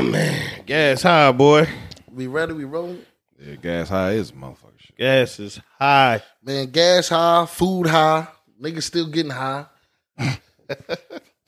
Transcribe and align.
Oh 0.00 0.02
man, 0.02 0.62
gas 0.64 1.02
high, 1.02 1.30
boy. 1.30 1.68
We 2.10 2.26
ready? 2.26 2.54
We 2.54 2.64
rolling? 2.64 3.02
Yeah, 3.38 3.56
gas 3.56 3.90
high 3.90 4.12
is 4.12 4.32
motherfucker 4.32 4.78
shit. 4.78 4.96
Gas 4.96 5.38
is 5.38 5.60
high. 5.78 6.22
Man, 6.42 6.70
gas 6.70 7.10
high, 7.10 7.44
food 7.44 7.86
high, 7.86 8.26
niggas 8.58 8.84
still 8.84 9.08
getting 9.08 9.30
high. 9.30 9.66
hey 10.16 10.38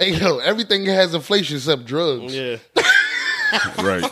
yo, 0.00 0.36
everything 0.40 0.84
has 0.84 1.14
inflation 1.14 1.56
except 1.56 1.86
drugs. 1.86 2.36
Yeah. 2.36 2.58
Right. 3.82 4.04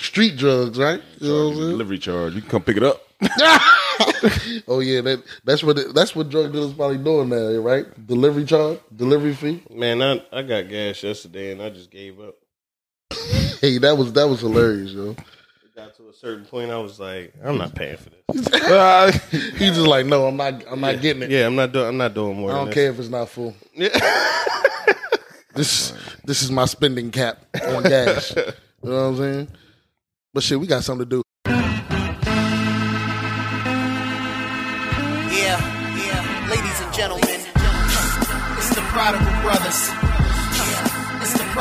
Street 0.00 0.36
drugs, 0.36 0.76
right? 0.76 1.00
You 1.20 1.28
know 1.28 1.34
what 1.34 1.50
I'm 1.50 1.56
saying? 1.56 1.70
Delivery 1.70 1.98
charge. 1.98 2.34
You 2.34 2.40
can 2.40 2.50
come 2.50 2.62
pick 2.62 2.78
it 2.78 2.82
up. 2.82 3.00
Oh 4.68 4.80
yeah, 4.80 5.00
that 5.00 5.22
that's 5.44 5.62
what 5.62 5.78
it, 5.78 5.94
that's 5.94 6.14
what 6.14 6.28
drug 6.28 6.52
dealers 6.52 6.72
probably 6.72 6.98
doing 6.98 7.28
now, 7.28 7.60
right? 7.60 7.86
Delivery 8.06 8.44
charge, 8.44 8.78
delivery 8.94 9.34
fee. 9.34 9.62
Man, 9.70 10.02
I 10.02 10.22
I 10.32 10.42
got 10.42 10.68
gas 10.68 11.02
yesterday 11.02 11.52
and 11.52 11.62
I 11.62 11.70
just 11.70 11.90
gave 11.90 12.20
up. 12.20 12.36
Hey, 13.60 13.76
that 13.76 13.98
was 13.98 14.12
that 14.14 14.26
was 14.26 14.40
hilarious, 14.40 14.92
yo. 14.92 15.10
It 15.10 15.18
got 15.76 15.94
to 15.96 16.08
a 16.08 16.14
certain 16.14 16.46
point, 16.46 16.70
I 16.70 16.78
was 16.78 16.98
like, 16.98 17.34
I'm 17.44 17.58
not 17.58 17.74
paying 17.74 17.98
for 17.98 18.08
this. 18.08 19.30
He's 19.58 19.74
just 19.74 19.86
like, 19.86 20.06
no, 20.06 20.26
I'm 20.26 20.36
not, 20.36 20.64
I'm 20.66 20.80
not 20.80 21.02
getting 21.02 21.24
it. 21.24 21.30
Yeah, 21.30 21.46
I'm 21.46 21.56
not 21.56 21.70
doing. 21.70 21.88
I'm 21.88 21.98
not 21.98 22.14
doing 22.14 22.38
more. 22.38 22.52
I 22.52 22.54
don't 22.54 22.66
this. 22.66 22.74
care 22.74 22.90
if 22.90 22.98
it's 22.98 23.10
not 23.10 23.28
full. 23.28 23.54
Yeah. 23.74 23.88
This 25.54 25.92
this 26.24 26.42
is 26.42 26.50
my 26.50 26.64
spending 26.64 27.10
cap 27.10 27.44
on 27.66 27.82
gas. 27.82 28.34
you 28.36 28.44
know 28.82 28.92
what 28.92 28.92
I'm 28.92 29.16
saying? 29.16 29.48
But 30.32 30.42
shit, 30.42 30.60
we 30.60 30.66
got 30.66 30.84
something 30.84 31.06
to 31.06 31.16
do. 31.16 31.22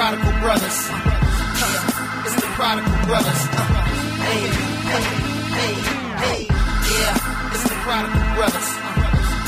Prodigal 0.09 0.41
Brothers. 0.41 0.89
Yeah, 0.89 2.25
it's 2.25 2.33
the 2.41 2.47
Prodigal 2.57 2.97
Brothers. 3.05 3.41
Uh, 3.45 3.57
Hey, 4.25 4.41
hey, 4.89 5.05
hey, 5.53 5.73
hey, 6.23 6.39
yeah, 6.49 7.53
it's 7.53 7.63
the 7.69 7.75
Prodigal 7.85 8.25
Brothers. 8.33 8.69
Uh, 8.73 8.81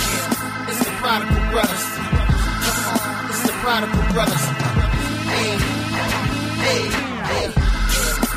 Yeah, 0.06 0.70
it's 0.70 0.82
the 0.86 0.92
Prodigal 1.02 1.42
Brothers. 1.50 1.86
Uh, 1.98 3.30
It's 3.32 3.42
the 3.42 3.54
Prodigal 3.64 4.06
Brothers. 4.14 4.46
Uh, 4.46 4.54
Hey, 5.34 5.58
hey, 6.62 6.82
yeah. 7.42 8.31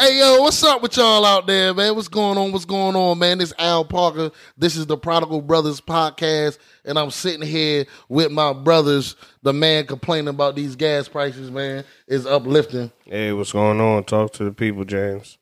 Hey 0.00 0.18
yo, 0.18 0.40
what's 0.40 0.64
up 0.64 0.80
with 0.80 0.96
y'all 0.96 1.26
out 1.26 1.46
there, 1.46 1.74
man? 1.74 1.94
What's 1.94 2.08
going 2.08 2.38
on? 2.38 2.52
What's 2.52 2.64
going 2.64 2.96
on, 2.96 3.18
man? 3.18 3.36
This 3.36 3.52
Al 3.58 3.84
Parker. 3.84 4.30
This 4.56 4.74
is 4.74 4.86
the 4.86 4.96
Prodigal 4.96 5.42
Brothers 5.42 5.78
podcast, 5.78 6.56
and 6.86 6.98
I'm 6.98 7.10
sitting 7.10 7.46
here 7.46 7.84
with 8.08 8.32
my 8.32 8.54
brothers. 8.54 9.14
The 9.42 9.52
man 9.52 9.86
complaining 9.86 10.28
about 10.28 10.56
these 10.56 10.74
gas 10.74 11.06
prices, 11.06 11.50
man, 11.50 11.84
is 12.06 12.24
uplifting. 12.24 12.90
Hey, 13.04 13.34
what's 13.34 13.52
going 13.52 13.78
on? 13.78 14.04
Talk 14.04 14.32
to 14.32 14.44
the 14.44 14.52
people, 14.52 14.86
James. 14.86 15.36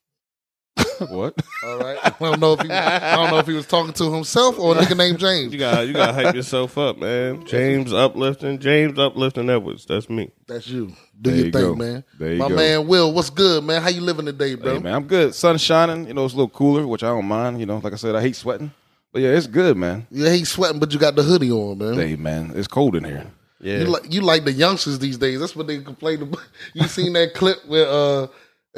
What? 1.09 1.35
All 1.65 1.79
right. 1.79 1.99
I 2.03 2.11
don't 2.19 2.41
know 2.41 2.53
if 2.55 2.61
he, 2.61 2.71
I 2.71 3.17
don't 3.17 3.31
know 3.31 3.39
if 3.39 3.47
he 3.47 3.53
was 3.55 3.67
talking 3.67 3.93
to 3.95 4.13
himself 4.13 4.59
or 4.59 4.77
a 4.77 4.79
nigga 4.81 4.97
named 4.97 5.19
James. 5.19 5.53
You 5.53 5.59
got 5.59 5.87
you 5.87 5.93
got 5.93 6.09
to 6.09 6.13
hype 6.13 6.35
yourself 6.35 6.77
up, 6.79 6.99
man. 6.99 7.45
James 7.47 7.93
uplifting, 7.93 8.59
James 8.59 8.99
uplifting 8.99 9.49
Edwards. 9.51 9.87
That's 9.87 10.09
me. 10.11 10.31
That's 10.47 10.67
you. 10.69 10.89
Do 11.21 11.31
There 11.31 11.37
your 11.37 11.47
you 11.47 11.53
thing, 11.53 11.63
go. 11.63 11.75
man. 11.75 12.05
There 12.19 12.33
you 12.33 12.39
my 12.39 12.49
go. 12.49 12.57
man 12.57 12.87
Will, 12.87 13.13
what's 13.13 13.31
good, 13.31 13.65
man? 13.65 13.83
How 13.83 13.89
you 13.89 14.01
living 14.01 14.27
today, 14.27 14.55
bro? 14.55 14.75
Hey, 14.75 14.79
man, 14.81 14.95
I'm 14.95 15.05
good. 15.07 15.35
Sun's 15.35 15.61
shining. 15.61 16.07
You 16.07 16.15
know, 16.15 16.25
it's 16.25 16.35
a 16.35 16.37
little 16.37 16.49
cooler, 16.51 16.87
which 16.87 17.03
I 17.03 17.09
don't 17.09 17.27
mind. 17.27 17.61
You 17.61 17.67
know, 17.67 17.79
like 17.79 17.93
I 17.93 17.97
said, 17.97 18.15
I 18.15 18.21
hate 18.21 18.37
sweating. 18.37 18.71
But 19.13 19.23
yeah, 19.23 19.31
it's 19.31 19.47
good, 19.47 19.77
man. 19.77 20.07
You 20.11 20.27
ain't 20.27 20.47
sweating, 20.47 20.79
but 20.79 20.93
you 20.93 20.99
got 20.99 21.17
the 21.17 21.23
hoodie 21.23 21.51
on, 21.51 21.79
man. 21.79 21.95
Hey, 21.95 22.15
man, 22.17 22.53
it's 22.55 22.69
cold 22.69 22.95
in 22.95 23.05
here. 23.05 23.27
Yeah. 23.61 23.79
You 23.79 23.85
like 23.87 24.13
you 24.13 24.21
like 24.21 24.45
the 24.45 24.53
youngsters 24.53 25.01
these 25.01 25.19
days. 25.19 25.41
That's 25.41 25.57
what 25.57 25.67
they 25.67 25.79
complain 25.81 26.23
about. 26.23 26.41
You 26.75 26.87
seen 26.87 27.13
that 27.15 27.35
clip 27.35 27.59
where 27.67 27.89
uh 27.89 28.27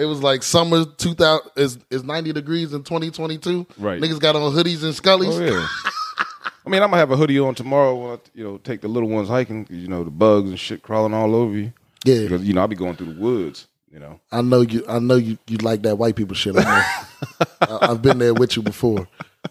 it 0.00 0.06
was 0.06 0.22
like 0.22 0.43
summer 0.43 0.84
two 0.84 1.15
thousand 1.15 1.50
is 1.56 1.78
is 1.91 2.03
ninety 2.03 2.33
degrees 2.33 2.72
in 2.72 2.83
twenty 2.83 3.11
twenty 3.11 3.38
two. 3.38 3.66
Right. 3.78 4.00
Niggas 4.00 4.19
got 4.21 4.34
on 4.37 4.53
hoodies 4.53 4.83
and 4.83 4.94
scullies. 4.94 5.38
Oh 5.38 5.44
yeah. 5.44 5.66
I 6.66 6.69
mean, 6.69 6.83
I'm 6.83 6.88
gonna 6.91 6.99
have 6.99 7.11
a 7.11 7.16
hoodie 7.16 7.38
on 7.38 7.55
tomorrow. 7.55 7.94
When 7.94 8.12
I, 8.12 8.19
you 8.34 8.44
know, 8.44 8.59
take 8.59 8.81
the 8.81 8.88
little 8.88 9.09
ones 9.09 9.28
hiking. 9.28 9.65
'cause, 9.65 9.77
You 9.77 9.88
know, 9.88 10.05
the 10.05 10.11
bugs 10.11 10.50
and 10.50 10.59
shit 10.59 10.83
crawling 10.83 11.15
all 11.15 11.34
over 11.34 11.53
you. 11.56 11.72
Yeah. 12.05 12.22
Because 12.22 12.44
you 12.44 12.53
know, 12.55 12.61
I'll 12.62 12.69
be 12.69 12.77
going 12.77 12.97
through 12.97 13.15
the 13.15 13.21
woods. 13.21 13.66
You 13.93 13.99
know. 13.99 14.21
I 14.31 14.41
know 14.43 14.61
you 14.61 14.84
I 14.88 14.99
know 15.00 15.16
you 15.16 15.37
you 15.47 15.56
like 15.59 15.83
that 15.83 15.97
white 15.97 16.17
people 16.17 16.34
shit. 16.34 16.56
I 16.56 16.62
know. 16.62 17.47
I, 17.62 17.91
I've 17.91 18.03
been 18.03 18.19
there 18.19 18.34
with 18.34 18.56
you 18.56 18.62
before. 18.62 19.09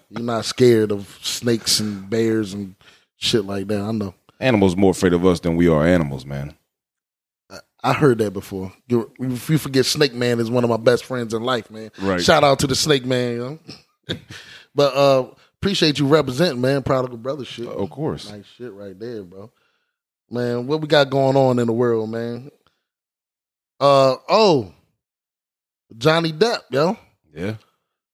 You're 0.09 0.21
not 0.23 0.45
scared 0.45 0.91
of 0.91 1.19
snakes 1.21 1.79
and 1.79 2.09
bears 2.09 2.53
and 2.53 2.75
shit 3.17 3.43
like 3.45 3.67
that. 3.67 3.81
I 3.81 3.91
know. 3.91 4.13
Animals 4.39 4.75
more 4.75 4.91
afraid 4.91 5.13
of 5.13 5.25
us 5.25 5.39
than 5.41 5.55
we 5.57 5.67
are 5.67 5.85
animals, 5.85 6.25
man. 6.25 6.55
I 7.83 7.93
heard 7.93 8.17
that 8.17 8.31
before. 8.31 8.73
You, 8.87 9.11
if 9.19 9.49
you 9.49 9.57
forget, 9.57 9.85
Snake 9.85 10.13
Man 10.13 10.39
is 10.39 10.51
one 10.51 10.63
of 10.63 10.69
my 10.69 10.77
best 10.77 11.05
friends 11.05 11.33
in 11.33 11.43
life, 11.43 11.71
man. 11.71 11.91
Right. 12.01 12.21
Shout 12.21 12.43
out 12.43 12.59
to 12.59 12.67
the 12.67 12.75
Snake 12.75 13.05
Man. 13.05 13.31
You 13.33 13.59
know? 14.09 14.17
but 14.75 14.93
uh 14.95 15.27
appreciate 15.61 15.99
you 15.99 16.07
representing, 16.07 16.61
man. 16.61 16.83
Prodigal 16.83 17.17
brother 17.17 17.45
shit. 17.45 17.67
Of 17.67 17.89
course. 17.89 18.29
Nice 18.29 18.45
shit 18.57 18.73
right 18.73 18.97
there, 18.99 19.23
bro. 19.23 19.51
Man, 20.29 20.67
what 20.67 20.81
we 20.81 20.87
got 20.87 21.09
going 21.09 21.35
on 21.37 21.57
in 21.59 21.67
the 21.67 21.73
world, 21.73 22.09
man? 22.09 22.51
Uh 23.79 24.15
oh, 24.27 24.73
Johnny 25.97 26.33
Depp, 26.33 26.59
yo, 26.69 26.97
Yeah. 27.33 27.55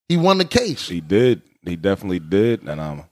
he 0.08 0.16
won 0.16 0.38
the 0.38 0.46
case. 0.46 0.88
He 0.88 1.02
did. 1.02 1.42
He 1.64 1.76
definitely 1.76 2.20
did. 2.20 2.62
And 2.62 2.80
um, 2.80 3.04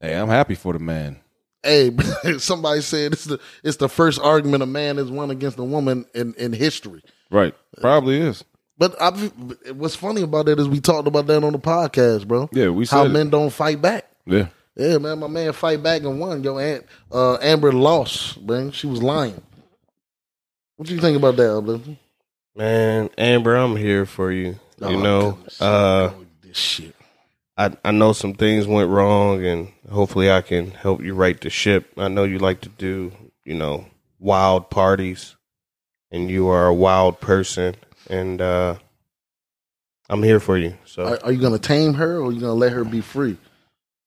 hey, 0.00 0.14
I'm 0.14 0.28
happy 0.28 0.56
for 0.56 0.72
the 0.72 0.80
man. 0.80 1.20
Hey, 1.62 1.90
somebody 2.38 2.80
said 2.80 3.12
it's 3.12 3.24
the 3.24 3.40
it's 3.64 3.76
the 3.78 3.88
first 3.88 4.20
argument 4.20 4.62
a 4.62 4.66
man 4.66 4.96
has 4.96 5.10
won 5.10 5.30
against 5.30 5.58
a 5.58 5.64
woman 5.64 6.06
in 6.14 6.34
in 6.34 6.52
history. 6.52 7.02
Right. 7.30 7.54
Probably 7.80 8.20
is. 8.20 8.44
But 8.78 9.00
I, 9.02 9.10
what's 9.72 9.96
funny 9.96 10.22
about 10.22 10.46
that 10.46 10.60
is 10.60 10.68
we 10.68 10.80
talked 10.80 11.08
about 11.08 11.26
that 11.26 11.42
on 11.42 11.52
the 11.52 11.58
podcast, 11.58 12.28
bro. 12.28 12.48
Yeah, 12.52 12.68
we 12.68 12.86
how 12.86 13.02
said 13.02 13.06
it. 13.06 13.12
men 13.12 13.28
don't 13.28 13.50
fight 13.50 13.82
back. 13.82 14.08
Yeah. 14.24 14.48
Yeah, 14.76 14.98
man, 14.98 15.18
my 15.18 15.26
man 15.26 15.52
fight 15.52 15.82
back 15.82 16.02
and 16.02 16.20
won. 16.20 16.44
Yo, 16.44 16.56
Aunt, 16.56 16.86
uh, 17.10 17.38
Amber 17.42 17.72
lost, 17.72 18.40
man. 18.40 18.70
She 18.70 18.86
was 18.86 19.02
lying. 19.02 19.42
What 20.76 20.88
you 20.88 21.00
think 21.00 21.16
about 21.16 21.34
that, 21.36 21.52
Uplifting? 21.52 21.98
Man, 22.54 23.10
Amber, 23.18 23.56
I'm 23.56 23.74
here 23.74 24.06
for 24.06 24.30
you. 24.30 24.60
Oh, 24.80 24.90
you 24.90 24.96
know, 24.96 25.32
goodness. 25.32 25.60
uh, 25.60 26.12
this 26.40 26.56
shit. 26.56 26.94
I 27.58 27.76
I 27.84 27.90
know 27.90 28.12
some 28.12 28.34
things 28.34 28.66
went 28.66 28.88
wrong, 28.88 29.44
and 29.44 29.72
hopefully 29.90 30.30
I 30.30 30.40
can 30.40 30.70
help 30.70 31.02
you 31.02 31.12
right 31.14 31.38
the 31.38 31.50
ship. 31.50 31.92
I 31.98 32.08
know 32.08 32.24
you 32.24 32.38
like 32.38 32.60
to 32.62 32.68
do, 32.70 33.12
you 33.44 33.54
know, 33.54 33.84
wild 34.20 34.70
parties, 34.70 35.34
and 36.12 36.30
you 36.30 36.48
are 36.48 36.68
a 36.68 36.74
wild 36.74 37.20
person, 37.20 37.74
and 38.08 38.40
uh, 38.40 38.76
I'm 40.08 40.22
here 40.22 40.40
for 40.40 40.56
you. 40.56 40.78
So 40.84 41.04
Are, 41.04 41.18
are 41.24 41.32
you 41.32 41.40
gonna 41.40 41.58
tame 41.58 41.94
her 41.94 42.18
or 42.18 42.28
are 42.28 42.32
you 42.32 42.40
gonna 42.40 42.54
let 42.54 42.72
her 42.72 42.84
be 42.84 43.00
free? 43.00 43.36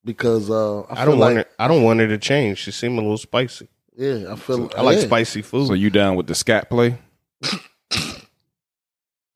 Because 0.04 0.50
uh, 0.50 0.82
I, 0.84 1.02
I, 1.04 1.06
don't 1.06 1.20
like, 1.20 1.36
want 1.36 1.48
her. 1.48 1.54
I 1.60 1.68
don't 1.68 1.84
want 1.84 2.00
her 2.00 2.08
to 2.08 2.18
change. 2.18 2.58
She 2.58 2.72
seemed 2.72 2.98
a 2.98 3.02
little 3.02 3.18
spicy. 3.18 3.68
Yeah, 3.96 4.32
I 4.32 4.36
feel. 4.36 4.72
I 4.76 4.82
like 4.82 4.98
yeah. 4.98 5.04
spicy 5.04 5.42
food. 5.42 5.68
So 5.68 5.74
you 5.74 5.90
down 5.90 6.16
with 6.16 6.28
the 6.28 6.36
scat 6.36 6.70
play? 6.70 6.98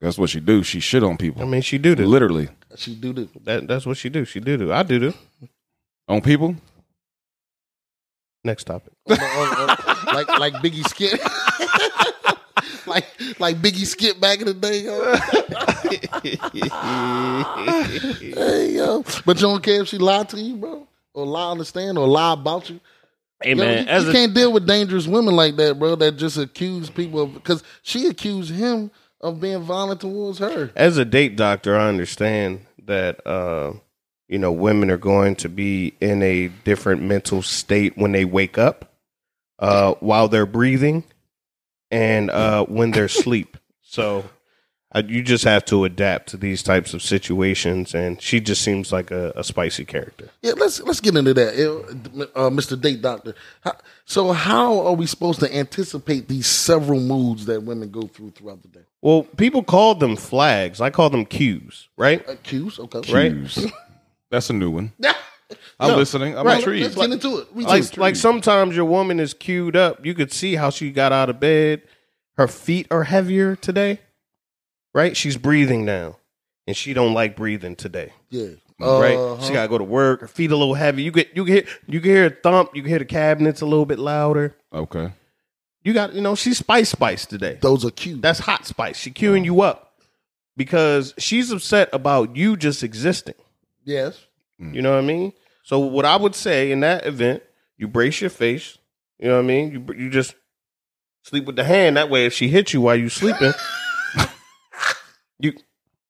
That's 0.02 0.18
what 0.18 0.30
she 0.30 0.40
do. 0.40 0.64
She 0.64 0.80
shit 0.80 1.04
on 1.04 1.18
people. 1.18 1.42
I 1.42 1.46
mean, 1.46 1.62
she 1.62 1.78
do 1.78 1.96
do. 1.96 2.06
Literally. 2.06 2.50
She 2.78 2.96
do 2.96 3.14
do. 3.14 3.30
That 3.44 3.68
that's 3.68 3.86
what 3.86 3.98
she 3.98 4.10
do. 4.10 4.26
She 4.26 4.40
do 4.40 4.58
do. 4.58 4.74
I 4.74 4.84
do 4.84 5.00
do. 5.00 5.14
On 6.08 6.22
people? 6.22 6.56
Next 8.44 8.66
topic. 8.66 8.94
Oh, 9.10 9.18
oh, 9.20 9.76
oh, 9.78 10.12
like 10.14 10.28
like 10.40 10.54
Biggie 10.56 10.88
Skit. 10.88 11.20
like 12.88 13.06
like 13.40 13.58
Biggie 13.58 13.86
Skit 13.86 14.22
back 14.22 14.40
in 14.40 14.46
the 14.46 14.54
day. 14.54 14.82
Yo. 14.82 15.16
hey 18.36 18.76
yo, 18.76 19.04
but 19.26 19.38
you 19.38 19.48
don't 19.48 19.64
care 19.64 19.82
if 19.82 19.88
she 19.88 19.98
lied 19.98 20.30
to 20.30 20.40
you, 20.40 20.58
bro, 20.58 20.88
or 21.14 21.26
lie 21.26 21.46
on 21.46 21.58
the 21.58 21.66
stand, 21.66 21.98
or 21.98 22.08
lie 22.08 22.34
about 22.34 22.70
you. 22.70 22.80
Hey 23.42 23.52
Yo, 23.52 23.56
man, 23.56 23.84
you, 23.84 23.90
as 23.90 24.04
you 24.04 24.10
a, 24.12 24.14
can't 24.14 24.34
deal 24.34 24.54
with 24.54 24.68
dangerous 24.68 25.08
women 25.08 25.36
like 25.36 25.56
that, 25.56 25.80
bro. 25.80 25.96
That 25.96 26.18
just 26.18 26.38
accuse 26.38 26.90
people 26.90 27.22
of 27.22 27.34
because 27.34 27.64
she 27.82 28.08
accused 28.08 28.52
him 28.52 28.92
of 29.22 29.40
being 29.40 29.62
violent 29.62 30.02
towards 30.02 30.40
her. 30.40 30.72
as 30.76 30.98
a 30.98 31.06
date 31.06 31.36
doctor, 31.36 31.78
I 31.78 31.88
understand 31.88 32.66
that 32.86 33.26
uh, 33.26 33.74
you 34.28 34.40
know 34.40 34.52
women 34.52 34.92
are 34.92 34.98
going 34.98 35.36
to 35.38 35.50
be 35.50 35.96
in 36.00 36.22
a 36.22 36.50
different 36.64 37.02
mental 37.02 37.42
state 37.42 37.98
when 37.98 38.12
they 38.12 38.26
wake 38.26 38.58
up, 38.58 38.94
uh, 39.60 39.94
while 40.00 40.28
they're 40.28 40.46
breathing, 40.46 41.04
and 41.92 42.30
uh, 42.30 42.66
when 42.66 42.92
they're 42.92 43.06
asleep. 43.06 43.58
So 43.82 44.26
you 45.04 45.22
just 45.22 45.44
have 45.44 45.66
to 45.66 45.84
adapt 45.84 46.30
to 46.30 46.38
these 46.38 46.64
types 46.64 46.94
of 46.94 47.02
situations, 47.02 47.94
and 47.94 48.22
she 48.22 48.40
just 48.40 48.62
seems 48.62 48.92
like 48.92 49.12
a, 49.12 49.34
a 49.36 49.44
spicy 49.44 49.84
character. 49.84 50.30
Yeah, 50.42 50.54
let's 50.56 50.82
let's 50.82 51.02
get 51.02 51.16
into 51.16 51.34
that, 51.34 52.30
uh, 52.36 52.50
Mr. 52.50 52.80
Date 52.80 53.02
Doctor. 53.02 53.36
How, 53.62 53.76
so, 54.06 54.32
how 54.32 54.86
are 54.86 54.94
we 54.94 55.06
supposed 55.06 55.40
to 55.42 55.54
anticipate 55.54 56.28
these 56.28 56.48
several 56.48 57.00
moods 57.00 57.46
that 57.48 57.64
women 57.64 57.92
go 57.92 58.04
through 58.04 58.32
throughout 58.32 58.62
the 58.62 58.70
day? 58.70 58.86
Well, 59.06 59.22
people 59.38 59.62
call 59.64 59.94
them 59.94 60.16
flags. 60.16 60.82
I 60.82 60.90
call 60.90 61.12
them 61.12 61.28
cues, 61.28 61.90
right? 61.96 62.28
Uh, 62.28 62.38
cues, 62.42 62.80
okay, 62.80 63.14
Right. 63.14 63.32
Cues. 63.32 63.72
That's 64.32 64.50
a 64.50 64.54
new 64.54 64.72
one. 64.72 64.94
Yeah. 65.00 65.14
I'm 65.80 65.92
No. 65.92 65.98
listening. 65.98 66.36
I'm 66.36 66.44
Right. 66.44 66.58
intrigued. 66.58 66.84
Let's 66.86 66.96
get 66.96 67.12
into 67.12 67.38
it. 67.38 67.54
We 67.54 67.66
Like, 67.66 67.98
like 67.98 68.16
sometimes 68.16 68.76
your 68.76 68.86
woman 68.86 69.20
is 69.20 69.36
queued 69.36 69.76
up. 69.76 70.04
You 70.04 70.16
could 70.16 70.32
see 70.34 70.56
how 70.56 70.72
she 70.72 70.90
got 70.90 71.12
out 71.12 71.30
of 71.30 71.40
bed. 71.40 71.84
Her 72.36 72.48
feet 72.48 72.88
are 72.90 73.04
heavier 73.04 73.56
today, 73.56 74.00
right? 74.96 75.16
She's 75.16 75.38
breathing 75.38 75.86
now, 75.86 76.18
and 76.66 76.76
she 76.76 76.96
don't 76.96 77.14
like 77.14 77.36
breathing 77.36 77.76
today. 77.76 78.12
yeah, 78.32 78.48
right? 78.80 79.16
Uh-huh. 79.18 79.44
She 79.46 79.54
gotta 79.54 79.68
go 79.70 79.78
to 79.78 79.84
work. 79.84 80.22
Her 80.22 80.28
feet 80.28 80.50
a 80.50 80.58
little 80.58 80.74
heavy. 80.74 81.04
You 81.04 81.12
get 81.12 81.36
you 81.36 81.46
can 81.46 81.54
hear 81.54 81.64
you 81.88 82.02
can 82.02 82.10
hear 82.10 82.26
a 82.26 82.30
thump. 82.32 82.72
You 82.74 82.82
can 82.82 82.90
hear 82.90 83.00
the 83.00 83.06
cabinets 83.06 83.62
a 83.62 83.66
little 83.68 83.86
bit 83.86 84.00
louder. 84.00 84.56
Okay. 84.74 85.12
You 85.86 85.94
got 85.94 86.14
you 86.14 86.22
know 86.22 86.34
she's 86.34 86.58
spice 86.58 86.90
spice 86.90 87.28
today. 87.28 87.60
Those 87.62 87.86
are 87.86 87.92
cues. 87.92 88.20
That's 88.20 88.40
hot 88.40 88.66
spice. 88.66 88.98
She 88.98 89.12
queuing 89.12 89.46
you 89.46 89.62
up 89.62 89.94
because 90.58 91.14
she's 91.20 91.52
upset 91.52 91.90
about 91.94 92.36
you 92.36 92.58
just 92.58 92.84
existing. 92.84 93.36
yes. 93.86 94.26
Mm. 94.60 94.74
You 94.74 94.82
know 94.82 94.92
what 94.92 95.04
I 95.04 95.06
mean? 95.06 95.34
So 95.64 95.80
what 95.80 96.06
I 96.06 96.16
would 96.16 96.34
say 96.34 96.72
in 96.72 96.80
that 96.80 97.06
event, 97.06 97.44
you 97.78 97.88
brace 97.88 98.22
your 98.22 98.30
face. 98.30 98.78
You 99.20 99.28
know 99.28 99.36
what 99.36 99.44
I 99.44 99.48
mean? 99.48 99.72
You 99.72 99.94
you 99.96 100.10
just 100.10 100.34
sleep 101.22 101.46
with 101.46 101.56
the 101.56 101.64
hand. 101.64 101.98
That 101.98 102.10
way, 102.10 102.26
if 102.26 102.34
she 102.34 102.48
hits 102.48 102.74
you 102.74 102.82
while 102.82 102.96
you 102.96 103.10
sleeping, 103.10 103.54
you 105.40 105.54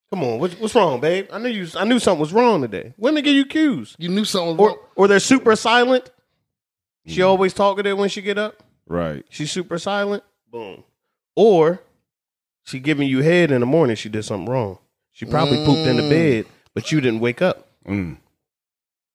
come 0.10 0.24
on. 0.24 0.40
What's, 0.40 0.58
what's 0.58 0.76
wrong, 0.76 1.02
babe? 1.02 1.28
I 1.34 1.40
knew 1.40 1.50
you. 1.50 1.68
I 1.76 1.84
knew 1.84 2.00
something 2.00 2.22
was 2.22 2.32
wrong 2.32 2.62
today. 2.62 2.94
Women 2.98 3.24
give 3.24 3.34
you 3.34 3.46
cues. 3.46 3.94
You 3.98 4.08
knew 4.08 4.24
something 4.24 4.56
was 4.56 4.60
or 4.60 4.68
wrong. 4.70 4.78
or 4.96 5.08
they're 5.10 5.20
super 5.20 5.56
silent. 5.58 6.12
She 7.08 7.20
mm. 7.20 7.28
always 7.28 7.54
talkative 7.54 7.98
when 7.98 8.08
she 8.08 8.22
get 8.22 8.38
up. 8.38 8.62
Right. 8.88 9.26
She's 9.30 9.52
super 9.52 9.78
silent. 9.80 10.24
Boom. 10.52 10.84
Or 11.36 11.82
she 12.64 12.80
giving 12.80 13.08
you 13.08 13.22
head 13.22 13.52
in 13.52 13.60
the 13.62 13.66
morning. 13.66 13.96
She 13.96 14.10
did 14.10 14.24
something 14.26 14.52
wrong. 14.52 14.78
She 15.12 15.26
probably 15.26 15.64
pooped 15.66 15.88
in 15.88 15.98
the 15.98 16.04
Mm. 16.04 16.10
bed, 16.10 16.46
but 16.74 16.92
you 16.92 17.00
didn't 17.02 17.20
wake 17.22 17.42
up. 17.42 17.68
Mm. 17.88 18.18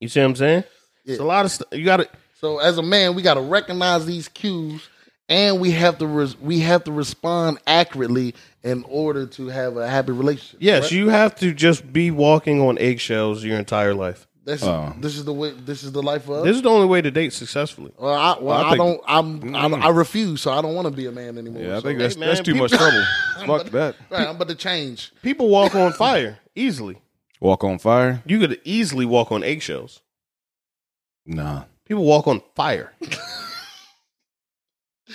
You 0.00 0.08
see 0.08 0.20
what 0.20 0.26
I'm 0.26 0.36
saying? 0.36 0.64
Yeah. 1.04 1.12
It's 1.12 1.20
a 1.20 1.24
lot 1.24 1.44
of 1.44 1.50
stuff. 1.50 1.68
You 1.72 1.84
got 1.84 1.98
to. 1.98 2.08
So 2.40 2.58
as 2.58 2.78
a 2.78 2.82
man, 2.82 3.14
we 3.14 3.22
got 3.22 3.34
to 3.34 3.40
recognize 3.42 4.06
these 4.06 4.28
cues, 4.28 4.88
and 5.28 5.60
we 5.60 5.72
have 5.72 5.98
to 5.98 6.06
res- 6.06 6.38
we 6.40 6.60
have 6.60 6.84
to 6.84 6.92
respond 6.92 7.58
accurately 7.66 8.34
in 8.62 8.82
order 8.88 9.26
to 9.26 9.48
have 9.48 9.76
a 9.76 9.86
happy 9.88 10.12
relationship. 10.12 10.58
Yes, 10.60 10.84
right? 10.84 10.92
you 10.92 11.08
have 11.10 11.34
to 11.36 11.52
just 11.52 11.92
be 11.92 12.10
walking 12.10 12.60
on 12.62 12.78
eggshells 12.78 13.44
your 13.44 13.58
entire 13.58 13.94
life. 13.94 14.26
This, 14.44 14.62
Oh. 14.64 14.94
this 14.98 15.16
is 15.16 15.24
the 15.26 15.32
way. 15.34 15.50
This 15.50 15.82
is 15.82 15.92
the 15.92 16.02
life 16.02 16.28
of. 16.28 16.44
This 16.44 16.56
is 16.56 16.62
the 16.62 16.70
only 16.70 16.86
way 16.86 17.02
to 17.02 17.10
date 17.10 17.32
successfully. 17.34 17.92
well, 17.98 18.14
I, 18.14 18.38
well, 18.40 18.56
I 18.56 18.60
I, 18.62 18.70
think- 18.70 18.78
don't. 18.78 19.00
I'm. 19.06 19.40
Mm. 19.40 19.82
I, 19.82 19.86
I 19.86 19.90
refuse. 19.90 20.40
So 20.40 20.50
I 20.50 20.62
don't 20.62 20.74
want 20.74 20.86
to 20.88 20.90
be 20.94 21.06
a 21.06 21.12
man 21.12 21.36
anymore. 21.36 21.62
Yeah, 21.62 21.76
I 21.76 21.80
so- 21.80 21.82
think 21.82 21.98
that's 21.98 22.16
man, 22.16 22.28
that's 22.28 22.40
too 22.40 22.52
people- 22.54 22.64
much 22.68 22.72
trouble. 22.72 23.04
Fuck 23.46 23.66
that. 23.72 23.96
Right, 24.08 24.26
I'm 24.26 24.36
about 24.36 24.48
to 24.48 24.54
change. 24.54 25.12
People 25.22 25.48
walk 25.50 25.74
on 25.74 25.92
fire 25.92 26.38
easily. 26.54 27.00
Walk 27.40 27.64
on 27.64 27.78
fire? 27.78 28.22
You 28.26 28.38
could 28.38 28.60
easily 28.64 29.04
walk 29.06 29.30
on 29.30 29.42
eggshells. 29.44 30.00
Nah. 31.26 31.64
People 31.86 32.04
walk 32.04 32.26
on 32.26 32.42
fire. 32.54 32.92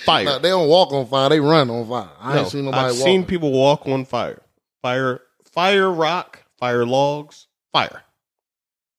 fire. 0.04 0.24
Nah, 0.24 0.38
they 0.38 0.48
don't 0.50 0.68
walk 0.68 0.92
on 0.92 1.06
fire. 1.06 1.28
They 1.28 1.40
run 1.40 1.70
on 1.70 1.88
fire. 1.88 2.08
I 2.20 2.34
No, 2.34 2.40
ain't 2.40 2.48
seen 2.48 2.64
nobody 2.64 2.88
I've 2.90 2.96
walk. 2.98 3.04
seen 3.04 3.24
people 3.24 3.52
walk 3.52 3.86
on 3.86 4.04
fire. 4.04 4.42
Fire, 4.82 5.20
fire 5.52 5.90
rock, 5.90 6.44
fire 6.58 6.84
logs, 6.86 7.46
fire. 7.72 8.02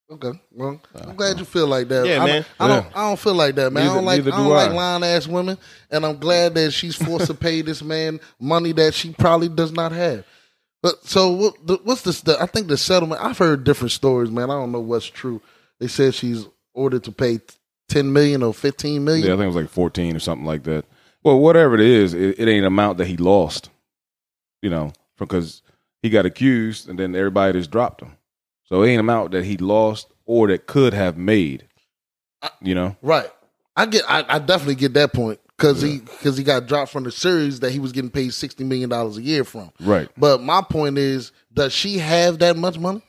Okay, 0.10 0.32
well, 0.52 0.80
uh, 0.96 1.00
I'm 1.10 1.16
glad 1.18 1.38
you 1.38 1.44
feel 1.44 1.68
like 1.68 1.90
that. 1.90 2.08
Yeah, 2.08 2.24
I, 2.24 2.26
man. 2.26 2.46
I 2.60 2.68
don't. 2.68 2.88
I 2.96 3.10
don't 3.10 3.20
feel 3.20 3.34
like 3.34 3.56
that, 3.56 3.74
man. 3.74 3.84
I 3.88 3.94
don't 3.94 4.06
like. 4.06 4.14
I 4.14 4.18
neither 4.18 4.32
don't 4.32 4.44
do 4.46 4.50
like 4.54 4.72
lying 4.72 5.04
ass 5.04 5.28
women, 5.28 5.58
and 5.92 6.06
I'm 6.06 6.18
glad 6.18 6.56
that 6.56 6.72
she's 6.72 6.96
forced 7.06 7.28
to 7.28 7.34
pay 7.34 7.62
this 7.62 7.84
man 7.84 8.22
money 8.40 8.72
that 8.74 8.94
she 8.94 9.12
probably 9.12 9.50
does 9.50 9.74
not 9.74 9.92
have. 9.92 10.26
But 10.82 11.06
so 11.06 11.32
what? 11.32 11.68
The, 11.68 11.80
what's 11.84 12.04
this? 12.04 12.22
The, 12.22 12.42
I 12.42 12.46
think 12.46 12.68
the 12.68 12.78
settlement. 12.78 13.22
I've 13.22 13.38
heard 13.38 13.66
different 13.66 13.92
stories, 13.92 14.32
man. 14.32 14.50
I 14.50 14.54
don't 14.54 14.72
know 14.72 14.80
what's 14.80 15.06
true. 15.06 15.42
They 15.80 15.88
said 15.88 16.16
she's 16.16 16.48
ordered 16.74 17.04
to 17.04 17.12
pay 17.12 17.42
ten 17.90 18.14
million 18.14 18.44
or 18.44 18.54
fifteen 18.54 19.04
million. 19.04 19.28
Yeah, 19.28 19.34
I 19.34 19.38
think 19.38 19.44
it 19.44 19.48
was 19.48 19.56
like 19.58 19.70
14 19.70 20.16
or 20.16 20.20
something 20.20 20.46
like 20.46 20.64
that. 20.64 20.86
Well, 21.24 21.40
whatever 21.40 21.76
it 21.76 21.82
is, 21.82 22.14
it, 22.14 22.40
it 22.40 22.48
ain't 22.48 22.60
an 22.60 22.66
amount 22.66 23.00
that 23.00 23.08
he 23.08 23.18
lost, 23.18 23.70
you 24.62 24.70
know, 24.70 24.94
because 25.18 25.62
he 26.02 26.10
got 26.10 26.26
accused 26.26 26.88
and 26.88 26.98
then 26.98 27.14
everybody 27.14 27.60
just 27.60 27.72
dropped 27.72 28.02
him. 28.02 28.14
So 28.70 28.82
it 28.84 28.90
ain't 28.92 29.00
amount 29.00 29.32
that 29.32 29.46
he 29.46 29.58
lost 29.58 30.08
or 30.26 30.48
that 30.50 30.68
could 30.68 30.94
have 30.94 31.18
made, 31.18 31.68
you 32.62 32.76
know? 32.76 32.96
Right. 33.02 33.30
I 33.76 33.86
get. 33.86 34.04
I, 34.10 34.26
I 34.28 34.40
definitely 34.40 34.76
get 34.76 34.94
that 34.96 35.14
point 35.14 35.40
because 35.56 35.82
he 35.82 36.00
because 36.00 36.36
he 36.38 36.44
got 36.44 36.66
dropped 36.68 36.92
from 36.92 37.04
the 37.04 37.12
series 37.12 37.60
that 37.60 37.72
he 37.72 37.80
was 37.80 37.92
getting 37.92 38.10
paid 38.10 38.34
sixty 38.34 38.64
million 38.64 38.90
dollars 38.90 39.18
a 39.18 39.22
year 39.22 39.44
from. 39.44 39.72
Right. 39.80 40.10
But 40.18 40.42
my 40.42 40.62
point 40.62 40.98
is, 40.98 41.32
does 41.54 41.74
she 41.74 42.00
have 42.00 42.40
that 42.40 42.58
much 42.58 42.80
money? 42.80 43.02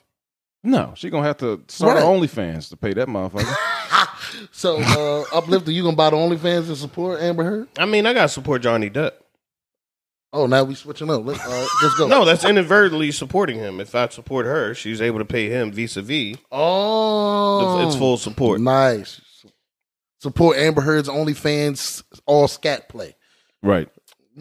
No, 0.62 0.92
she 0.96 1.08
going 1.08 1.22
to 1.22 1.26
have 1.28 1.38
to 1.38 1.62
start 1.68 1.94
Right. 1.94 2.02
her 2.02 2.08
OnlyFans 2.08 2.68
to 2.70 2.76
pay 2.76 2.92
that 2.94 3.08
motherfucker. 3.08 3.54
So, 4.52 4.76
uh, 4.78 5.24
uplifter, 5.36 5.70
you 5.70 5.82
gonna 5.82 5.96
buy 5.96 6.10
the 6.10 6.16
OnlyFans 6.16 6.68
and 6.68 6.76
support 6.76 7.20
Amber 7.20 7.44
Heard? 7.44 7.68
I 7.78 7.86
mean, 7.86 8.04
I 8.04 8.12
gotta 8.12 8.28
support 8.28 8.60
Johnny 8.62 8.90
Depp. 8.90 9.12
Oh, 10.32 10.46
now 10.46 10.62
we 10.64 10.74
switching 10.74 11.10
up. 11.10 11.24
Let's, 11.24 11.44
uh, 11.44 11.66
let's 11.82 11.94
go. 11.96 12.06
No, 12.08 12.24
that's 12.24 12.44
inadvertently 12.44 13.10
supporting 13.12 13.58
him. 13.58 13.80
If 13.80 13.94
I 13.94 14.08
support 14.08 14.44
her, 14.46 14.74
she's 14.74 15.00
able 15.00 15.18
to 15.20 15.24
pay 15.24 15.48
him 15.48 15.72
vis-a-vis. 15.72 16.36
Oh, 16.52 17.86
It's 17.86 17.96
full 17.96 18.18
support. 18.18 18.60
Nice. 18.60 19.20
Support 20.20 20.56
Amber 20.58 20.82
Heard's 20.82 21.08
OnlyFans 21.08 22.02
all 22.26 22.48
scat 22.48 22.88
play. 22.88 23.14
right. 23.62 23.88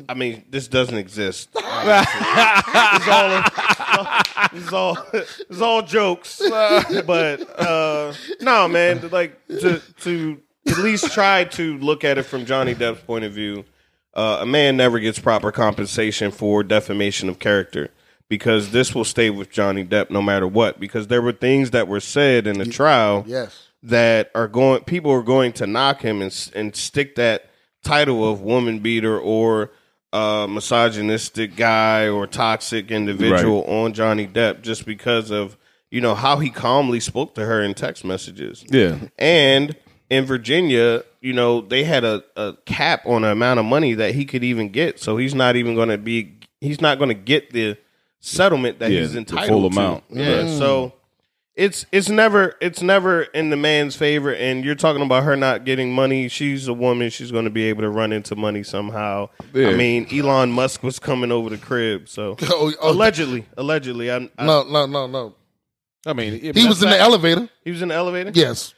I 0.07 0.13
mean, 0.13 0.45
this 0.49 0.67
doesn't 0.67 0.95
exist. 0.97 1.49
it's 1.55 3.07
all, 3.07 3.43
it's 4.53 4.71
all, 4.73 4.97
it's 5.13 5.59
all 5.61 5.81
jokes. 5.81 6.39
but 7.07 7.59
uh, 7.59 8.13
no, 8.39 8.67
man, 8.67 9.09
like 9.11 9.43
to 9.47 9.81
to 10.01 10.39
at 10.67 10.77
least 10.77 11.11
try 11.13 11.45
to 11.45 11.79
look 11.79 12.03
at 12.03 12.19
it 12.19 12.23
from 12.23 12.45
Johnny 12.45 12.75
Depp's 12.75 13.01
point 13.01 13.25
of 13.25 13.33
view. 13.33 13.65
Uh, 14.17 14.39
a 14.41 14.45
man 14.45 14.75
never 14.75 14.99
gets 14.99 15.19
proper 15.19 15.51
compensation 15.51 16.31
for 16.31 16.63
defamation 16.63 17.29
of 17.29 17.37
character 17.39 17.91
because 18.29 18.71
this 18.71 18.93
will 18.95 19.05
stay 19.05 19.29
with 19.29 19.49
Johnny 19.51 19.85
Depp 19.85 20.09
no 20.09 20.21
matter 20.21 20.47
what. 20.47 20.79
Because 20.79 21.07
there 21.07 21.21
were 21.21 21.31
things 21.31 21.71
that 21.71 21.87
were 21.87 21.99
said 22.01 22.47
in 22.47 22.57
the 22.57 22.65
trial 22.65 23.23
Yes. 23.27 23.67
that 23.83 24.31
are 24.33 24.47
going 24.47 24.83
people 24.85 25.11
are 25.11 25.21
going 25.23 25.53
to 25.53 25.67
knock 25.67 26.01
him 26.01 26.21
and 26.21 26.49
and 26.55 26.75
stick 26.75 27.15
that 27.15 27.49
title 27.83 28.27
of 28.29 28.41
woman 28.41 28.79
beater 28.79 29.17
or 29.19 29.71
uh, 30.13 30.47
misogynistic 30.49 31.55
guy 31.55 32.07
or 32.09 32.25
toxic 32.25 32.89
individual 32.91 33.63
on 33.65 33.93
Johnny 33.93 34.25
Depp 34.27 34.61
just 34.61 34.85
because 34.85 35.29
of 35.31 35.57
you 35.91 36.01
know 36.01 36.15
how 36.15 36.37
he 36.39 36.49
calmly 36.49 36.99
spoke 36.99 37.35
to 37.35 37.45
her 37.45 37.61
in 37.61 37.73
text 37.75 38.03
messages. 38.03 38.65
Yeah. 38.69 38.97
And 39.19 39.75
in 40.09 40.25
Virginia, 40.25 41.03
you 41.21 41.33
know, 41.33 41.61
they 41.61 41.83
had 41.83 42.03
a, 42.03 42.23
a 42.35 42.55
cap 42.65 43.05
on 43.05 43.23
the 43.23 43.29
amount 43.29 43.59
of 43.59 43.65
money 43.65 43.93
that 43.95 44.15
he 44.15 44.25
could 44.25 44.43
even 44.43 44.69
get. 44.69 44.99
So 44.99 45.17
he's 45.17 45.35
not 45.35 45.55
even 45.55 45.75
going 45.75 45.89
to 45.89 45.97
be, 45.97 46.39
he's 46.61 46.79
not 46.81 46.97
going 46.97 47.09
to 47.09 47.13
get 47.15 47.51
the 47.51 47.77
settlement 48.19 48.79
that 48.79 48.91
Yeah, 48.91 49.01
he's 49.01 49.13
the 49.13 49.19
entitled 49.19 49.47
full 49.49 49.69
to. 49.69 49.75
amount. 49.79 50.03
Yeah. 50.09 50.47
So 50.47 50.93
it's, 51.55 51.85
it's 51.91 52.07
never, 52.07 52.55
it's 52.61 52.81
never 52.81 53.23
in 53.23 53.49
the 53.49 53.57
man's 53.57 53.95
favor. 53.95 54.33
And 54.33 54.63
you're 54.63 54.75
talking 54.75 55.01
about 55.01 55.23
her 55.23 55.35
not 55.35 55.65
getting 55.65 55.91
money. 55.93 56.29
She's 56.29 56.67
a 56.67 56.73
woman. 56.73 57.09
She's 57.09 57.31
going 57.31 57.45
to 57.45 57.49
be 57.51 57.63
able 57.65 57.81
to 57.81 57.89
run 57.89 58.13
into 58.13 58.35
money 58.35 58.63
somehow. 58.63 59.29
Yeah. 59.53 59.69
I 59.69 59.75
mean, 59.75 60.07
Elon 60.13 60.51
Musk 60.51 60.83
was 60.83 60.99
coming 60.99 61.31
over 61.31 61.49
the 61.49 61.57
crib. 61.57 62.07
So 62.07 62.37
Oh, 62.43 62.71
oh, 62.81 62.91
allegedly, 62.91 63.45
allegedly, 63.57 64.11
I, 64.11 64.29
I, 64.37 64.45
no, 64.45 64.63
no, 64.63 64.85
no, 64.85 65.07
no. 65.07 65.35
I 66.05 66.13
mean, 66.13 66.39
He 66.53 66.65
was 66.67 66.81
in 66.81 66.89
the 66.89 66.97
elevator. 66.97 67.49
he 67.65 67.71
was 67.71 67.81
in 67.81 67.89
the 67.89 67.95
elevator. 67.95 68.31
Yes, 68.33 68.73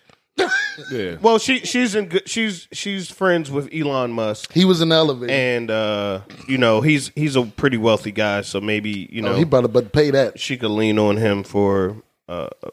yeah. 0.92 1.16
Well, 1.22 1.38
she 1.40 1.60
she's 1.60 1.96
in 1.96 2.08
good. 2.08 2.28
She's 2.30 2.68
she's 2.72 3.10
friends 3.12 3.50
with 3.52 3.70
Elon 3.74 4.12
Musk, 4.12 4.52
he 4.54 4.66
was 4.66 4.82
in 4.82 4.90
the 4.90 4.96
elevator. 4.96 5.32
and 5.34 5.70
uh, 5.72 6.22
you 6.48 6.58
know 6.58 6.82
he's 6.82 7.12
he's 7.16 7.36
a 7.36 7.44
pretty 7.44 7.78
wealthy 7.78 8.12
guy, 8.12 8.42
so 8.42 8.60
maybe 8.62 9.08
you 9.12 9.22
know 9.22 9.34
oh, 9.34 9.36
he 9.36 9.44
better 9.44 9.68
but 9.68 9.92
pay 9.92 10.12
that. 10.12 10.40
she 10.40 10.58
could 10.58 10.72
lean 10.72 10.98
on 11.00 11.18
him 11.18 11.44
for 11.44 11.98
uh, 12.28 12.50
a- 12.64 12.72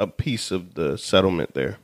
a 0.00 0.06
piece 0.06 0.50
of 0.50 0.74
the 0.74 0.98
settlement 0.98 1.54
there. 1.54 1.78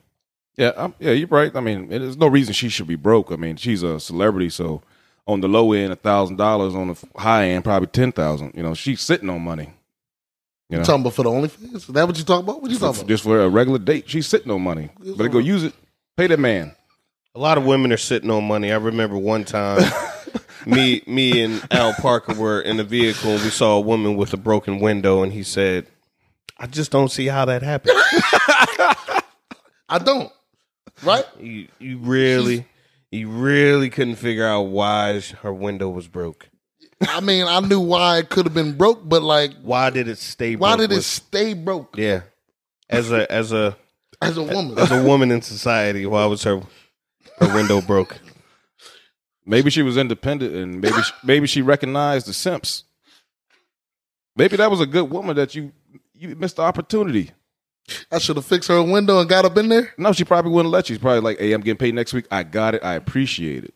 Yeah, 0.57 0.73
I'm, 0.77 0.95
yeah, 0.99 1.13
you're 1.13 1.29
right. 1.29 1.55
I 1.55 1.61
mean, 1.61 1.89
there's 1.89 2.17
no 2.19 2.27
reason 2.27 2.53
she 2.53 2.69
should 2.69 2.89
be 2.89 2.97
broke. 2.97 3.31
I 3.33 3.37
mean, 3.37 3.57
she's 3.57 3.83
a 3.83 3.99
celebrity, 4.01 4.51
so 4.51 4.83
on 5.27 5.41
the 5.41 5.49
low 5.49 5.73
end, 5.73 5.93
a 5.93 5.97
thousand 5.97 6.37
dollars. 6.37 6.75
On 6.75 6.89
the 6.89 6.93
f- 6.95 7.05
high 7.17 7.49
end, 7.51 7.65
probably 7.65 7.87
ten 7.87 8.11
thousand. 8.13 8.53
You 8.57 8.63
know, 8.65 8.75
she's 8.75 9.01
sitting 9.01 9.31
on 9.31 9.43
money. 9.43 9.73
You 10.71 10.79
know, 10.79 10.85
talking 10.85 11.01
about 11.03 11.15
for 11.15 11.25
the 11.25 11.31
OnlyFans? 11.31 11.75
Is 11.75 11.87
that 11.89 12.07
what 12.07 12.17
you 12.17 12.25
talking 12.25 12.45
about? 12.45 12.63
What 12.63 12.71
you 12.71 12.77
for- 12.79 12.87
talking 12.87 13.01
about? 13.01 13.09
just 13.09 13.25
for 13.25 13.41
a 13.41 13.49
regular 13.49 13.79
date, 13.79 14.09
she's 14.09 14.27
sitting 14.27 14.51
on 14.53 14.63
money. 14.63 14.91
Better 15.01 15.29
go 15.29 15.39
use 15.39 15.65
it. 15.65 15.75
Pay 16.17 16.29
that 16.29 16.39
man. 16.39 16.75
A 17.35 17.39
lot 17.41 17.59
of 17.59 17.65
women 17.65 17.93
are 17.93 17.97
sitting 17.97 18.31
on 18.31 18.45
money. 18.45 18.73
I 18.73 18.77
remember 18.77 19.17
one 19.19 19.45
time 19.45 19.83
me 20.67 21.03
me 21.07 21.43
and 21.43 21.67
Al 21.73 21.93
Parker 21.95 22.35
were 22.35 22.61
in 22.61 22.79
a 22.79 22.85
vehicle 22.85 23.31
and 23.31 23.43
we 23.43 23.51
saw 23.51 23.77
a 23.77 23.81
woman 23.81 24.17
with 24.17 24.33
a 24.33 24.37
broken 24.37 24.79
window 24.81 25.23
and 25.23 25.33
he 25.33 25.43
said, 25.43 25.87
I 26.59 26.67
just 26.67 26.91
don't 26.91 27.11
see 27.11 27.27
how 27.27 27.45
that 27.47 27.63
happened. 27.63 27.95
I 29.89 29.99
don't. 30.05 30.31
Right? 31.03 31.25
you 31.41 31.69
you 31.79 31.99
really 31.99 32.67
you 33.11 33.29
really 33.29 33.91
couldn't 33.91 34.17
figure 34.17 34.47
out 34.47 34.63
why 34.63 35.21
her 35.43 35.53
window 35.53 35.89
was 35.89 36.07
broke. 36.07 36.50
I 37.03 37.21
mean, 37.21 37.47
I 37.47 37.61
knew 37.61 37.81
why 37.81 38.19
it 38.19 38.29
could 38.29 38.45
have 38.47 38.55
been 38.55 38.77
broke, 38.77 39.07
but 39.09 39.23
like, 39.23 39.53
Why 39.63 39.91
did 39.91 40.07
it 40.09 40.19
stay 40.19 40.55
broke? 40.55 40.61
why 40.71 40.77
did 40.77 40.93
it 40.93 40.97
was- 40.97 41.07
stay 41.07 41.55
broke 41.55 41.97
Yeah. 41.97 42.23
As 42.89 43.11
a 43.13 43.31
as 43.33 43.53
a 43.53 43.77
as 44.21 44.37
a 44.37 44.43
woman? 44.43 44.79
as 44.79 44.91
a 44.91 45.03
woman 45.03 45.31
in 45.31 45.41
society, 45.43 46.05
why 46.07 46.27
was 46.27 46.43
her 46.43 46.61
her 47.39 47.55
window 47.55 47.81
broke? 47.81 48.19
Maybe 49.47 49.71
she 49.71 49.83
was 49.83 49.97
independent, 49.97 50.55
and 50.55 50.81
maybe 50.81 51.01
she, 51.03 51.13
maybe 51.25 51.47
she 51.47 51.63
recognized 51.63 52.27
the 52.27 52.33
simps. 52.35 52.85
Maybe 54.37 54.57
that 54.57 54.71
was 54.71 54.81
a 54.81 54.87
good 54.87 55.11
woman 55.11 55.37
that 55.37 55.55
you 55.55 55.73
you 56.15 56.37
missed 56.37 56.57
the 56.57 56.63
opportunity. 56.63 57.31
I 58.13 58.19
should 58.19 58.37
have 58.37 58.45
fixed 58.45 58.69
her 58.69 58.81
window 58.83 59.19
and 59.21 59.29
got 59.29 59.45
up 59.45 59.57
in 59.57 59.69
there. 59.69 59.93
No, 59.99 60.13
she 60.13 60.25
probably 60.25 60.53
wouldn't 60.53 60.71
let 60.71 60.89
you. 60.89 60.95
She's 60.95 61.01
probably 61.03 61.21
like, 61.21 61.39
"Hey, 61.39 61.53
I'm 61.53 61.61
getting 61.63 61.79
paid 61.79 61.95
next 61.95 62.13
week. 62.13 62.27
I 62.31 62.43
got 62.45 62.75
it. 62.75 62.85
I 62.85 62.95
appreciate 62.95 63.65
it." 63.65 63.75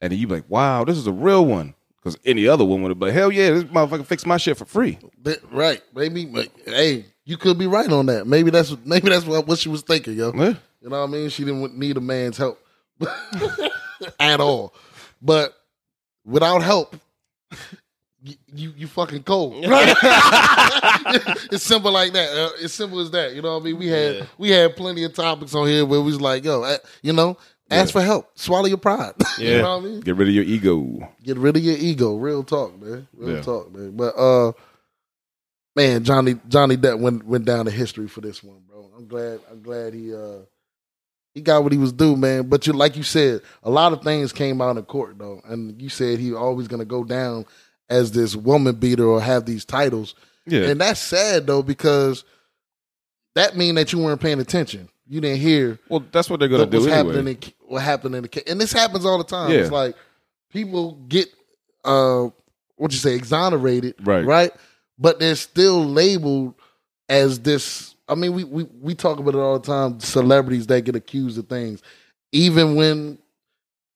And 0.00 0.10
then 0.10 0.18
you 0.18 0.26
be 0.26 0.34
like, 0.36 0.48
"Wow, 0.50 0.84
this 0.84 0.96
is 0.96 1.06
a 1.06 1.12
real 1.12 1.44
one." 1.46 1.74
Because 2.06 2.20
any 2.24 2.46
other 2.46 2.64
woman 2.64 2.82
would 2.84 2.90
have 2.90 3.00
been, 3.00 3.12
"Hell 3.12 3.32
yeah, 3.32 3.50
this 3.50 3.64
motherfucker 3.64 4.06
fixed 4.06 4.28
my 4.28 4.36
shit 4.36 4.56
for 4.56 4.64
free." 4.64 4.96
But- 5.20 5.40
right? 5.50 5.82
Maybe. 5.92 6.24
but, 6.24 6.46
hey, 6.64 7.04
you 7.24 7.36
could 7.36 7.58
be 7.58 7.66
right 7.66 7.90
on 7.90 8.06
that. 8.06 8.28
Maybe 8.28 8.52
that's 8.52 8.72
maybe 8.84 9.08
that's 9.10 9.26
what, 9.26 9.44
what 9.48 9.58
she 9.58 9.68
was 9.68 9.82
thinking, 9.82 10.14
yo. 10.14 10.32
Yeah. 10.32 10.54
You 10.80 10.88
know 10.90 11.00
what 11.00 11.08
I 11.08 11.12
mean? 11.12 11.28
She 11.30 11.44
didn't 11.44 11.76
need 11.76 11.96
a 11.96 12.00
man's 12.00 12.36
help 12.36 12.60
at 14.20 14.38
all. 14.40 14.72
But 15.20 15.52
without 16.24 16.62
help, 16.62 16.94
you 18.22 18.36
you, 18.54 18.72
you 18.76 18.86
fucking 18.86 19.24
cold. 19.24 19.54
it's 21.50 21.64
simple 21.64 21.90
like 21.90 22.12
that. 22.12 22.30
Uh, 22.30 22.50
It's 22.60 22.74
simple 22.74 23.00
as 23.00 23.10
that. 23.10 23.34
You 23.34 23.42
know 23.42 23.54
what 23.54 23.62
I 23.62 23.64
mean? 23.64 23.78
We 23.78 23.88
had 23.88 24.28
we 24.38 24.50
had 24.50 24.76
plenty 24.76 25.02
of 25.02 25.12
topics 25.12 25.56
on 25.56 25.66
here 25.66 25.84
where 25.84 26.00
we 26.00 26.06
was 26.06 26.20
like, 26.20 26.44
yo, 26.44 26.76
you 27.02 27.12
know, 27.12 27.36
ask 27.70 27.92
for 27.92 28.02
help, 28.02 28.30
swallow 28.38 28.66
your 28.66 28.78
pride. 28.78 29.14
you 29.38 29.48
Yeah. 29.48 29.62
know 29.62 29.78
what 29.78 29.84
I 29.84 29.88
mean? 29.88 30.00
Get 30.00 30.16
rid 30.16 30.28
of 30.28 30.34
your 30.34 30.44
ego. 30.44 31.08
Get 31.22 31.36
rid 31.38 31.56
of 31.56 31.62
your 31.62 31.76
ego. 31.76 32.16
Real 32.16 32.42
talk, 32.44 32.80
man. 32.80 33.06
Real 33.16 33.36
Yeah. 33.36 33.42
talk, 33.42 33.72
man. 33.74 33.92
But 33.96 34.16
uh, 34.18 34.52
man, 35.74 36.04
Johnny 36.04 36.36
Johnny 36.48 36.76
Depp 36.76 36.98
went 37.00 37.24
went 37.26 37.44
down 37.44 37.64
to 37.66 37.70
history 37.70 38.08
for 38.08 38.20
this 38.20 38.42
one, 38.42 38.60
bro. 38.68 38.90
I'm 38.96 39.06
glad. 39.06 39.40
I'm 39.50 39.62
glad 39.62 39.94
he 39.94 40.14
uh 40.14 40.40
he 41.34 41.42
got 41.42 41.62
what 41.62 41.72
he 41.72 41.78
was 41.78 41.92
due, 41.92 42.16
man. 42.16 42.48
But 42.48 42.66
you 42.66 42.72
like 42.72 42.96
you 42.96 43.02
said, 43.02 43.42
a 43.62 43.70
lot 43.70 43.92
of 43.92 44.02
things 44.02 44.32
came 44.32 44.60
out 44.62 44.76
in 44.76 44.84
court 44.84 45.18
though, 45.18 45.40
and 45.44 45.80
you 45.80 45.88
said 45.88 46.18
he 46.18 46.32
always 46.34 46.68
gonna 46.68 46.84
go 46.84 47.04
down 47.04 47.44
as 47.88 48.12
this 48.12 48.34
woman 48.34 48.74
beater 48.76 49.04
or 49.06 49.20
have 49.20 49.44
these 49.46 49.64
titles, 49.64 50.14
Yeah, 50.46 50.62
and 50.64 50.80
that's 50.80 50.98
sad 51.00 51.46
though 51.46 51.62
because 51.62 52.24
that 53.34 53.56
mean 53.56 53.74
that 53.76 53.92
you 53.92 53.98
weren't 54.00 54.20
paying 54.20 54.40
attention. 54.40 54.88
You 55.06 55.20
didn't 55.20 55.38
hear 55.40 55.78
well, 55.88 56.04
that's 56.10 56.28
what 56.28 56.40
they're 56.40 56.48
gonna 56.48 56.66
do 56.66 56.78
was 56.78 56.86
anyway. 56.88 57.14
happening 57.14 57.38
in, 57.40 57.52
what 57.68 57.82
happened 57.82 58.14
in 58.14 58.22
the 58.22 58.28
case. 58.28 58.44
And 58.46 58.60
this 58.60 58.72
happens 58.72 59.04
all 59.04 59.18
the 59.18 59.24
time. 59.24 59.50
Yeah. 59.50 59.58
It's 59.58 59.70
like 59.70 59.96
people 60.50 60.92
get 61.08 61.28
uh 61.84 62.28
what 62.76 62.92
you 62.92 62.98
say, 62.98 63.14
exonerated. 63.14 63.94
Right. 64.02 64.24
Right. 64.24 64.52
But 64.98 65.18
they're 65.18 65.34
still 65.34 65.84
labeled 65.84 66.54
as 67.08 67.40
this 67.40 67.94
I 68.08 68.14
mean, 68.14 68.34
we, 68.34 68.44
we 68.44 68.64
we 68.80 68.94
talk 68.94 69.18
about 69.18 69.34
it 69.34 69.38
all 69.38 69.58
the 69.58 69.66
time, 69.66 70.00
celebrities 70.00 70.66
that 70.68 70.84
get 70.84 70.94
accused 70.94 71.38
of 71.38 71.48
things. 71.48 71.82
Even 72.32 72.76
when 72.76 73.18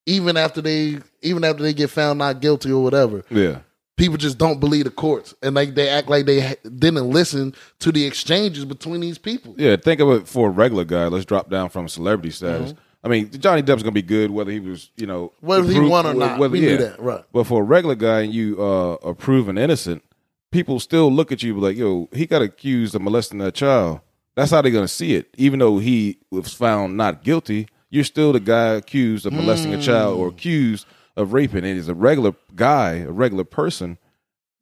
even 0.06 0.36
after 0.36 0.60
they 0.60 0.98
even 1.22 1.44
after 1.44 1.62
they 1.62 1.72
get 1.72 1.90
found 1.90 2.18
not 2.18 2.40
guilty 2.40 2.72
or 2.72 2.82
whatever, 2.82 3.24
yeah, 3.30 3.60
people 3.96 4.16
just 4.16 4.38
don't 4.38 4.58
believe 4.58 4.84
the 4.84 4.90
courts 4.90 5.34
and 5.42 5.54
like 5.54 5.74
they 5.74 5.88
act 5.88 6.08
like 6.08 6.26
they 6.26 6.56
didn't 6.62 7.08
listen 7.10 7.54
to 7.78 7.92
the 7.92 8.04
exchanges 8.04 8.64
between 8.64 9.00
these 9.00 9.18
people. 9.18 9.54
yeah. 9.56 9.76
Think 9.76 10.00
of 10.00 10.10
it 10.10 10.26
for 10.26 10.48
a 10.48 10.50
regular 10.50 10.84
guy. 10.84 11.06
Let's 11.06 11.24
drop 11.24 11.48
down 11.48 11.68
from 11.68 11.88
celebrity 11.88 12.30
status. 12.30 12.72
Mm-hmm. 12.72 12.82
I 13.02 13.08
mean, 13.08 13.30
Johnny 13.30 13.62
Depp's 13.62 13.82
gonna 13.82 13.92
be 13.92 14.02
good 14.02 14.30
whether 14.30 14.50
he 14.50 14.60
was, 14.60 14.90
you 14.96 15.06
know, 15.06 15.32
Whether 15.40 15.72
he 15.72 15.80
won 15.80 16.06
or 16.06 16.14
not, 16.14 16.38
whether- 16.38 16.52
we 16.52 16.60
knew 16.60 16.76
that, 16.76 17.00
right? 17.00 17.24
But 17.32 17.44
for 17.44 17.62
a 17.62 17.64
regular 17.64 17.94
guy 17.94 18.20
and 18.22 18.34
you 18.34 18.56
uh, 18.58 18.96
are 19.02 19.14
proven 19.14 19.56
innocent, 19.56 20.02
people 20.50 20.78
still 20.80 21.10
look 21.10 21.32
at 21.32 21.42
you 21.42 21.58
like, 21.58 21.76
yo, 21.76 22.08
he 22.12 22.26
got 22.26 22.42
accused 22.42 22.94
of 22.94 23.00
molesting 23.02 23.38
that 23.38 23.54
child. 23.54 24.00
That's 24.34 24.50
how 24.50 24.60
they're 24.62 24.70
gonna 24.72 24.86
see 24.88 25.14
it. 25.14 25.28
Even 25.38 25.58
though 25.60 25.78
he 25.78 26.18
was 26.30 26.52
found 26.52 26.96
not 26.96 27.22
guilty, 27.24 27.68
you're 27.88 28.04
still 28.04 28.32
the 28.32 28.40
guy 28.40 28.74
accused 28.74 29.24
of 29.26 29.32
molesting 29.32 29.72
a 29.74 29.80
child 29.80 30.16
Hmm. 30.16 30.20
or 30.22 30.28
accused 30.28 30.86
of 31.16 31.32
raping. 31.32 31.64
And 31.64 31.76
he's 31.76 31.88
a 31.88 31.94
regular 31.94 32.34
guy, 32.54 32.96
a 32.96 33.10
regular 33.10 33.44
person, 33.44 33.96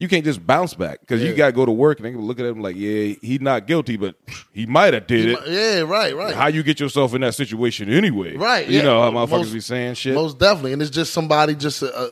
you 0.01 0.07
can't 0.09 0.25
just 0.25 0.47
bounce 0.47 0.75
back 0.75 1.01
because 1.01 1.23
you 1.23 1.35
got 1.35 1.47
to 1.47 1.53
go 1.53 1.67
to 1.67 1.73
work 1.73 1.99
and 1.99 2.07
they 2.07 2.13
can 2.13 2.21
look 2.21 2.39
at 2.39 2.47
him 2.47 2.61
like, 2.61 2.77
yeah, 2.77 3.15
he's 3.21 3.41
not 3.41 3.67
guilty, 3.67 3.97
but 3.97 4.15
he 4.53 4.65
might 4.65 4.95
have 4.95 5.07
did 5.09 5.31
it. 5.31 5.39
Yeah, 5.47 5.81
right, 5.81 6.15
right. 6.15 6.35
How 6.35 6.47
you 6.47 6.63
get 6.63 6.79
yourself 6.79 7.15
in 7.15 7.21
that 7.23 7.35
situation 7.35 7.91
anyway? 7.91 8.37
Right, 8.37 8.69
You 8.69 8.79
yeah. 8.79 8.85
know 8.85 9.01
how 9.03 9.11
motherfuckers 9.11 9.31
Most- 9.31 9.53
be 9.53 9.61
saying 9.61 9.95
shit. 9.95 10.15
Most 10.15 10.39
definitely, 10.39 10.73
and 10.75 10.83
it's 10.83 10.91
just 10.91 11.13
somebody 11.13 11.55
just. 11.55 11.83
Uh, 11.83 11.87
uh, 11.87 12.09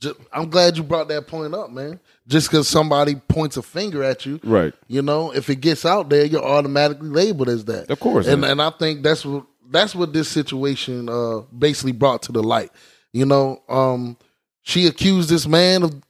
ju- 0.00 0.16
I'm 0.32 0.48
glad 0.48 0.76
you 0.78 0.82
brought 0.82 1.08
that 1.08 1.26
point 1.26 1.54
up, 1.54 1.70
man. 1.70 2.00
Just 2.26 2.50
because 2.50 2.66
somebody 2.68 3.14
points 3.14 3.56
a 3.56 3.62
finger 3.62 4.02
at 4.02 4.24
you, 4.26 4.40
right. 4.44 4.72
you 4.86 5.02
know, 5.02 5.30
if 5.32 5.50
it 5.50 5.56
gets 5.56 5.84
out 5.84 6.08
there, 6.10 6.24
you're 6.24 6.44
automatically 6.44 7.08
labeled 7.08 7.48
as 7.48 7.64
that. 7.66 7.90
Of 7.90 8.00
course, 8.00 8.26
and 8.26 8.42
yeah. 8.42 8.50
and 8.52 8.62
I 8.62 8.70
think 8.70 9.02
that's 9.02 9.24
what 9.24 9.44
that's 9.70 9.94
what 9.94 10.12
this 10.12 10.28
situation 10.28 11.08
uh, 11.08 11.40
basically 11.58 11.92
brought 11.92 12.22
to 12.24 12.32
the 12.32 12.42
light. 12.42 12.70
You 13.12 13.26
know, 13.26 13.62
um, 13.68 14.16
she 14.62 14.86
accused 14.86 15.28
this 15.28 15.46
man 15.46 15.82
of. 15.82 16.02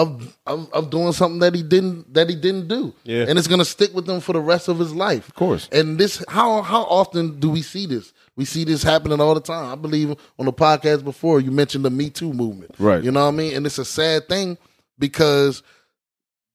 Of, 0.00 0.36
of 0.46 0.72
of 0.72 0.90
doing 0.90 1.12
something 1.12 1.40
that 1.40 1.54
he 1.54 1.62
didn't 1.62 2.12
that 2.14 2.28
he 2.30 2.36
didn't 2.36 2.68
do, 2.68 2.94
Yeah. 3.04 3.24
and 3.28 3.38
it's 3.38 3.48
gonna 3.48 3.64
stick 3.64 3.92
with 3.94 4.08
him 4.08 4.20
for 4.20 4.32
the 4.32 4.40
rest 4.40 4.68
of 4.68 4.78
his 4.78 4.94
life. 4.94 5.28
Of 5.28 5.34
course. 5.34 5.68
And 5.72 5.98
this, 5.98 6.22
how 6.28 6.62
how 6.62 6.82
often 6.82 7.40
do 7.40 7.50
we 7.50 7.62
see 7.62 7.86
this? 7.86 8.12
We 8.36 8.44
see 8.44 8.64
this 8.64 8.82
happening 8.82 9.20
all 9.20 9.34
the 9.34 9.40
time. 9.40 9.72
I 9.72 9.74
believe 9.74 10.14
on 10.38 10.46
the 10.46 10.52
podcast 10.52 11.02
before 11.04 11.40
you 11.40 11.50
mentioned 11.50 11.84
the 11.84 11.90
Me 11.90 12.10
Too 12.10 12.32
movement, 12.32 12.74
Right. 12.78 13.02
You 13.02 13.10
know 13.10 13.22
what 13.24 13.34
I 13.34 13.36
mean? 13.36 13.56
And 13.56 13.66
it's 13.66 13.78
a 13.78 13.84
sad 13.84 14.28
thing 14.28 14.56
because 14.98 15.62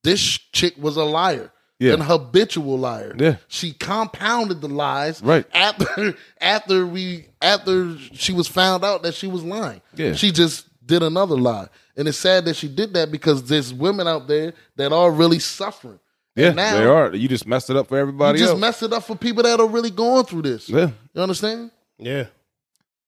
this 0.03 0.21
chick 0.53 0.75
was 0.77 0.95
a 0.97 1.03
liar, 1.03 1.51
Yeah. 1.79 1.93
an 1.93 2.01
habitual 2.01 2.77
liar. 2.79 3.13
Yeah. 3.17 3.35
she 3.47 3.73
compounded 3.73 4.61
the 4.61 4.67
lies, 4.69 5.21
Right. 5.21 5.45
After 5.53 6.15
after 6.41 6.85
we 6.85 7.25
after 7.41 7.97
she 8.13 8.31
was 8.33 8.47
found 8.47 8.83
out 8.85 9.03
that 9.03 9.13
she 9.15 9.27
was 9.27 9.43
lying, 9.43 9.81
Yeah. 9.95 10.13
she 10.13 10.31
just 10.31 10.67
did 10.85 11.03
another 11.03 11.35
lie. 11.37 11.67
And 11.95 12.07
it's 12.07 12.17
sad 12.17 12.45
that 12.45 12.55
she 12.55 12.67
did 12.67 12.93
that 12.93 13.11
because 13.11 13.43
there's 13.43 13.73
women 13.73 14.07
out 14.07 14.27
there 14.27 14.53
that 14.75 14.91
are 14.91 15.11
really 15.11 15.39
suffering. 15.39 15.99
Yeah, 16.35 16.47
And 16.47 16.55
now- 16.55 16.77
they 16.77 16.85
are. 16.85 17.15
You 17.15 17.27
just 17.27 17.45
messed 17.47 17.69
it 17.69 17.75
up 17.75 17.87
for 17.87 17.97
everybody 17.97 18.39
you 18.39 18.43
just 18.45 18.53
else. 18.53 18.61
messed 18.61 18.83
it 18.83 18.91
up 18.93 19.03
for 19.03 19.15
people 19.15 19.43
that 19.43 19.59
are 19.59 19.67
really 19.67 19.91
going 19.91 20.25
through 20.25 20.41
this. 20.43 20.67
yeah, 20.69 20.89
You 21.13 21.21
understand? 21.21 21.71
Yeah. 21.99 22.25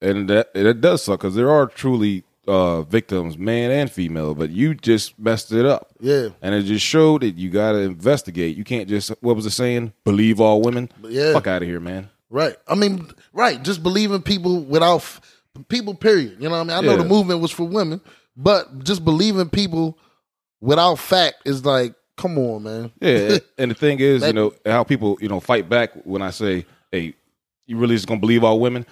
and 0.01 0.29
that 0.29 0.49
it 0.53 0.79
does 0.81 1.03
suck 1.03 1.19
because 1.21 1.35
there 1.35 1.49
are 1.49 1.65
truly 1.67 2.23
uh, 2.47 2.83
victims, 2.83 3.37
man 3.39 3.71
and 3.71 3.89
female, 3.91 4.35
but 4.35 4.51
you 4.51 4.75
just 4.75 5.17
messed 5.17 5.51
it 5.51 5.65
up. 5.65 5.89
Yeah. 5.99 6.29
And 6.43 6.53
it 6.53 6.63
just 6.63 6.85
showed 6.85 7.21
that 7.21 7.31
you 7.35 7.49
got 7.49 7.71
to 7.71 7.79
investigate. 7.79 8.55
You 8.55 8.63
can't 8.63 8.87
just 8.87 9.09
what 9.21 9.35
was 9.35 9.45
the 9.45 9.51
saying? 9.51 9.93
Believe 10.03 10.39
all 10.39 10.61
women. 10.61 10.91
Yeah. 11.01 11.33
fuck 11.33 11.47
out 11.47 11.63
of 11.63 11.67
here, 11.67 11.79
man. 11.79 12.09
Right. 12.29 12.55
I 12.67 12.75
mean, 12.75 13.09
right. 13.33 13.61
Just 13.63 13.81
believing 13.81 14.21
people 14.21 14.59
without 14.61 14.97
f- 14.97 15.21
people. 15.63 15.93
Period. 15.95 16.37
You 16.39 16.49
know 16.49 16.51
what 16.51 16.61
I 16.61 16.63
mean? 16.63 16.71
I 16.77 16.81
know 16.81 16.91
Yeah. 16.91 17.03
the 17.03 17.09
movement 17.09 17.39
was 17.41 17.51
for 17.51 17.63
women, 17.63 18.01
but 18.37 18.83
just 18.83 19.03
believing 19.05 19.49
people 19.49 19.97
without 20.61 20.95
fact 20.95 21.37
is 21.45 21.65
like, 21.65 21.93
come 22.17 22.37
on, 22.37 22.63
man. 22.63 22.91
Yeah, 23.01 23.37
and 23.57 23.71
the 23.71 23.75
thing 23.79 23.99
is, 23.99 24.23
you 24.23 24.33
know, 24.33 24.53
how 24.65 24.83
people, 24.83 25.17
you 25.21 25.27
know, 25.27 25.39
fight 25.39 25.67
back 25.69 25.91
when 26.05 26.21
I 26.21 26.29
say, 26.31 26.65
"Hey, 26.91 27.13
you 27.65 27.77
really 27.77 27.95
just 27.95 28.07
gonna 28.07 28.19
believe 28.19 28.43
all 28.43 28.59
women?" 28.59 28.85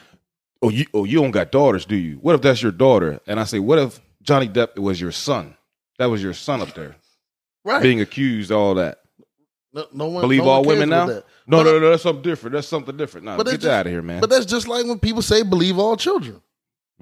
Oh, 0.62 0.70
you, 0.70 0.86
oh, 0.94 1.04
you 1.04 1.22
don't 1.22 1.32
got 1.32 1.52
daughters, 1.52 1.86
do 1.86 1.96
you? 1.98 2.16
What 2.22 2.36
if 2.36 2.42
that's 2.42 2.62
your 2.62 2.72
daughter? 2.72 3.20
And 3.28 3.38
I 3.38 3.44
say, 3.44 3.60
what 3.60 3.80
if 3.80 4.00
Johnny 4.22 4.48
Depp 4.48 4.80
was 4.80 5.02
your 5.02 5.12
son? 5.12 5.58
That 6.00 6.06
was 6.06 6.24
your 6.24 6.34
son 6.34 6.62
up 6.62 6.74
there 6.74 6.96
Right. 7.66 7.84
being 7.84 8.00
accused, 8.00 8.50
all 8.50 8.76
that. 8.76 9.00
no, 9.74 9.88
no 9.92 10.06
one 10.08 10.22
Believe 10.22 10.44
no 10.46 10.50
all 10.50 10.64
cares 10.64 10.76
women 10.76 10.88
now? 10.90 11.06
No, 11.08 11.22
But- 11.48 11.64
no, 11.64 11.80
no, 11.80 11.90
that's 11.90 12.04
something 12.04 12.22
different. 12.24 12.54
That's 12.54 12.68
something 12.70 12.96
different. 12.96 13.26
No, 13.26 13.36
But 13.36 13.48
get 13.48 13.56
just- 13.60 13.66
out 13.66 13.88
of 13.88 13.92
here, 13.92 14.02
man. 14.02 14.22
But 14.22 14.30
that's 14.30 14.46
just 14.46 14.70
like 14.70 14.86
when 14.86 15.00
people 15.00 15.22
say 15.22 15.44
believe 15.44 15.78
all 15.78 15.98
children. 15.98 16.42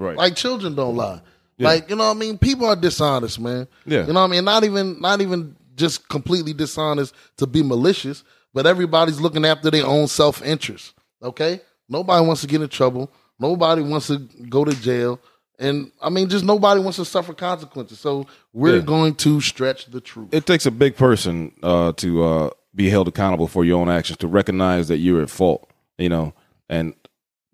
Right. 0.01 0.17
Like 0.17 0.35
children 0.35 0.75
don't 0.75 0.95
lie. 0.95 1.21
Yeah. 1.57 1.67
Like 1.67 1.89
you 1.89 1.95
know 1.95 2.07
what 2.07 2.17
I 2.17 2.19
mean? 2.19 2.37
People 2.37 2.65
are 2.67 2.75
dishonest, 2.75 3.39
man. 3.39 3.67
Yeah. 3.85 4.05
You 4.07 4.13
know 4.13 4.21
what 4.21 4.27
I 4.29 4.31
mean? 4.31 4.43
Not 4.45 4.63
even 4.63 4.99
not 4.99 5.21
even 5.21 5.55
just 5.75 6.07
completely 6.09 6.53
dishonest 6.53 7.13
to 7.37 7.47
be 7.47 7.63
malicious, 7.63 8.23
but 8.53 8.65
everybody's 8.67 9.19
looking 9.21 9.45
after 9.45 9.69
their 9.71 9.85
own 9.85 10.07
self 10.07 10.41
interest. 10.43 10.93
Okay? 11.21 11.61
Nobody 11.87 12.25
wants 12.25 12.41
to 12.41 12.47
get 12.47 12.61
in 12.61 12.69
trouble. 12.69 13.11
Nobody 13.39 13.81
wants 13.81 14.07
to 14.07 14.17
go 14.49 14.65
to 14.65 14.75
jail. 14.81 15.19
And 15.59 15.91
I 16.01 16.09
mean, 16.09 16.29
just 16.29 16.43
nobody 16.45 16.81
wants 16.81 16.97
to 16.97 17.05
suffer 17.05 17.33
consequences. 17.33 17.99
So 17.99 18.25
we're 18.53 18.77
Yeah. 18.77 18.81
going 18.81 19.15
to 19.15 19.39
stretch 19.41 19.85
the 19.87 20.01
truth. 20.01 20.29
it 20.33 20.45
takes 20.45 20.65
a 20.65 20.71
big 20.71 20.95
person 20.95 21.51
uh, 21.61 21.91
to 21.97 22.23
uh, 22.23 22.49
be 22.73 22.89
held 22.89 23.07
accountable 23.07 23.47
for 23.47 23.63
your 23.63 23.79
own 23.79 23.89
actions, 23.89 24.17
to 24.19 24.27
recognize 24.27 24.87
that 24.87 24.97
you're 24.97 25.21
at 25.21 25.29
fault, 25.29 25.69
you 25.99 26.09
know, 26.09 26.33
and 26.69 26.95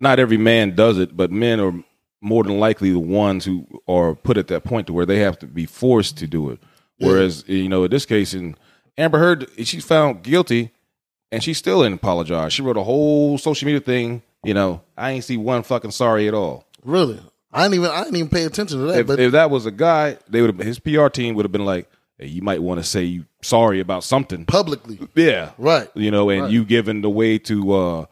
not 0.00 0.18
every 0.18 0.38
man 0.38 0.74
does 0.74 0.98
it, 0.98 1.16
but 1.16 1.30
men 1.30 1.60
are 1.60 1.74
more 2.20 2.42
than 2.44 2.58
likely 2.58 2.90
the 2.90 2.98
ones 2.98 3.44
who 3.44 3.66
are 3.86 4.14
put 4.14 4.36
at 4.36 4.48
that 4.48 4.64
point 4.64 4.86
to 4.88 4.92
where 4.92 5.06
they 5.06 5.18
have 5.20 5.38
to 5.38 5.46
be 5.46 5.66
forced 5.66 6.16
to 6.18 6.26
do 6.26 6.50
it. 6.50 6.58
Whereas 6.98 7.44
you 7.46 7.68
know, 7.68 7.84
in 7.84 7.90
this 7.90 8.04
case, 8.06 8.34
in 8.34 8.56
Amber 8.96 9.18
Heard, 9.18 9.48
she's 9.64 9.84
found 9.84 10.22
guilty, 10.24 10.72
and 11.30 11.42
she 11.44 11.54
still 11.54 11.82
didn't 11.82 11.94
apologize. 11.96 12.52
She 12.52 12.62
wrote 12.62 12.76
a 12.76 12.82
whole 12.82 13.38
social 13.38 13.66
media 13.66 13.80
thing. 13.80 14.22
You 14.42 14.54
know, 14.54 14.80
I 14.96 15.12
ain't 15.12 15.24
see 15.24 15.36
one 15.36 15.62
fucking 15.62 15.92
sorry 15.92 16.26
at 16.26 16.34
all. 16.34 16.66
Really, 16.84 17.20
I 17.52 17.62
didn't 17.62 17.74
even 17.74 17.90
I 17.90 18.02
didn't 18.02 18.16
even 18.16 18.28
pay 18.30 18.44
attention 18.44 18.78
to 18.78 18.84
that. 18.86 18.98
If, 19.00 19.06
but 19.06 19.20
if 19.20 19.32
that 19.32 19.50
was 19.50 19.66
a 19.66 19.70
guy, 19.70 20.16
they 20.28 20.40
would 20.40 20.56
have 20.56 20.66
his 20.66 20.78
PR 20.80 21.06
team 21.08 21.34
would 21.36 21.44
have 21.44 21.52
been 21.52 21.64
like, 21.64 21.88
hey, 22.18 22.26
you 22.26 22.42
might 22.42 22.62
want 22.62 22.78
to 22.80 22.84
say 22.84 23.04
you 23.04 23.26
sorry 23.42 23.78
about 23.78 24.02
something. 24.02 24.44
publicly, 24.44 24.98
Yeah, 25.14 25.50
right? 25.58 25.88
you 25.94 26.10
know, 26.10 26.30
and 26.30 26.42
Right. 26.42 26.50
you 26.50 26.64
giving 26.64 27.00
the 27.02 27.10
way 27.10 27.38
to 27.38 27.72
uh, 27.72 28.04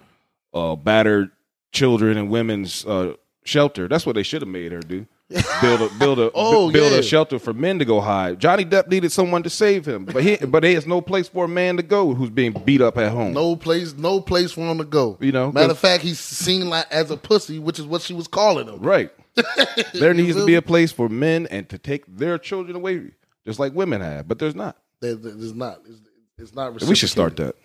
uh, 0.55 0.77
battered 0.77 1.31
children 1.73 2.17
and 2.17 2.31
women's 2.31 2.85
uh, 2.87 3.15
shelter. 3.47 3.89
That's 3.89 4.05
what 4.07 4.15
they 4.17 4.23
should 4.23 4.43
have 4.43 4.49
made 4.49 4.73
her 4.73 4.81
do. 4.81 5.07
Build 5.61 5.81
a 5.83 5.89
build 5.99 6.19
a 6.21 6.31
Oh, 6.35 6.69
bu- 6.69 6.73
build 6.75 6.93
yeah. 6.93 6.99
a 6.99 7.03
shelter 7.03 7.39
for 7.41 7.53
men 7.53 7.81
to 7.81 7.85
go 7.85 8.01
hide. 8.01 8.39
Johnny 8.39 8.65
Depp 8.65 8.87
needed 8.89 9.11
someone 9.11 9.43
to 9.43 9.51
save 9.51 9.85
him, 9.85 10.05
but 10.05 10.23
he 10.23 10.37
but 10.37 10.61
there's 10.63 10.87
no 10.87 11.01
place 11.01 11.27
for 11.27 11.47
a 11.47 11.49
man 11.49 11.77
to 11.79 11.83
go 11.83 12.15
who's 12.15 12.31
being 12.31 12.53
beat 12.65 12.81
up 12.81 12.97
at 12.97 13.11
home. 13.11 13.33
No 13.33 13.57
place, 13.57 13.93
no 13.95 14.21
place 14.21 14.53
for 14.53 14.61
him 14.61 14.79
to 14.79 14.85
go. 14.85 15.19
You 15.21 15.33
know, 15.33 15.51
matter 15.51 15.73
of 15.73 15.79
fact, 15.81 16.05
he's 16.05 16.21
seen 16.21 16.69
like 16.69 16.87
as 16.93 17.11
a 17.11 17.17
pussy, 17.17 17.59
which 17.59 17.81
is 17.81 17.87
what 17.87 18.03
she 18.03 18.15
was 18.15 18.29
calling 18.29 18.69
him. 18.69 18.79
Right. 18.81 19.11
there 19.95 20.15
needs 20.15 20.37
to 20.37 20.47
be 20.47 20.55
a 20.55 20.63
place 20.63 20.93
for 20.93 21.09
men 21.09 21.47
and 21.49 21.69
to 21.71 21.77
take 21.79 22.05
their 22.07 22.39
children 22.39 22.77
away, 22.77 23.11
just 23.45 23.59
like 23.59 23.75
women 23.75 24.01
have, 24.01 24.29
but 24.29 24.39
there's 24.39 24.55
not. 24.55 24.77
There- 25.01 25.17
there- 25.17 25.33
There's 25.35 25.55
not. 25.55 25.81
It's, 25.89 25.99
it's 26.39 26.55
not. 26.55 26.81
We 26.87 26.95
should 26.95 27.11
start 27.11 27.37
that. 27.39 27.57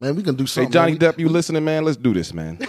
Man, 0.00 0.16
we 0.16 0.22
can 0.24 0.34
do 0.34 0.46
something. 0.46 0.68
Hey. 0.70 0.72
Johnny 0.72 0.92
man. 0.92 1.00
Depp, 1.00 1.18
you 1.20 1.28
listening, 1.28 1.64
man? 1.64 1.84
Let's 1.84 1.96
do 1.96 2.12
this, 2.12 2.34
man. 2.34 2.58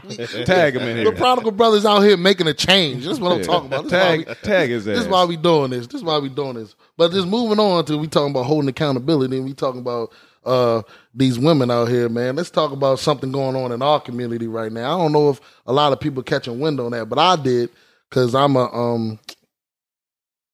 Tag 0.44 0.76
him 0.76 0.82
in 0.82 0.96
here. 0.96 1.04
The 1.06 1.12
prodigal 1.16 1.52
brothers 1.52 1.84
out 1.84 2.00
here 2.00 2.16
making 2.16 2.46
a 2.46 2.54
change. 2.54 3.04
That's 3.04 3.18
what 3.18 3.32
I'm 3.32 3.42
talking 3.42 3.66
about. 3.68 3.84
This 3.84 3.92
Tag, 3.92 4.20
is 4.20 4.26
we, 4.26 4.34
tag 4.34 4.70
ass. 4.70 4.84
this 4.84 4.98
is 5.00 5.08
why 5.08 5.24
we 5.24 5.36
doing 5.36 5.70
this. 5.70 5.86
This 5.86 6.00
is 6.00 6.04
why 6.04 6.18
we 6.18 6.28
doing 6.28 6.54
this. 6.54 6.74
But 6.96 7.12
just 7.12 7.28
moving 7.28 7.58
on 7.58 7.84
to 7.86 7.98
we 7.98 8.08
talking 8.08 8.30
about 8.32 8.44
holding 8.44 8.68
accountability 8.68 9.36
and 9.36 9.44
we 9.44 9.54
talking 9.54 9.80
about 9.80 10.12
uh 10.44 10.82
these 11.14 11.38
women 11.38 11.70
out 11.70 11.88
here, 11.88 12.08
man. 12.08 12.36
Let's 12.36 12.50
talk 12.50 12.72
about 12.72 12.98
something 12.98 13.32
going 13.32 13.56
on 13.56 13.72
in 13.72 13.82
our 13.82 14.00
community 14.00 14.46
right 14.46 14.70
now. 14.72 14.94
I 14.94 15.02
don't 15.02 15.12
know 15.12 15.30
if 15.30 15.40
a 15.66 15.72
lot 15.72 15.92
of 15.92 16.00
people 16.00 16.22
catching 16.22 16.60
wind 16.60 16.80
on 16.80 16.92
that, 16.92 17.08
but 17.08 17.18
I 17.18 17.36
did 17.36 17.70
because 18.10 18.34
I'm 18.34 18.56
a 18.56 18.70
um 18.72 19.18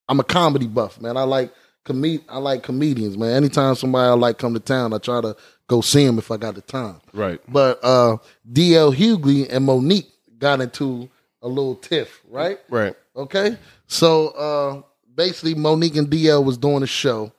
I'm 0.08 0.20
a 0.20 0.24
comedy 0.24 0.66
buff, 0.66 1.00
man. 1.00 1.16
I 1.16 1.22
like 1.22 1.52
comed 1.84 2.20
I 2.28 2.38
like 2.38 2.62
comedians, 2.62 3.16
man. 3.16 3.32
Anytime 3.32 3.74
somebody 3.74 4.08
I 4.08 4.12
like 4.14 4.38
come 4.38 4.54
to 4.54 4.60
town, 4.60 4.92
I 4.92 4.98
try 4.98 5.20
to 5.20 5.36
go 5.66 5.80
see 5.80 6.04
them 6.04 6.18
if 6.18 6.30
I 6.30 6.36
got 6.36 6.54
the 6.54 6.60
time. 6.62 7.00
right. 7.12 7.40
But 7.48 7.78
uh 7.82 8.18
DL 8.52 8.94
Hughley 8.94 9.46
and 9.50 9.64
Monique 9.64 10.10
got 10.38 10.60
into 10.60 11.08
a 11.42 11.48
little 11.48 11.76
tiff, 11.76 12.20
right? 12.28 12.58
Right. 12.68 12.94
Okay. 13.16 13.56
So 13.86 14.28
uh 14.28 14.82
basically 15.14 15.54
Monique 15.54 15.96
and 15.96 16.08
DL 16.08 16.44
was 16.44 16.58
doing 16.58 16.82
a 16.82 16.86
show. 16.86 17.32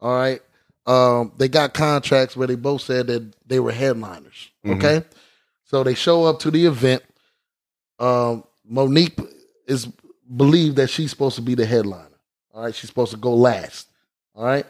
All 0.00 0.14
right. 0.14 0.40
Um 0.86 1.32
they 1.38 1.48
got 1.48 1.74
contracts 1.74 2.36
where 2.36 2.46
they 2.46 2.56
both 2.56 2.82
said 2.82 3.06
that 3.08 3.32
they 3.46 3.60
were 3.60 3.72
headliners. 3.72 4.50
Okay. 4.66 5.02
So 5.64 5.82
they 5.82 5.94
show 5.94 6.24
up 6.24 6.38
to 6.40 6.50
the 6.50 6.66
event. 6.66 7.02
Um 7.98 8.44
Monique 8.64 9.18
is 9.66 9.88
believed 10.36 10.76
that 10.76 10.88
she's 10.90 11.10
supposed 11.10 11.36
to 11.36 11.42
be 11.42 11.54
the 11.54 11.64
headliner. 11.66 12.04
All 12.58 12.64
right, 12.64 12.74
she's 12.74 12.90
supposed 12.90 13.12
to 13.12 13.16
go 13.16 13.36
last. 13.36 13.86
All 14.34 14.44
right. 14.44 14.66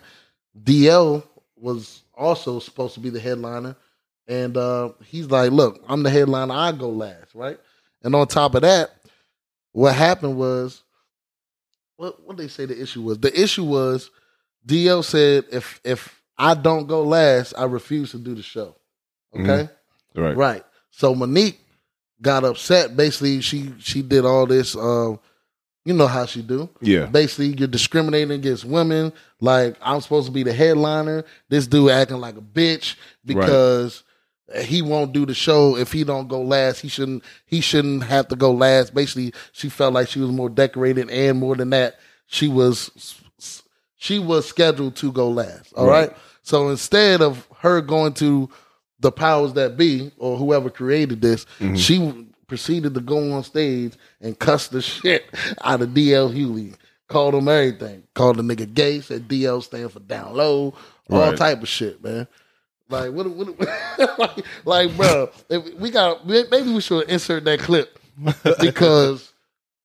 DL 0.63 1.23
was 1.57 2.03
also 2.15 2.59
supposed 2.59 2.93
to 2.93 3.01
be 3.01 3.09
the 3.09 3.19
headliner. 3.19 3.77
And 4.27 4.59
uh, 4.59 4.91
he's 5.07 5.31
like, 5.31 5.53
look, 5.53 5.83
I'm 5.89 6.03
the 6.03 6.11
headliner, 6.11 6.53
I 6.53 6.73
go 6.73 6.91
last, 6.91 7.35
right? 7.35 7.59
And 8.03 8.15
on 8.15 8.27
top 8.27 8.55
of 8.57 8.61
that, 8.61 8.91
what 9.73 9.95
happened 9.95 10.37
was 10.37 10.83
what 11.97 12.23
what 12.27 12.37
they 12.37 12.49
say 12.49 12.67
the 12.67 12.79
issue 12.79 13.01
was? 13.01 13.21
The 13.21 13.41
issue 13.41 13.65
was 13.65 14.11
DL 14.67 15.03
said 15.03 15.47
if 15.51 15.81
if 15.83 16.23
I 16.37 16.53
don't 16.53 16.89
go 16.89 17.03
last, 17.03 17.55
I 17.57 17.65
refuse 17.65 18.11
to 18.11 18.19
do 18.19 18.35
the 18.35 18.43
show. 18.43 18.77
Okay? 19.35 19.67
Right. 20.15 20.37
Right. 20.37 20.65
So 20.91 21.15
Monique 21.15 21.59
got 22.21 22.45
upset. 22.45 22.99
Basically, 22.99 23.41
she 23.41 23.73
she 23.79 24.03
did 24.03 24.27
all 24.27 24.45
this 24.45 24.77
um, 24.77 25.21
you 25.89 25.95
know 25.95 26.07
how 26.07 26.27
she 26.27 26.43
do. 26.43 26.69
Yeah. 26.83 27.07
Basically, 27.07 27.47
you're 27.47 27.67
discriminating 27.67 28.33
against 28.33 28.67
women. 28.67 29.11
Like 29.41 29.77
I'm 29.81 30.03
supposed 30.03 30.27
to 30.27 30.33
be 30.33 30.43
the 30.43 30.53
headliner. 30.53 31.25
This 31.49 31.67
dude 31.67 31.91
acting 31.91 32.19
like 32.19 32.37
a 32.37 32.43
bitch 32.43 32.97
because 33.25 34.03
he 34.61 34.83
won't 34.83 35.15
do 35.15 35.25
the 35.25 35.33
show 35.33 35.79
if 35.79 35.91
he 35.91 36.05
don't 36.05 36.29
go 36.29 36.43
last. 36.43 36.81
He 36.81 36.89
shouldn't. 36.89 37.25
He 37.47 37.63
shouldn't 37.63 38.05
have 38.05 38.29
to 38.29 38.37
go 38.37 38.53
last. 38.53 38.95
Basically, 38.95 39.33
she 39.53 39.71
felt 39.71 39.95
like 39.95 40.09
she 40.09 40.21
was 40.21 40.31
more 40.31 40.51
decorated, 40.51 41.09
and 41.09 41.39
more 41.39 41.57
than 41.57 41.71
that, 41.71 41.99
she 42.27 42.49
was 42.49 43.19
she 43.97 44.19
was 44.19 44.47
scheduled 44.47 44.95
to 44.97 45.11
go 45.11 45.31
last. 45.31 45.73
All 45.73 45.87
right. 45.87 46.11
Right. 46.11 46.17
So 46.43 46.69
instead 46.69 47.23
of 47.23 47.49
her 47.61 47.81
going 47.81 48.13
to 48.15 48.51
the 49.01 49.11
powers 49.11 49.55
that 49.55 49.79
be 49.79 50.11
or 50.19 50.37
whoever 50.37 50.69
created 50.69 51.23
this, 51.23 51.47
mm-hmm. 51.59 51.77
she 51.77 52.28
proceeded 52.49 52.95
to 52.95 53.01
go 53.01 53.33
on 53.33 53.45
stage 53.45 53.93
and 54.21 54.37
cuss 54.39 54.67
the 54.69 54.83
shit 54.83 55.27
out 55.63 55.83
of 55.83 55.91
DL 55.91 56.35
Hughley. 56.35 56.75
Called 57.07 57.35
him 57.37 57.49
everything. 57.49 58.03
Called 58.15 58.37
the 58.37 58.43
nigga 58.43 58.73
gay. 58.75 59.01
Said 59.01 59.29
DL 59.29 59.63
stand 59.63 59.93
for 59.93 60.01
down 60.01 60.35
low. 60.35 60.75
All 61.11 61.19
Right. 61.21 61.37
type 61.39 61.63
of 61.63 61.69
shit, 61.69 62.03
man. 62.03 62.27
Like 62.91 63.13
what? 63.13 63.29
what 63.31 63.59
like, 64.19 64.45
like, 64.65 64.97
bro, 64.97 65.31
if 65.49 65.75
we 65.75 65.91
got 65.91 66.27
maybe 66.27 66.73
we 66.73 66.81
should 66.81 67.09
insert 67.09 67.45
that 67.45 67.61
clip 67.61 67.99
because 68.61 69.33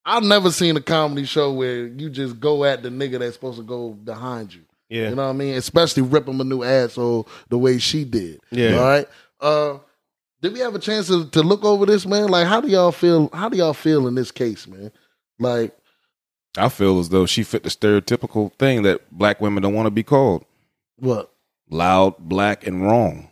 I've 0.06 0.24
never 0.24 0.52
seen 0.52 0.76
a 0.78 0.82
comedy 0.82 1.26
show 1.26 1.54
where 1.54 1.86
you 1.88 2.10
just 2.10 2.40
go 2.40 2.66
at 2.66 2.84
the 2.84 2.90
nigga 2.90 3.20
that's 3.20 3.36
supposed 3.36 3.58
to 3.58 3.64
go 3.64 3.90
behind 3.92 4.54
you. 4.54 4.62
Yeah. 4.90 5.10
You 5.10 5.16
know 5.16 5.24
what 5.24 5.30
I 5.30 5.34
mean? 5.34 5.56
Especially 5.56 6.04
rip 6.04 6.28
him 6.28 6.42
a 6.42 6.44
new 6.44 6.64
asshole 6.64 7.28
the 7.50 7.58
way 7.58 7.78
she 7.78 8.04
did. 8.04 8.40
Yeah. 8.52 8.76
All 8.78 8.84
right. 8.86 9.08
Uh 9.40 9.78
did 10.44 10.52
we 10.52 10.60
have 10.60 10.76
a 10.76 10.80
chance 10.80 11.08
to, 11.08 11.26
to 11.30 11.42
look 11.42 11.64
over 11.64 11.86
this, 11.86 12.06
man? 12.06 12.28
Like 12.28 12.46
how 12.46 12.60
do 12.60 12.68
y'all 12.68 12.92
feel 12.92 13.30
how 13.34 13.48
do 13.50 13.58
y'all 13.58 13.74
feel 13.74 14.08
in 14.08 14.16
this 14.16 14.30
case, 14.30 14.68
man? 14.68 14.92
Like 15.40 15.76
I 16.58 16.70
feel 16.70 17.00
as 17.00 17.10
though 17.10 17.26
she 17.26 17.44
fit 17.44 17.64
the 17.64 17.70
stereotypical 17.70 18.54
thing 18.60 18.84
that 18.84 19.10
black 19.10 19.42
women 19.42 19.64
don't 19.64 19.74
want 19.74 19.88
to 19.88 19.92
be 19.92 20.04
called 20.04 20.46
what? 20.98 21.32
loud, 21.70 22.18
black, 22.20 22.68
and 22.68 22.84
wrong. 22.86 23.30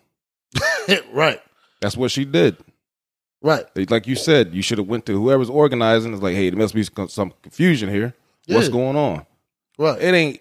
right. 1.14 1.40
That's 1.82 1.98
what 1.98 2.12
she 2.12 2.26
did. 2.26 2.58
Right. 3.42 3.66
Like 3.90 4.08
you 4.08 4.16
said, 4.16 4.54
you 4.54 4.62
should 4.62 4.78
have 4.78 4.88
went 4.88 5.06
to 5.08 5.14
whoever's 5.14 5.50
organizing. 5.50 6.14
It's 6.14 6.22
like, 6.22 6.36
hey, 6.36 6.50
there 6.50 6.60
must 6.60 6.74
be 6.74 6.84
some 6.84 7.34
confusion 7.42 7.90
here. 7.90 8.16
What's 8.48 8.70
going 8.70 8.96
on? 8.96 9.26
Right. 9.78 10.02
It 10.02 10.14
ain't 10.14 10.40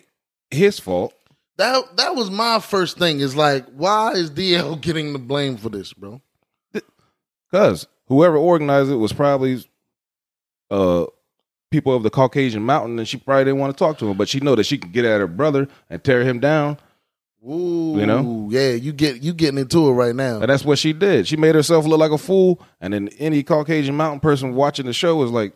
his 0.51 0.79
fault. 0.79 1.15
That 1.57 1.97
that 1.97 2.15
was 2.15 2.31
my 2.31 2.61
first 2.61 2.97
thing. 2.97 3.21
Is 3.21 3.35
like, 3.35 3.67
why 3.71 4.13
is 4.13 4.31
DL 4.31 4.81
getting 4.81 5.13
the 5.13 5.19
blame 5.19 5.57
for 5.57 5.69
this, 5.69 5.93
bro? 5.93 6.21
Cause 7.53 7.87
whoever 8.07 8.37
organized 8.37 8.91
it 8.91 8.97
was 8.97 9.13
probably 9.13 9.65
uh 10.71 11.07
people 11.71 11.95
of 11.95 12.03
the 12.03 12.11
Caucasian 12.11 12.63
mountain, 12.65 12.99
and 12.99 13.07
she 13.09 13.17
probably 13.17 13.45
didn't 13.45 13.61
want 13.61 13.77
to 13.77 13.79
talk 13.79 13.99
to 13.99 14.09
him. 14.09 14.17
But 14.17 14.29
she 14.29 14.41
know 14.41 14.55
that 14.57 14.65
she 14.65 14.79
could 14.79 14.93
get 14.93 15.05
at 15.05 15.21
her 15.21 15.27
brother 15.27 15.69
and 15.89 16.03
tear 16.03 16.23
him 16.25 16.41
down, 16.41 16.79
Ooh, 17.49 17.95
You 17.99 18.07
know? 18.07 18.49
yeah, 18.51 18.71
you 18.73 18.93
get 18.93 19.23
you 19.23 19.33
getting 19.33 19.59
into 19.59 19.89
it 19.89 19.93
right 19.93 20.15
now. 20.15 20.41
and 20.41 20.49
that's 20.51 20.65
what 20.65 20.79
she 20.79 20.93
did. 20.93 21.27
She 21.29 21.37
made 21.37 21.55
herself 21.55 21.87
look 21.87 22.01
like 22.01 22.11
a 22.13 22.19
fool, 22.19 22.61
and 22.81 22.93
then 22.93 23.09
any 23.19 23.43
Caucasian 23.43 23.97
mountain 23.97 24.21
person 24.21 24.55
watching 24.55 24.87
the 24.87 24.93
show 24.93 25.17
was 25.17 25.31
like, 25.31 25.55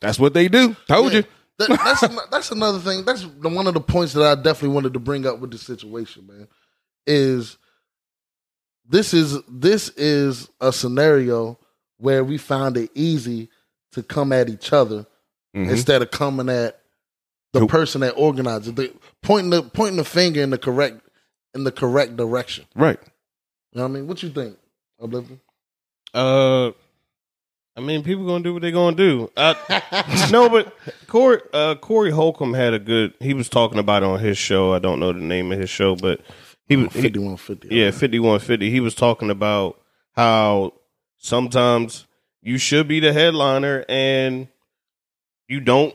"That's 0.00 0.18
what 0.18 0.34
they 0.34 0.48
do." 0.48 0.74
Told 0.88 1.12
Yeah. 1.12 1.18
you. 1.18 1.24
That, 1.58 1.68
that's 1.70 2.30
that's 2.30 2.50
another 2.50 2.78
thing. 2.78 3.04
That's 3.04 3.22
the, 3.22 3.48
one 3.48 3.66
of 3.66 3.74
the 3.74 3.80
points 3.80 4.12
that 4.14 4.24
I 4.24 4.34
definitely 4.34 4.74
wanted 4.74 4.92
to 4.94 4.98
bring 5.00 5.26
up 5.26 5.40
with 5.40 5.50
the 5.50 5.58
situation, 5.58 6.26
man. 6.26 6.48
Is 7.06 7.58
this 8.88 9.12
is 9.14 9.40
this 9.48 9.90
is 9.90 10.48
a 10.60 10.72
scenario 10.72 11.58
where 11.98 12.24
we 12.24 12.38
found 12.38 12.76
it 12.76 12.90
easy 12.94 13.48
to 13.92 14.02
come 14.02 14.32
at 14.32 14.48
each 14.48 14.72
other 14.72 15.06
Mhm. 15.56 15.70
instead 15.70 16.02
of 16.02 16.10
coming 16.10 16.48
at 16.48 16.80
the 17.52 17.60
Who- 17.60 17.66
person 17.68 18.02
that 18.02 18.12
organizes 18.12 18.68
it, 18.68 18.76
the, 18.76 18.92
pointing 19.22 19.50
the 19.50 19.62
pointing 19.62 19.96
the 19.96 20.04
finger 20.04 20.40
in 20.42 20.50
the 20.50 20.58
correct 20.58 21.00
in 21.54 21.64
the 21.64 21.72
correct 21.72 22.16
direction. 22.16 22.66
Right. 22.76 22.98
You 23.72 23.78
know 23.78 23.82
what 23.84 23.88
I 23.88 23.92
mean? 23.92 24.06
What 24.06 24.22
you 24.22 24.30
think, 24.30 24.56
Oblivion? 25.00 25.40
Uh, 26.14 26.68
I 27.76 27.80
mean, 27.80 28.02
people 28.02 28.26
gonna 28.26 28.42
do 28.44 28.52
what 28.52 28.62
they 28.62 28.70
gonna 28.72 28.96
do. 28.96 29.30
I, 29.36 30.28
no, 30.32 30.48
but 30.48 30.74
Corey 31.06 31.40
uh, 31.52 31.74
Corey 31.76 32.10
Holcomb 32.10 32.54
had 32.54 32.74
a 32.74 32.78
good. 32.78 33.14
He 33.20 33.34
was 33.34 33.48
talking 33.48 33.78
about 33.78 34.02
it 34.02 34.06
on 34.06 34.18
his 34.18 34.36
show. 34.38 34.72
I 34.72 34.78
don't 34.78 35.00
know 35.00 35.12
the 35.12 35.20
name 35.20 35.52
of 35.52 35.58
his 35.58 35.70
show, 35.70 35.94
but 35.96 36.20
he 36.68 36.76
was 36.76 36.92
Fifty 36.92 37.18
one 37.18 37.36
fifty. 37.36 37.68
yeah 37.70 37.90
fifty 37.90 38.18
one 38.18 38.38
fifty. 38.40 38.70
He 38.70 38.80
was 38.80 38.94
talking 38.94 39.30
about 39.30 39.80
how 40.12 40.74
sometimes 41.16 42.06
you 42.42 42.58
should 42.58 42.86
be 42.88 43.00
the 43.00 43.12
headliner 43.12 43.84
and 43.88 44.48
you 45.48 45.60
don't 45.60 45.94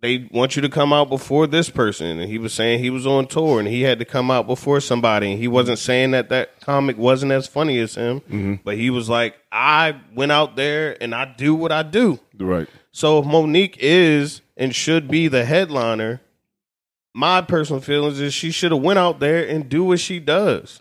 they 0.00 0.28
want 0.30 0.54
you 0.54 0.62
to 0.62 0.68
come 0.68 0.92
out 0.92 1.08
before 1.08 1.46
this 1.46 1.70
person, 1.70 2.20
and 2.20 2.30
he 2.30 2.38
was 2.38 2.52
saying 2.52 2.78
he 2.78 2.90
was 2.90 3.06
on 3.06 3.26
tour 3.26 3.58
and 3.58 3.66
he 3.66 3.82
had 3.82 3.98
to 3.98 4.04
come 4.04 4.30
out 4.30 4.46
before 4.46 4.80
somebody, 4.80 5.32
and 5.32 5.40
he 5.40 5.48
wasn't 5.48 5.78
saying 5.78 6.12
that 6.12 6.28
that 6.28 6.60
comic 6.60 6.96
wasn't 6.96 7.32
as 7.32 7.48
funny 7.48 7.78
as 7.80 7.96
him, 7.96 8.20
mm-hmm. 8.20 8.54
but 8.64 8.76
he 8.76 8.90
was 8.90 9.08
like, 9.08 9.34
I 9.50 10.00
went 10.14 10.30
out 10.30 10.54
there 10.54 10.96
and 11.02 11.14
I 11.14 11.24
do 11.24 11.54
what 11.54 11.72
I 11.72 11.82
do. 11.82 12.20
Right. 12.38 12.68
So 12.92 13.18
if 13.18 13.26
Monique 13.26 13.76
is 13.80 14.40
and 14.56 14.74
should 14.74 15.08
be 15.08 15.26
the 15.26 15.44
headliner, 15.44 16.20
my 17.18 17.42
personal 17.42 17.80
feelings 17.80 18.20
is 18.20 18.32
she 18.32 18.52
should 18.52 18.70
have 18.70 18.80
went 18.80 18.96
out 18.96 19.18
there 19.18 19.44
and 19.44 19.68
do 19.68 19.82
what 19.82 19.98
she 19.98 20.20
does 20.20 20.80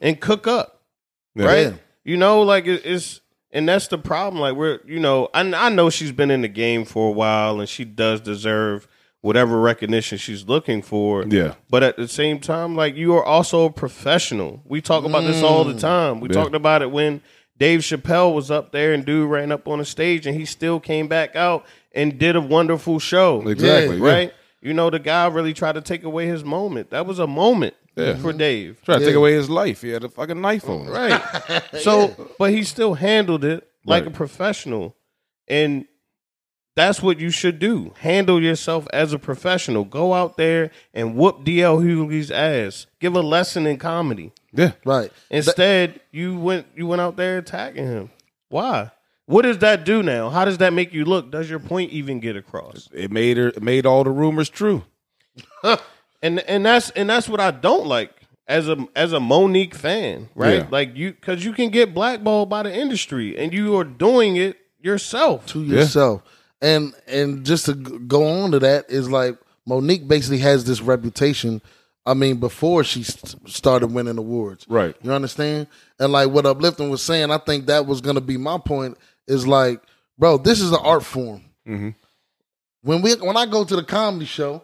and 0.00 0.20
cook 0.20 0.46
up, 0.46 0.80
Yeah. 1.34 1.44
right? 1.44 1.74
You 2.02 2.16
know, 2.16 2.40
like 2.42 2.66
it, 2.66 2.80
it's 2.86 3.20
and 3.52 3.68
that's 3.68 3.88
the 3.88 3.98
problem. 3.98 4.40
Like 4.40 4.56
we're, 4.56 4.80
you 4.86 4.98
know, 4.98 5.28
I 5.34 5.40
I 5.40 5.68
know 5.68 5.90
she's 5.90 6.12
been 6.12 6.30
in 6.30 6.40
the 6.40 6.48
game 6.48 6.86
for 6.86 7.08
a 7.08 7.12
while 7.12 7.60
and 7.60 7.68
she 7.68 7.84
does 7.84 8.22
deserve 8.22 8.88
whatever 9.20 9.60
recognition 9.60 10.16
she's 10.16 10.48
looking 10.48 10.80
for. 10.80 11.24
Yeah. 11.24 11.54
But 11.68 11.82
at 11.82 11.98
the 11.98 12.08
same 12.08 12.40
time, 12.40 12.74
like 12.74 12.96
you 12.96 13.14
are 13.14 13.24
also 13.24 13.66
a 13.66 13.70
professional. 13.70 14.62
We 14.64 14.80
talk 14.80 15.04
about 15.04 15.24
this 15.24 15.42
all 15.42 15.64
the 15.64 15.74
mm. 15.74 15.80
time. 15.80 16.20
We 16.20 16.30
Yeah. 16.30 16.36
talked 16.36 16.54
about 16.54 16.80
it 16.80 16.90
when 16.90 17.20
Dave 17.58 17.80
Chappelle 17.80 18.34
was 18.34 18.50
up 18.50 18.72
there 18.72 18.94
and 18.94 19.04
dude 19.04 19.28
ran 19.28 19.52
up 19.52 19.68
on 19.68 19.78
the 19.78 19.84
stage 19.84 20.26
and 20.26 20.34
he 20.38 20.46
still 20.46 20.80
came 20.80 21.06
back 21.06 21.36
out 21.36 21.66
and 21.92 22.18
did 22.18 22.34
a 22.34 22.40
wonderful 22.40 22.98
show. 22.98 23.46
Exactly. 23.46 23.98
yeah. 23.98 24.06
Right? 24.06 24.32
You 24.66 24.74
know, 24.74 24.90
the 24.90 24.98
guy 24.98 25.28
really 25.28 25.54
tried 25.54 25.76
to 25.76 25.80
take 25.80 26.02
away 26.02 26.26
his 26.26 26.44
moment. 26.44 26.90
That 26.90 27.06
was 27.06 27.20
a 27.20 27.26
moment 27.28 27.74
for 27.94 28.02
mm-hmm. 28.02 28.36
Dave. 28.36 28.82
Try 28.84 28.98
to 28.98 29.04
take 29.04 29.14
away 29.14 29.34
his 29.34 29.48
life. 29.48 29.82
He 29.82 29.90
had 29.90 30.02
a 30.02 30.08
fucking 30.08 30.40
knife 30.40 30.68
on 30.68 30.86
him. 30.86 30.88
Right. 30.88 31.62
So, 31.82 32.32
but 32.36 32.50
he 32.50 32.64
still 32.64 32.94
handled 32.94 33.44
it 33.44 33.68
like 33.84 34.02
Right. 34.02 34.12
a 34.12 34.16
professional. 34.16 34.96
And 35.46 35.86
that's 36.74 37.00
what 37.00 37.20
you 37.20 37.30
should 37.30 37.60
do. 37.60 37.94
Handle 38.00 38.42
yourself 38.42 38.88
as 38.92 39.12
a 39.12 39.20
professional. 39.20 39.84
Go 39.84 40.14
out 40.14 40.36
there 40.36 40.72
and 40.92 41.14
whoop 41.14 41.44
DL 41.44 41.80
Hughley's 41.80 42.32
ass. 42.32 42.86
Give 42.98 43.14
a 43.14 43.20
lesson 43.20 43.68
in 43.68 43.78
comedy. 43.78 44.32
Yeah. 44.52 44.72
Right. 44.84 45.12
Instead, 45.30 46.00
you 46.10 46.36
went 46.36 46.66
you 46.74 46.88
went 46.88 47.00
out 47.00 47.16
there 47.16 47.38
attacking 47.38 47.86
him. 47.86 48.10
Why? 48.48 48.90
What 49.26 49.42
does 49.42 49.58
that 49.58 49.84
do 49.84 50.02
now? 50.02 50.30
How 50.30 50.44
does 50.44 50.58
that 50.58 50.72
make 50.72 50.92
you 50.92 51.04
look? 51.04 51.30
Does 51.30 51.50
your 51.50 51.58
point 51.58 51.90
even 51.90 52.20
get 52.20 52.36
across? 52.36 52.88
It 52.92 53.10
made 53.10 53.36
her 53.36 53.48
it 53.48 53.62
made 53.62 53.84
all 53.84 54.04
the 54.04 54.10
rumors 54.10 54.48
true. 54.48 54.84
and 56.22 56.38
and 56.40 56.64
that's 56.64 56.90
and 56.90 57.10
that's 57.10 57.28
what 57.28 57.40
I 57.40 57.50
don't 57.50 57.86
like 57.86 58.12
as 58.46 58.68
a 58.68 58.86
as 58.94 59.12
a 59.12 59.20
Monique 59.20 59.74
fan, 59.74 60.28
right? 60.34 60.58
Yeah. 60.58 60.66
Like 60.70 60.96
you 60.96 61.12
because 61.12 61.44
you 61.44 61.52
can 61.52 61.70
get 61.70 61.92
blackballed 61.92 62.48
by 62.48 62.62
the 62.62 62.74
industry, 62.74 63.36
and 63.36 63.52
you 63.52 63.76
are 63.76 63.84
doing 63.84 64.36
it 64.36 64.56
yourself. 64.80 65.46
to 65.46 65.62
yourself. 65.62 66.22
And 66.62 66.94
and 67.06 67.44
just 67.44 67.66
to 67.66 67.74
go 67.74 68.24
on 68.26 68.52
to 68.52 68.58
that 68.60 68.86
is 68.88 69.10
like 69.10 69.36
Monique 69.66 70.06
basically 70.06 70.38
has 70.38 70.64
this 70.64 70.80
reputation. 70.80 71.60
I 72.08 72.14
mean, 72.14 72.36
before 72.36 72.84
she 72.84 73.02
started 73.02 73.88
winning 73.88 74.16
awards, 74.16 74.64
Right. 74.68 74.94
You 75.02 75.12
understand? 75.12 75.66
And 75.98 76.12
like 76.12 76.30
what 76.30 76.46
Uplifting 76.46 76.88
was 76.88 77.02
saying, 77.02 77.32
I 77.32 77.38
think 77.38 77.66
that 77.66 77.84
was 77.84 78.00
going 78.00 78.14
to 78.14 78.20
be 78.20 78.36
my 78.36 78.58
point. 78.58 78.96
Is 79.26 79.46
like, 79.46 79.80
bro, 80.18 80.38
this 80.38 80.60
is 80.60 80.70
an 80.70 80.78
art 80.80 81.04
form. 81.04 81.42
Mm-hmm. 81.66 81.90
When 82.82 83.02
we 83.02 83.14
when 83.14 83.36
I 83.36 83.46
go 83.46 83.64
to 83.64 83.76
the 83.76 83.82
comedy 83.82 84.26
show, 84.26 84.62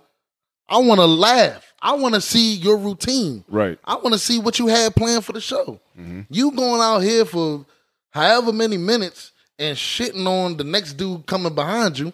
I 0.69 0.79
want 0.79 1.01
to 1.01 1.07
laugh. 1.07 1.73
I 1.83 1.95
want 1.95 2.15
to 2.15 2.21
see 2.21 2.55
your 2.55 2.77
routine. 2.77 3.45
Right. 3.49 3.79
I 3.85 3.97
want 3.97 4.13
to 4.13 4.19
see 4.19 4.39
what 4.39 4.59
you 4.59 4.69
had 4.69 4.95
planned 4.95 5.25
for 5.25 5.33
the 5.33 5.41
show. 5.41 5.81
Mm-hmm. 5.99 6.21
You 6.31 6.53
going 6.53 6.81
out 6.81 7.01
here 7.01 7.25
for 7.25 7.67
however 8.11 8.53
many 8.53 8.77
minutes 8.77 9.33
and 9.59 9.77
shitting 9.77 10.27
on 10.27 10.57
the 10.57 10.65
next 10.65 10.95
dude 10.95 11.27
coming 11.27 11.55
behind 11.55 11.99
you. 11.99 12.13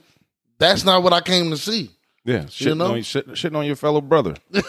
That's 0.58 0.84
not 0.84 1.02
what 1.02 1.12
I 1.12 1.20
came 1.20 1.50
to 1.50 1.56
see. 1.56 1.90
Yeah. 2.24 2.44
Shitting, 2.44 2.78
know? 2.78 2.94
on, 2.94 3.02
shit, 3.02 3.28
shitting 3.28 3.56
on 3.56 3.66
your 3.66 3.76
fellow 3.76 4.00
brother. 4.00 4.34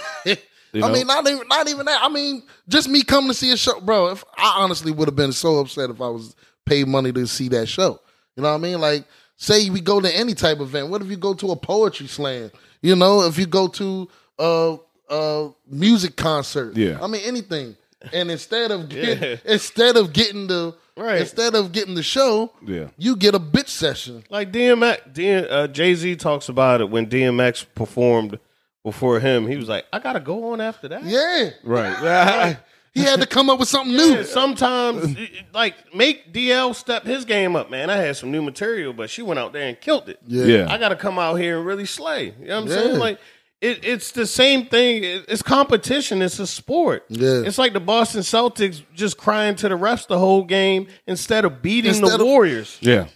You 0.71 0.83
I 0.83 0.91
mean, 0.91 1.07
not 1.07 1.27
even 1.27 1.47
not 1.47 1.67
even 1.67 1.85
that. 1.87 1.99
I 2.03 2.09
mean, 2.09 2.43
just 2.67 2.87
me 2.89 3.01
coming 3.01 3.29
to 3.29 3.33
see 3.33 3.51
a 3.51 3.57
show, 3.57 3.79
bro. 3.81 4.09
If 4.09 4.23
I 4.37 4.57
honestly 4.59 4.91
would 4.91 5.07
have 5.07 5.15
been 5.15 5.31
so 5.31 5.57
upset 5.57 5.89
if 5.89 5.99
I 5.99 6.09
was 6.09 6.35
paid 6.69 6.87
money 6.87 7.11
to 7.11 7.25
see 7.27 7.47
that 7.49 7.67
show. 7.67 7.99
You 8.35 8.43
know 8.43 8.49
what 8.49 8.55
I 8.59 8.61
mean? 8.61 8.79
Like, 8.79 9.05
say 9.37 9.69
we 9.69 9.81
go 9.81 9.99
to 9.99 10.15
any 10.15 10.33
type 10.33 10.59
of 10.59 10.69
event. 10.69 10.89
What 10.89 11.01
if 11.01 11.09
you 11.09 11.17
go 11.17 11.33
to 11.33 11.51
a 11.51 11.55
poetry 11.55 12.07
slam? 12.07 12.51
You 12.81 12.95
know, 12.95 13.23
if 13.23 13.37
you 13.37 13.45
go 13.45 13.67
to 13.67 14.07
a 14.37 14.77
a 15.09 15.49
music 15.67 16.15
concert. 16.15 16.77
Yeah. 16.77 16.99
I 17.01 17.07
mean 17.07 17.21
anything. 17.25 17.75
And 18.13 18.29
instead 18.31 18.71
of 18.71 18.87
getting, 18.95 19.39
instead 19.43 19.97
of 19.97 20.13
getting 20.13 20.47
the 20.47 20.75
Right. 20.95 21.21
instead 21.21 21.55
of 21.55 21.71
getting 21.71 21.95
the 21.95 22.03
show, 22.03 22.51
Yeah. 22.67 22.89
you 22.97 23.15
get 23.15 23.33
a 23.33 23.39
bitch 23.39 23.69
session. 23.69 24.23
Like 24.29 24.51
DMX, 24.51 25.13
D, 25.13 25.33
uh, 25.33 25.67
Jay 25.67 25.95
Z 25.95 26.17
talks 26.17 26.49
about 26.49 26.81
it 26.81 26.89
when 26.89 27.07
DMX 27.07 27.65
performed 27.73 28.37
before 28.83 29.19
him. 29.21 29.47
He 29.47 29.55
was 29.57 29.67
like, 29.69 29.85
"I 29.93 29.99
gotta 29.99 30.19
go 30.19 30.51
on 30.51 30.59
after 30.61 30.89
that." 30.89 31.03
Yeah. 31.05 31.51
Right. 31.63 32.57
He 32.99 33.05
had 33.05 33.21
to 33.21 33.27
come 33.27 33.49
up 33.49 33.59
with 33.59 33.67
something 33.69 33.95
new. 33.95 34.15
Yeah, 34.17 34.23
sometimes, 34.23 35.17
like, 35.53 35.93
make 35.95 36.33
DL 36.33 36.73
step 36.75 37.03
his 37.03 37.25
game 37.25 37.55
up, 37.55 37.69
man. 37.69 37.89
I 37.89 37.97
had 37.97 38.15
some 38.17 38.31
new 38.31 38.41
material, 38.41 38.93
but 38.93 39.09
she 39.09 39.21
went 39.21 39.39
out 39.39 39.53
there 39.53 39.67
and 39.67 39.79
killed 39.79 40.09
it. 40.09 40.19
Yeah. 40.27 40.45
Yeah. 40.45 40.71
I 40.73 40.77
got 40.77 40.89
to 40.89 40.95
come 40.95 41.17
out 41.19 41.35
here 41.35 41.57
and 41.57 41.65
really 41.65 41.85
slay. 41.85 42.33
You 42.39 42.47
know 42.47 42.61
what 42.61 42.63
I'm 42.63 42.67
Yeah. 42.67 42.73
saying? 42.83 42.99
Like, 42.99 43.19
it, 43.61 43.79
it's 43.83 44.11
the 44.11 44.25
same 44.25 44.67
thing. 44.67 45.03
It- 45.03 45.25
It's 45.27 45.41
competition. 45.41 46.21
It's 46.21 46.39
a 46.39 46.47
sport. 46.47 47.05
Yeah. 47.09 47.41
It's 47.45 47.57
like 47.57 47.73
the 47.73 47.79
Boston 47.81 48.21
Celtics 48.21 48.81
just 48.95 49.17
crying 49.17 49.55
to 49.57 49.67
the 49.69 49.75
refs 49.77 50.07
the 50.07 50.17
whole 50.19 50.43
game 50.43 50.87
instead 51.07 51.43
of 51.45 51.61
beating 51.61 51.89
Instead 51.89 52.09
the 52.11 52.15
of- 52.15 52.21
Warriors. 52.27 52.77
Yeah. 52.81 53.07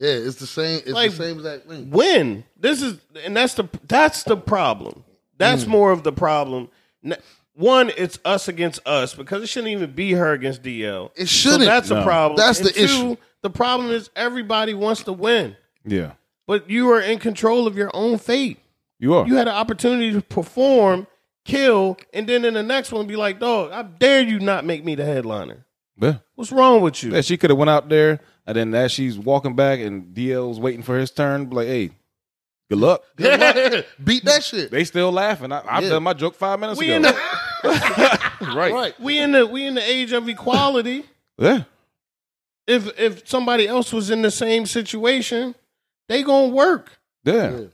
Yeah, 0.00 0.10
it's 0.10 0.36
the 0.36 0.46
same. 0.46 0.78
It's 0.80 0.90
Like- 0.90 1.12
the 1.12 1.16
same 1.16 1.36
exact 1.38 1.68
thing. 1.68 1.90
Win. 1.90 2.44
This 2.58 2.82
is, 2.82 2.98
and 3.24 3.36
that's 3.36 3.54
the 3.54 3.64
that's 3.88 4.24
the 4.24 4.36
problem. 4.36 5.04
That's 5.38 5.64
Mm. 5.64 5.68
more 5.68 5.92
of 5.92 6.02
the 6.02 6.12
problem. 6.12 6.68
N- 7.58 7.64
One, 7.64 7.90
it's 7.96 8.18
us 8.24 8.48
against 8.48 8.86
us 8.86 9.14
because 9.14 9.42
it 9.42 9.48
shouldn't 9.48 9.72
even 9.72 9.92
be 9.92 10.12
her 10.12 10.32
against 10.32 10.62
DL. 10.62 11.10
It 11.16 11.28
shouldn't. 11.28 11.62
So 11.62 11.66
that's 11.68 11.90
a 11.90 12.02
problem. 12.02 12.36
That's 12.36 12.60
And 12.60 12.68
the 12.68 12.82
issue. 12.84 13.16
The 13.42 13.50
problem 13.50 13.90
is 13.90 14.10
everybody 14.16 14.74
wants 14.74 15.04
to 15.04 15.12
win, 15.12 15.56
Yeah. 15.84 16.12
but 16.46 16.68
you 16.68 16.90
are 16.90 17.00
in 17.00 17.18
control 17.18 17.66
of 17.66 17.76
your 17.76 17.90
own 17.94 18.18
fate. 18.18 18.58
You 18.98 19.14
are. 19.14 19.26
You 19.26 19.36
had 19.36 19.46
an 19.48 19.54
opportunity 19.54 20.12
to 20.12 20.22
perform, 20.22 21.06
kill, 21.44 21.96
and 22.12 22.26
then 22.28 22.44
in 22.44 22.54
the 22.54 22.62
next 22.62 22.90
one 22.92 23.06
be 23.06 23.14
like, 23.16 23.38
dog, 23.38 23.70
I 23.72 23.82
dare 23.82 24.22
you 24.22 24.40
not 24.40 24.64
make 24.64 24.84
me 24.84 24.94
the 24.94 25.04
headliner. 25.04 25.64
yeah. 26.00 26.16
What's 26.34 26.50
wrong 26.52 26.80
with 26.80 27.02
you? 27.02 27.12
Yeah, 27.12 27.20
she 27.20 27.36
could 27.36 27.50
have 27.50 27.58
went 27.58 27.70
out 27.70 27.88
there, 27.88 28.20
and 28.46 28.56
then 28.56 28.74
as 28.74 28.90
she's 28.92 29.18
walking 29.18 29.54
back, 29.54 29.78
and 29.80 30.14
DL's 30.14 30.58
waiting 30.58 30.82
for 30.82 30.98
his 30.98 31.10
turn, 31.10 31.46
be 31.46 31.56
like, 31.56 31.66
"Hey, 31.68 31.90
good 32.68 32.78
luck." 32.78 33.02
Beat 33.16 34.24
that 34.24 34.42
shit. 34.42 34.70
They 34.70 34.84
still 34.84 35.12
laughing. 35.12 35.52
I, 35.52 35.62
I've 35.68 35.82
Yeah. 35.84 35.90
done 35.90 36.02
my 36.02 36.12
joke 36.12 36.34
five 36.34 36.58
minutes 36.60 36.78
we 36.78 36.86
ago. 36.92 36.96
in 36.96 37.02
the 37.02 37.14
right. 38.54 38.72
Right. 38.72 39.00
we 39.00 39.18
in 39.18 39.32
the 39.32 39.46
we 39.46 39.66
in 39.66 39.74
the 39.74 39.82
age 39.82 40.12
of 40.12 40.28
equality. 40.28 41.04
Yeah. 41.38 41.64
if 42.66 42.98
if 42.98 43.28
somebody 43.28 43.66
else 43.68 43.92
was 43.92 44.10
in 44.10 44.22
the 44.22 44.30
same 44.30 44.66
situation, 44.66 45.54
they 46.08 46.22
gonna 46.22 46.48
work. 46.48 46.98
Yeah. 47.24 47.50
Yeah. 47.58 47.64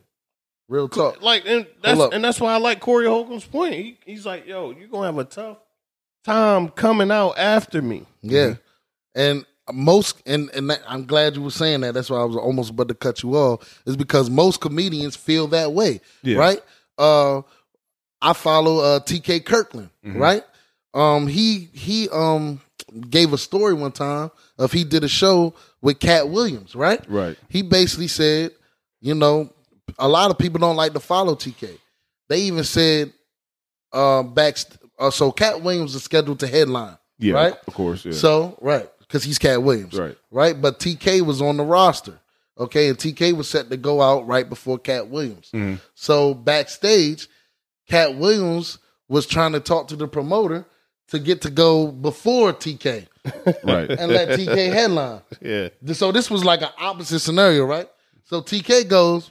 Real 0.68 0.88
talk. 0.88 1.20
Like 1.22 1.44
and 1.46 1.66
that's 1.82 2.00
up. 2.00 2.12
and 2.14 2.24
that's 2.24 2.40
why 2.40 2.54
I 2.54 2.56
like 2.58 2.80
Corey 2.80 3.06
Holcomb's 3.06 3.44
point. 3.44 3.74
He, 3.74 3.98
he's 4.06 4.24
like, 4.24 4.46
yo, 4.46 4.70
you 4.70 4.86
gonna 4.86 5.06
have 5.06 5.18
a 5.18 5.24
tough 5.24 5.58
time 6.24 6.68
coming 6.70 7.10
out 7.10 7.36
after 7.38 7.82
me. 7.82 8.06
Yeah. 8.22 8.40
Mm-hmm. 8.46 8.60
And 9.14 9.46
most 9.72 10.20
and 10.26 10.50
and 10.54 10.70
that, 10.70 10.80
I'm 10.88 11.04
glad 11.06 11.36
you 11.36 11.42
were 11.42 11.50
saying 11.50 11.82
that. 11.82 11.94
That's 11.94 12.10
why 12.10 12.18
I 12.20 12.24
was 12.24 12.36
almost 12.36 12.70
about 12.70 12.88
to 12.88 12.94
cut 12.94 13.22
you 13.22 13.34
off. 13.36 13.82
Is 13.86 13.96
because 13.96 14.28
most 14.30 14.60
comedians 14.60 15.14
feel 15.16 15.46
that 15.48 15.72
way, 15.72 16.00
Yeah. 16.22 16.38
right? 16.38 16.60
Uh, 16.98 17.42
I 18.20 18.32
follow 18.32 18.78
uh, 18.78 19.00
TK 19.00 19.44
Kirkland, 19.44 19.90
right? 20.04 20.42
Um, 20.94 21.26
he 21.26 21.68
he 21.72 22.08
um 22.10 22.60
gave 23.08 23.32
a 23.32 23.38
story 23.38 23.72
one 23.74 23.92
time 23.92 24.30
of 24.58 24.72
he 24.72 24.84
did 24.84 25.04
a 25.04 25.08
show 25.08 25.54
with 25.80 25.98
Katt 26.00 26.28
Williams, 26.28 26.74
right? 26.74 27.02
Right. 27.08 27.36
He 27.48 27.62
basically 27.62 28.08
said, 28.08 28.50
you 29.00 29.14
know, 29.14 29.50
a 29.98 30.08
lot 30.08 30.30
of 30.30 30.38
people 30.38 30.58
don't 30.60 30.76
like 30.76 30.92
to 30.92 31.00
follow 31.00 31.34
TK. 31.34 31.78
They 32.28 32.40
even 32.42 32.64
said, 32.64 33.12
uh, 33.92 34.22
back. 34.22 34.56
Uh, 34.98 35.10
so 35.10 35.32
Katt 35.32 35.62
Williams 35.62 35.94
is 35.94 36.02
scheduled 36.04 36.40
to 36.40 36.46
headline, 36.46 36.96
Yeah. 37.18 37.34
right? 37.34 37.54
Of 37.66 37.74
course. 37.74 38.04
Yeah. 38.04 38.12
So 38.12 38.56
right, 38.60 38.88
because 39.12 39.24
he's 39.24 39.38
Katt 39.38 39.62
Williams, 39.62 39.98
Right. 39.98 40.16
Right, 40.30 40.60
but 40.60 40.80
TK 40.80 41.20
was 41.20 41.42
on 41.42 41.58
the 41.58 41.64
roster, 41.64 42.18
okay, 42.58 42.88
and 42.88 42.96
TK 42.96 43.34
was 43.34 43.46
set 43.46 43.68
to 43.68 43.76
go 43.76 44.00
out 44.00 44.26
right 44.26 44.48
before 44.48 44.78
Katt 44.78 45.08
Williams. 45.08 45.50
Mm-hmm. 45.52 45.74
So 45.94 46.32
backstage, 46.32 47.28
Katt 47.86 48.14
Williams 48.14 48.78
was 49.08 49.26
trying 49.26 49.52
to 49.52 49.60
talk 49.60 49.88
to 49.88 49.96
the 49.96 50.08
promoter 50.08 50.64
to 51.08 51.18
get 51.18 51.42
to 51.42 51.50
go 51.50 51.88
before 51.88 52.54
TK 52.54 53.06
right. 53.64 53.90
and 53.90 54.10
let 54.10 54.30
TK 54.30 54.72
headline. 54.72 55.20
Yeah. 55.42 55.68
So 55.92 56.10
this 56.10 56.30
was 56.30 56.42
like 56.42 56.62
an 56.62 56.70
opposite 56.78 57.18
scenario, 57.18 57.66
right? 57.66 57.90
So 58.24 58.40
TK 58.40 58.88
goes, 58.88 59.30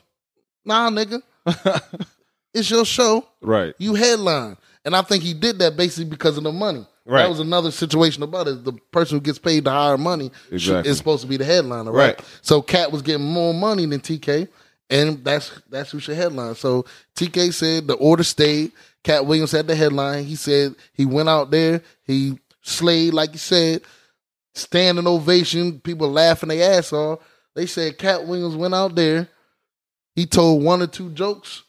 "Nah, 0.63 0.91
nigga, 0.91 1.24
it's 2.54 2.70
your 2.70 2.86
show. 2.86 3.26
right. 3.41 3.74
You 3.80 3.96
headline." 3.96 4.58
And 4.86 4.96
I 4.96 5.02
think 5.02 5.24
he 5.24 5.34
did 5.34 5.58
that 5.58 5.76
basically 5.76 6.06
because 6.06 6.38
of 6.38 6.44
the 6.44 6.52
money. 6.52 6.86
Right. 7.06 7.24
That 7.24 7.30
was 7.30 7.40
another 7.40 7.72
situation 7.72 8.22
about 8.22 8.48
it. 8.48 8.64
The 8.64 8.74
person 8.92 9.18
who 9.18 9.22
gets 9.22 9.40
paid 9.40 9.64
the 9.64 9.72
higher 9.72 9.98
money 9.98 10.32
Exactly. 10.52 10.90
is 10.92 10.98
supposed 10.98 11.24
to 11.24 11.28
be 11.28 11.38
the 11.38 11.46
headliner, 11.46 11.92
right? 11.92 12.18
Right. 12.18 12.26
So 12.42 12.62
Katt 12.62 12.92
was 12.92 13.02
getting 13.02 13.26
more 13.26 13.54
money 13.56 13.86
than 13.88 14.00
TK, 14.02 14.48
and 14.90 15.24
that's 15.24 15.52
that's 15.70 15.90
who 15.92 16.00
should 16.00 16.16
headline. 16.16 16.54
So 16.56 16.86
TK 17.16 17.54
said 17.54 17.88
the 17.88 17.96
order 17.96 18.24
stayed. 18.24 18.72
Katt 19.04 19.26
Williams 19.26 19.52
had 19.52 19.66
the 19.66 19.76
headline. 19.76 20.26
He 20.26 20.36
said 20.36 20.76
he 20.94 21.06
went 21.08 21.28
out 21.28 21.50
there, 21.50 21.82
he 22.04 22.38
slayed 22.62 23.16
like 23.16 23.32
he 23.32 23.40
said, 23.40 23.82
standing 24.54 25.08
ovation, 25.08 25.80
people 25.80 26.10
laughing 26.12 26.50
their 26.50 26.78
ass 26.78 26.94
off. 26.94 27.20
They 27.56 27.66
said 27.66 27.98
Katt 27.98 28.28
Williams 28.28 28.56
went 28.56 28.76
out 28.76 28.94
there, 28.96 29.28
he 30.16 30.28
told 30.28 30.64
one 30.64 30.82
or 30.84 30.88
two 30.88 31.10
jokes, 31.10 31.64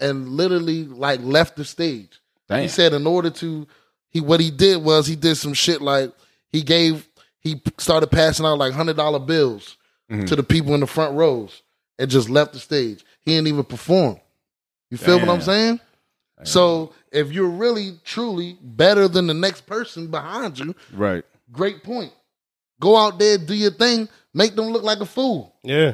and 0.00 0.30
literally 0.30 0.84
like 0.86 1.20
left 1.22 1.56
the 1.56 1.64
stage. 1.66 2.20
Damn. 2.48 2.62
He 2.62 2.68
said 2.68 2.94
in 2.94 3.06
order 3.06 3.28
to 3.30 3.66
he 4.12 4.20
what 4.20 4.40
he 4.40 4.50
did 4.50 4.82
was 4.82 5.06
he 5.06 5.16
did 5.16 5.36
some 5.36 5.54
shit 5.54 5.82
like 5.82 6.12
he 6.50 6.62
gave 6.62 7.08
he 7.40 7.60
started 7.78 8.08
passing 8.08 8.46
out 8.46 8.58
like 8.58 8.72
hundred 8.72 8.96
dollar 8.96 9.18
bills 9.18 9.76
mm-hmm. 10.10 10.26
to 10.26 10.36
the 10.36 10.42
people 10.42 10.74
in 10.74 10.80
the 10.80 10.86
front 10.86 11.14
rows 11.14 11.62
and 11.98 12.10
just 12.10 12.28
left 12.28 12.52
the 12.52 12.58
stage. 12.58 13.04
He 13.22 13.32
didn't 13.32 13.48
even 13.48 13.64
perform. 13.64 14.20
You 14.90 14.98
feel 14.98 15.18
what 15.18 15.28
I'm 15.28 15.38
Damn. 15.38 15.40
saying? 15.40 15.80
So 16.44 16.92
if 17.12 17.32
you're 17.32 17.48
really 17.48 17.98
truly 18.04 18.58
better 18.60 19.08
than 19.08 19.26
the 19.26 19.34
next 19.34 19.66
person 19.66 20.08
behind 20.08 20.58
you, 20.58 20.74
right. 20.92 21.24
great 21.50 21.82
point. 21.82 22.12
Go 22.80 22.96
out 22.96 23.18
there, 23.18 23.38
do 23.38 23.54
your 23.54 23.70
thing, 23.70 24.08
make 24.34 24.54
them 24.56 24.66
look 24.66 24.82
like 24.82 24.98
a 24.98 25.06
fool. 25.06 25.54
Yeah. 25.62 25.92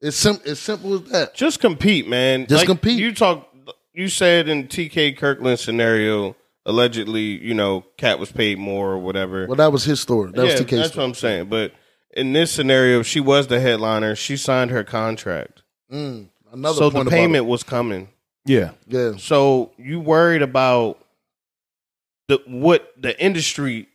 It's 0.00 0.16
sim- 0.16 0.40
as 0.44 0.60
simple 0.60 0.94
as 0.94 1.02
that. 1.04 1.34
Just 1.34 1.60
compete, 1.60 2.06
man. 2.06 2.46
Just 2.46 2.66
compete. 2.66 2.98
You 2.98 3.14
talk. 3.14 3.48
You 3.94 4.08
said 4.08 4.48
in 4.48 4.68
TK 4.68 5.16
Kirkland 5.16 5.58
scenario, 5.58 6.36
allegedly, 6.66 7.42
you 7.44 7.54
know, 7.54 7.84
Katt 7.96 8.18
was 8.18 8.32
paid 8.32 8.58
more 8.58 8.90
or 8.92 8.98
whatever. 8.98 9.46
Well, 9.46 9.56
that 9.56 9.72
was 9.72 9.84
his 9.84 10.00
story. 10.00 10.30
That 10.32 10.46
yeah, 10.46 10.52
was 10.52 10.60
TK's 10.60 10.70
that's 10.70 10.88
story. 10.90 11.02
what 11.02 11.08
I'm 11.08 11.14
saying. 11.14 11.46
But 11.48 11.72
in 12.16 12.32
this 12.32 12.50
scenario, 12.52 13.02
she 13.02 13.20
was 13.20 13.46
the 13.48 13.60
headliner. 13.60 14.14
She 14.16 14.36
signed 14.36 14.70
her 14.70 14.84
contract, 14.84 15.62
Mm, 15.92 16.28
another 16.52 16.74
so 16.76 16.82
point 16.90 16.92
the 16.94 17.00
about 17.02 17.10
payment 17.10 17.44
was 17.46 17.62
coming. 17.62 18.08
Yeah. 18.46 18.70
Yeah. 18.86 19.12
So 19.18 19.72
you 19.78 20.00
worried 20.00 20.42
about 20.42 20.98
the 22.28 22.38
what 22.46 22.92
the 23.00 23.18
industry 23.22 23.88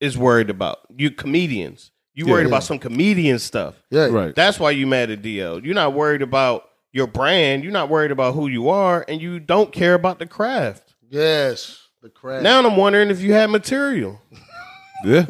is 0.00 0.16
worried 0.18 0.50
about. 0.50 0.80
You 0.96 1.10
comedians. 1.10 1.90
You 2.14 2.26
Yeah. 2.26 2.32
worried 2.32 2.42
Yeah. 2.42 2.48
about 2.48 2.64
some 2.64 2.78
comedian 2.78 3.38
stuff. 3.38 3.74
Yeah. 3.90 4.06
Right. 4.06 4.34
That's 4.34 4.58
why 4.60 4.70
you 4.72 4.86
mad 4.86 5.10
at 5.10 5.22
DL. 5.22 5.58
You're 5.64 5.74
not 5.74 5.92
worried 5.94 6.22
about 6.22 6.68
your 6.92 7.06
brand. 7.06 7.62
You're 7.62 7.72
not 7.72 7.88
worried 7.88 8.10
about 8.10 8.34
who 8.34 8.48
you 8.48 8.68
are, 8.68 9.04
and 9.08 9.20
you 9.20 9.38
don't 9.40 9.72
care 9.72 9.94
about 9.94 10.18
the 10.18 10.26
craft. 10.26 10.94
Yes. 11.08 11.87
The 12.08 12.14
crash. 12.14 12.42
Now 12.42 12.66
I'm 12.66 12.76
wondering 12.76 13.10
if 13.10 13.20
you 13.20 13.32
had 13.34 13.50
material. 13.50 14.20
Yeah. 15.04 15.26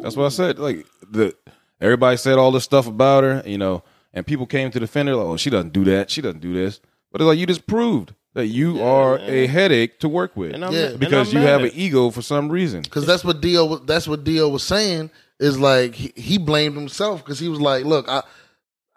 That's 0.00 0.16
what 0.16 0.24
I 0.26 0.30
said. 0.30 0.58
Like 0.58 0.86
the 1.10 1.34
everybody 1.80 2.16
said 2.16 2.38
all 2.38 2.50
this 2.50 2.64
stuff 2.64 2.86
about 2.86 3.22
her, 3.22 3.42
you 3.46 3.58
know, 3.58 3.84
and 4.14 4.26
people 4.26 4.46
came 4.46 4.70
to 4.70 4.80
defend 4.80 5.08
her 5.08 5.14
like, 5.14 5.26
oh, 5.26 5.36
she 5.36 5.50
doesn't 5.50 5.72
do 5.72 5.84
that. 5.84 6.10
She 6.10 6.20
doesn't 6.22 6.40
do 6.40 6.52
this. 6.54 6.80
But 7.10 7.20
it's 7.20 7.26
like 7.28 7.38
you 7.38 7.46
just 7.46 7.66
proved 7.66 8.14
that 8.34 8.46
you 8.46 8.82
are 8.82 9.18
a 9.18 9.46
headache 9.46 10.00
to 10.00 10.08
work 10.08 10.34
with. 10.36 10.54
And 10.54 10.64
I'm, 10.64 10.72
Yeah. 10.72 10.86
and 10.86 10.98
because 11.00 11.34
I'm 11.34 11.40
you 11.42 11.46
have 11.46 11.62
an 11.62 11.70
ego 11.74 12.10
for 12.10 12.22
some 12.22 12.48
reason. 12.48 12.82
Because 12.82 13.06
that's 13.06 13.22
what 13.24 13.40
DL. 13.42 13.86
That's 13.86 14.08
what 14.08 14.24
DL 14.24 14.50
was 14.50 14.62
saying. 14.62 15.10
Is 15.38 15.58
like 15.60 15.94
he, 15.94 16.12
he 16.16 16.38
blamed 16.38 16.76
himself 16.76 17.22
because 17.24 17.38
he 17.38 17.48
was 17.48 17.60
like, 17.60 17.84
"Look, 17.84 18.08
I." 18.08 18.22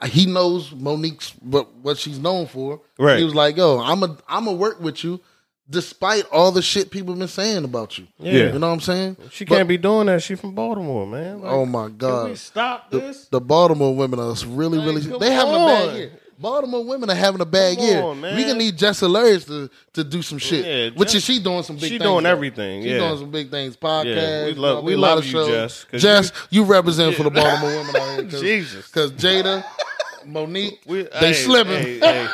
He 0.07 0.25
knows 0.25 0.71
Monique's 0.73 1.31
what 1.39 1.73
what 1.77 1.97
she's 1.97 2.19
known 2.19 2.47
for. 2.47 2.81
Right. 2.99 3.17
He 3.17 3.23
was 3.23 3.33
like, 3.33 3.57
"Yo, 3.57 3.79
I'm 3.79 4.03
a 4.03 4.17
I'm 4.27 4.45
a 4.47 4.53
work 4.53 4.79
with 4.81 5.03
you, 5.03 5.21
despite 5.69 6.25
all 6.31 6.51
the 6.51 6.61
shit 6.61 6.91
people 6.91 7.13
have 7.13 7.19
been 7.19 7.27
saying 7.27 7.63
about 7.63 7.97
you. 7.97 8.07
Yeah. 8.19 8.53
You 8.53 8.59
know 8.59 8.67
what 8.67 8.73
I'm 8.73 8.79
saying? 8.81 9.17
She 9.31 9.45
But- 9.45 9.55
can't 9.55 9.67
be 9.67 9.77
doing 9.77 10.07
that. 10.07 10.21
She 10.21 10.35
from 10.35 10.53
Baltimore, 10.53 11.07
man. 11.07 11.41
Like, 11.41 11.51
Oh 11.51 11.65
my 11.65 11.89
god. 11.89 12.21
Can 12.23 12.29
we 12.31 12.35
stop 12.35 12.91
this? 12.91 13.27
the 13.29 13.41
Baltimore 13.41 13.95
women 13.95 14.19
are 14.19 14.33
really 14.47 14.77
Like, 14.77 14.87
really 14.87 15.01
they 15.19 15.31
having 15.31 15.53
a 15.55 15.57
bad 15.57 15.95
year. 15.97 16.11
Baltimore 16.37 16.83
women 16.83 17.09
are 17.09 17.15
having 17.15 17.39
a 17.39 17.45
bad 17.45 17.77
Come 17.77 17.85
year. 17.87 18.01
on, 18.01 18.19
man. 18.19 18.35
We 18.35 18.43
gonna 18.43 18.55
need 18.55 18.77
Jess 18.77 18.99
Hilarious 18.99 19.45
to 19.45 19.69
to 19.93 20.03
do 20.03 20.21
some 20.21 20.37
shit. 20.37 20.65
Yeah, 20.65 20.89
Which 20.99 21.15
is 21.15 21.23
she 21.23 21.39
doing 21.39 21.63
some 21.63 21.77
big 21.77 21.83
she 21.85 21.89
things. 21.97 22.03
doing 22.03 22.25
everything, 22.25 22.83
She 22.83 22.89
yeah. 22.89 22.97
doing 22.99 23.17
some 23.19 23.31
big 23.31 23.49
things. 23.49 23.77
Podcast. 23.77 24.15
Yeah, 24.15 24.45
we 24.47 24.53
love- 24.53 24.83
we 24.83 24.91
mean? 24.91 24.99
A 24.99 25.01
lot 25.01 25.15
love 25.15 25.25
you, 25.25 25.31
shows. 25.31 25.47
Jess, 25.93 26.01
Jess, 26.01 26.31
you 26.49 26.63
represent 26.65 27.15
for 27.15 27.23
the 27.23 27.31
Baltimore 27.31 27.69
women 27.77 27.95
out 27.95 28.19
here. 28.19 28.23
Cause, 28.29 28.41
Jesus. 28.41 28.85
Because 28.87 29.11
Jada, 29.13 29.63
Monique, 30.25 30.81
We- 30.85 31.03
they 31.03 31.09
hey, 31.27 31.33
slipping. 31.33 32.01
hey, 32.01 32.27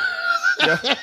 hey. 0.58 0.94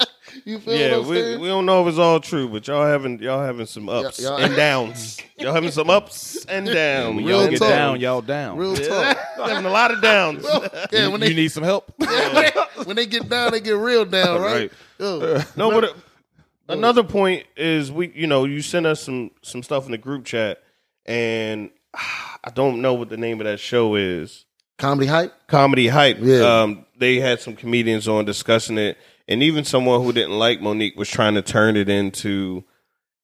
You 0.46 0.60
feel 0.60 0.74
Yeah, 0.76 0.92
what 0.92 1.02
I'm 1.02 1.08
we, 1.08 1.16
saying? 1.16 1.40
we 1.40 1.48
don't 1.48 1.66
know 1.66 1.82
if 1.82 1.88
it's 1.88 1.98
all 1.98 2.20
true, 2.20 2.48
but 2.48 2.66
y'all 2.68 2.86
having 2.86 3.18
y'all 3.18 3.44
having 3.44 3.66
some 3.66 3.88
ups 3.88 4.22
y'all- 4.22 4.36
and 4.38 4.54
downs. 4.64 5.18
y'all 5.36 5.52
having 5.52 5.72
some 5.72 5.90
ups 5.90 6.44
and 6.44 6.66
downs. 6.66 7.16
When 7.16 7.24
Real 7.24 7.40
y'all 7.42 7.50
get 7.50 7.58
talk. 7.58 7.68
down, 7.68 8.00
y'all 8.00 8.22
down. 8.22 8.56
Real 8.56 8.78
Yeah, 8.78 9.14
talk. 9.14 9.18
having 9.48 9.66
a 9.66 9.70
lot 9.70 9.90
of 9.90 10.00
downs. 10.00 10.46
yeah, 10.92 11.08
when 11.08 11.20
you 11.20 11.28
they 11.28 11.34
need 11.34 11.48
some 11.48 11.64
help? 11.64 11.92
when 12.84 12.94
they 12.94 13.06
get 13.06 13.28
down, 13.28 13.50
they 13.50 13.60
get 13.60 13.76
real 13.76 14.04
down, 14.04 14.40
right? 14.40 14.52
Right. 14.52 14.72
Yo, 15.00 15.42
No, 15.56 15.72
but 15.72 15.84
uh, 15.84 15.92
another 16.68 17.02
point 17.02 17.44
is 17.56 17.90
we, 17.90 18.12
you 18.14 18.28
know, 18.28 18.44
you 18.44 18.62
sent 18.62 18.86
us 18.86 19.02
some 19.02 19.32
some 19.42 19.64
stuff 19.64 19.84
in 19.86 19.90
the 19.90 19.98
group 19.98 20.24
chat, 20.24 20.62
and 21.06 21.70
ah, 21.92 22.38
I 22.44 22.50
don't 22.50 22.80
know 22.80 22.94
what 22.94 23.08
the 23.08 23.16
name 23.16 23.40
of 23.40 23.46
that 23.46 23.58
show 23.58 23.96
is. 23.96 24.44
comedy 24.78 25.08
hype. 25.08 25.32
Comedy 25.48 25.88
hype. 25.88 26.18
Yeah. 26.20 26.62
Um, 26.62 26.86
they 26.96 27.16
had 27.18 27.40
some 27.40 27.56
comedians 27.56 28.06
on 28.06 28.24
discussing 28.24 28.78
it, 28.78 28.96
and 29.28 29.42
even 29.42 29.64
someone 29.64 30.02
who 30.02 30.12
didn't 30.12 30.38
like 30.38 30.60
Monique 30.60 30.96
was 30.96 31.08
trying 31.08 31.34
to 31.34 31.42
turn 31.42 31.76
it 31.76 31.88
into 31.88 32.64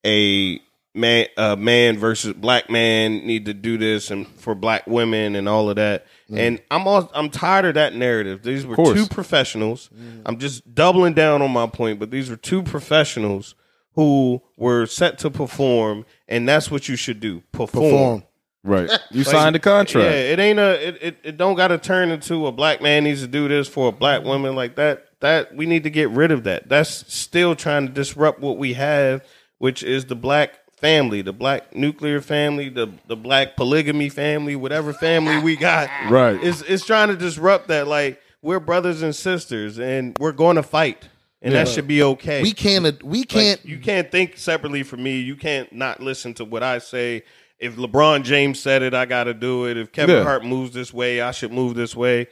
a 0.04 0.60
man, 0.94 1.26
uh, 1.36 1.56
man 1.56 1.96
versus 1.98 2.32
black 2.34 2.68
man 2.70 3.26
need 3.26 3.46
to 3.46 3.54
do 3.54 3.78
this, 3.78 4.10
and 4.10 4.26
for 4.26 4.54
black 4.54 4.86
women 4.86 5.36
and 5.36 5.48
all 5.48 5.70
of 5.70 5.76
that. 5.76 6.06
And 6.34 6.62
I'm 6.70 6.88
all, 6.88 7.10
I'm 7.14 7.28
tired 7.28 7.66
of 7.66 7.74
that 7.74 7.94
narrative. 7.94 8.42
These 8.42 8.64
were 8.64 8.74
two 8.76 9.06
professionals. 9.06 9.90
I'm 10.24 10.38
just 10.38 10.74
doubling 10.74 11.12
down 11.12 11.42
on 11.42 11.50
my 11.50 11.66
point, 11.66 11.98
but 11.98 12.10
these 12.10 12.30
were 12.30 12.36
two 12.36 12.62
professionals 12.62 13.54
who 13.94 14.40
were 14.56 14.86
set 14.86 15.18
to 15.18 15.30
perform, 15.30 16.06
and 16.28 16.48
that's 16.48 16.70
what 16.70 16.88
you 16.88 16.96
should 16.96 17.20
do: 17.20 17.42
perform. 17.52 17.84
Perform. 17.84 18.22
Right. 18.64 18.90
You 19.10 19.24
Like, 19.24 19.26
signed 19.26 19.56
a 19.56 19.58
contract. 19.58 20.06
Yeah, 20.06 20.16
it 20.16 20.38
ain't 20.38 20.58
a 20.58 20.88
it, 20.88 20.98
it, 21.02 21.16
it 21.22 21.36
don't 21.36 21.54
gotta 21.56 21.76
turn 21.78 22.10
into 22.10 22.46
a 22.46 22.52
black 22.52 22.80
man 22.80 23.04
needs 23.04 23.20
to 23.20 23.26
do 23.26 23.46
this 23.48 23.68
for 23.68 23.88
a 23.88 23.92
black 23.92 24.24
woman 24.24 24.54
like 24.54 24.76
that. 24.76 25.04
That 25.22 25.54
we 25.56 25.66
need 25.66 25.84
to 25.84 25.90
get 25.90 26.10
rid 26.10 26.30
of 26.30 26.44
that. 26.44 26.68
That's 26.68 27.10
still 27.12 27.56
trying 27.56 27.86
to 27.86 27.92
disrupt 27.92 28.40
what 28.40 28.58
we 28.58 28.74
have, 28.74 29.24
which 29.58 29.82
is 29.82 30.04
the 30.04 30.14
black 30.16 30.58
family, 30.76 31.22
the 31.22 31.32
black 31.32 31.74
nuclear 31.74 32.20
family, 32.20 32.68
the 32.68 32.92
the 33.06 33.16
black 33.16 33.56
polygamy 33.56 34.08
family, 34.10 34.54
whatever 34.56 34.92
family 34.92 35.38
we 35.40 35.56
got. 35.56 35.88
Right. 36.10 36.42
It's 36.42 36.60
it's 36.62 36.84
trying 36.84 37.08
to 37.08 37.16
disrupt 37.16 37.68
that. 37.68 37.86
Like 37.86 38.20
we're 38.42 38.60
brothers 38.60 39.02
and 39.02 39.14
sisters 39.16 39.78
and 39.78 40.16
we're 40.18 40.32
gonna 40.32 40.62
fight. 40.62 41.08
And 41.40 41.54
that 41.54 41.66
should 41.66 41.88
be 41.88 42.02
okay. 42.04 42.40
We 42.42 42.52
can't. 42.52 43.02
We 43.02 43.24
can't. 43.24 43.64
you 43.64 43.78
can't 43.78 44.08
think 44.12 44.36
separately 44.36 44.84
from 44.84 45.02
me. 45.02 45.18
You 45.18 45.34
can't 45.34 45.72
not 45.72 46.00
listen 46.00 46.34
to 46.34 46.44
what 46.44 46.62
I 46.62 46.78
say. 46.78 47.22
If 47.58 47.74
LeBron 47.76 48.22
James 48.24 48.60
said 48.60 48.82
it, 48.82 48.94
I 48.94 49.06
got 49.06 49.24
to 49.24 49.34
do 49.34 49.66
it. 49.66 49.76
If 49.76 49.90
Kevin 49.92 50.16
Yeah. 50.18 50.22
Hart 50.24 50.44
moves 50.44 50.72
this 50.72 50.92
way, 50.94 51.20
I 51.20 51.30
should 51.32 51.52
move 51.52 51.74
this 51.74 51.96
way. 51.96 52.26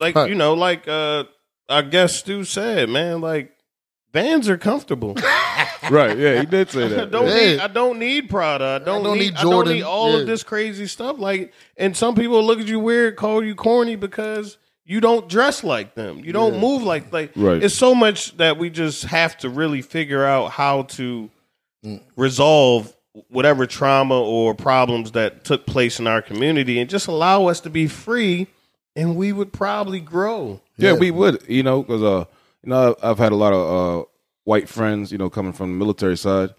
Like 0.00 0.14
Right. 0.14 0.28
you 0.30 0.34
know, 0.34 0.54
like 0.54 0.86
uh 0.88 1.24
I 1.68 1.82
guess 1.82 2.16
Stu 2.16 2.44
said, 2.44 2.88
man, 2.88 3.20
like 3.20 3.52
Vans 4.12 4.48
are 4.48 4.58
comfortable. 4.58 5.16
Right. 5.90 6.18
Yeah, 6.18 6.40
he 6.40 6.46
did 6.46 6.68
say 6.70 6.86
I 6.86 6.88
that. 6.88 7.10
don't 7.12 7.28
Yeah. 7.28 7.34
need 7.34 7.60
I 7.60 7.66
don't 7.68 7.98
need 8.00 8.28
Prada. 8.28 8.80
I 8.80 8.84
don't, 8.84 9.04
don't 9.04 9.18
need, 9.18 9.24
need 9.26 9.34
I 9.36 9.42
don't 9.42 9.52
Jordan. 9.52 9.72
need 9.74 9.82
all 9.82 10.14
Yeah. 10.14 10.20
of 10.20 10.26
this 10.26 10.42
crazy 10.42 10.86
stuff. 10.88 11.18
Like 11.20 11.52
and 11.76 11.96
some 11.96 12.16
people 12.16 12.42
look 12.42 12.58
at 12.58 12.66
you 12.66 12.80
weird, 12.80 13.14
call 13.14 13.44
you 13.44 13.54
corny 13.54 13.94
because 13.94 14.58
you 14.84 15.00
don't 15.00 15.28
dress 15.28 15.62
like 15.62 15.94
them. 15.94 16.20
You 16.24 16.32
don't 16.32 16.58
move 16.58 16.82
like 16.82 17.12
like 17.12 17.30
Right. 17.36 17.62
it's 17.62 17.74
so 17.74 17.94
much 17.94 18.36
that 18.38 18.58
we 18.58 18.68
just 18.68 19.04
have 19.04 19.38
to 19.38 19.48
really 19.48 19.80
figure 19.80 20.24
out 20.24 20.50
how 20.50 20.82
to 20.82 21.30
mm. 21.84 22.00
resolve 22.16 22.92
whatever 23.28 23.64
trauma 23.66 24.20
or 24.20 24.54
problems 24.54 25.12
that 25.12 25.44
took 25.44 25.66
place 25.66 26.00
in 26.00 26.08
our 26.08 26.20
community 26.20 26.80
and 26.80 26.90
just 26.90 27.06
allow 27.06 27.46
us 27.46 27.60
to 27.60 27.70
be 27.70 27.86
free 27.86 28.48
and 28.96 29.14
we 29.16 29.32
would 29.32 29.52
probably 29.52 30.00
grow. 30.00 30.60
Yeah, 30.76 30.92
Yeah. 30.92 30.98
we 30.98 31.10
would, 31.10 31.42
you 31.48 31.62
know, 31.62 31.82
because 31.82 32.02
uh, 32.02 32.24
you 32.62 32.70
know, 32.70 32.96
I've 33.02 33.18
had 33.18 33.30
a 33.32 33.36
lot 33.36 33.52
of 33.52 33.62
uh, 34.02 34.04
white 34.44 34.68
friends, 34.68 35.12
you 35.12 35.18
know, 35.18 35.30
coming 35.30 35.52
from 35.52 35.70
the 35.72 35.76
military 35.78 36.16
side, 36.16 36.50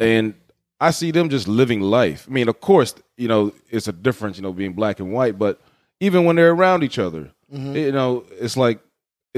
and 0.00 0.34
I 0.80 0.90
see 0.90 1.10
them 1.10 1.28
just 1.28 1.48
living 1.48 1.80
life. 1.80 2.26
I 2.28 2.32
mean, 2.32 2.48
of 2.48 2.60
course, 2.60 2.94
you 3.16 3.28
know, 3.28 3.52
it's 3.70 3.88
a 3.88 3.92
difference, 3.92 4.36
you 4.36 4.42
know, 4.42 4.52
being 4.52 4.72
black 4.74 5.00
and 5.00 5.12
white, 5.12 5.38
but 5.38 5.60
even 6.00 6.24
when 6.24 6.36
they're 6.36 6.52
around 6.52 6.82
each 6.84 6.98
other, 6.98 7.30
you 7.50 7.90
know, 7.92 8.24
it's 8.38 8.56
like 8.56 8.78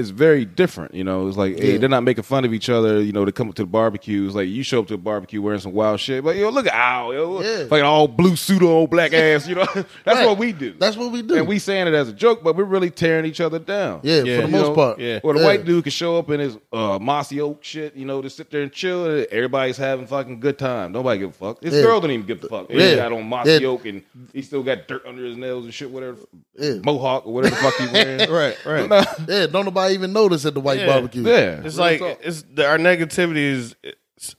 it's 0.01 0.09
very 0.09 0.43
different. 0.45 0.93
You 0.93 1.03
know, 1.03 1.27
it's 1.27 1.37
like 1.37 1.57
hey, 1.57 1.73
Yeah. 1.73 1.77
they're 1.77 1.89
not 1.89 2.03
making 2.03 2.23
fun 2.23 2.43
of 2.45 2.53
each 2.53 2.69
other. 2.69 3.01
You 3.01 3.11
know, 3.13 3.23
they 3.23 3.31
come 3.31 3.47
up 3.49 3.55
to 3.55 3.63
the 3.63 3.67
barbecue. 3.67 4.25
It's 4.25 4.35
like 4.35 4.49
you 4.49 4.63
show 4.63 4.79
up 4.81 4.87
to 4.87 4.95
a 4.95 4.97
barbecue 4.97 5.41
wearing 5.41 5.59
some 5.61 5.73
wild 5.73 5.99
shit, 5.99 6.23
but 6.23 6.35
yo, 6.35 6.49
look 6.49 6.67
at 6.67 6.73
Al, 6.73 7.13
yo, 7.13 7.41
Yeah. 7.41 7.65
like 7.71 7.83
all 7.83 8.07
blue 8.07 8.35
suit 8.35 8.61
on, 8.63 8.87
black 8.87 9.13
ass. 9.13 9.47
You 9.47 9.55
know, 9.55 9.65
that's 9.73 9.85
Right. 10.05 10.25
what 10.25 10.37
we 10.37 10.51
do. 10.51 10.73
That's 10.77 10.97
what 10.97 11.11
we 11.11 11.21
do. 11.21 11.35
and 11.35 11.47
we 11.47 11.59
saying 11.59 11.87
it 11.87 11.93
as 11.93 12.09
a 12.09 12.13
joke, 12.13 12.43
but 12.43 12.55
we're 12.57 12.63
really 12.65 12.89
tearing 12.89 13.25
each 13.25 13.39
other 13.41 13.59
down. 13.59 14.01
yeah, 14.03 14.23
Yeah. 14.23 14.35
for 14.41 14.41
the 14.47 14.47
most 14.51 14.67
know, 14.67 14.73
part. 14.75 14.99
yeah. 14.99 15.19
Or 15.23 15.33
the 15.37 15.43
white 15.43 15.63
dude 15.65 15.83
can 15.83 15.91
show 15.91 16.17
up 16.17 16.29
in 16.29 16.39
his 16.39 16.57
uh, 16.73 16.99
mossy 16.99 17.39
oak 17.39 17.63
shit, 17.63 17.95
you 17.95 18.05
know, 18.05 18.21
to 18.21 18.29
sit 18.29 18.49
there 18.51 18.61
and 18.63 18.71
chill. 18.71 19.05
and 19.05 19.25
Everybody's 19.31 19.77
having 19.77 20.07
fucking 20.07 20.39
good 20.39 20.57
time. 20.57 20.91
Nobody 20.91 21.19
give 21.19 21.29
a 21.29 21.33
fuck. 21.33 21.61
His 21.63 21.73
girl 21.81 22.01
don't 22.01 22.11
even 22.11 22.25
give 22.25 22.43
a 22.43 22.47
fuck. 22.47 22.71
He 22.71 22.77
Yeah. 22.79 22.95
got 22.95 23.11
on 23.11 23.27
mossy 23.27 23.65
oak 23.65 23.85
and 23.85 24.01
he 24.33 24.41
still 24.41 24.63
got 24.63 24.87
dirt 24.87 25.03
under 25.07 25.23
his 25.23 25.37
nails 25.37 25.65
and 25.65 25.73
shit, 25.73 25.89
whatever. 25.91 26.17
Yeah. 26.59 26.75
mohawk 26.83 27.25
or 27.25 27.33
whatever 27.33 27.55
the 27.55 27.61
fuck 27.61 27.79
you 27.79 27.89
wearing. 27.93 28.29
Right, 28.31 28.57
right. 28.65 28.89
No. 28.89 29.03
Yeah, 29.27 29.47
don't 29.47 29.65
nobody 29.65 29.90
even 29.91 30.13
notice 30.13 30.45
at 30.45 30.53
the 30.53 30.59
white 30.61 30.79
Yeah. 30.79 30.87
barbecue. 30.87 31.23
Yeah. 31.23 31.61
It's 31.63 31.75
Real 31.77 31.85
like 31.85 31.99
talk. 31.99 32.19
it's 32.23 32.43
the, 32.53 32.67
our 32.67 32.77
negativity 32.77 33.37
is 33.51 33.75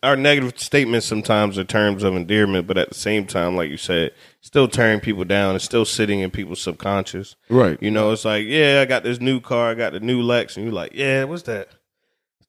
our 0.02 0.14
negative 0.14 0.52
statements 0.60 1.06
sometimes 1.06 1.58
are 1.58 1.64
terms 1.64 2.04
of 2.04 2.14
endearment, 2.14 2.68
but 2.68 2.78
at 2.78 2.88
the 2.90 2.94
same 2.94 3.26
time, 3.26 3.56
like 3.56 3.68
you 3.68 3.76
said, 3.76 4.12
still 4.40 4.68
tearing 4.68 5.00
people 5.00 5.24
down. 5.24 5.56
It's 5.56 5.64
still 5.64 5.84
sitting 5.84 6.20
in 6.20 6.30
people's 6.30 6.60
subconscious. 6.62 7.34
Right. 7.48 7.82
You 7.82 7.90
know, 7.90 8.12
it's 8.12 8.24
like, 8.24 8.44
yeah, 8.46 8.80
I 8.80 8.84
got 8.84 9.02
this 9.02 9.20
new 9.20 9.40
car, 9.40 9.70
I 9.70 9.74
got 9.74 9.92
the 9.92 9.98
new 10.00 10.22
Lex, 10.22 10.56
and 10.56 10.64
you're 10.64 10.72
like, 10.74 10.92
yeah, 10.94 11.24
what's 11.24 11.42
that? 11.44 11.68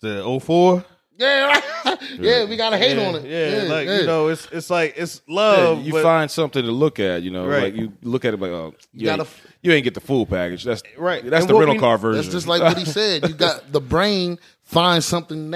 The 0.01 0.23
04? 0.39 0.85
Yeah, 1.17 1.61
right. 1.85 2.01
yeah, 2.19 2.45
we 2.45 2.57
gotta 2.57 2.77
hate 2.77 2.97
yeah, 2.97 3.07
on 3.07 3.15
it. 3.15 3.25
Yeah, 3.25 3.71
like 3.71 3.87
yeah. 3.87 3.99
you 3.99 4.05
know, 4.07 4.27
it's 4.29 4.47
it's 4.51 4.69
like 4.69 4.95
it's 4.97 5.21
Yeah, 5.27 5.35
love. 5.35 5.85
you 5.85 5.91
but- 5.91 6.03
find 6.03 6.29
something 6.29 6.63
to 6.63 6.71
look 6.71 6.99
at, 6.99 7.21
you 7.23 7.31
know, 7.31 7.45
Right. 7.45 7.63
like 7.63 7.75
you 7.75 7.93
look 8.01 8.25
at 8.25 8.33
it 8.33 8.39
like, 8.39 8.51
oh, 8.51 8.73
you, 8.93 9.05
gotta 9.05 9.21
ain't, 9.21 9.27
f- 9.27 9.47
you 9.61 9.71
ain't 9.71 9.83
get 9.83 9.93
the 9.93 10.01
full 10.01 10.25
package. 10.25 10.63
That's 10.63 10.81
Right. 10.97 11.23
That's 11.23 11.45
And 11.45 11.49
the 11.49 11.55
rental 11.55 11.75
we- 11.75 11.79
car 11.79 11.97
version. 11.97 12.21
That's 12.21 12.33
just 12.33 12.47
like 12.47 12.61
what 12.61 12.77
he 12.77 12.85
said. 12.85 13.27
You 13.27 13.35
got 13.35 13.63
the 13.71 13.81
brain 13.81 14.39
finds 14.63 15.05
something 15.05 15.53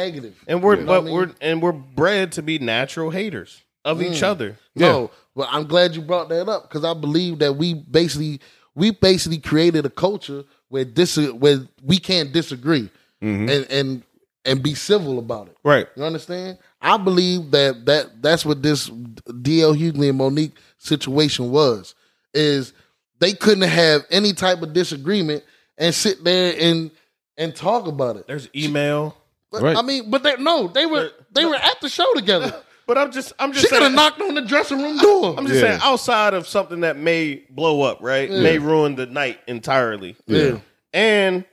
and 0.47 0.61
we're 0.61 0.75
You 0.75 0.81
know 0.81 0.87
but 0.87 1.03
what 1.03 1.11
I 1.11 1.13
we're 1.13 1.31
and 1.41 1.61
we're 1.61 1.71
bred 1.71 2.33
to 2.33 2.43
be 2.43 2.59
natural 2.59 3.09
haters 3.09 3.63
of 3.83 4.01
each 4.01 4.21
mm. 4.21 4.23
other. 4.23 4.57
No, 4.75 5.11
but 5.35 5.47
I'm 5.51 5.65
glad 5.65 5.95
you 5.95 6.01
brought 6.01 6.29
that 6.29 6.47
up 6.47 6.69
because 6.69 6.83
I 6.83 6.93
believe 6.93 7.39
that 7.39 7.53
we 7.53 7.73
basically 7.73 8.41
we 8.75 8.91
basically 8.91 9.39
created 9.39 9.85
a 9.85 9.89
culture 9.89 10.43
where 10.69 10.85
dis 10.85 11.17
where 11.17 11.61
we 11.83 11.97
can't 11.97 12.31
disagree 12.31 12.89
mm-hmm. 13.21 13.49
and 13.49 13.71
and 13.71 14.03
and 14.47 14.63
be 14.63 14.73
civil 14.73 15.19
about 15.19 15.47
it. 15.47 15.57
Right. 15.63 15.87
You 15.95 16.03
understand? 16.03 16.57
I 16.81 16.97
believe 16.97 17.51
that 17.51 17.85
that 17.85 18.21
that's 18.23 18.45
what 18.45 18.63
this 18.63 18.89
DL 18.89 19.77
Hughley 19.77 20.09
and 20.09 20.17
Monique 20.17 20.55
situation 20.79 21.51
was. 21.51 21.93
Is 22.33 22.73
they 23.19 23.33
couldn't 23.33 23.67
have 23.69 24.05
any 24.09 24.33
type 24.33 24.61
of 24.61 24.73
disagreement 24.73 25.43
and 25.77 25.93
sit 25.93 26.23
there 26.23 26.55
and 26.59 26.89
and 27.37 27.55
talk 27.55 27.85
about 27.87 28.15
it. 28.17 28.25
There's 28.27 28.49
email. 28.55 29.15
But, 29.51 29.61
Right. 29.61 29.77
I 29.77 29.81
mean, 29.81 30.09
but 30.09 30.23
they 30.23 30.35
no, 30.37 30.67
they 30.67 30.85
were 30.85 31.11
they 31.31 31.45
were 31.45 31.55
at 31.55 31.79
the 31.81 31.89
show 31.89 32.11
together. 32.15 32.53
But 32.87 32.97
I'm 32.97 33.11
just 33.11 33.33
I'm 33.37 33.51
just 33.51 33.65
She 33.65 33.69
could 33.69 33.81
have 33.83 33.91
knocked 33.91 34.21
on 34.21 34.33
the 34.33 34.43
dressing 34.43 34.81
room 34.81 34.97
door. 34.97 35.35
I'm 35.37 35.45
just 35.45 35.61
Yeah. 35.61 35.71
saying 35.71 35.79
outside 35.83 36.33
of 36.33 36.47
something 36.47 36.79
that 36.81 36.95
may 36.95 37.43
blow 37.49 37.81
up, 37.81 37.97
right? 37.99 38.29
May 38.31 38.59
ruin 38.59 38.95
the 38.95 39.05
night 39.05 39.41
entirely. 39.45 40.15
yeah. 40.25 40.59
And 40.93 41.43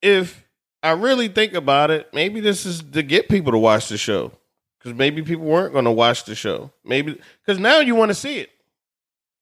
if 0.00 0.44
I 0.82 0.92
really 0.92 1.28
think 1.28 1.54
about 1.54 1.90
it, 1.90 2.08
maybe 2.12 2.40
this 2.40 2.64
is 2.66 2.82
to 2.92 3.02
get 3.02 3.28
people 3.28 3.52
to 3.52 3.58
watch 3.58 3.88
the 3.88 3.98
show. 3.98 4.32
Because 4.78 4.96
maybe 4.96 5.22
people 5.22 5.44
weren't 5.44 5.72
going 5.72 5.86
to 5.86 5.90
watch 5.90 6.24
the 6.24 6.36
show. 6.36 6.70
Maybe 6.84 7.18
because 7.44 7.58
now 7.58 7.80
you 7.80 7.96
want 7.96 8.10
to 8.10 8.14
see 8.14 8.38
it. 8.38 8.50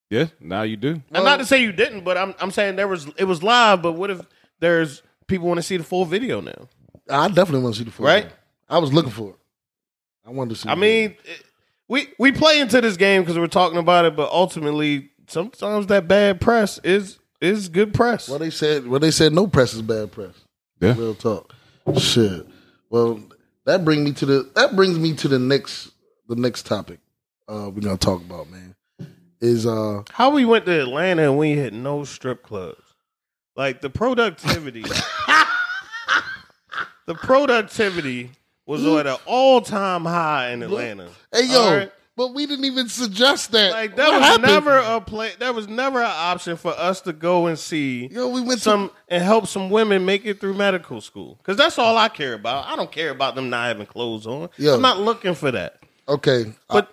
yeah, 0.08 0.26
now 0.40 0.62
you 0.62 0.76
do. 0.78 1.02
and 1.12 1.24
not 1.24 1.36
to 1.38 1.44
say 1.44 1.60
you 1.62 1.72
didn't, 1.72 2.04
but 2.04 2.16
I'm 2.16 2.34
I'm 2.40 2.50
saying 2.50 2.76
there 2.76 2.88
was 2.88 3.06
it 3.18 3.24
was 3.24 3.42
live. 3.42 3.82
But 3.82 3.92
what 3.92 4.10
if 4.10 4.22
there's 4.60 5.02
people 5.26 5.46
want 5.46 5.58
to 5.58 5.62
see 5.62 5.76
the 5.76 5.84
full 5.84 6.06
video 6.06 6.40
now? 6.40 6.68
I 7.10 7.28
definitely 7.28 7.60
want 7.64 7.74
to 7.74 7.78
see 7.80 7.84
the 7.84 7.90
full 7.90 8.06
Right? 8.06 8.24
game. 8.24 8.32
I 8.68 8.78
was 8.78 8.92
looking 8.94 9.12
for 9.12 9.30
it. 9.30 9.36
I 10.26 10.30
wanted 10.30 10.54
to 10.54 10.60
see. 10.62 10.68
I 10.70 10.74
the 10.74 10.80
mean, 10.80 11.16
it- 11.26 11.42
we 11.88 12.08
we 12.18 12.32
play 12.32 12.58
into 12.58 12.80
this 12.80 12.96
game 12.96 13.20
because 13.22 13.38
we're 13.38 13.46
talking 13.46 13.78
about 13.78 14.06
it, 14.06 14.16
but 14.16 14.30
ultimately, 14.32 15.10
sometimes 15.28 15.86
that 15.88 16.08
bad 16.08 16.40
press 16.40 16.78
is 16.82 17.18
is 17.42 17.68
good 17.68 17.92
press. 17.92 18.26
Well, 18.28 18.38
they 18.38 18.50
said. 18.50 18.86
Well, 18.88 19.00
they 19.00 19.10
said 19.10 19.34
no 19.34 19.46
press 19.46 19.74
is 19.74 19.82
bad 19.82 20.10
press. 20.12 20.32
Yeah. 20.80 20.94
Real 20.96 21.14
talk. 21.14 21.54
Shit. 21.98 22.46
Well, 22.90 23.20
that 23.64 23.84
brings 23.84 24.04
me 24.04 24.12
to 24.14 24.26
the. 24.26 24.50
That 24.54 24.76
brings 24.76 24.98
me 24.98 25.14
to 25.16 25.28
the 25.28 25.38
next. 25.38 25.90
The 26.28 26.36
next 26.36 26.66
topic. 26.66 26.98
Uh, 27.48 27.70
we're 27.72 27.80
gonna 27.82 27.96
talk 27.96 28.20
about 28.20 28.50
man 28.50 28.74
is 29.40 29.66
uh 29.66 30.02
How 30.12 30.30
we 30.30 30.44
went 30.44 30.66
to 30.66 30.80
Atlanta 30.80 31.22
and 31.30 31.38
we 31.38 31.52
had 31.52 31.72
no 31.72 32.04
strip 32.04 32.42
clubs. 32.42 32.82
Like 33.54 33.80
the 33.80 33.88
productivity, 33.88 34.82
the 37.06 37.14
productivity 37.14 38.32
was 38.66 38.84
at 38.84 39.06
an 39.06 39.16
all 39.24 39.62
time 39.62 40.04
high 40.04 40.50
in 40.50 40.62
Atlanta. 40.62 41.08
hey 41.32 41.46
yo, 41.46 41.60
All 41.60 41.76
right? 41.76 41.92
But 42.16 42.34
we 42.34 42.46
didn't 42.46 42.64
even 42.64 42.88
suggest 42.88 43.52
that. 43.52 43.72
Like 43.72 43.94
that 43.96 44.08
What 44.08 44.20
was 44.20 44.28
happened? 44.28 44.46
never 44.52 44.76
a 44.78 45.00
play. 45.00 45.32
That 45.38 45.54
was 45.54 45.68
never 45.68 46.00
an 46.00 46.10
option 46.10 46.56
for 46.56 46.70
us 46.72 47.00
to 47.02 47.12
go 47.12 47.46
and 47.46 47.58
see 47.58 48.06
Yo, 48.06 48.28
we 48.28 48.40
went 48.40 48.60
some 48.60 48.90
and 49.08 49.22
help 49.22 49.46
some 49.46 49.68
women 49.70 50.04
make 50.06 50.24
it 50.24 50.40
through 50.40 50.54
medical 50.54 51.00
school. 51.00 51.36
Because 51.38 51.56
that's 51.56 51.78
all 51.78 51.96
I 51.98 52.08
care 52.08 52.34
about. 52.34 52.66
I 52.66 52.76
don't 52.76 52.90
care 52.90 53.10
about 53.10 53.34
them 53.34 53.50
not 53.50 53.66
having 53.68 53.86
clothes 53.86 54.26
on. 54.26 54.48
Yo. 54.56 54.74
I'm 54.74 54.82
not 54.82 54.98
looking 54.98 55.34
for 55.34 55.50
that. 55.50 55.78
Okay, 56.08 56.52
But 56.68 56.92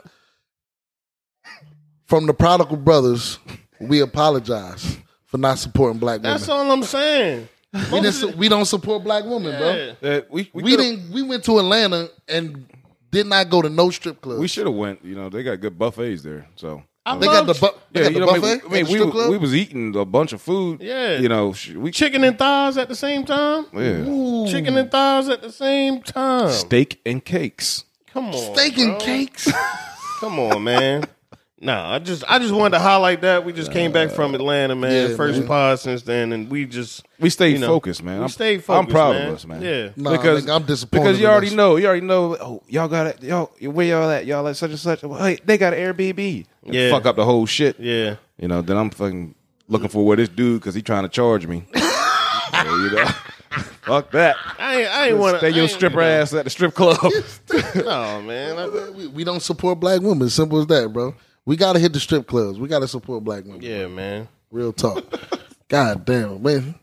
from 2.07 2.25
the 2.25 2.33
prodigal 2.33 2.77
brothers, 2.77 3.39
we 3.79 4.01
apologize 4.01 4.97
for 5.25 5.37
not 5.37 5.57
supporting 5.59 5.99
black 5.99 6.19
women. 6.19 6.31
that's 6.31 6.49
all 6.49 6.69
I'm 6.71 6.83
saying. 6.83 7.47
we, 7.91 8.33
we 8.37 8.49
don't 8.49 8.65
support 8.65 9.03
black 9.03 9.23
women, 9.25 9.57
bro. 9.57 9.93
Yeah. 10.01 10.09
Uh, 10.17 10.21
we 10.29 10.49
we, 10.53 10.63
We, 10.63 10.77
didn't. 10.77 11.11
We 11.11 11.21
went 11.23 11.43
to 11.45 11.57
Atlanta 11.59 12.09
and 12.27 12.67
did 13.13 13.27
not 13.27 13.49
go 13.49 13.61
to 13.61 13.69
no 13.69 13.89
strip 13.89 14.19
clubs. 14.21 14.39
We 14.41 14.47
should 14.49 14.65
have 14.65 14.75
went. 14.75 15.03
You 15.05 15.15
know, 15.15 15.29
they 15.29 15.43
got 15.43 15.59
good 15.61 15.77
buffets 15.77 16.21
there. 16.23 16.47
So 16.55 16.83
oh, 16.83 16.83
I 17.05 17.17
they 17.17 17.25
got 17.27 17.45
the 17.45 17.53
bu- 17.53 17.77
they 17.91 18.01
yeah, 18.01 18.09
got 18.09 18.13
you 18.13 18.19
the 18.19 18.25
know, 18.25 18.31
I 18.31 18.33
mean, 18.33 18.41
buffet. 18.41 18.49
I 18.49 18.65
at 18.65 18.71
mean, 18.71 18.85
the 18.85 18.91
we, 18.91 18.97
strip 18.99 19.05
was- 19.05 19.11
club? 19.13 19.29
we 19.31 19.37
was 19.37 19.55
eating 19.55 19.95
a 19.95 20.05
bunch 20.05 20.33
of 20.33 20.41
food. 20.41 20.81
Yeah. 20.81 21.19
you 21.19 21.29
know, 21.29 21.53
we 21.75 21.91
chicken 21.91 22.23
and 22.23 22.37
thighs 22.37 22.77
at 22.77 22.89
the 22.89 22.95
same 22.95 23.23
time. 23.25 23.65
yeah, 23.73 24.03
Ooh. 24.09 24.47
Chicken 24.47 24.77
and 24.77 24.91
thighs 24.91 25.29
at 25.29 25.41
the 25.41 25.51
same 25.51 26.01
time. 26.01 26.49
steak 26.51 26.99
and 27.05 27.23
cakes. 27.23 27.85
Come 28.11 28.27
on, 28.27 28.55
steak 28.55 28.77
and 28.77 28.99
cakes. 28.99 29.51
Come 30.19 30.39
on, 30.39 30.63
man. 30.63 31.03
Nah, 31.63 31.93
I 31.95 31.99
just 31.99 32.23
I 32.27 32.39
just 32.39 32.53
wanted 32.53 32.77
to 32.77 32.79
highlight 32.79 33.21
that. 33.21 33.45
We 33.45 33.53
just 33.53 33.71
came 33.71 33.91
back 33.93 34.09
from 34.11 34.35
Atlanta, 34.35 34.75
man. 34.75 35.11
yeah, 35.11 35.15
First 35.15 35.39
man. 35.39 35.47
pod 35.47 35.79
since 35.79 36.01
then, 36.03 36.33
and 36.33 36.49
we 36.49 36.65
just 36.65 37.05
We 37.19 37.29
stayed 37.29 37.53
You 37.53 37.59
know, 37.59 37.67
focused, 37.67 38.03
man. 38.03 38.17
we 38.19 38.23
I'm, 38.23 38.29
stayed 38.29 38.63
I'm 38.69 38.85
proud 38.85 39.15
man. 39.15 39.29
of 39.29 39.35
us, 39.35 39.45
man. 39.47 39.61
Yeah. 39.61 39.89
Nah, 39.95 40.11
because 40.11 40.45
nigga, 40.45 40.55
I'm 40.55 40.63
disappointed 40.63 41.03
because 41.03 41.19
you 41.21 41.27
already 41.27 41.47
us. 41.47 41.53
know. 41.53 41.77
You 41.77 41.87
already 41.87 42.05
know. 42.05 42.35
Oh, 42.39 42.63
y'all 42.67 42.87
got 42.89 43.07
it. 43.07 43.23
Y'all 43.23 43.51
where 43.61 43.87
y'all 43.87 44.09
at? 44.11 44.25
Y'all 44.25 44.45
at 44.47 44.57
such 44.57 44.71
and 44.71 44.79
such. 44.79 45.03
Well, 45.03 45.23
hey, 45.23 45.39
they 45.45 45.57
got 45.57 45.73
an 45.73 45.79
Airbnb. 45.79 46.45
Yeah. 46.65 46.89
fuck 46.91 47.05
up 47.05 47.15
the 47.15 47.23
whole 47.25 47.45
shit. 47.45 47.79
yeah. 47.79 48.17
You 48.37 48.49
know. 48.49 48.61
Then 48.61 48.75
I'm 48.77 48.89
fucking 48.89 49.33
looking 49.69 49.87
for 49.89 50.05
where 50.05 50.17
this 50.17 50.27
dude 50.29 50.59
because 50.59 50.75
he 50.75 50.81
trying 50.81 51.03
to 51.03 51.09
charge 51.09 51.47
me. 51.47 51.65
So, 52.53 52.75
you 52.75 52.91
know, 52.91 53.05
fuck 53.81 54.11
that. 54.11 54.35
I 54.59 54.75
ain't 54.81 54.89
I 54.89 55.07
ain't 55.07 55.17
want 55.17 55.37
Stay 55.39 55.49
your 55.49 55.67
stripper 55.67 56.01
ass 56.01 56.33
at 56.33 56.43
the 56.43 56.49
strip 56.51 56.73
club. 56.75 56.97
No, 57.75 58.21
man. 58.21 58.59
I- 58.59 58.89
we, 58.91 59.07
we 59.07 59.23
don't 59.23 59.41
support 59.41 59.79
black 59.79 60.01
women. 60.01 60.29
Simple 60.29 60.59
as 60.59 60.67
that, 60.67 60.93
bro. 60.93 61.15
We 61.45 61.55
gotta 61.57 61.79
hit 61.79 61.93
the 61.93 61.99
strip 61.99 62.27
clubs. 62.27 62.59
We 62.59 62.67
gotta 62.67 62.87
support 62.87 63.23
black 63.23 63.43
women. 63.45 63.61
yeah, 63.61 63.87
man. 63.87 64.27
Real 64.51 64.71
talk. 64.73 65.03
God 65.67 66.05
damn, 66.05 66.41
man. 66.41 66.75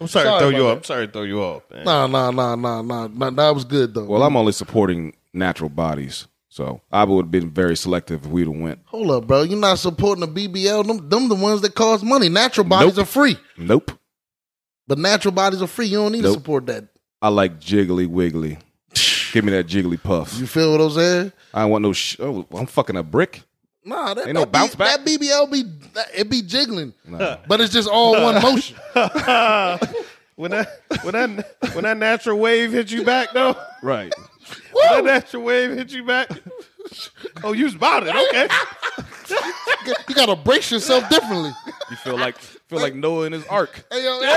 I'm 0.00 0.06
sorry, 0.08 0.24
Sorry 0.26 0.38
to 0.38 0.38
throw 0.38 0.48
you 0.48 0.62
about 0.64 0.70
off. 0.70 0.76
I'm 0.78 0.84
sorry 0.84 1.06
to 1.06 1.12
throw 1.12 1.22
you 1.22 1.42
off, 1.42 1.62
man. 1.72 1.84
Nah, 1.84 2.06
nah, 2.06 2.30
nah, 2.30 2.54
nah, 2.54 2.82
nah, 2.82 3.06
nah. 3.08 3.30
That 3.30 3.54
was 3.54 3.64
good 3.64 3.94
though. 3.94 4.04
well, 4.04 4.22
I'm 4.22 4.36
only 4.36 4.52
supporting 4.52 5.14
natural 5.32 5.68
bodies, 5.70 6.26
so 6.48 6.80
I 6.92 7.04
would 7.04 7.26
have 7.26 7.30
been 7.30 7.50
very 7.50 7.76
selective 7.76 8.24
if 8.24 8.30
we'd 8.30 8.46
have 8.46 8.56
went. 8.56 8.78
Hold 8.86 9.10
up, 9.10 9.26
bro. 9.26 9.42
You're 9.42 9.58
not 9.58 9.78
supporting 9.78 10.20
the 10.20 10.48
BBL. 10.48 10.86
Them, 10.86 11.08
them 11.08 11.28
the 11.28 11.34
ones 11.34 11.60
that 11.62 11.74
cost 11.74 12.04
money. 12.04 12.28
Natural 12.28 12.64
bodies 12.66 12.96
Nope. 12.96 13.02
are 13.04 13.06
free, 13.10 13.36
Nope. 13.56 13.90
but 14.86 14.98
natural 14.98 15.32
bodies 15.32 15.62
are 15.62 15.66
free. 15.66 15.86
You 15.86 15.98
don't 15.98 16.12
need 16.12 16.22
to 16.22 16.32
support 16.32 16.66
that. 16.66 16.84
I 17.20 17.28
like 17.28 17.58
jiggly 17.60 18.06
wiggly. 18.08 18.58
Give 19.32 19.44
me 19.44 19.50
that 19.52 19.66
jiggly 19.66 20.00
puff. 20.00 20.38
You 20.38 20.46
feel 20.46 20.70
what 20.72 20.80
I'm 20.80 20.90
saying? 20.92 21.32
I 21.52 21.62
don't 21.62 21.70
want 21.72 21.82
no. 21.82 21.92
Sh- 21.92 22.16
oh, 22.20 22.46
I'm 22.54 22.66
fucking 22.66 22.96
a 22.96 23.02
brick. 23.02 23.42
Nah, 23.88 24.12
that, 24.12 24.26
Ain't 24.26 24.34
no 24.34 24.40
that 24.40 24.52
bounce 24.52 24.74
B, 24.74 24.78
back? 24.78 25.02
That 25.02 25.06
BBL 25.06 25.50
be 25.50 25.62
that, 25.94 26.08
it 26.14 26.28
be 26.28 26.42
jiggling, 26.42 26.92
No. 27.06 27.38
but 27.48 27.62
it's 27.62 27.72
just 27.72 27.88
all 27.88 28.22
one 28.22 28.42
motion. 28.42 28.76
when 30.36 30.50
that 30.50 30.82
when 31.02 31.14
that 31.14 31.56
when 31.72 31.84
that 31.84 31.96
natural 31.96 32.38
wave 32.38 32.70
hit 32.70 32.90
you 32.90 33.02
back 33.02 33.32
though, 33.32 33.56
right. 33.82 34.12
when 34.72 34.88
that 34.92 35.04
natural 35.04 35.42
wave 35.42 35.70
hit 35.70 35.90
you 35.90 36.04
back. 36.04 36.30
Oh, 37.42 37.52
you 37.52 37.64
was 37.64 37.74
about 37.74 38.06
it. 38.06 38.14
Okay. 38.14 38.48
you 40.06 40.14
gotta 40.14 40.36
brace 40.36 40.70
yourself 40.70 41.08
differently. 41.08 41.52
You 41.90 41.96
feel 41.96 42.18
like 42.18 42.36
feel 42.38 42.80
like 42.80 42.94
Noah 42.94 43.24
in 43.24 43.32
his 43.32 43.46
ark. 43.46 43.84
Hey 43.90 44.04
yo, 44.04 44.20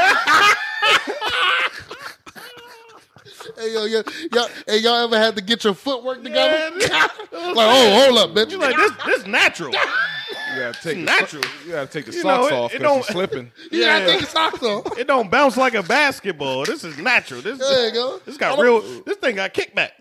hey 3.58 3.73
yo, 3.73 3.86
yo, 3.86 4.01
y'all, 4.34 4.47
hey 4.67 4.77
y'all 4.80 4.95
ever 4.95 5.17
had 5.17 5.36
to 5.36 5.41
get 5.41 5.63
your 5.63 5.73
footwork 5.73 6.23
together? 6.23 6.71
Yeah. 6.80 7.08
like, 7.32 7.56
oh, 7.58 8.06
hold 8.06 8.17
up, 8.19 8.30
bitch. 8.36 8.51
You 8.51 8.58
like 8.58 8.75
this? 8.75 8.91
This 9.06 9.25
natural. 9.27 9.71
You 9.71 10.60
gotta 10.60 10.82
take 10.82 10.97
the, 10.97 11.04
natural. 11.04 11.43
You 11.65 11.71
gotta 11.71 11.88
take 11.91 12.06
the 12.06 12.12
You 12.12 12.23
know, 12.23 12.41
socks 12.41 12.51
it- 12.51 12.54
off 12.54 12.73
it 12.73 12.77
because 12.80 12.89
don't- 12.91 12.95
you're 12.97 13.04
slipping. 13.27 13.51
You 13.71 13.82
gotta 13.86 13.99
Yeah. 14.06 14.08
take 14.12 14.21
your 14.21 14.30
socks 14.30 14.63
off. 14.63 14.97
It 14.97 15.08
don't 15.08 15.30
bounce 15.32 15.58
like 15.58 15.75
a 15.75 15.84
basketball. 15.84 16.65
This 16.65 16.84
is 16.84 16.97
natural. 16.97 17.41
This 17.41 17.58
There 17.60 17.88
you 17.88 17.93
go. 17.93 18.19
this 18.25 18.38
got 18.38 18.60
real. 18.60 18.82
This 19.06 19.17
thing 19.17 19.36
got 19.36 19.54
kickback. 19.54 19.91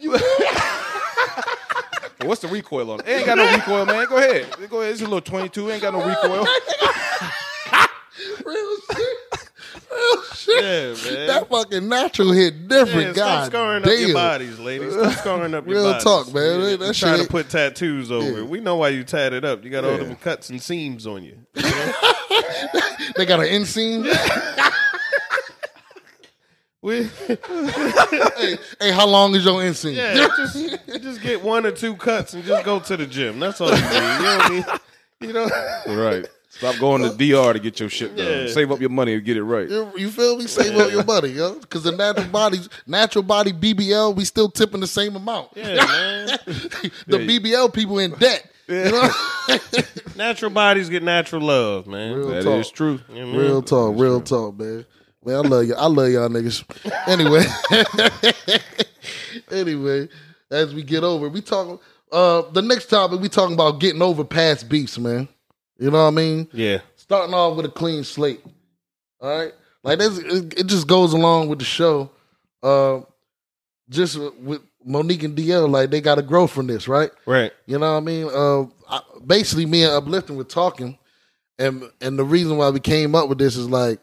What's 2.24 2.42
the 2.42 2.48
recoil 2.48 2.90
on 2.90 3.00
it? 3.00 3.08
it? 3.08 3.12
Ain't 3.18 3.26
got 3.26 3.38
no 3.38 3.50
recoil, 3.50 3.86
man. 3.86 4.06
Go 4.06 4.18
ahead. 4.18 4.46
Go 4.68 4.80
ahead. 4.82 4.92
It's 4.92 5.00
a 5.00 5.04
little 5.04 5.20
22. 5.22 5.70
Ain't 5.70 5.80
got 5.82 5.94
no 5.94 6.04
recoil. 6.04 6.46
Real 8.44 8.76
shit. 8.92 9.16
Real 9.90 10.22
shit. 10.34 10.64
Yeah, 10.64 11.10
man. 11.16 11.26
That 11.26 11.48
fucking 11.48 11.88
natural 11.88 12.32
hit 12.32 12.68
different. 12.68 13.08
Yeah, 13.08 13.12
God 13.12 13.44
stop 13.44 13.46
scoring 13.52 13.82
damn. 13.82 13.92
up 13.92 13.98
your 14.00 14.14
bodies, 14.14 14.58
ladies. 14.58 14.92
Stop 14.92 15.12
scoring 15.14 15.54
up 15.54 15.66
your 15.68 15.74
Real 15.76 15.84
bodies. 15.92 16.04
talk, 16.04 16.32
man. 16.34 16.60
You- 16.60 16.76
That 16.76 16.94
shit 16.96 17.08
trying 17.08 17.22
to 17.24 17.28
put 17.28 17.48
tattoos 17.50 18.10
over 18.12 18.30
Yeah. 18.30 18.38
it. 18.38 18.46
We 18.48 18.60
know 18.60 18.76
why 18.76 18.88
you 18.90 19.02
tatted 19.04 19.44
up. 19.44 19.64
You 19.64 19.70
got 19.70 19.84
all 19.84 19.92
Yeah. 19.92 20.04
them 20.04 20.16
cuts 20.16 20.50
and 20.50 20.62
seams 20.62 21.06
on 21.06 21.24
you. 21.24 21.38
they 23.16 23.26
got 23.26 23.40
an 23.40 23.46
end 23.46 23.66
scene. 23.66 24.06
We, 26.82 27.02
hey, 27.28 28.56
hey, 28.80 28.90
how 28.92 29.06
long 29.06 29.34
is 29.34 29.44
your 29.44 29.62
end 29.62 29.76
scene? 29.76 29.96
yeah, 29.96 30.14
just 30.34 30.56
just 31.02 31.20
get 31.20 31.42
one 31.42 31.66
or 31.66 31.72
two 31.72 31.94
cuts 31.94 32.32
and 32.32 32.42
just 32.42 32.64
go 32.64 32.80
to 32.80 32.96
the 32.96 33.04
gym. 33.06 33.38
That's 33.38 33.60
all 33.60 33.68
you 33.68 33.74
need. 33.74 33.84
You 33.84 33.92
don't 34.24 34.50
need, 34.50 34.64
you 35.20 35.32
know. 35.34 35.48
Right. 35.88 36.26
Stop 36.60 36.78
going 36.78 37.00
to 37.00 37.08
DR 37.08 37.54
to 37.54 37.58
get 37.58 37.80
your 37.80 37.88
shit 37.88 38.14
done. 38.14 38.26
Yeah. 38.26 38.52
Save 38.52 38.70
up 38.70 38.80
your 38.80 38.90
money 38.90 39.14
and 39.14 39.24
get 39.24 39.38
it 39.38 39.42
right. 39.42 39.66
You, 39.66 39.90
you 39.96 40.10
feel 40.10 40.36
me? 40.36 40.46
Save 40.46 40.76
up 40.76 40.92
your 40.92 41.04
money, 41.04 41.30
yo. 41.30 41.54
Because 41.54 41.84
the 41.84 41.92
natural 41.92 42.26
body, 42.28 42.58
natural 42.86 43.22
body 43.22 43.50
BBL, 43.54 44.14
we 44.14 44.26
still 44.26 44.50
tipping 44.50 44.80
the 44.80 44.86
same 44.86 45.16
amount. 45.16 45.48
Yeah, 45.56 45.76
man. 45.76 46.26
the 47.06 47.16
BBL 47.16 47.72
people 47.72 47.98
in 47.98 48.10
debt. 48.10 48.46
You 48.68 48.84
know? 48.84 49.10
Natural 50.16 50.50
bodies 50.50 50.90
get 50.90 51.02
natural 51.02 51.40
love, 51.42 51.86
man. 51.86 52.14
Real 52.14 52.28
That 52.28 52.44
talk. 52.44 52.60
is 52.60 52.70
true. 52.70 53.00
You 53.08 53.14
know 53.14 53.26
what 53.26 53.28
I 53.28 53.32
mean? 53.32 53.40
Real 53.40 53.62
talk, 53.62 53.94
real 53.98 54.20
talk, 54.20 54.58
man. 54.58 54.84
Man, 55.24 55.34
I 55.34 55.38
love 55.40 55.64
you. 55.64 55.74
I 55.74 55.86
love 55.86 56.08
y'all 56.10 56.28
niggas. 56.28 56.62
Anyway, 57.08 57.42
anyway, 59.50 60.08
as 60.50 60.74
we 60.74 60.82
get 60.82 61.02
over, 61.04 61.28
we 61.28 61.40
talking. 61.40 61.78
Uh, 62.12 62.42
the 62.52 62.62
next 62.62 62.86
topic 62.90 63.20
we 63.20 63.28
talking 63.28 63.54
about 63.54 63.80
getting 63.80 64.02
over 64.02 64.24
past 64.24 64.68
beefs, 64.68 64.98
man. 64.98 65.26
You 65.80 65.90
know 65.90 66.02
what 66.02 66.08
I 66.08 66.10
mean? 66.10 66.48
Yeah, 66.52 66.80
Starting 66.96 67.34
off 67.34 67.56
with 67.56 67.64
a 67.64 67.70
clean 67.70 68.04
slate. 68.04 68.42
All 69.18 69.30
right, 69.30 69.52
like 69.82 69.98
this, 69.98 70.18
it, 70.18 70.60
it 70.60 70.66
just 70.66 70.86
goes 70.86 71.14
along 71.14 71.48
with 71.48 71.58
the 71.58 71.64
show. 71.64 72.10
Uh, 72.62 73.00
just 73.88 74.18
with 74.18 74.60
Monique 74.84 75.22
and 75.22 75.36
DL, 75.36 75.68
like 75.70 75.90
they 75.90 76.02
got 76.02 76.16
to 76.16 76.22
grow 76.22 76.46
from 76.46 76.66
this, 76.66 76.86
right? 76.86 77.10
right. 77.24 77.50
You 77.64 77.78
know 77.78 77.92
what 77.92 77.96
I 77.96 78.00
mean? 78.00 78.28
Uh, 78.32 78.64
I, 78.90 79.00
basically, 79.26 79.64
me 79.64 79.82
and 79.82 79.92
Uplifting 79.92 80.36
were 80.36 80.44
talking, 80.44 80.98
and 81.58 81.82
and 82.02 82.18
the 82.18 82.24
reason 82.24 82.58
why 82.58 82.68
we 82.68 82.80
came 82.80 83.14
up 83.14 83.30
with 83.30 83.38
this 83.38 83.56
is 83.56 83.68
like, 83.68 84.00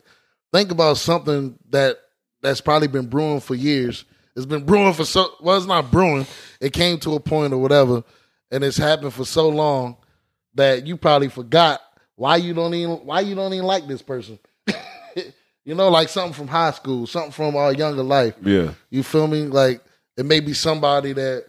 think 0.52 0.72
about 0.72 0.98
something 0.98 1.60
that 1.70 1.98
that's 2.42 2.60
probably 2.62 2.88
been 2.88 3.08
brewing 3.08 3.40
for 3.40 3.54
years. 3.54 4.04
It's 4.36 4.48
been 4.48 4.66
brewing 4.66 4.94
for 4.94 5.06
so 5.06 5.30
well, 5.42 5.58
it's 5.58 5.68
not 5.68 5.92
brewing. 5.92 6.26
It 6.60 6.74
came 6.74 6.98
to 7.02 7.14
a 7.14 7.20
point 7.20 7.54
or 7.54 7.60
whatever, 7.60 8.04
and 8.50 8.64
it's 8.64 8.78
happened 8.78 9.14
for 9.14 9.26
so 9.26 9.48
long 9.48 9.98
that 10.58 10.86
you 10.86 10.98
probably 10.98 11.30
forgot 11.30 11.82
why 12.16 12.36
you 12.36 12.54
don't 12.54 12.74
even 12.74 12.98
why 12.98 13.22
you 13.22 13.36
don't 13.36 13.54
even 13.54 13.66
like 13.66 13.88
this 13.88 14.02
person. 14.02 14.38
you 15.64 15.76
know, 15.76 15.90
like 15.90 16.10
something 16.10 16.34
from 16.34 16.48
high 16.48 16.72
school, 16.72 17.08
something 17.08 17.32
from 17.32 17.56
our 17.56 17.74
younger 17.74 18.04
life. 18.04 18.36
Yeah. 18.42 18.74
You 18.90 19.04
feel 19.04 19.28
me? 19.28 19.44
Like 19.44 19.82
it 20.18 20.26
may 20.26 20.40
be 20.40 20.54
somebody 20.54 21.14
that 21.14 21.46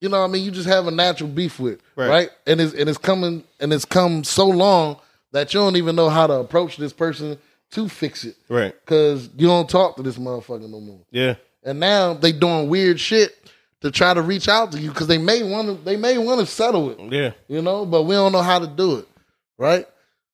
you 0.00 0.08
know 0.08 0.20
what 0.20 0.28
I 0.28 0.32
mean, 0.32 0.44
you 0.44 0.52
just 0.52 0.68
have 0.68 0.86
a 0.86 0.92
natural 0.92 1.28
beef 1.28 1.58
with, 1.58 1.80
right? 1.96 2.08
Right. 2.08 2.30
And 2.46 2.60
it's 2.60 2.74
and 2.74 2.88
it's 2.88 2.98
coming 2.98 3.42
and 3.58 3.72
it's 3.72 3.84
come 3.84 4.22
so 4.22 4.46
long 4.46 5.00
that 5.32 5.52
you 5.52 5.60
don't 5.60 5.76
even 5.76 5.96
know 5.96 6.08
how 6.08 6.26
to 6.26 6.34
approach 6.34 6.76
this 6.76 6.92
person 6.92 7.38
to 7.72 7.88
fix 7.88 8.24
it. 8.24 8.36
Right. 8.48 8.74
Cause 8.86 9.28
you 9.36 9.46
don't 9.46 9.68
talk 9.68 9.96
to 9.96 10.02
this 10.02 10.18
motherfucker 10.18 10.68
no 10.70 10.80
more. 10.80 11.00
Yeah. 11.10 11.34
And 11.64 11.80
now 11.80 12.14
they 12.14 12.32
doing 12.32 12.68
weird 12.68 13.00
shit 13.00 13.37
to 13.80 13.90
try 13.90 14.12
to 14.14 14.22
reach 14.22 14.48
out 14.48 14.72
to 14.72 14.80
you 14.80 14.88
because 14.90 15.06
they 15.06 15.18
may 15.18 15.42
want 15.42 15.68
to 15.68 15.84
they 15.84 15.96
may 15.96 16.18
want 16.18 16.40
to 16.40 16.46
settle 16.46 16.90
it, 16.90 17.12
Yeah. 17.12 17.32
you 17.48 17.62
know, 17.62 17.86
but 17.86 18.02
we 18.02 18.14
don't 18.14 18.32
know 18.32 18.42
how 18.42 18.58
to 18.58 18.66
do 18.66 18.96
it. 18.96 19.08
Right? 19.56 19.86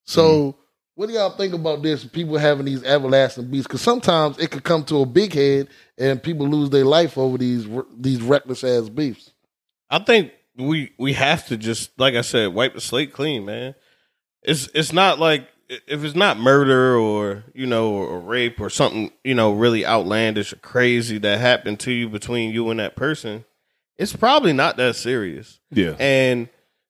So 0.04 0.22
mm-hmm. 0.52 0.58
what 0.94 1.06
do 1.08 1.14
y'all 1.14 1.30
think 1.36 1.54
about 1.54 1.82
this? 1.82 2.04
People 2.04 2.38
having 2.38 2.66
these 2.66 2.82
everlasting 2.84 3.50
beefs 3.50 3.66
because 3.66 3.80
sometimes 3.82 4.38
it 4.38 4.50
could 4.50 4.64
come 4.64 4.84
to 4.84 5.00
a 5.00 5.06
big 5.06 5.32
head 5.34 5.68
and 5.98 6.22
people 6.22 6.48
lose 6.48 6.70
their 6.70 6.84
life 6.84 7.18
over 7.18 7.38
these 7.38 7.66
these 7.96 8.22
reckless 8.22 8.64
ass 8.64 8.88
beefs. 8.88 9.32
I 9.90 9.98
think 9.98 10.32
we 10.56 10.92
we 10.98 11.12
have 11.14 11.46
to 11.48 11.56
just 11.56 11.98
like 11.98 12.14
I 12.14 12.22
said, 12.22 12.54
wipe 12.54 12.74
the 12.74 12.80
slate 12.80 13.12
clean, 13.12 13.44
man. 13.44 13.74
It's 14.42 14.68
it's 14.74 14.92
not 14.92 15.18
like 15.18 15.48
if 15.68 16.04
it's 16.04 16.14
not 16.14 16.38
murder 16.38 16.96
or 16.96 17.44
you 17.54 17.66
know 17.66 17.92
or, 17.92 18.06
or 18.06 18.20
rape 18.20 18.60
or 18.60 18.70
something 18.70 19.10
you 19.22 19.34
know 19.34 19.52
really 19.52 19.84
outlandish 19.84 20.52
or 20.52 20.56
crazy 20.56 21.18
that 21.18 21.40
happened 21.40 21.80
to 21.80 21.92
you 21.92 22.08
between 22.08 22.52
you 22.52 22.70
and 22.70 22.80
that 22.80 22.96
person, 22.96 23.44
it's 23.96 24.14
probably 24.14 24.52
not 24.52 24.76
that 24.76 24.96
serious. 24.96 25.60
Yeah. 25.70 25.96
And 25.98 26.48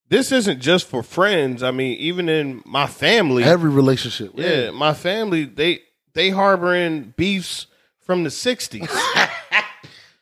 this 0.09 0.33
isn't 0.33 0.61
just 0.61 0.87
for 0.87 1.03
friends. 1.03 1.63
I 1.63 1.71
mean, 1.71 1.99
even 1.99 2.29
in 2.29 2.63
my 2.65 2.87
family, 2.87 3.45
Every 3.45 3.71
relationship, 3.71 4.33
yeah, 4.35 4.71
my 4.71 4.95
family 4.95 5.45
they 5.45 5.81
they 6.13 6.31
harboring 6.31 7.15
beefs 7.17 7.67
from 8.01 8.25
the 8.25 8.31
'60s. 8.31 8.89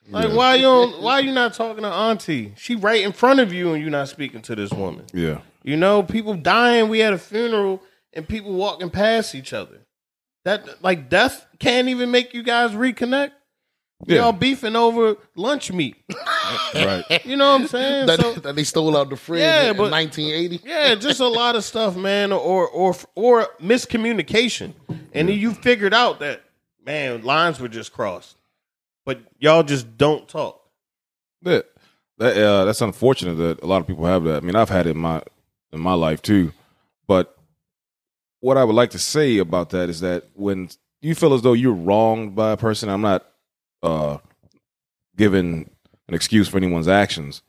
like, 0.10 0.32
why 0.32 0.56
you 0.56 0.62
don't, 0.62 1.02
why 1.02 1.20
you 1.20 1.32
not 1.32 1.54
talking 1.54 1.82
to 1.82 1.88
Auntie? 1.88 2.54
She 2.56 2.76
right 2.76 3.02
in 3.02 3.12
front 3.12 3.40
of 3.40 3.52
you, 3.52 3.72
and 3.72 3.82
you're 3.82 3.90
not 3.90 4.08
speaking 4.08 4.42
to 4.42 4.54
this 4.54 4.70
woman. 4.72 5.06
Yeah. 5.12 5.38
You 5.62 5.76
know, 5.76 6.02
people 6.02 6.34
dying. 6.34 6.88
We 6.88 6.98
had 6.98 7.12
a 7.12 7.18
funeral, 7.18 7.82
and 8.12 8.28
people 8.28 8.52
walking 8.52 8.90
past 8.90 9.34
each 9.34 9.52
other. 9.52 9.78
That 10.44 10.82
like 10.82 11.08
death 11.08 11.46
can't 11.58 11.88
even 11.88 12.10
make 12.10 12.34
you 12.34 12.42
guys 12.42 12.72
reconnect. 12.72 13.30
Yeah. 14.06 14.22
Y'all 14.22 14.32
beefing 14.32 14.74
over 14.74 15.16
lunch 15.36 15.70
meat. 15.72 15.96
Right. 16.74 17.24
You 17.24 17.36
know 17.36 17.52
what 17.52 17.60
I'm 17.62 17.66
saying? 17.68 18.06
that, 18.06 18.20
So- 18.20 18.32
that 18.34 18.56
they 18.56 18.64
stole 18.64 18.96
out 18.96 19.08
the 19.10 19.16
fridge 19.16 19.40
Yeah, 19.40 19.70
in 19.70 19.76
but- 19.76 19.90
1980. 19.92 20.60
Yeah, 20.68 20.94
just 20.96 21.20
a 21.20 21.26
lot 21.28 21.54
of 21.54 21.64
stuff, 21.64 21.96
man, 21.96 22.32
or 22.32 22.66
or 22.68 22.94
or 23.14 23.46
miscommunication, 23.62 24.72
and 25.12 25.28
then 25.28 25.38
you 25.38 25.54
figured 25.54 25.94
out 25.94 26.18
that 26.20 26.42
man 26.84 27.22
lines 27.22 27.60
were 27.60 27.68
just 27.68 27.92
crossed, 27.92 28.36
but 29.06 29.20
y'all 29.38 29.62
just 29.62 29.96
don't 29.96 30.28
talk. 30.28 30.60
That 31.42 31.66
that 32.18 32.36
uh, 32.36 32.64
that's 32.64 32.80
unfortunate 32.80 33.34
that 33.36 33.62
a 33.62 33.66
lot 33.66 33.80
of 33.80 33.86
people 33.86 34.04
have 34.06 34.24
that. 34.24 34.36
I 34.38 34.40
mean, 34.40 34.56
I've 34.56 34.68
had 34.70 34.86
it 34.86 34.90
in 34.90 34.98
my 34.98 35.22
in 35.72 35.80
my 35.80 35.94
life 35.94 36.20
too. 36.22 36.52
But 37.06 37.36
what 38.42 38.58
I 38.58 38.64
would 38.64 38.74
like 38.74 38.90
to 38.90 38.98
say 38.98 39.38
about 39.38 39.70
that 39.70 39.88
is 39.88 40.00
that 40.00 40.24
when 40.34 40.68
you 41.00 41.14
feel 41.14 41.32
as 41.32 41.42
though 41.42 41.52
you're 41.52 41.72
wronged 41.72 42.34
by 42.34 42.50
a 42.50 42.56
person, 42.56 42.88
I'm 42.88 43.00
not 43.00 43.24
uh, 43.82 44.18
giving 45.16 45.70
an 46.08 46.14
excuse 46.14 46.48
for 46.48 46.56
anyone's 46.56 46.88
actions. 46.88 47.42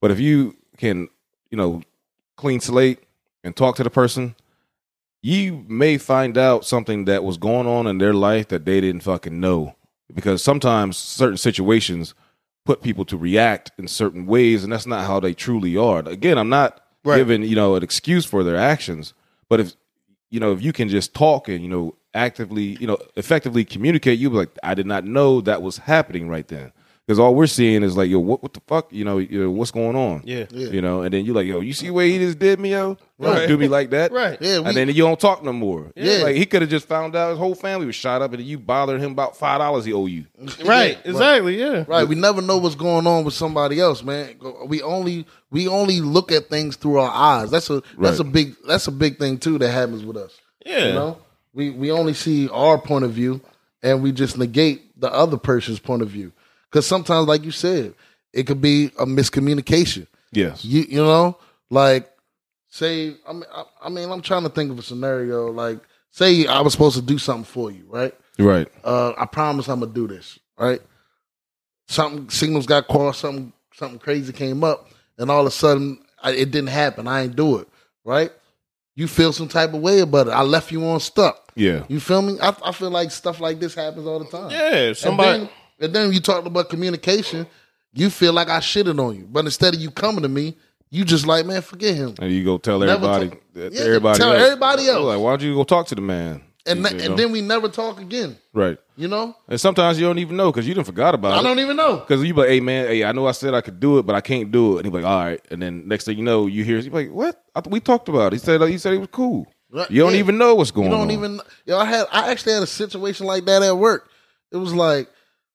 But 0.00 0.10
if 0.10 0.18
you 0.18 0.56
can, 0.78 1.08
you 1.50 1.58
know, 1.58 1.82
clean 2.36 2.58
slate 2.60 3.00
and 3.44 3.54
talk 3.54 3.76
to 3.76 3.84
the 3.84 3.90
person, 3.90 4.34
you 5.22 5.64
may 5.68 5.98
find 5.98 6.38
out 6.38 6.64
something 6.64 7.04
that 7.04 7.22
was 7.22 7.36
going 7.36 7.66
on 7.66 7.86
in 7.86 7.98
their 7.98 8.14
life 8.14 8.48
that 8.48 8.64
they 8.64 8.80
didn't 8.80 9.02
fucking 9.02 9.38
know. 9.38 9.76
Because 10.12 10.42
sometimes 10.42 10.96
certain 10.96 11.36
situations 11.36 12.14
put 12.64 12.82
people 12.82 13.04
to 13.04 13.16
react 13.16 13.72
in 13.78 13.88
certain 13.88 14.24
ways, 14.26 14.64
and 14.64 14.72
that's 14.72 14.86
not 14.86 15.06
how 15.06 15.20
they 15.20 15.34
truly 15.34 15.76
are. 15.76 16.00
Again, 16.00 16.38
I'm 16.38 16.48
not 16.48 16.82
Right. 17.04 17.16
giving 17.16 17.42
you 17.42 17.56
know 17.56 17.76
an 17.76 17.82
excuse 17.82 18.24
for 18.26 18.42
their 18.44 18.56
actions, 18.56 19.14
but 19.48 19.60
if 19.60 19.74
you 20.30 20.40
know 20.40 20.52
if 20.52 20.62
you 20.62 20.72
can 20.72 20.88
just 20.88 21.14
talk 21.14 21.48
and 21.48 21.62
you 21.62 21.68
know 21.68 21.94
actively 22.14 22.76
you 22.80 22.86
know 22.86 22.98
effectively 23.16 23.64
communicate, 23.64 24.18
you 24.18 24.30
be 24.30 24.36
like, 24.36 24.58
I 24.62 24.74
did 24.74 24.86
not 24.86 25.04
know 25.04 25.40
that 25.42 25.62
was 25.62 25.78
happening 25.78 26.28
right 26.28 26.46
then. 26.46 26.72
Because 27.10 27.18
all 27.18 27.34
we're 27.34 27.48
seeing 27.48 27.82
is 27.82 27.96
like, 27.96 28.08
yo, 28.08 28.20
what, 28.20 28.40
what 28.40 28.54
the 28.54 28.60
fuck, 28.68 28.92
you 28.92 29.04
know, 29.04 29.18
you 29.18 29.42
know, 29.42 29.50
what's 29.50 29.72
going 29.72 29.96
on? 29.96 30.22
Yeah. 30.24 30.44
you 30.52 30.80
know, 30.80 31.02
and 31.02 31.12
then 31.12 31.24
you're 31.24 31.34
like, 31.34 31.44
yo, 31.44 31.58
you 31.58 31.72
see 31.72 31.90
where 31.90 32.06
he 32.06 32.18
just 32.18 32.38
did 32.38 32.60
me, 32.60 32.70
yo, 32.70 32.96
Right. 33.18 33.34
Don't 33.40 33.48
do 33.48 33.58
me 33.58 33.66
like 33.66 33.90
that, 33.90 34.12
Right. 34.12 34.38
Yeah, 34.40 34.60
we, 34.60 34.66
and 34.66 34.76
then 34.76 34.86
you 34.86 35.02
don't 35.02 35.18
talk 35.18 35.42
no 35.42 35.52
more. 35.52 35.90
Yeah. 35.96 36.18
like 36.22 36.36
he 36.36 36.46
could 36.46 36.62
have 36.62 36.70
just 36.70 36.86
found 36.86 37.16
out 37.16 37.30
his 37.30 37.38
whole 37.38 37.56
family 37.56 37.84
was 37.86 37.96
shot 37.96 38.22
up, 38.22 38.32
and 38.32 38.40
you 38.44 38.60
bothered 38.60 39.00
him 39.00 39.10
about 39.10 39.36
five 39.36 39.58
dollars 39.58 39.84
he 39.84 39.92
owe 39.92 40.06
you. 40.06 40.26
Right, 40.64 40.98
exactly, 41.04 41.58
yeah. 41.58 41.84
Right, 41.88 42.06
we 42.06 42.14
never 42.14 42.40
know 42.40 42.58
what's 42.58 42.76
going 42.76 43.08
on 43.08 43.24
with 43.24 43.34
somebody 43.34 43.80
else, 43.80 44.04
man. 44.04 44.36
We 44.68 44.80
only 44.80 45.26
we 45.50 45.66
only 45.66 46.00
look 46.00 46.30
at 46.30 46.48
things 46.48 46.76
through 46.76 47.00
our 47.00 47.10
eyes. 47.10 47.50
That's 47.50 47.68
a 47.70 47.82
that's 47.98 48.20
Right. 48.20 48.20
a 48.20 48.24
big 48.24 48.54
that's 48.68 48.86
a 48.86 48.92
big 48.92 49.18
thing 49.18 49.38
too 49.38 49.58
that 49.58 49.72
happens 49.72 50.04
with 50.04 50.16
us. 50.16 50.38
Yeah. 50.64 50.86
You 50.86 50.92
know, 50.92 51.18
we 51.54 51.70
we 51.70 51.90
only 51.90 52.14
see 52.14 52.48
our 52.50 52.78
point 52.78 53.04
of 53.04 53.10
view, 53.10 53.40
and 53.82 54.00
we 54.00 54.12
just 54.12 54.38
negate 54.38 54.98
the 55.00 55.12
other 55.12 55.36
person's 55.36 55.80
point 55.80 56.02
of 56.02 56.08
view. 56.08 56.30
Because 56.70 56.86
sometimes, 56.86 57.26
like 57.26 57.44
you 57.44 57.50
said, 57.50 57.94
it 58.32 58.46
could 58.46 58.60
be 58.60 58.86
a 58.98 59.04
miscommunication. 59.06 60.06
Yes, 60.32 60.64
You 60.64 60.82
you 60.88 61.02
know, 61.02 61.36
like 61.70 62.08
say 62.68 63.16
I 63.26 63.32
mean 63.32 63.44
I, 63.52 63.64
I 63.82 63.88
mean 63.88 64.08
I'm 64.10 64.22
trying 64.22 64.44
to 64.44 64.48
think 64.48 64.70
of 64.70 64.78
a 64.78 64.82
scenario. 64.82 65.50
Like 65.50 65.80
say 66.12 66.46
I 66.46 66.60
was 66.60 66.72
supposed 66.72 66.94
to 66.96 67.02
do 67.02 67.18
something 67.18 67.44
for 67.44 67.70
you, 67.72 67.84
right? 67.88 68.14
right, 68.38 68.68
uh, 68.84 69.12
I 69.18 69.26
promise 69.26 69.68
I'm 69.68 69.80
gonna 69.80 69.92
do 69.92 70.06
this, 70.06 70.38
right? 70.56 70.80
Something 71.88 72.30
signals 72.30 72.66
got 72.66 72.86
crossed, 72.86 73.20
something 73.20 73.52
something 73.74 73.98
crazy 73.98 74.32
came 74.32 74.62
up, 74.62 74.88
and 75.18 75.30
all 75.30 75.40
of 75.40 75.46
a 75.46 75.50
sudden 75.50 76.00
I, 76.22 76.30
it 76.32 76.52
didn't 76.52 76.68
happen. 76.68 77.08
I 77.08 77.22
ain't 77.22 77.34
do 77.34 77.58
it, 77.58 77.68
right? 78.04 78.30
You 78.94 79.08
feel 79.08 79.32
some 79.32 79.48
type 79.48 79.74
of 79.74 79.80
way 79.80 80.00
about 80.00 80.28
it. 80.28 80.30
I 80.30 80.42
left 80.42 80.70
you 80.70 80.84
on 80.86 81.00
stuck. 81.00 81.50
yeah, 81.56 81.84
You 81.88 81.98
feel 82.00 82.22
me? 82.22 82.38
I, 82.40 82.54
I 82.64 82.72
feel 82.72 82.90
like 82.90 83.10
stuff 83.10 83.40
like 83.40 83.58
this 83.58 83.74
happens 83.74 84.06
all 84.06 84.18
the 84.20 84.26
time. 84.26 84.50
Yeah, 84.50 84.92
somebody 84.92 85.48
And 85.80 85.92
then, 85.94 86.12
you 86.12 86.20
talked 86.20 86.46
about 86.46 86.68
communication. 86.68 87.46
You 87.92 88.10
feel 88.10 88.32
like 88.32 88.48
I 88.48 88.58
shitted 88.58 89.04
on 89.04 89.16
you, 89.16 89.26
but 89.30 89.44
instead 89.44 89.74
of 89.74 89.80
you 89.80 89.90
coming 89.90 90.22
to 90.22 90.28
me, 90.28 90.56
you 90.90 91.04
just 91.04 91.26
like, 91.26 91.46
man, 91.46 91.62
forget 91.62 91.94
him. 91.94 92.14
and 92.20 92.30
you 92.32 92.44
go 92.44 92.58
tell 92.58 92.78
Never 92.78 92.92
everybody, 92.92 93.28
talk- 93.30 93.40
Yeah, 93.54 93.82
everybody, 93.82 94.18
tell 94.18 94.32
else. 94.32 94.42
everybody 94.42 94.86
else. 94.88 95.04
Like, 95.04 95.20
why 95.20 95.30
don't 95.30 95.42
you 95.42 95.54
go 95.54 95.64
talk 95.64 95.86
to 95.88 95.94
the 95.94 96.00
man? 96.00 96.42
And, 96.66 96.78
You 96.84 96.90
know? 96.90 97.04
and 97.04 97.18
then 97.18 97.32
we 97.32 97.40
never 97.40 97.68
talk 97.68 98.00
again. 98.00 98.36
right, 98.52 98.76
You 98.96 99.08
know? 99.08 99.34
and 99.48 99.60
sometimes 99.60 99.98
you 99.98 100.06
don't 100.06 100.18
even 100.18 100.36
know 100.36 100.52
because 100.52 100.68
you 100.68 100.74
didn't 100.74 100.86
forgot 100.86 101.14
about 101.14 101.32
I 101.32 101.36
it. 101.36 101.40
I 101.40 101.42
don't 101.42 101.58
even 101.58 101.76
know. 101.76 101.96
Because 101.96 102.22
you 102.22 102.34
be 102.34 102.40
like, 102.40 102.50
hey 102.50 102.60
man, 102.60 102.86
hey, 102.86 103.02
I 103.04 103.12
know 103.12 103.26
I 103.26 103.32
said 103.32 103.54
I 103.54 103.60
could 103.60 103.80
do 103.80 103.98
it, 103.98 104.02
but 104.06 104.14
I 104.14 104.20
can't 104.20 104.50
do 104.52 104.74
it. 104.76 104.80
And 104.80 104.86
he 104.86 104.90
be 104.90 104.96
like, 105.02 105.06
all 105.10 105.24
right. 105.24 105.40
And 105.50 105.62
then 105.62 105.88
next 105.88 106.04
thing 106.04 106.18
you 106.18 106.22
know, 106.24 106.46
you 106.46 106.62
hear, 106.64 106.78
you 106.78 106.90
like, 106.90 107.10
what? 107.10 107.42
I 107.54 107.62
we 107.66 107.80
talked 107.80 108.08
about 108.08 108.32
it. 108.32 108.34
He 108.34 108.38
said 108.38 108.60
he 108.68 108.78
said 108.78 108.92
he 108.92 108.98
was 108.98 109.08
cool. 109.10 109.46
Right, 109.72 109.90
You 109.90 110.02
don't 110.02 110.12
yeah. 110.14 110.18
even 110.18 110.36
know 110.36 110.54
what's 110.56 110.70
going 110.72 110.88
on. 110.92 111.08
You 111.08 111.16
don't 111.16 111.24
on. 111.24 111.32
even. 111.32 111.40
Yo, 111.64 111.78
I 111.78 111.84
had. 111.86 112.06
I 112.12 112.30
actually 112.30 112.52
had 112.54 112.62
a 112.64 112.66
situation 112.66 113.26
like 113.26 113.44
that 113.46 113.62
at 113.62 113.76
work. 113.76 114.10
It 114.52 114.56
was 114.56 114.74
like 114.74 115.08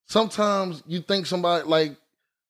sometimes 0.08 0.84
you 0.88 1.01
think 1.01 1.26
somebody 1.26 1.66
like 1.68 1.95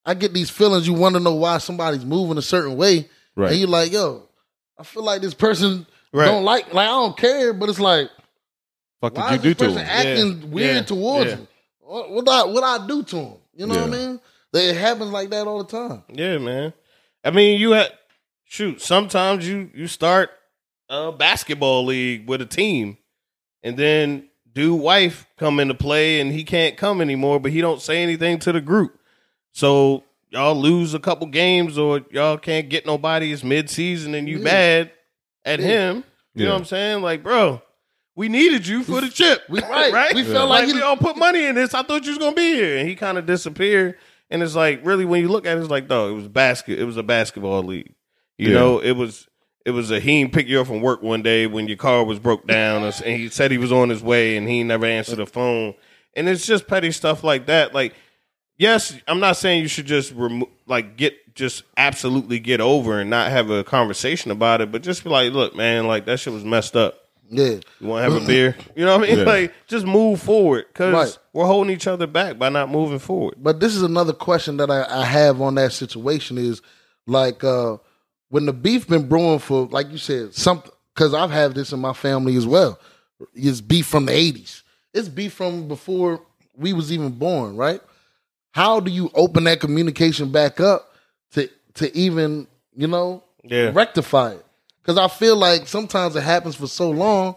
I 0.06 0.14
get 0.14 0.34
these 0.34 0.50
feelings. 0.50 0.88
You 0.88 0.94
want 0.94 1.16
to 1.16 1.20
know 1.20 1.36
why 1.36 1.58
somebody's 1.58 2.06
moving 2.06 2.38
a 2.38 2.42
certain 2.42 2.78
way, 2.78 3.10
Right. 3.36 3.52
and 3.52 3.60
you're 3.60 3.70
like, 3.70 3.92
yo, 3.92 4.28
I 4.78 4.84
feel 4.84 5.04
like 5.04 5.22
this 5.22 5.34
person 5.34 5.86
Right. 6.14 6.26
don't 6.26 6.44
like. 6.44 6.74
Like 6.74 6.86
I 6.88 6.92
don't 6.92 7.18
care, 7.18 7.54
but 7.54 7.70
it's 7.70 7.80
like 7.80 8.10
Fuck 9.02 9.18
why 9.18 9.32
did 9.32 9.40
is 9.40 9.46
you 9.46 9.54
this 9.54 9.58
do 9.58 9.66
to 9.66 9.72
person 9.74 9.82
him? 9.82 9.90
acting 9.90 10.42
Yeah, 10.42 10.48
weird 10.48 10.76
yeah, 10.76 10.82
towards 10.84 11.30
yeah. 11.32 11.36
me? 11.38 11.48
What 11.80 12.12
what 12.12 12.30
I 12.30 12.44
what 12.46 12.64
I 12.64 12.88
do 12.88 13.04
to 13.04 13.16
him? 13.18 13.34
You 13.56 13.68
know 13.68 13.76
what 13.76 13.84
I 13.94 13.98
mean? 13.98 14.20
It 14.54 14.76
happens 14.76 15.12
like 15.12 15.30
that 15.32 15.48
all 15.48 15.64
the 15.64 15.70
time. 15.72 16.04
Yeah, 16.14 16.38
man. 16.38 16.74
I 17.24 17.32
mean, 17.32 17.60
you 17.60 17.72
had 17.72 17.92
shoot. 18.46 18.82
Sometimes 18.82 19.48
you 19.48 19.70
you 19.74 19.88
start 19.88 20.30
a 20.88 21.12
basketball 21.12 21.84
league 21.86 22.28
with 22.30 22.42
a 22.42 22.46
team, 22.46 22.98
and 23.64 23.76
then 23.76 24.30
dude 24.56 24.80
wife 24.82 25.28
come 25.38 25.60
into 25.60 25.76
play, 25.76 26.20
and 26.20 26.32
he 26.32 26.44
can't 26.44 26.76
come 26.78 27.02
anymore, 27.02 27.40
but 27.40 27.52
he 27.52 27.62
don't 27.62 27.82
say 27.82 28.02
anything 28.02 28.40
to 28.40 28.52
the 28.52 28.62
group. 28.62 28.98
So 29.52 30.04
y'all 30.32 30.56
lose 30.56 30.94
a 30.96 31.00
couple 31.00 31.28
games, 31.28 31.78
or 31.78 32.02
y'all 32.12 32.38
can't 32.38 32.68
get 32.70 32.86
nobody. 32.88 33.32
It's 33.32 33.44
mid 33.44 33.70
season, 33.70 34.16
and 34.16 34.28
you 34.28 34.38
Yeah. 34.38 34.44
mad 34.44 34.92
at 35.46 35.60
Yeah. 35.60 35.66
him. 35.68 36.04
You 36.34 36.46
know 36.46 36.54
what 36.54 36.60
I'm 36.60 36.66
saying? 36.66 37.02
Like, 37.04 37.22
bro. 37.22 37.62
We 38.18 38.30
needed 38.30 38.66
you 38.66 38.82
for 38.84 39.02
the 39.02 39.10
chip, 39.10 39.42
we- 39.50 39.60
right. 39.60 39.92
right? 39.92 40.16
We 40.16 40.24
felt 40.24 40.50
like 40.50 40.62
like 40.62 40.68
he- 40.70 40.74
we 40.76 40.82
all 40.82 40.96
put 40.96 41.18
money 41.18 41.44
in 41.46 41.56
this. 41.56 41.74
I 41.74 41.84
thought 41.84 42.06
you 42.06 42.12
was 42.12 42.18
gonna 42.18 42.34
be 42.34 42.54
here, 42.56 42.78
and 42.78 42.88
he 42.88 42.96
kind 42.96 43.18
of 43.18 43.26
disappeared. 43.26 43.96
And 44.32 44.42
it's 44.42 44.56
like 44.56 44.80
really 44.86 45.04
when 45.04 45.20
you 45.22 45.28
look 45.28 45.46
at 45.46 45.58
it, 45.58 45.60
it's 45.60 45.70
like, 45.70 45.90
dog, 45.90 46.12
it 46.12 46.16
was 46.16 46.28
basket. 46.30 46.80
It 46.80 46.86
was 46.86 46.96
a 46.96 47.04
basketball 47.04 47.62
league. 47.64 47.94
You 48.38 48.50
Yeah. 48.50 48.54
know, 48.56 48.80
it 48.80 48.94
was 48.94 49.28
it 49.66 49.72
was 49.72 49.92
a 49.92 50.00
he 50.00 50.22
ain't 50.22 50.32
pick 50.34 50.48
you 50.48 50.62
up 50.62 50.68
from 50.68 50.82
work 50.82 51.02
one 51.02 51.22
day 51.24 51.48
when 51.48 51.68
your 51.68 51.78
car 51.78 52.04
was 52.06 52.20
broke 52.20 52.46
down, 52.48 52.84
and 52.84 52.94
he 52.94 53.30
said 53.30 53.52
he 53.52 53.58
was 53.58 53.72
on 53.72 53.90
his 53.90 54.02
way, 54.04 54.38
and 54.38 54.48
he 54.48 54.64
never 54.64 54.86
answered 54.86 55.18
the 55.18 55.26
phone. 55.26 55.74
And 56.16 56.30
it's 56.30 56.46
just 56.46 56.68
petty 56.68 56.92
stuff 56.92 57.24
like 57.24 57.48
that. 57.48 57.74
Like, 57.74 57.94
yes, 58.58 58.96
I'm 59.08 59.20
not 59.20 59.38
saying 59.38 59.62
you 59.64 59.68
should 59.68 59.86
just 59.86 60.14
remove, 60.14 60.50
like, 60.68 60.96
get 60.98 61.36
just 61.36 61.64
absolutely 61.76 62.40
get 62.40 62.62
over 62.62 63.02
and 63.02 63.10
not 63.10 63.30
have 63.32 63.50
a 63.50 63.64
conversation 63.64 64.32
about 64.32 64.62
it, 64.62 64.72
but 64.72 64.82
just 64.84 65.04
be 65.04 65.10
like, 65.10 65.34
look, 65.34 65.54
man, 65.56 65.86
like 65.88 66.06
that 66.06 66.20
shit 66.20 66.32
was 66.32 66.46
messed 66.46 66.78
up. 66.78 66.98
Yeah. 67.30 67.56
You 67.82 67.88
want 67.88 68.06
to 68.06 68.14
have 68.14 68.24
a 68.24 68.26
beer? 68.26 68.56
You 68.76 68.86
know 68.86 68.98
what 68.98 69.10
I 69.10 69.12
mean? 69.12 69.20
Yeah. 69.20 69.26
Like, 69.26 69.54
just 69.68 69.86
move 69.86 70.22
forward 70.22 70.66
because 70.72 70.94
Right. 70.94 71.18
we're 71.34 71.46
holding 71.48 71.74
each 71.74 71.88
other 71.88 72.08
back 72.08 72.38
by 72.38 72.48
not 72.50 72.70
moving 72.70 73.00
forward. 73.00 73.36
But 73.38 73.60
this 73.60 73.76
is 73.76 73.82
another 73.82 74.14
question 74.14 74.58
that 74.58 74.70
I, 74.70 74.86
I 75.02 75.04
have 75.06 75.42
on 75.42 75.56
that 75.56 75.74
situation 75.74 76.38
is 76.38 76.62
like 77.08 77.44
uh 77.44 77.78
when 78.36 78.46
the 78.46 78.52
beef 78.52 78.86
been 78.86 79.08
brewing 79.08 79.40
for 79.40 79.66
like 79.68 79.90
you 79.90 79.98
said 79.98 80.34
something 80.36 80.70
because 80.94 81.14
I've 81.14 81.32
had 81.32 81.54
this 81.56 81.72
in 81.72 81.80
my 81.80 81.94
family 81.94 82.36
as 82.36 82.46
well. 82.46 82.78
It's 83.34 83.62
beef 83.62 83.86
from 83.86 84.08
the 84.08 84.12
eighties. 84.12 84.62
It's 84.94 85.08
beef 85.08 85.32
from 85.32 85.70
before 85.70 86.20
we 86.58 86.74
was 86.74 86.92
even 86.92 87.12
born, 87.12 87.56
right? 87.56 87.80
How 88.52 88.82
do 88.82 88.92
you 88.92 89.10
open 89.16 89.46
that 89.46 89.62
communication 89.62 90.34
back 90.34 90.60
up 90.60 90.94
to 91.32 91.50
to 91.76 91.96
even 91.98 92.46
you 92.76 92.88
know 92.88 93.24
Yeah. 93.46 93.72
rectify 93.74 94.32
it? 94.34 94.46
Because 94.82 94.98
I 94.98 95.08
feel 95.08 95.38
like 95.38 95.66
sometimes 95.66 96.18
it 96.18 96.24
happens 96.24 96.56
for 96.58 96.68
so 96.68 96.92
long, 96.92 97.36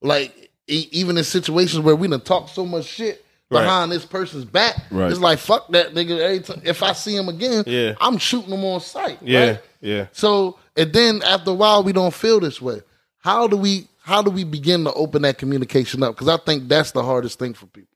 like 0.00 0.50
e- 0.66 0.88
even 0.92 1.18
in 1.18 1.24
situations 1.24 1.80
where 1.84 1.94
we 1.94 2.08
done 2.08 2.22
talk 2.22 2.48
so 2.48 2.64
much 2.64 2.86
shit 2.86 3.22
Right. 3.50 3.62
behind 3.62 3.90
this 3.90 4.04
person's 4.04 4.44
back, 4.44 4.76
Right. 4.90 5.10
it's 5.10 5.20
like 5.20 5.38
fuck 5.38 5.68
that 5.68 5.94
nigga. 5.94 6.66
If 6.66 6.82
I 6.82 6.92
see 6.92 7.16
him 7.16 7.28
again, 7.30 7.64
Yeah. 7.66 7.94
I'm 8.00 8.18
shooting 8.18 8.50
him 8.52 8.62
on 8.64 8.80
sight. 8.80 9.18
Yeah, 9.22 9.46
right? 9.46 9.60
yeah. 9.80 10.06
So 10.12 10.58
and 10.76 10.92
then 10.92 11.22
after 11.22 11.50
a 11.50 11.54
while, 11.54 11.82
we 11.82 11.92
don't 11.92 12.12
feel 12.12 12.40
this 12.40 12.60
way. 12.60 12.82
How 13.18 13.46
do 13.48 13.56
we? 13.56 13.88
How 14.02 14.22
do 14.22 14.30
we 14.30 14.44
begin 14.44 14.84
to 14.84 14.92
open 14.94 15.22
that 15.22 15.36
communication 15.38 16.02
up? 16.02 16.14
Because 16.14 16.28
I 16.28 16.36
think 16.38 16.68
that's 16.68 16.92
the 16.92 17.02
hardest 17.02 17.38
thing 17.38 17.52
for 17.54 17.66
people. 17.66 17.94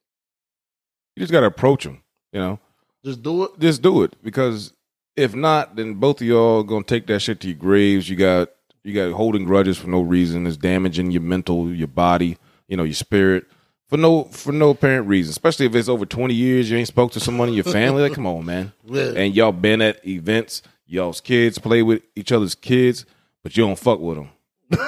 You 1.16 1.20
just 1.20 1.32
got 1.32 1.40
to 1.40 1.46
approach 1.46 1.84
them. 1.84 2.02
You 2.32 2.40
know, 2.40 2.58
Just 3.04 3.22
do 3.22 3.44
it. 3.44 3.58
just 3.58 3.82
do 3.82 4.02
it 4.02 4.14
because 4.22 4.72
if 5.16 5.34
not, 5.34 5.76
then 5.76 5.94
both 5.94 6.20
of 6.22 6.26
y'all 6.26 6.62
gonna 6.62 6.82
take 6.84 7.06
that 7.08 7.20
shit 7.20 7.40
to 7.40 7.48
your 7.48 7.56
graves. 7.56 8.08
You 8.08 8.16
got 8.16 8.48
you 8.84 8.94
got 8.94 9.12
holding 9.14 9.44
grudges 9.44 9.76
for 9.76 9.88
no 9.88 10.00
reason. 10.00 10.46
It's 10.46 10.56
damaging 10.56 11.10
your 11.10 11.20
mental, 11.22 11.70
your 11.72 11.88
body, 11.88 12.38
you 12.68 12.76
know, 12.78 12.84
your 12.84 12.94
spirit 12.94 13.44
for 13.92 13.98
no 13.98 14.24
for 14.24 14.52
no 14.52 14.70
apparent 14.70 15.06
reason. 15.06 15.28
Especially 15.28 15.66
if 15.66 15.74
it's 15.74 15.86
over 15.86 16.06
twenty 16.06 16.32
years 16.32 16.70
you 16.70 16.78
ain't 16.78 16.88
spoke 16.88 17.12
to 17.12 17.20
someone 17.20 17.48
in 17.48 17.54
your 17.54 17.64
family. 17.64 18.00
Like, 18.02 18.14
come 18.14 18.26
on, 18.26 18.46
man. 18.46 18.72
Yeah. 18.86 19.12
And 19.14 19.34
y'all 19.34 19.52
been 19.52 19.82
at 19.82 20.06
events. 20.06 20.62
Y'all's 20.86 21.20
kids 21.20 21.58
play 21.58 21.82
with 21.82 22.02
each 22.16 22.32
other's 22.32 22.54
kids, 22.54 23.04
but 23.42 23.54
you 23.54 23.66
don't 23.66 23.78
fuck 23.78 24.00
with 24.00 24.16
them. 24.16 24.28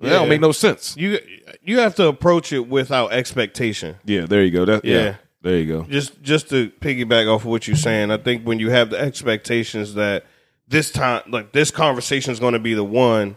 That 0.00 0.10
don't 0.10 0.28
make 0.28 0.40
no 0.42 0.52
sense. 0.52 0.94
You 0.96 1.18
you 1.62 1.78
have 1.78 1.94
to 1.96 2.06
approach 2.06 2.52
it 2.52 2.68
without 2.68 3.12
expectation. 3.12 3.96
Yeah, 4.04 4.26
there 4.26 4.44
you 4.44 4.50
go. 4.52 4.64
That 4.66 4.84
yeah, 4.84 4.96
Yeah. 4.98 5.14
there 5.42 5.56
you 5.56 5.66
go. 5.66 5.82
Just 5.84 6.22
just 6.22 6.50
to 6.50 6.70
piggyback 6.80 7.26
off 7.34 7.40
of 7.42 7.46
what 7.46 7.66
you're 7.66 7.76
saying, 7.76 8.10
I 8.12 8.18
think 8.18 8.44
when 8.44 8.58
you 8.60 8.70
have 8.70 8.90
the 8.90 9.00
expectations 9.00 9.94
that 9.94 10.24
this 10.68 10.92
time, 10.92 11.22
like 11.28 11.50
this 11.52 11.70
conversation 11.72 12.30
is 12.30 12.38
going 12.38 12.52
to 12.52 12.60
be 12.60 12.74
the 12.74 12.84
one, 12.84 13.36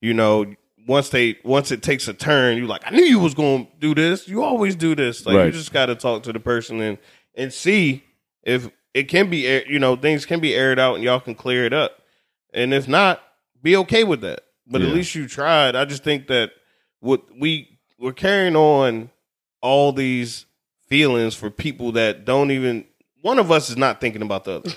you 0.00 0.12
know, 0.14 0.46
once 0.86 1.08
they 1.10 1.38
once 1.44 1.70
it 1.70 1.82
takes 1.82 2.08
a 2.08 2.14
turn, 2.14 2.56
you're 2.56 2.66
like, 2.66 2.82
I 2.86 2.90
knew 2.90 3.04
you 3.04 3.18
was 3.18 3.34
going 3.34 3.66
to 3.66 3.72
do 3.78 3.94
this. 3.94 4.28
You 4.28 4.42
always 4.42 4.76
do 4.76 4.94
this. 4.94 5.26
Like 5.26 5.34
you 5.46 5.52
just 5.52 5.72
got 5.72 5.86
to 5.86 5.94
talk 5.94 6.22
to 6.24 6.32
the 6.32 6.40
person 6.40 6.80
and 6.80 6.98
and 7.34 7.52
see 7.52 8.04
if 8.42 8.70
it 8.94 9.04
can 9.04 9.30
be, 9.30 9.62
you 9.68 9.78
know, 9.78 9.96
things 9.96 10.26
can 10.26 10.40
be 10.40 10.54
aired 10.54 10.78
out 10.78 10.96
and 10.96 11.04
y'all 11.04 11.20
can 11.20 11.34
clear 11.34 11.64
it 11.64 11.72
up. 11.72 12.02
And 12.52 12.74
if 12.74 12.88
not, 12.88 13.22
be 13.62 13.76
okay 13.76 14.04
with 14.04 14.20
that. 14.22 14.40
But 14.66 14.82
at 14.82 14.88
least 14.88 15.14
you 15.14 15.26
tried. 15.26 15.74
I 15.74 15.84
just 15.84 16.04
think 16.04 16.28
that 16.28 16.52
what 17.00 17.22
we 17.38 17.78
we're 17.98 18.12
carrying 18.12 18.56
on 18.56 19.10
all 19.60 19.92
these 19.92 20.46
feelings 20.88 21.34
for 21.34 21.50
people 21.50 21.92
that 21.92 22.24
don't 22.24 22.50
even 22.50 22.84
one 23.22 23.38
of 23.38 23.50
us 23.50 23.68
is 23.68 23.76
not 23.76 24.00
thinking 24.00 24.22
about 24.22 24.44
the 24.44 24.56
other. 24.56 24.70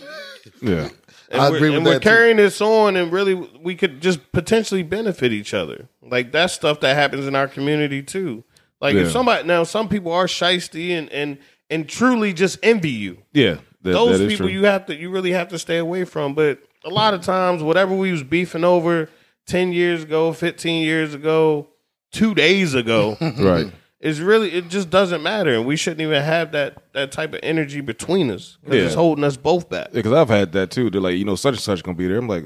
Yeah. 0.61 0.89
And 1.33 1.41
I 1.41 1.49
we're, 1.49 1.55
agree 1.57 1.69
with 1.71 1.77
and 1.77 1.85
we're 1.85 1.93
that, 1.93 2.03
too. 2.03 2.09
carrying 2.09 2.37
this 2.37 2.61
on 2.61 2.95
and 2.95 3.11
really 3.11 3.33
we 3.33 3.75
could 3.75 4.01
just 4.01 4.31
potentially 4.31 4.83
benefit 4.83 5.31
each 5.33 5.53
other. 5.53 5.89
Like 6.01 6.31
that's 6.31 6.53
stuff 6.53 6.79
that 6.81 6.95
happens 6.95 7.27
in 7.27 7.35
our 7.35 7.47
community 7.47 8.01
too. 8.03 8.43
Like 8.79 8.95
Yeah. 8.95 9.01
if 9.01 9.11
somebody 9.11 9.45
now 9.47 9.63
some 9.63 9.89
people 9.89 10.11
are 10.11 10.25
shisty 10.27 10.91
and 10.91 11.11
and 11.11 11.37
and 11.69 11.89
truly 11.89 12.33
just 12.33 12.59
envy 12.63 12.91
you. 12.91 13.17
Yeah. 13.33 13.55
That, 13.81 13.91
Those 13.93 14.19
that 14.19 14.25
is 14.25 14.31
people 14.33 14.47
true. 14.47 14.53
you 14.55 14.65
have 14.65 14.85
to 14.85 14.95
you 14.95 15.09
really 15.09 15.31
have 15.31 15.49
to 15.49 15.59
stay 15.59 15.77
away 15.77 16.05
from. 16.05 16.33
But 16.35 16.59
a 16.85 16.89
lot 16.89 17.13
of 17.13 17.21
times 17.21 17.63
whatever 17.63 17.93
we 17.95 18.11
was 18.11 18.23
beefing 18.23 18.63
over 18.63 19.09
ten 19.47 19.73
years 19.73 20.03
ago, 20.03 20.31
fifteen 20.33 20.83
years 20.83 21.13
ago, 21.13 21.67
two 22.11 22.33
days 22.35 22.73
ago 22.75 23.17
right. 23.39 23.71
Is 24.03 24.19
really 24.19 24.51
it 24.51 24.67
just 24.67 24.89
doesn't 24.89 25.23
matter, 25.23 25.53
and 25.53 25.65
we 25.65 25.77
shouldn't 25.77 26.01
even 26.01 26.21
have 26.21 26.51
that 26.51 26.83
that 26.93 27.11
type 27.11 27.33
of 27.33 27.39
energy 27.41 27.79
between 27.81 28.29
us 28.29 28.57
because 28.61 28.77
Yeah. 28.79 28.85
it's 28.87 28.95
holding 28.95 29.23
us 29.23 29.37
both 29.37 29.69
back. 29.69 29.93
Because 29.93 30.11
I've 30.11 30.27
had 30.29 30.51
that 30.51 30.71
too. 30.71 30.89
They're 30.89 31.01
like, 31.01 31.15
you 31.15 31.23
know, 31.25 31.35
such 31.35 31.53
and 31.53 31.61
such 31.61 31.81
gonna 31.83 31.97
be 31.97 32.07
there. 32.07 32.17
I'm 32.17 32.27
like, 32.27 32.43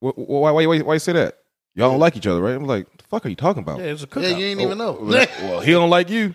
wh- 0.00 0.14
wh- 0.14 0.28
why, 0.28 0.50
why, 0.52 0.66
why, 0.66 0.78
why 0.80 0.94
you 0.94 1.00
say 1.00 1.12
that? 1.12 1.38
Y'all 1.74 1.90
don't 1.90 1.98
like 2.00 2.16
each 2.16 2.26
other, 2.26 2.40
right? 2.40 2.54
I'm 2.54 2.64
like, 2.64 2.86
the 2.96 3.04
fuck 3.04 3.26
are 3.26 3.28
you 3.28 3.34
talking 3.34 3.62
about? 3.64 3.80
Yeah, 3.80 3.86
it's 3.86 4.04
a 4.04 4.06
cookout. 4.06 4.22
Yeah, 4.22 4.36
you 4.36 4.46
ain't 4.46 4.60
even 4.60 4.80
oh, 4.80 4.92
know. 4.92 4.98
Well, 5.02 5.26
well, 5.42 5.60
he 5.60 5.72
don't 5.72 5.90
like 5.90 6.08
you. 6.08 6.34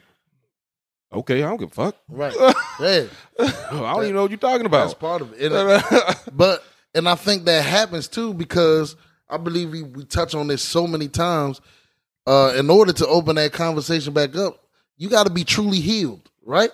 Okay, 1.13 1.43
I 1.43 1.47
don't 1.49 1.57
give 1.57 1.71
a 1.71 1.73
fuck. 1.73 1.95
right. 2.09 2.33
Yeah. 2.79 3.05
I 3.39 3.93
don't 3.93 4.03
even 4.03 4.15
know 4.15 4.21
what 4.23 4.31
you're 4.31 4.37
talking 4.37 4.65
about. 4.65 4.81
That's 4.87 4.93
part 4.93 5.21
of 5.21 5.33
it. 5.33 5.51
And- 5.51 6.17
but 6.37 6.63
and 6.93 7.07
I 7.07 7.15
think 7.15 7.45
that 7.45 7.63
happens 7.63 8.07
too 8.07 8.33
because 8.33 8.95
I 9.29 9.37
believe 9.37 9.71
we, 9.71 9.83
we 9.83 10.03
touch 10.03 10.35
on 10.35 10.47
this 10.47 10.61
so 10.61 10.87
many 10.87 11.07
times. 11.07 11.61
Uh, 12.27 12.53
in 12.57 12.69
order 12.69 12.93
to 12.93 13.07
open 13.07 13.35
that 13.35 13.51
conversation 13.51 14.13
back 14.13 14.35
up, 14.35 14.59
you 14.97 15.09
got 15.09 15.25
to 15.25 15.31
be 15.33 15.43
truly 15.43 15.79
healed, 15.79 16.29
right, 16.45 16.69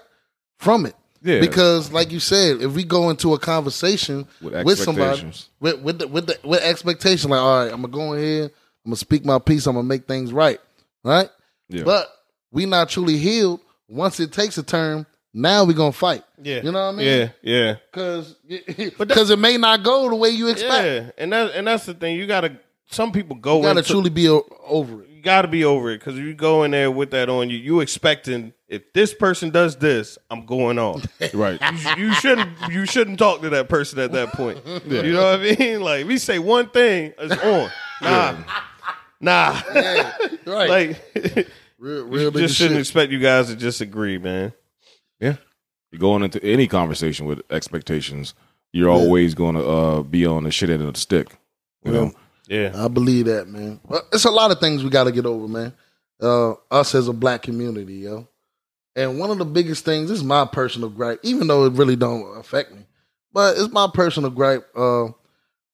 from 0.59 0.85
it. 0.85 0.95
Yeah. 1.21 1.39
Because, 1.39 1.91
like 1.91 2.11
you 2.11 2.19
said, 2.19 2.61
if 2.61 2.73
we 2.73 2.83
go 2.83 3.09
into 3.09 3.33
a 3.33 3.39
conversation 3.39 4.27
With 4.41 4.63
with, 4.65 4.77
somebody 4.79 5.09
expectations. 5.11 5.49
with 5.59 5.79
with 5.81 5.99
the, 5.99 6.07
with 6.07 6.27
the, 6.27 6.37
with 6.43 6.61
expectation, 6.61 7.29
like, 7.31 7.39
all 7.39 7.63
right, 7.63 7.73
I'm 7.73 7.81
gonna 7.81 7.87
go 7.93 8.13
in 8.13 8.21
here, 8.23 8.43
I'm 8.45 8.51
gonna 8.89 8.95
speak 8.97 9.25
my 9.25 9.39
piece, 9.39 9.65
I'm 9.67 9.75
gonna 9.75 9.87
make 9.87 10.05
things 10.05 10.31
right, 10.31 10.59
right. 11.03 11.29
Yeah. 11.69 11.83
But 11.83 12.07
we 12.51 12.65
not 12.65 12.89
truly 12.89 13.17
healed. 13.17 13.61
Once 13.89 14.19
it 14.19 14.31
takes 14.33 14.57
a 14.57 14.63
turn, 14.63 15.05
now 15.33 15.63
we 15.63 15.73
gonna 15.73 15.91
fight. 15.91 16.23
yeah, 16.41 16.61
you 16.61 16.71
know 16.71 16.85
what 16.87 16.93
I 16.93 16.97
mean? 16.97 17.07
Yeah, 17.07 17.29
yeah, 17.41 17.75
because 17.91 18.33
because 18.97 19.29
it 19.29 19.39
may 19.39 19.57
not 19.57 19.83
go 19.83 20.09
the 20.09 20.15
way 20.15 20.29
you 20.29 20.47
expect. 20.49 20.85
yeah. 20.85 21.11
And 21.23 21.31
that 21.33 21.51
and 21.55 21.67
that's 21.67 21.85
the 21.85 21.93
thing. 21.93 22.17
You 22.17 22.27
gotta. 22.27 22.57
Some 22.89 23.11
people 23.11 23.35
go 23.35 23.57
You 23.57 23.63
gotta 23.63 23.79
into, 23.79 23.91
truly 23.91 24.09
be 24.09 24.29
o- 24.29 24.45
over 24.65 25.03
it. 25.03 25.16
You 25.28 25.34
gotta 25.34 25.49
be 25.49 25.65
over 25.65 25.91
it 25.91 25.99
because 25.99 26.17
you 26.17 26.34
go 26.34 26.63
in 26.63 26.71
there 26.71 26.89
with 26.89 27.11
that 27.11 27.28
on 27.28 27.49
you. 27.49 27.57
You 27.57 27.82
expecting 27.82 28.53
if 28.69 28.93
this 28.93 29.13
person 29.13 29.49
does 29.49 29.75
this, 29.75 30.17
I'm 30.30 30.45
going 30.45 30.80
on. 30.80 31.01
right. 31.34 31.59
you, 31.97 32.05
you 32.05 32.13
shouldn't. 32.13 32.49
You 32.69 32.86
shouldn't 32.86 33.19
talk 33.19 33.41
to 33.41 33.49
that 33.49 33.67
person 33.67 33.99
at 33.99 34.13
that 34.13 34.30
point. 34.30 34.59
You 34.88 35.11
know 35.11 35.32
what 35.32 35.41
I 35.41 35.55
mean? 35.59 35.82
Like 35.82 36.07
we 36.07 36.17
say 36.17 36.39
one 36.39 36.69
thing, 36.69 37.11
it's 37.19 37.43
on. 37.43 37.69
Nah, 38.01 38.38
nah. 39.19 39.61
Right. 40.45 40.69
like 40.69 41.03
real, 41.78 42.05
real 42.05 42.32
nigga 42.32 42.39
just 42.39 42.55
shouldn't 42.55 42.75
shit. 42.75 42.80
expect 42.80 43.11
you 43.11 43.19
guys 43.19 43.47
to 43.47 43.57
just 43.57 43.82
agree, 43.82 44.17
man. 44.17 44.53
Yeah. 45.19 45.36
You're 45.91 45.99
going 45.99 46.23
into 46.23 46.41
any 46.41 46.67
conversation 46.67 47.25
with 47.25 47.41
expectations. 47.51 48.34
You're 48.71 48.89
always 48.89 49.36
going 49.36 49.55
to 49.55 49.67
uh, 49.67 50.01
be 50.03 50.25
on 50.25 50.45
the 50.45 50.51
shit 50.51 50.69
end 50.69 50.84
of 50.84 50.93
the 50.93 50.99
stick. 51.01 51.36
You 51.84 51.91
know. 51.91 52.13
Yeah. 52.47 52.71
I 52.75 52.87
believe 52.87 53.25
that, 53.25 53.47
man. 53.47 53.79
It's 54.11 54.25
a 54.25 54.31
lot 54.31 54.51
of 54.51 54.59
things 54.59 54.83
we 54.83 54.89
got 54.89 55.05
to 55.05 55.11
get 55.11 55.25
over, 55.25 55.47
man. 55.47 55.73
Uh, 56.19 56.53
us 56.71 56.95
as 56.95 57.07
a 57.07 57.13
black 57.13 57.43
community, 57.43 57.95
yo. 57.95 58.27
And 58.95 59.19
one 59.19 59.29
of 59.29 59.37
the 59.37 59.45
biggest 59.45 59.85
things, 59.85 60.09
this 60.09 60.17
is 60.17 60.23
my 60.23 60.45
personal 60.45 60.89
gripe, 60.89 61.19
even 61.21 61.47
though 61.47 61.65
it 61.65 61.73
really 61.73 61.95
don't 61.95 62.37
affect 62.37 62.73
me, 62.73 62.85
but 63.31 63.55
it's 63.57 63.71
my 63.71 63.87
personal 63.93 64.31
gripe. 64.31 64.67
Uh, 64.75 65.09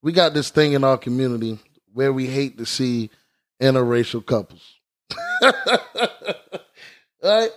we 0.01 0.11
got 0.11 0.34
this 0.34 0.49
thing 0.49 0.74
in 0.74 0.84
our 0.84 0.97
community 0.97 1.57
where 1.93 2.11
we 2.11 2.28
hate 2.28 2.57
to 2.57 2.65
see 2.65 3.09
interracial 3.61 4.26
couples. 4.26 4.76
right? 7.24 7.49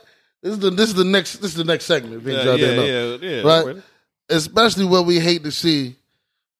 This 0.42 0.52
is 0.52 0.58
the 0.60 0.70
this 0.70 0.88
is 0.90 0.94
the 0.94 1.04
next 1.04 1.36
this 1.38 1.50
is 1.50 1.56
the 1.56 1.64
next 1.64 1.86
segment. 1.86 2.22
Yeah, 2.22 2.44
y'all 2.44 2.56
didn't 2.56 2.76
know 2.76 2.84
yeah, 2.84 3.16
yeah, 3.16 3.42
yeah. 3.42 3.62
Right. 3.64 3.82
especially 4.28 4.84
what 4.84 5.06
we 5.06 5.18
hate 5.18 5.42
to 5.42 5.50
see, 5.50 5.96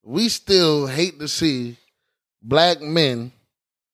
we 0.02 0.28
still 0.28 0.88
hate 0.88 1.20
to 1.20 1.28
see 1.28 1.76
black 2.46 2.80
men 2.80 3.32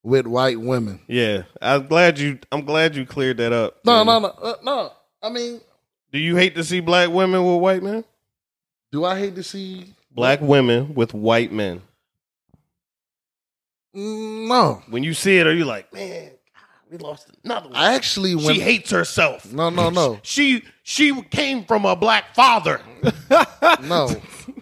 with 0.03 0.26
white 0.26 0.61
women. 0.61 1.00
Yeah. 1.07 1.42
I'm 1.61 1.86
glad 1.86 2.18
you 2.18 2.38
I'm 2.50 2.64
glad 2.64 2.94
you 2.96 3.07
cleared 3.07 3.38
that 3.38 3.53
up. 3.53 3.78
No, 3.84 4.05
no, 4.05 4.18
no, 4.18 4.28
uh, 4.28 4.55
no. 4.62 4.92
I 5.22 5.30
mean, 5.30 5.61
Do 6.12 6.18
you 6.18 6.36
hate 6.36 6.55
to 6.57 6.64
see 6.64 6.80
black 6.80 7.09
women 7.11 7.44
with 7.44 7.61
white 7.61 7.82
men? 7.82 8.05
do 8.90 9.05
I 9.07 9.18
hate 9.18 9.34
to 9.36 9.42
see? 9.42 9.94
Black 10.11 10.40
women 10.42 10.94
with 10.94 11.14
white 11.14 11.50
men. 11.50 11.80
Mm, 13.96 14.48
No, 14.48 14.82
When 14.88 15.03
you 15.03 15.14
see 15.14 15.38
it, 15.38 15.46
are 15.46 15.55
you 15.55 15.64
like, 15.64 15.92
man, 15.94 16.30
God, 16.30 16.90
we 16.90 16.98
lost 16.98 17.28
another 17.44 17.68
one. 17.68 17.76
I 17.76 17.94
actually 17.94 18.34
went. 18.34 18.48
she 18.57 18.61
hates 18.61 18.90
herself. 18.90 19.50
no, 19.53 19.70
no, 19.70 19.88
no, 19.90 20.18
She 20.24 20.62
she 20.82 21.22
came 21.24 21.64
from 21.64 21.84
a 21.86 21.94
black 21.96 22.34
father. 22.34 22.80
no. 23.82 24.09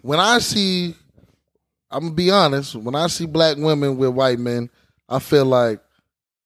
When 0.02 0.20
I 0.20 0.38
see, 0.38 0.94
I'm 1.90 2.00
gonna 2.04 2.14
be 2.14 2.30
honest. 2.30 2.74
When 2.76 2.94
I 2.94 3.06
see 3.08 3.26
black 3.26 3.56
women 3.56 3.96
with 3.96 4.10
white 4.10 4.38
men, 4.38 4.70
I 5.08 5.18
feel 5.18 5.44
like, 5.44 5.80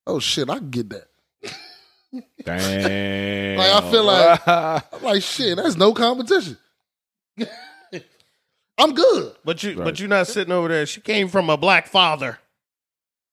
oh 0.07 0.19
shit, 0.19 0.49
I 0.49 0.57
can 0.59 0.71
get 0.71 0.91
that. 0.91 1.07
Damn. 2.45 3.59
Like, 3.59 3.71
I 3.85 3.91
feel 3.91 4.05
like- 4.05 4.49
I'm 4.95 5.03
like, 5.03 5.23
shit, 5.23 5.57
that's 5.57 5.77
no 5.77 5.93
competition. 5.93 6.57
I'm 8.79 8.93
good. 8.95 9.35
But 9.45 9.63
you 9.63 9.75
Right. 9.77 9.85
but 9.85 10.01
you're 10.01 10.09
not 10.09 10.27
sitting 10.27 10.53
over 10.53 10.69
there. 10.69 10.87
She 10.87 11.01
came 11.01 11.29
from 11.29 11.49
a 11.51 11.57
black 11.57 11.87
father. 11.87 12.39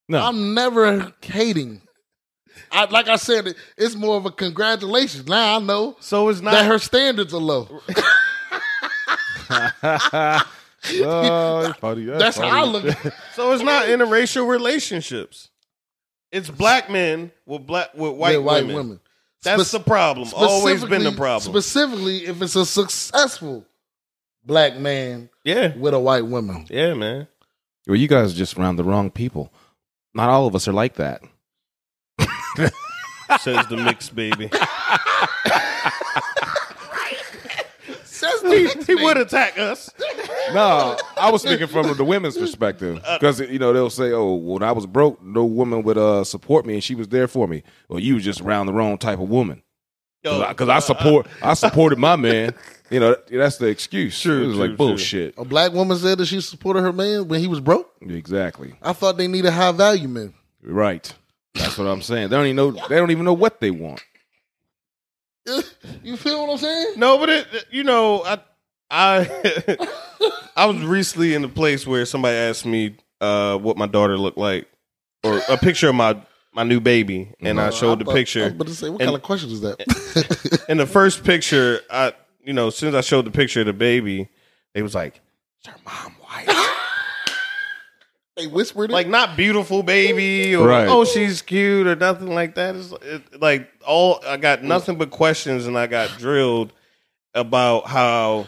no. 0.07 0.21
I'm 0.21 0.53
never 0.53 1.13
hating. 1.21 1.81
I, 2.71 2.85
like 2.85 3.07
I 3.07 3.15
said, 3.15 3.55
it's 3.77 3.95
more 3.95 4.17
of 4.17 4.25
a 4.25 4.31
congratulations. 4.31 5.27
Now 5.27 5.55
I 5.55 5.59
know 5.59 5.95
So 5.99 6.29
it's 6.29 6.41
not 6.41 6.51
that 6.51 6.65
her 6.65 6.77
standards 6.79 7.33
are 7.33 7.39
low. 7.39 7.81
Oh, 11.03 11.73
funny. 11.79 12.05
That's 12.05 12.37
how 12.37 12.47
I 12.47 12.63
look. 12.63 12.85
at 12.85 13.05
it. 13.05 13.13
so 13.35 13.51
it's 13.53 13.63
not 13.63 13.85
interracial 13.85 14.47
relationships. 14.47 15.49
It's 16.31 16.49
black 16.49 16.89
men 16.89 17.31
with 17.45 17.67
black 17.67 17.93
with 17.93 18.13
white, 18.13 18.37
With 18.37 18.45
white 18.45 18.61
women. 18.65 18.75
women. 18.75 18.99
That's 19.43 19.67
Spec- 19.69 19.81
the 19.83 19.89
problem. 19.89 20.29
Always 20.35 20.81
been 20.81 20.89
the 20.89 21.11
Specifically- 21.11 21.17
problem. 21.17 21.51
Specifically, 21.53 22.17
if 22.25 22.41
it's 22.41 22.55
a 22.55 22.65
successful 22.65 23.65
black 24.43 24.77
man 24.77 25.29
yeah. 25.43 25.75
with 25.75 25.93
a 25.93 25.99
white 25.99 26.25
woman. 26.25 26.65
Yeah, 26.69 26.93
man. 26.93 27.27
Well, 27.87 27.97
you 27.97 28.07
guys 28.07 28.33
are 28.33 28.37
just 28.37 28.57
around 28.57 28.75
the 28.77 28.83
wrong 28.83 29.09
people. 29.11 29.51
Not 30.13 30.29
all 30.29 30.45
of 30.47 30.55
us 30.55 30.67
are 30.67 30.73
like 30.73 30.95
that. 30.95 31.21
Says 33.39 33.65
the 33.67 33.77
mixed 33.77 34.13
baby. 34.15 34.49
Says 38.41 38.85
he 38.85 38.95
he 38.95 39.03
would 39.03 39.17
attack 39.17 39.57
us. 39.57 39.89
No, 40.53 40.97
I 41.17 41.29
was 41.31 41.41
speaking 41.41 41.67
from 41.67 41.95
the 41.95 42.03
women's 42.03 42.37
perspective 42.37 43.01
uh, 43.05 43.17
because 43.17 43.39
you 43.39 43.59
know 43.59 43.73
they'll 43.73 43.89
say, 43.89 44.11
"Oh, 44.11 44.33
when 44.35 44.63
I 44.63 44.71
was 44.71 44.85
broke, 44.85 45.23
no 45.23 45.45
woman 45.45 45.83
would 45.83 45.97
uh, 45.97 46.23
support 46.23 46.65
me, 46.65 46.73
and 46.73 46.83
she 46.83 46.95
was 46.95 47.07
there 47.07 47.27
for 47.27 47.47
me." 47.47 47.63
Well, 47.89 47.99
you 47.99 48.15
was 48.15 48.23
just 48.23 48.41
around 48.41 48.65
the 48.65 48.73
wrong 48.73 48.97
type 48.97 49.19
of 49.19 49.29
woman 49.29 49.63
because 50.21 50.69
I, 50.69 50.75
uh, 50.75 50.77
uh, 50.77 50.79
support, 50.79 51.27
I 51.41 51.53
supported 51.53 51.97
my 51.99 52.15
man. 52.15 52.53
You 52.89 52.99
know, 52.99 53.15
that's 53.31 53.57
the 53.57 53.67
excuse. 53.67 54.19
True, 54.19 54.43
it 54.43 54.47
was 54.47 54.55
true, 54.55 54.61
like 54.61 54.69
true. 54.71 54.77
bullshit. 54.77 55.33
a 55.37 55.45
black 55.45 55.71
woman 55.71 55.97
said 55.97 56.17
that 56.17 56.25
she 56.25 56.41
supported 56.41 56.81
her 56.81 56.93
man 56.93 57.27
when 57.27 57.39
he 57.39 57.47
was 57.47 57.59
broke. 57.59 57.91
Exactly 58.01 58.75
I 58.81 58.93
thought 58.93 59.17
they 59.17 59.27
needed 59.27 59.51
high 59.51 59.71
value 59.71 60.07
men. 60.07 60.33
right. 60.63 61.11
That's 61.53 61.77
what 61.77 61.87
I'm 61.87 62.01
saying. 62.01 62.29
They 62.29 62.37
don't 62.37 62.45
even 62.45 62.55
know. 62.55 62.71
They 62.71 62.95
don't 62.95 63.11
even 63.11 63.25
know 63.25 63.33
what 63.33 63.59
they 63.59 63.71
want. 63.71 64.01
You 66.03 66.17
feel 66.17 66.41
what 66.41 66.51
I'm 66.53 66.57
saying? 66.57 66.93
No, 66.97 67.17
but 67.17 67.29
it, 67.29 67.47
you 67.71 67.83
know, 67.83 68.23
I 68.23 68.39
I 68.89 69.77
I 70.55 70.65
was 70.65 70.77
recently 70.83 71.33
in 71.33 71.43
a 71.43 71.49
place 71.49 71.85
where 71.85 72.05
somebody 72.05 72.35
asked 72.35 72.65
me 72.65 72.95
uh, 73.19 73.57
what 73.57 73.77
my 73.77 73.85
daughter 73.87 74.17
looked 74.17 74.37
like, 74.37 74.67
or 75.23 75.41
a 75.49 75.57
picture 75.57 75.89
of 75.89 75.95
my 75.95 76.19
my 76.53 76.63
new 76.63 76.79
baby, 76.79 77.33
and 77.39 77.59
I 77.61 77.69
showed 77.69 77.99
the 78.05 78.09
I 78.09 78.13
picture. 78.13 78.43
was 78.45 78.53
about 78.53 78.67
to 78.67 78.75
say, 78.75 78.89
what 78.89 79.01
And- 79.01 79.07
kind 79.09 79.15
of 79.15 79.21
question 79.23 79.51
is 79.51 79.61
that? 79.61 80.65
In 80.69 80.77
the 80.77 80.87
first 80.87 81.23
picture, 81.23 81.81
I 81.89 82.13
you 82.43 82.53
know, 82.53 82.67
as 82.67 82.75
soon 82.75 82.89
as 82.89 82.95
I 82.95 83.01
showed 83.01 83.25
the 83.25 83.31
picture 83.31 83.59
of 83.61 83.67
the 83.67 83.73
baby, 83.73 84.27
they 84.73 84.81
was 84.81 84.95
like, 84.95 85.21
"Is 85.63 85.67
her 85.71 85.75
mom 85.85 86.13
white?" 86.19 86.47
They 88.37 88.47
whispered 88.47 88.89
it. 88.89 88.93
like 88.93 89.07
not 89.07 89.35
beautiful 89.37 89.83
baby, 89.83 90.55
or 90.55 90.67
Right. 90.67 90.87
oh 90.87 91.05
she's 91.05 91.41
cute, 91.41 91.87
or 91.87 91.95
nothing 91.95 92.33
like 92.33 92.55
that. 92.55 92.75
It's 92.75 92.91
it, 93.03 93.41
like 93.41 93.69
all 93.85 94.19
I 94.25 94.37
got 94.37 94.63
nothing 94.63 94.97
but 94.97 95.11
questions, 95.11 95.67
and 95.67 95.77
I 95.77 95.87
got 95.87 96.09
drilled 96.17 96.73
about 97.33 97.87
how 97.87 98.47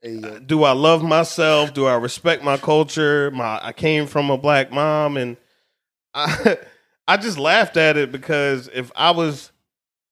Hey, 0.00 0.18
uh, 0.22 0.40
do 0.40 0.64
I 0.64 0.72
love 0.72 1.02
myself? 1.04 1.72
Do 1.74 1.86
I 1.86 1.94
respect 1.94 2.42
my 2.42 2.56
culture? 2.56 3.30
My 3.30 3.60
I 3.64 3.72
came 3.72 4.06
from 4.06 4.30
a 4.30 4.36
black 4.38 4.72
mom, 4.72 5.16
and 5.16 5.36
I 6.14 6.58
I 7.08 7.16
just 7.16 7.38
laughed 7.38 7.76
at 7.76 7.96
it 7.96 8.12
because 8.12 8.68
if 8.74 8.90
I 8.96 9.10
was, 9.12 9.50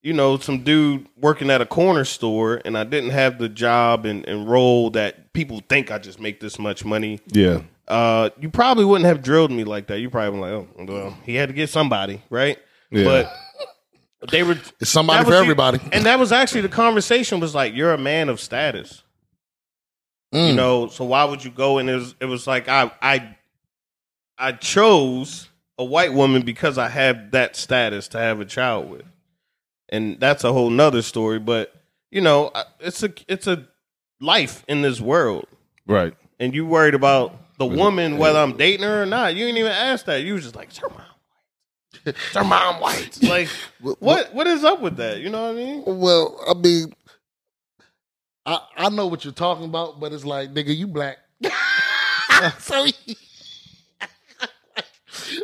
you 0.03 0.13
know, 0.13 0.39
some 0.39 0.63
dude 0.65 1.07
working 1.17 1.51
at 1.51 1.61
a 1.61 1.67
corner 1.67 2.05
store 2.05 2.61
and 2.65 2.77
I 2.79 2.85
didn't 2.85 3.11
have 3.11 3.39
the 3.39 3.49
job 3.49 4.05
and, 4.07 4.27
and 4.27 4.49
role 4.51 4.91
that 4.91 5.33
people 5.33 5.61
think 5.69 5.91
I 5.91 5.99
just 5.99 6.19
make 6.21 6.41
this 6.41 6.59
much 6.59 6.85
money, 6.85 7.21
Yeah. 7.29 7.63
Uh, 7.91 8.31
you 8.41 8.49
probably 8.51 8.85
wouldn't 8.85 9.07
have 9.07 9.23
drilled 9.23 9.51
me 9.51 9.65
like 9.65 9.89
that. 9.89 9.99
You 10.01 10.09
probably 10.11 10.31
been 10.31 10.41
like, 10.41 10.53
oh, 10.53 10.85
well, 10.93 11.17
he 11.25 11.35
had 11.35 11.49
to 11.49 11.53
get 11.55 11.69
somebody, 11.69 12.23
right? 12.31 12.59
Yeah. 12.91 13.05
But 14.21 14.31
they 14.31 14.43
were 14.43 14.53
it's 14.81 14.91
somebody 14.91 15.25
for 15.25 15.31
was 15.31 15.37
the- 15.39 15.43
everybody. 15.43 15.81
and 15.93 16.07
that 16.07 16.19
was 16.19 16.33
actually 16.33 16.61
the 16.63 16.69
conversation 16.69 17.41
was 17.41 17.55
like, 17.55 17.75
you're 17.75 17.93
a 17.93 17.99
man 17.99 18.29
of 18.29 18.41
status 18.41 19.03
you 20.33 20.39
Mm. 20.39 20.55
know 20.55 20.87
so 20.87 21.05
why 21.05 21.25
would 21.25 21.45
you 21.45 21.51
go 21.51 21.79
and 21.79 21.91
it 21.91 21.95
was, 21.97 22.15
it 22.21 22.27
was 22.27 22.47
like 22.47 22.69
i 22.69 22.89
i 23.03 23.35
i 24.39 24.53
chose 24.53 25.49
a 25.77 25.85
white 25.85 26.13
woman 26.13 26.43
because 26.43 26.79
i 26.79 26.89
have 26.89 27.33
that 27.33 27.57
status 27.57 28.07
to 28.07 28.17
have 28.19 28.39
a 28.39 28.45
child 28.45 28.89
with 28.89 29.03
and 29.89 30.21
that's 30.21 30.45
a 30.45 30.53
whole 30.53 30.71
nother 30.71 31.03
story 31.03 31.41
but 31.41 31.75
you 32.13 32.21
know 32.21 32.53
it's 32.79 33.03
a 33.03 33.13
it's 33.27 33.49
a 33.49 33.67
life 34.21 34.65
in 34.69 34.83
this 34.83 35.01
world 35.01 35.47
Right. 35.85 36.15
and 36.39 36.55
you 36.55 36.65
worried 36.65 36.95
about 36.95 37.35
the 37.61 37.67
woman 37.67 38.17
whether 38.17 38.39
i'm 38.39 38.57
dating 38.57 38.85
her 38.85 39.03
or 39.03 39.07
not 39.07 39.37
you 39.37 39.45
didn't 39.45 39.59
even 39.59 39.71
ask 39.71 40.07
that 40.07 40.23
you 40.23 40.33
was 40.33 40.45
just 40.45 40.57
like 40.57 40.75
her 40.79 40.89
mom 40.89 41.03
her 42.33 42.45
mom 42.45 42.81
white 42.81 43.23
like 43.23 43.49
what 44.01 44.35
what 44.35 44.47
is 44.47 44.65
up 44.65 44.81
with 44.81 44.97
that 44.97 45.21
you 45.21 45.29
know 45.29 45.43
what 45.43 45.51
i 45.51 45.55
mean 45.55 45.83
Well, 45.85 46.41
I 46.49 46.55
mean, 46.55 46.95
I 48.47 48.61
I 48.77 48.89
know 48.89 49.07
what 49.07 49.25
you're 49.25 49.35
talking 49.35 49.67
about, 49.67 50.01
but 50.01 50.15
it's 50.15 50.25
like, 50.25 50.55
nigga, 50.55 50.75
you 50.75 50.87
black. 50.87 51.19
so, 52.59 52.83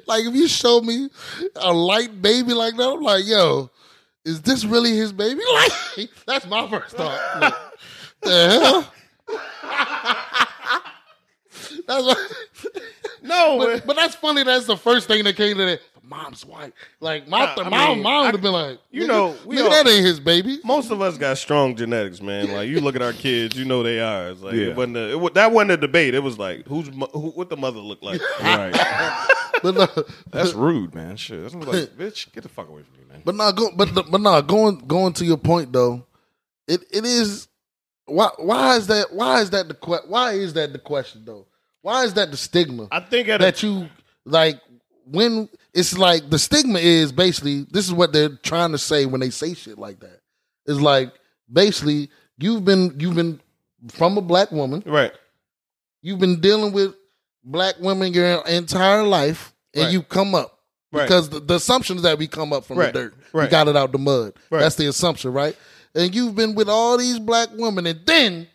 like, 0.07 0.25
if 0.25 0.35
you 0.35 0.49
show 0.49 0.81
me 0.81 1.11
a 1.57 1.73
light 1.73 2.23
baby 2.23 2.55
like 2.55 2.77
that, 2.77 2.89
I'm 2.89 3.03
like, 3.03 3.27
yo, 3.27 3.71
is 4.25 4.41
this 4.41 4.65
really 4.65 4.97
his 4.97 5.13
baby? 5.13 5.43
Like, 5.53 6.09
that's 6.27 6.47
my 6.47 6.67
first 6.71 6.97
thought. 6.97 7.41
Like, 7.41 7.55
the 8.23 8.59
hell? 8.59 8.93
That's 11.87 12.05
what, 12.05 12.19
no 13.23 13.59
but, 13.59 13.87
but 13.87 13.97
that's 13.97 14.15
funny. 14.15 14.43
That's 14.43 14.67
the 14.67 14.77
first 14.77 15.09
thing 15.09 15.25
that 15.25 15.37
came 15.37 15.57
to 15.57 15.65
that. 15.67 15.81
Mom's 16.09 16.47
white. 16.47 16.73
Like 17.01 17.27
my 17.27 17.47
Nah, 17.57 17.63
I 17.65 17.69
my 17.69 17.89
mean, 17.89 18.03
mom 18.05 18.27
would 18.27 18.35
have 18.37 18.43
been 18.43 18.53
like, 18.53 18.79
you 18.93 19.09
know, 19.09 19.35
we 19.45 19.57
nigga, 19.57 19.65
all- 19.65 19.71
that 19.71 19.89
ain't 19.89 20.07
his 20.07 20.21
baby. 20.21 20.61
most 20.63 20.93
of 20.93 21.01
us 21.03 21.19
got 21.19 21.37
strong 21.37 21.75
genetics, 21.75 22.21
man. 22.23 22.53
Like 22.53 22.69
you 22.69 22.81
look 22.81 22.95
at 22.95 23.03
our 23.03 23.13
kids, 23.13 23.59
you 23.59 23.65
know 23.65 23.83
they 23.83 23.99
are. 23.99 24.29
It's 24.29 24.41
like 24.41 24.55
Yeah. 24.55 24.67
it 24.69 24.77
wasn't 24.77 24.99
a, 24.99 25.19
it, 25.27 25.35
that 25.35 25.51
wasn't 25.51 25.73
a 25.73 25.77
debate. 25.77 26.15
It 26.15 26.21
was 26.23 26.39
like 26.39 26.65
who's 26.69 26.87
who, 26.87 27.31
what 27.31 27.49
the 27.51 27.57
mother 27.57 27.81
looked 27.81 28.05
like. 28.05 28.21
Right. 28.41 28.73
But 29.63 29.75
no, 29.75 29.89
That's 30.31 30.53
rude, 30.53 30.95
man. 30.95 31.17
Shit. 31.17 31.43
That's 31.43 31.55
like, 31.55 31.89
bitch, 31.97 32.31
get 32.33 32.43
the 32.43 32.49
fuck 32.51 32.69
away 32.69 32.83
from 32.83 32.99
me, 33.01 33.05
man. 33.11 33.23
but 33.25 33.35
not 33.35 33.57
go, 33.57 33.71
but 33.75 33.93
but 33.95 34.21
not 34.21 34.47
going 34.47 34.79
going 34.87 35.15
to 35.15 35.25
your 35.25 35.39
point 35.39 35.73
though. 35.73 36.05
It 36.69 36.85
it 36.93 37.05
is 37.07 37.49
why 38.05 38.29
why 38.39 38.77
is 38.77 38.87
that 38.89 39.13
why 39.15 39.41
is 39.41 39.51
that 39.51 39.67
the 39.69 40.03
why 40.07 40.33
is 40.35 40.53
that 40.53 40.73
the 40.75 40.79
question 40.79 41.23
though? 41.25 41.47
Why 41.87 42.03
is 42.03 42.15
that 42.15 42.33
the 42.33 42.37
stigma 42.37 42.89
I 42.91 42.99
think 42.99 43.29
at 43.29 43.41
a, 43.41 43.45
that 43.45 43.63
you 43.63 43.89
like 44.25 44.61
when 45.05 45.49
it's 45.73 45.97
like 45.97 46.29
the 46.29 46.39
stigma 46.39 46.81
is 46.81 47.13
basically 47.13 47.65
this 47.71 47.87
is 47.87 47.93
what 47.93 48.13
they're 48.13 48.31
trying 48.43 48.73
to 48.73 48.79
say 48.79 49.07
when 49.07 49.21
they 49.21 49.31
say 49.31 49.55
shit 49.55 49.79
like 49.79 50.01
that. 50.01 50.19
It's 50.67 50.81
like 50.81 51.13
basically 51.53 52.11
you've 52.39 52.65
been 52.65 52.97
you've 52.99 53.15
been 53.15 53.41
from 53.91 54.19
a 54.19 54.21
black 54.21 54.51
woman 54.51 54.83
right. 54.85 55.13
You've 56.03 56.19
been 56.19 56.41
dealing 56.41 56.73
with 56.73 56.97
black 57.45 57.77
women 57.79 58.13
your 58.13 58.45
entire 58.49 59.05
life, 59.05 59.53
and 59.73 59.85
Right. 59.85 59.93
you 59.93 60.03
come 60.03 60.35
up. 60.35 60.59
Right. 60.91 61.03
Because 61.05 61.29
the, 61.29 61.39
the 61.39 61.55
assumption 61.55 61.99
is 61.99 62.03
that 62.03 62.19
we 62.19 62.27
come 62.27 62.53
up 62.53 62.65
from 62.65 62.79
Right. 62.79 62.93
the 62.93 62.99
dirt. 63.01 63.15
Right. 63.33 63.45
We 63.45 63.49
got 63.49 63.69
it 63.69 63.77
out 63.77 63.93
the 63.93 63.99
mud. 63.99 64.33
Right. 64.51 64.59
That's 64.59 64.75
the 64.75 64.89
assumption, 64.89 65.33
right? 65.33 65.57
And 65.95 66.13
you've 66.13 66.35
been 66.35 66.57
with 66.57 66.69
all 66.69 66.99
these 66.99 67.21
black 67.21 67.51
women, 67.53 67.87
and 67.87 68.01
then 68.07 68.49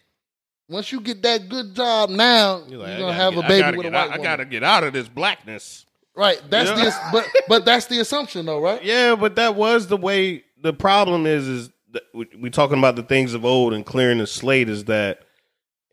once 0.72 0.92
you 0.92 1.02
get 1.02 1.22
that 1.24 1.50
good 1.50 1.76
job, 1.76 2.10
now 2.10 2.64
you're, 2.68 2.80
You're 2.88 2.98
gonna 3.00 3.14
have 3.14 3.34
get- 3.36 3.44
a 3.44 3.46
I 3.46 3.48
baby 3.48 3.78
with 3.78 3.86
a 3.88 3.90
white 3.92 3.96
out- 3.98 4.08
woman. 4.10 4.20
I 4.20 4.24
gotta 4.24 4.46
get 4.46 4.64
out 4.64 4.84
of 4.84 4.94
this 4.94 5.08
blackness. 5.08 5.86
Right. 6.16 6.42
That's 6.50 6.70
Yeah. 6.70 6.86
the 6.86 7.10
but 7.12 7.28
but 7.48 7.66
that's 7.66 7.86
the 7.88 8.00
assumption 8.00 8.46
though, 8.46 8.60
right? 8.60 8.84
Yeah, 8.84 9.16
but 9.16 9.36
that 9.36 9.56
was 9.56 9.88
the 9.88 9.98
way. 9.98 10.44
The 10.62 10.74
problem 10.74 11.26
is, 11.26 11.48
is 11.48 11.70
that 11.94 12.04
we, 12.14 12.28
we 12.40 12.50
talking 12.50 12.78
about 12.78 12.96
the 12.96 13.04
things 13.04 13.34
of 13.34 13.46
old 13.46 13.74
and 13.74 13.86
clearing 13.86 14.18
the 14.20 14.28
slate. 14.28 14.70
Is 14.70 14.86
that 14.86 15.22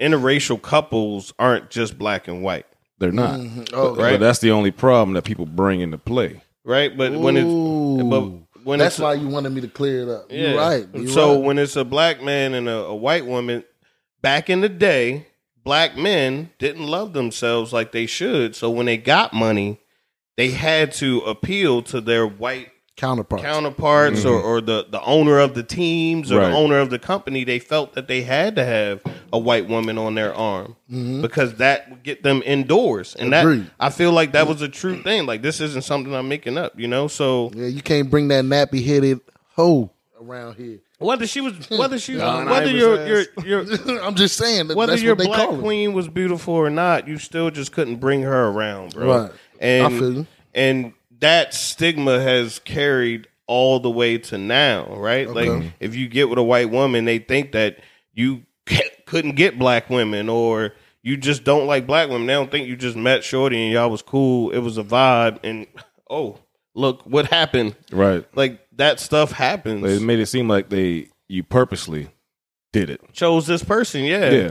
interracial 0.00 0.60
couples 0.60 1.32
aren't 1.38 1.70
just 1.70 1.98
black 1.98 2.28
and 2.28 2.42
white, 2.42 2.66
They're 2.98 3.12
not. 3.12 3.40
Mm-hmm. 3.40 3.62
Oh, 3.72 3.94
But 3.94 4.02
right. 4.02 4.20
that's 4.20 4.38
the 4.40 4.50
only 4.50 4.70
problem 4.70 5.14
that 5.14 5.24
people 5.24 5.46
bring 5.46 5.80
into 5.80 5.98
play. 5.98 6.40
right? 6.64 6.96
But 6.96 7.12
when 7.12 7.36
it's 7.36 8.04
but 8.08 8.64
when 8.64 8.78
That's 8.80 8.96
it's 8.96 9.00
why 9.02 9.14
you 9.14 9.28
wanted 9.28 9.50
me 9.50 9.60
to 9.62 9.68
clear 9.68 10.02
it 10.02 10.08
up. 10.08 10.26
yeah. 10.30 10.48
You're 10.50 10.56
right. 10.58 10.86
You're 10.92 11.08
so 11.08 11.34
right. 11.36 11.44
when 11.44 11.58
it's 11.58 11.76
a 11.76 11.84
black 11.84 12.22
man 12.22 12.54
and 12.54 12.68
a, 12.68 12.76
a 12.86 12.94
white 12.94 13.24
woman, 13.24 13.64
back 14.22 14.50
in 14.50 14.60
the 14.60 14.68
day, 14.68 15.26
black 15.64 15.96
men 15.96 16.50
didn't 16.58 16.86
love 16.86 17.12
themselves 17.12 17.72
like 17.72 17.92
they 17.92 18.06
should. 18.06 18.56
So 18.56 18.70
when 18.70 18.86
they 18.86 18.96
got 18.96 19.32
money, 19.32 19.80
they 20.36 20.50
had 20.50 20.92
to 20.92 21.20
appeal 21.20 21.82
to 21.82 22.00
their 22.00 22.26
white 22.26 22.70
counterparts. 22.96 23.44
counterparts 23.44 24.24
or, 24.24 24.40
or 24.40 24.60
the, 24.60 24.86
the 24.90 25.00
owner 25.02 25.38
of 25.38 25.54
the 25.54 25.62
teams 25.62 26.32
or 26.32 26.38
Right. 26.38 26.50
the 26.50 26.56
owner 26.56 26.78
of 26.78 26.90
the 26.90 26.98
company, 26.98 27.44
they 27.44 27.58
felt 27.58 27.94
that 27.94 28.08
they 28.08 28.22
had 28.22 28.56
to 28.56 28.64
have 28.64 29.02
a 29.32 29.38
white 29.38 29.68
woman 29.68 29.98
on 29.98 30.14
their 30.16 30.34
arm 30.34 30.74
mm-hmm. 30.90 31.22
because 31.22 31.54
that 31.54 31.88
would 31.90 32.02
get 32.02 32.22
them 32.22 32.42
indoors. 32.44 33.14
And 33.14 33.32
Agreed. 33.32 33.66
that 33.66 33.70
I 33.78 33.90
feel 33.90 34.12
like 34.12 34.32
that 34.32 34.48
was 34.48 34.62
a 34.62 34.68
true 34.68 35.02
thing. 35.02 35.26
Like 35.26 35.42
this 35.42 35.60
isn't 35.60 35.84
something 35.84 36.14
I'm 36.14 36.28
making 36.28 36.58
up, 36.58 36.78
you 36.78 36.88
know? 36.88 37.06
So 37.08 37.50
yeah, 37.54 37.66
you 37.66 37.82
can't 37.82 38.10
bring 38.10 38.28
that 38.28 38.44
nappy 38.44 38.84
headed 38.84 39.20
hoe 39.54 39.90
around 40.20 40.54
here. 40.54 40.80
Whether 40.98 41.26
she 41.26 41.40
was 41.40 41.70
whether 41.70 41.98
she 41.98 42.14
was 42.14 42.22
whether 42.22 42.50
Iver's 42.50 42.72
your 42.72 43.06
your 43.06 43.64
your 43.64 44.02
I'm 44.02 44.14
just 44.14 44.36
saying 44.36 44.68
that 44.68 44.76
whether 44.76 44.92
that's 44.92 45.02
your 45.02 45.14
what 45.14 45.18
they 45.18 45.26
black 45.26 45.46
call 45.46 45.58
it. 45.58 45.60
queen 45.60 45.92
was 45.92 46.08
beautiful 46.08 46.54
or 46.54 46.70
not, 46.70 47.06
you 47.06 47.18
still 47.18 47.50
just 47.50 47.72
couldn't 47.72 47.96
bring 47.96 48.22
her 48.22 48.48
around, 48.48 48.94
bro. 48.94 49.22
Right. 49.22 49.32
And 49.60 49.86
I 49.86 49.98
feel 49.98 50.26
and 50.54 50.92
that 51.20 51.54
stigma 51.54 52.20
has 52.20 52.58
carried 52.58 53.28
all 53.46 53.80
the 53.80 53.90
way 53.90 54.18
to 54.18 54.38
now, 54.38 54.86
right? 54.96 55.26
Okay. 55.26 55.48
Like 55.48 55.72
if 55.80 55.94
you 55.94 56.08
get 56.08 56.28
with 56.28 56.38
a 56.38 56.42
white 56.42 56.70
woman, 56.70 57.04
they 57.04 57.18
think 57.18 57.52
that 57.52 57.78
you 58.12 58.42
couldn't 59.06 59.36
get 59.36 59.58
black 59.58 59.88
women 59.88 60.28
or 60.28 60.74
you 61.02 61.16
just 61.16 61.44
don't 61.44 61.66
like 61.66 61.86
black 61.86 62.08
women. 62.08 62.26
They 62.26 62.34
don't 62.34 62.50
think 62.50 62.68
you 62.68 62.76
just 62.76 62.96
met 62.96 63.24
Shorty 63.24 63.62
and 63.62 63.72
y'all 63.72 63.90
was 63.90 64.02
cool. 64.02 64.50
It 64.50 64.58
was 64.58 64.78
a 64.78 64.84
vibe 64.84 65.38
and 65.42 65.66
oh, 66.10 66.38
look 66.74 67.02
what 67.02 67.26
happened. 67.26 67.76
Right. 67.90 68.26
Like 68.34 68.60
that 68.78 68.98
stuff 69.00 69.32
happens. 69.32 69.84
It 69.84 70.02
made 70.02 70.18
it 70.18 70.26
seem 70.26 70.48
like 70.48 70.68
they 70.70 71.08
you 71.28 71.42
purposely 71.44 72.08
did 72.72 72.90
it. 72.90 73.00
Chose 73.12 73.46
this 73.46 73.62
person, 73.62 74.04
yeah. 74.04 74.30
Yeah. 74.30 74.50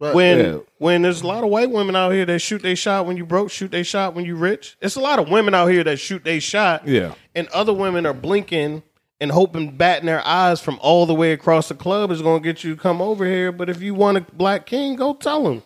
Right. 0.00 0.14
when 0.14 0.38
Yeah. 0.38 0.58
when 0.78 1.02
there's 1.02 1.22
a 1.22 1.26
lot 1.26 1.42
of 1.42 1.50
white 1.50 1.70
women 1.70 1.96
out 1.96 2.12
here 2.12 2.24
that 2.26 2.38
shoot 2.38 2.62
they 2.62 2.74
shot 2.76 3.06
when 3.06 3.16
you 3.16 3.26
broke, 3.26 3.50
shoot 3.50 3.70
they 3.72 3.82
shot 3.82 4.14
when 4.14 4.24
you 4.24 4.36
rich. 4.36 4.76
It's 4.80 4.94
a 4.94 5.00
lot 5.00 5.18
of 5.18 5.28
women 5.28 5.54
out 5.54 5.66
here 5.66 5.82
that 5.84 5.98
shoot 5.98 6.22
they 6.22 6.38
shot, 6.38 6.86
Yeah. 6.86 7.14
and 7.34 7.48
other 7.48 7.72
women 7.72 8.06
are 8.06 8.14
blinking 8.14 8.82
and 9.20 9.32
hoping, 9.32 9.76
batting 9.76 10.06
their 10.06 10.24
eyes 10.24 10.60
from 10.60 10.78
all 10.80 11.04
the 11.04 11.14
way 11.14 11.32
across 11.32 11.68
the 11.68 11.74
club 11.74 12.12
is 12.12 12.22
going 12.22 12.40
to 12.40 12.44
get 12.48 12.62
you 12.62 12.76
to 12.76 12.80
come 12.80 13.02
over 13.02 13.26
here. 13.26 13.50
But 13.50 13.68
if 13.68 13.82
you 13.82 13.92
want 13.94 14.18
a 14.18 14.20
black 14.20 14.64
king, 14.66 14.94
go 14.94 15.14
tell 15.14 15.48
him. 15.48 15.64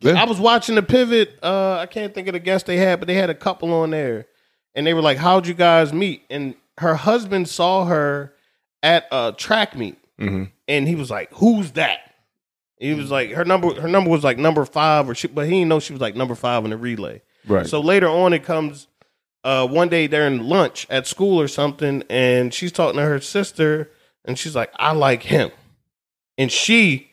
Yeah. 0.00 0.20
I 0.20 0.24
was 0.24 0.40
watching 0.40 0.74
the 0.74 0.82
pivot. 0.82 1.38
Uh, 1.42 1.78
I 1.78 1.86
can't 1.86 2.12
think 2.12 2.26
of 2.26 2.32
the 2.32 2.40
guest 2.40 2.66
they 2.66 2.76
had, 2.78 2.98
but 2.98 3.06
they 3.06 3.14
had 3.14 3.30
a 3.30 3.34
couple 3.34 3.72
on 3.72 3.90
there, 3.90 4.26
and 4.74 4.84
they 4.84 4.92
were 4.92 5.00
like, 5.02 5.16
"How'd 5.18 5.46
you 5.46 5.54
guys 5.54 5.92
meet?" 5.92 6.22
And 6.28 6.54
her 6.78 6.94
husband 6.94 7.48
saw 7.48 7.84
her 7.86 8.34
at 8.82 9.06
a 9.10 9.34
track 9.36 9.74
meet, 9.76 9.96
Mhm. 10.20 10.50
and 10.68 10.86
he 10.88 10.94
was 10.94 11.10
like, 11.10 11.30
"Who's 11.34 11.72
that?" 11.72 11.98
He 12.78 12.92
was 12.92 13.10
like, 13.10 13.30
her 13.30 13.44
number, 13.44 13.80
her 13.80 13.88
number 13.88 14.10
was 14.10 14.22
like 14.22 14.36
number 14.36 14.64
five, 14.66 15.08
or 15.08 15.14
she, 15.14 15.28
but 15.28 15.46
he 15.46 15.52
didn't 15.52 15.68
know 15.68 15.80
she 15.80 15.94
was 15.94 16.02
like 16.02 16.14
number 16.14 16.34
five 16.34 16.62
in 16.64 16.70
the 16.70 16.76
relay. 16.76 17.22
Right. 17.46 17.66
So 17.66 17.80
later 17.80 18.08
on, 18.08 18.32
it 18.34 18.44
comes 18.44 18.86
uh, 19.44 19.66
one 19.66 19.88
day 19.88 20.06
during 20.08 20.40
lunch 20.42 20.86
at 20.90 21.06
school 21.06 21.40
or 21.40 21.48
something, 21.48 22.02
and 22.10 22.52
she's 22.52 22.72
talking 22.72 22.98
to 22.98 23.06
her 23.06 23.20
sister, 23.20 23.90
and 24.24 24.38
she's 24.38 24.54
like, 24.56 24.70
"I 24.76 24.92
like 24.92 25.22
him," 25.22 25.50
and 26.36 26.50
she 26.52 27.10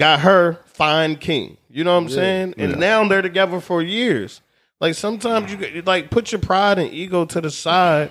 got 0.00 0.20
her 0.20 0.58
fine 0.66 1.16
king. 1.16 1.56
You 1.70 1.84
know 1.84 1.94
what 1.94 2.02
I'm 2.04 2.08
saying? 2.08 2.54
And 2.58 2.72
yeah. 2.72 2.78
now 2.78 3.08
they're 3.08 3.22
together 3.22 3.60
for 3.60 3.82
years. 3.82 4.40
Like 4.80 4.94
sometimes 4.94 5.52
you 5.52 5.82
like 5.82 6.10
put 6.10 6.32
your 6.32 6.40
pride 6.40 6.78
and 6.78 6.92
ego 6.92 7.24
to 7.26 7.40
the 7.40 7.50
side 7.50 8.10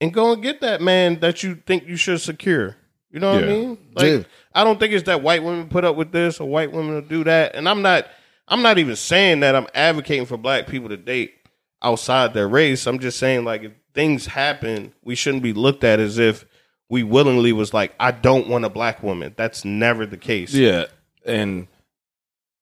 and 0.00 0.12
go 0.12 0.32
and 0.32 0.42
get 0.42 0.60
that 0.60 0.80
man 0.80 1.20
that 1.20 1.42
you 1.42 1.56
think 1.66 1.86
you 1.86 1.96
should 1.96 2.20
secure. 2.20 2.76
You 3.10 3.20
know 3.20 3.34
what 3.34 3.44
I 3.44 3.46
mean? 3.46 3.78
Like 3.94 4.06
Yeah. 4.06 4.22
I 4.54 4.64
don't 4.64 4.78
think 4.78 4.92
it's 4.92 5.06
that 5.06 5.22
white 5.22 5.42
women 5.42 5.68
put 5.68 5.84
up 5.84 5.96
with 5.96 6.12
this 6.12 6.40
or 6.40 6.48
white 6.48 6.72
women 6.72 6.94
will 6.94 7.00
do 7.02 7.24
that. 7.24 7.54
And 7.54 7.68
I'm 7.68 7.82
not 7.82 8.06
I'm 8.48 8.62
not 8.62 8.78
even 8.78 8.96
saying 8.96 9.40
that 9.40 9.54
I'm 9.54 9.66
advocating 9.74 10.26
for 10.26 10.36
black 10.36 10.66
people 10.66 10.88
to 10.88 10.96
date 10.96 11.34
outside 11.82 12.34
their 12.34 12.48
race. 12.48 12.86
I'm 12.86 12.98
just 12.98 13.18
saying 13.18 13.44
like 13.44 13.62
if 13.62 13.72
things 13.94 14.26
happen, 14.26 14.92
we 15.02 15.14
shouldn't 15.14 15.42
be 15.42 15.52
looked 15.52 15.84
at 15.84 16.00
as 16.00 16.18
if 16.18 16.44
we 16.88 17.02
willingly 17.02 17.52
was 17.52 17.72
like, 17.72 17.94
I 18.00 18.10
don't 18.10 18.48
want 18.48 18.64
a 18.64 18.68
black 18.68 19.02
woman. 19.02 19.34
That's 19.36 19.64
never 19.64 20.06
the 20.06 20.16
case. 20.16 20.52
Yeah, 20.52 20.86
and 21.24 21.68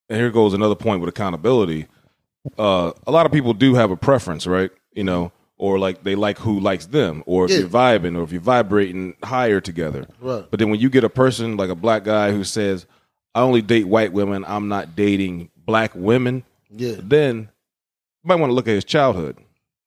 and 0.09 0.19
here 0.19 0.31
goes 0.31 0.55
another 0.55 0.75
point 0.75 1.01
with 1.01 1.09
accountability. 1.09 1.87
Uh, 2.59 2.93
a 3.07 3.11
lot 3.11 3.27
of 3.27 3.33
people 3.33 3.55
do 3.55 3.75
have 3.75 3.91
a 3.91 3.97
preference, 3.97 4.47
right? 4.47 4.71
You 4.93 5.05
know, 5.05 5.33
or 5.59 5.79
like 5.79 6.05
they 6.05 6.15
like 6.15 6.39
who 6.39 6.61
likes 6.61 6.87
them, 6.87 7.23
or 7.27 7.45
if 7.45 7.51
Yeah. 7.51 7.59
you're 7.59 7.69
vibing, 7.69 8.17
or 8.17 8.23
if 8.23 8.33
you're 8.33 8.41
vibrating 8.41 9.15
higher 9.23 9.61
together. 9.61 10.07
Right. 10.21 10.45
But 10.51 10.59
then 10.61 10.71
when 10.71 10.81
you 10.81 10.89
get 10.89 11.05
a 11.05 11.09
person 11.11 11.57
like 11.57 11.71
a 11.71 11.75
black 11.75 12.05
guy 12.05 12.31
who 12.33 12.45
says, 12.45 12.87
"I 13.35 13.41
only 13.43 13.61
date 13.63 13.87
white 13.89 14.13
women. 14.13 14.45
I'm 14.47 14.69
not 14.69 14.95
dating 14.97 15.51
black 15.67 15.93
women," 15.95 16.45
Yeah. 16.71 16.95
then 17.03 17.37
you 18.23 18.29
might 18.29 18.37
want 18.37 18.51
to 18.51 18.55
look 18.55 18.69
at 18.69 18.75
his 18.75 18.85
childhood 18.85 19.37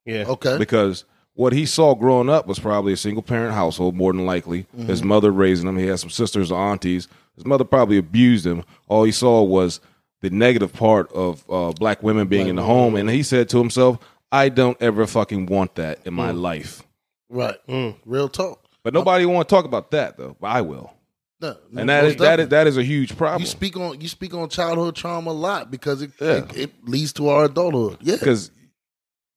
Yeah. 0.06 0.26
Okay. 0.28 0.58
because 0.58 1.06
what 1.34 1.54
he 1.54 1.66
saw 1.66 1.96
growing 1.96 2.30
up 2.30 2.46
was 2.48 2.60
probably 2.60 2.92
a 2.94 2.98
single 2.98 3.24
parent 3.24 3.54
household, 3.54 3.96
more 3.96 4.12
than 4.12 4.26
likely. 4.26 4.66
His 4.86 5.02
mother 5.04 5.32
raising 5.32 5.68
him. 5.68 5.78
He 5.78 5.88
had 5.88 6.00
some 6.00 6.10
sisters 6.10 6.52
or 6.52 6.60
aunties. 6.60 7.08
His 7.36 7.46
mother 7.46 7.64
probably 7.64 7.98
abused 7.98 8.46
him. 8.46 8.64
All 8.90 9.04
he 9.06 9.12
saw 9.14 9.42
was 9.42 9.80
the 10.22 10.30
negative 10.30 10.74
part 10.74 11.12
of 11.14 11.44
uh, 11.50 11.72
black 11.72 12.04
women 12.04 12.28
being 12.28 12.48
in 12.48 12.58
the 12.58 12.64
home, 12.64 12.96
and 12.96 13.10
he 13.10 13.24
said 13.24 13.48
to 13.50 13.58
himself, 13.58 13.98
"I 14.32 14.50
don't 14.50 14.82
ever 14.82 15.06
fucking 15.08 15.46
want 15.48 15.76
that 15.76 16.00
in 16.06 16.14
my 16.14 16.32
life." 16.32 16.84
Right. 17.30 17.56
Mm. 17.68 17.96
Real 18.06 18.28
talk. 18.30 18.66
But 18.84 18.94
nobody 18.94 19.26
want 19.26 19.48
to 19.48 19.56
talk 19.56 19.66
about 19.66 19.92
that 19.92 20.18
though. 20.18 20.36
But 20.40 20.48
I 20.48 20.62
will, 20.62 20.92
No, 21.40 21.56
and 21.78 21.88
that 21.90 22.04
is 22.06 22.16
that 22.18 22.40
is 22.40 22.48
that 22.50 22.68
is 22.68 22.78
a 22.78 22.84
huge 22.84 23.16
problem 23.16 23.42
you 23.42 23.48
speak 23.48 23.78
on 23.78 24.02
you 24.02 24.08
speak 24.08 24.34
on 24.34 24.50
childhood 24.50 24.96
trauma 24.96 25.30
a 25.30 25.34
lot 25.34 25.70
because 25.72 26.02
it, 26.02 26.12
Yeah. 26.20 26.38
it, 26.38 26.58
it 26.58 26.72
leads 26.88 27.14
to 27.14 27.30
our 27.30 27.46
adulthood. 27.46 27.98
Yeah. 28.02 28.16
because 28.16 28.52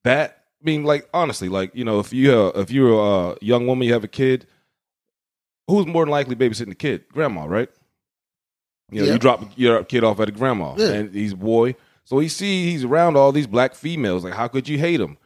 that 0.05 0.45
I 0.63 0.65
mean, 0.65 0.85
like 0.85 1.09
honestly, 1.13 1.49
like 1.51 1.75
you 1.75 1.85
know, 1.85 2.01
if 2.01 2.13
you 2.13 2.33
uh, 2.35 2.49
if 2.61 2.71
you're 2.71 3.33
a 3.33 3.37
young 3.43 3.67
woman, 3.67 3.87
you 3.87 3.93
have 3.93 4.05
a 4.05 4.09
kid, 4.09 4.47
who's 5.69 5.87
more 5.87 6.05
than 6.05 6.11
likely 6.11 6.35
babysitting 6.37 6.71
the 6.71 6.75
kid? 6.75 7.05
Grandma, 7.13 7.45
right? 7.45 7.69
You 8.91 9.01
know, 9.03 9.07
Yeah. 9.09 9.13
you 9.15 9.19
drop 9.19 9.45
your 9.57 9.85
kid 9.85 10.05
off 10.05 10.21
at 10.21 10.29
a 10.29 10.33
grandma, 10.33 10.75
Yeah. 10.79 10.89
and 10.93 11.15
he's 11.15 11.33
a 11.33 11.37
boy, 11.37 11.75
so 12.05 12.19
he 12.19 12.29
see 12.29 12.71
he's 12.71 12.85
around 12.85 13.17
all 13.17 13.33
these 13.33 13.47
black 13.47 13.75
females. 13.75 14.25
Like, 14.25 14.35
how 14.35 14.49
could 14.49 14.69
you 14.69 14.79
hate 14.79 15.01
him? 15.01 15.17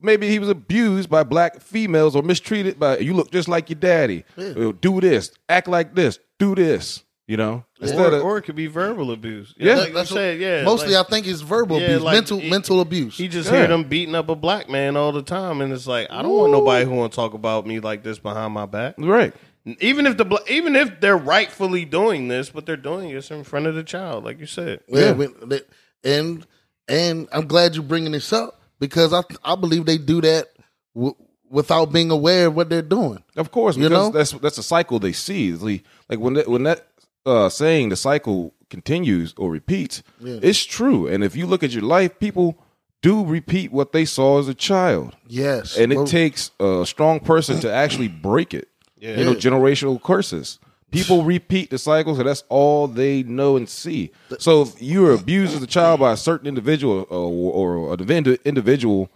Maybe 0.00 0.28
he 0.28 0.38
was 0.40 0.48
abused 0.48 1.08
by 1.08 1.22
black 1.22 1.60
females 1.60 2.16
or 2.16 2.22
mistreated 2.22 2.78
by. 2.78 2.98
You 2.98 3.14
look 3.14 3.30
just 3.30 3.48
like 3.48 3.70
your 3.70 3.78
daddy. 3.78 4.24
Yeah. 4.36 4.48
Uh, 4.48 4.72
Do 4.80 5.00
this, 5.00 5.30
act 5.48 5.68
like 5.68 5.94
this, 5.94 6.18
do 6.38 6.54
this. 6.54 7.04
You 7.28 7.36
know, 7.36 7.64
instead 7.80 8.12
Or, 8.12 8.16
of 8.16 8.24
or 8.24 8.38
it 8.38 8.42
could 8.42 8.56
be 8.56 8.66
verbal 8.66 9.12
abuse. 9.12 9.54
Yeah. 9.56 9.76
like 9.76 9.88
you 9.88 9.94
That's 9.94 10.10
what- 10.10 10.16
said, 10.16 10.40
yeah. 10.40 10.64
Mostly, 10.64 10.92
like, 10.94 11.06
I 11.06 11.08
think 11.08 11.26
it's 11.28 11.40
verbal 11.40 11.78
Yeah, 11.78 11.86
abuse, 11.86 12.02
like, 12.02 12.14
mental 12.14 12.40
he- 12.40 12.50
mental 12.50 12.80
abuse. 12.80 13.16
he 13.16 13.28
just 13.28 13.50
Yeah. 13.50 13.58
hear 13.58 13.66
them 13.68 13.84
beating 13.84 14.16
up 14.16 14.28
a 14.28 14.34
black 14.34 14.68
man 14.68 14.96
all 14.96 15.12
the 15.12 15.22
time, 15.22 15.60
and 15.60 15.72
it's 15.72 15.86
like 15.86 16.08
I 16.10 16.20
don't 16.20 16.32
want 16.36 16.50
nobody 16.52 16.84
who 16.84 16.90
want 16.90 17.12
to 17.12 17.16
talk 17.16 17.32
about 17.32 17.64
me 17.64 17.78
like 17.78 18.02
this 18.02 18.18
behind 18.18 18.52
my 18.52 18.66
back. 18.66 18.96
right. 18.98 19.32
Even 19.80 20.06
if 20.08 20.16
the 20.16 20.24
bla- 20.24 20.40
even 20.50 20.74
if 20.74 21.00
they're 21.00 21.16
rightfully 21.16 21.84
doing 21.84 22.26
this, 22.26 22.50
but 22.50 22.66
they're 22.66 22.76
doing 22.76 23.14
this 23.14 23.30
in 23.30 23.44
front 23.44 23.66
of 23.66 23.76
the 23.76 23.84
child, 23.84 24.24
like 24.24 24.40
you 24.40 24.46
said. 24.46 24.80
Yeah, 24.88 25.14
Yeah. 25.16 25.58
When- 26.02 26.12
they- 26.12 26.16
and 26.18 26.46
and 26.88 27.28
I'm 27.32 27.46
glad 27.46 27.74
you're 27.74 27.84
bringing 27.84 28.12
this 28.12 28.32
up 28.32 28.60
because 28.80 29.12
I 29.12 29.22
I 29.44 29.54
believe 29.54 29.86
they 29.86 29.98
do 29.98 30.20
that 30.22 30.48
w- 30.94 31.14
without 31.48 31.92
being 31.92 32.10
aware 32.10 32.46
of 32.46 32.56
what 32.56 32.68
they're 32.70 32.82
doing. 32.82 33.22
Of 33.36 33.50
course, 33.50 33.76
You 33.76 33.84
because 33.88 34.08
know? 34.08 34.10
that's 34.10 34.32
that's 34.32 34.58
a 34.58 34.62
cycle 34.62 34.98
they 34.98 35.12
see. 35.12 35.50
It's 35.50 35.62
Like 35.62 35.84
like 36.08 36.18
when 36.18 36.34
that, 36.34 36.48
when 36.48 36.64
that 36.64 36.86
uh, 37.24 37.48
saying 37.48 37.90
the 37.90 37.96
cycle 37.96 38.52
continues 38.68 39.32
or 39.36 39.50
repeats, 39.50 40.02
Yeah. 40.20 40.38
it's 40.42 40.64
true. 40.64 41.06
And 41.06 41.22
if 41.22 41.36
you 41.36 41.46
look 41.46 41.62
at 41.62 41.70
your 41.72 41.82
life, 41.84 42.18
people 42.18 42.58
do 43.00 43.24
repeat 43.24 43.70
what 43.72 43.92
they 43.92 44.04
saw 44.04 44.38
as 44.40 44.48
a 44.48 44.54
child, 44.54 45.14
Yes, 45.28 45.76
and 45.76 45.92
it 45.92 45.96
Well, 45.96 46.06
takes 46.06 46.50
a 46.60 46.84
strong 46.86 47.20
person 47.20 47.60
to 47.60 47.72
actually 47.72 48.08
break 48.08 48.54
it. 48.54 48.68
Yeah. 48.98 49.18
You 49.18 49.24
know, 49.24 49.34
generational 49.34 50.00
curses. 50.02 50.58
People 50.92 51.24
repeat 51.24 51.70
the 51.70 51.78
cycle, 51.78 52.14
so 52.14 52.22
that's 52.22 52.44
all 52.48 52.86
they 52.86 53.22
know 53.22 53.56
and 53.56 53.68
see. 53.68 54.12
So 54.38 54.62
if 54.62 54.80
you 54.80 55.02
were 55.02 55.12
abused 55.12 55.56
as 55.56 55.62
a 55.62 55.66
child 55.66 56.00
by 56.00 56.12
a 56.12 56.16
certain 56.16 56.46
individual 56.46 57.06
or, 57.10 57.88
or 57.88 57.94
an 57.94 58.38
individual 58.44 59.10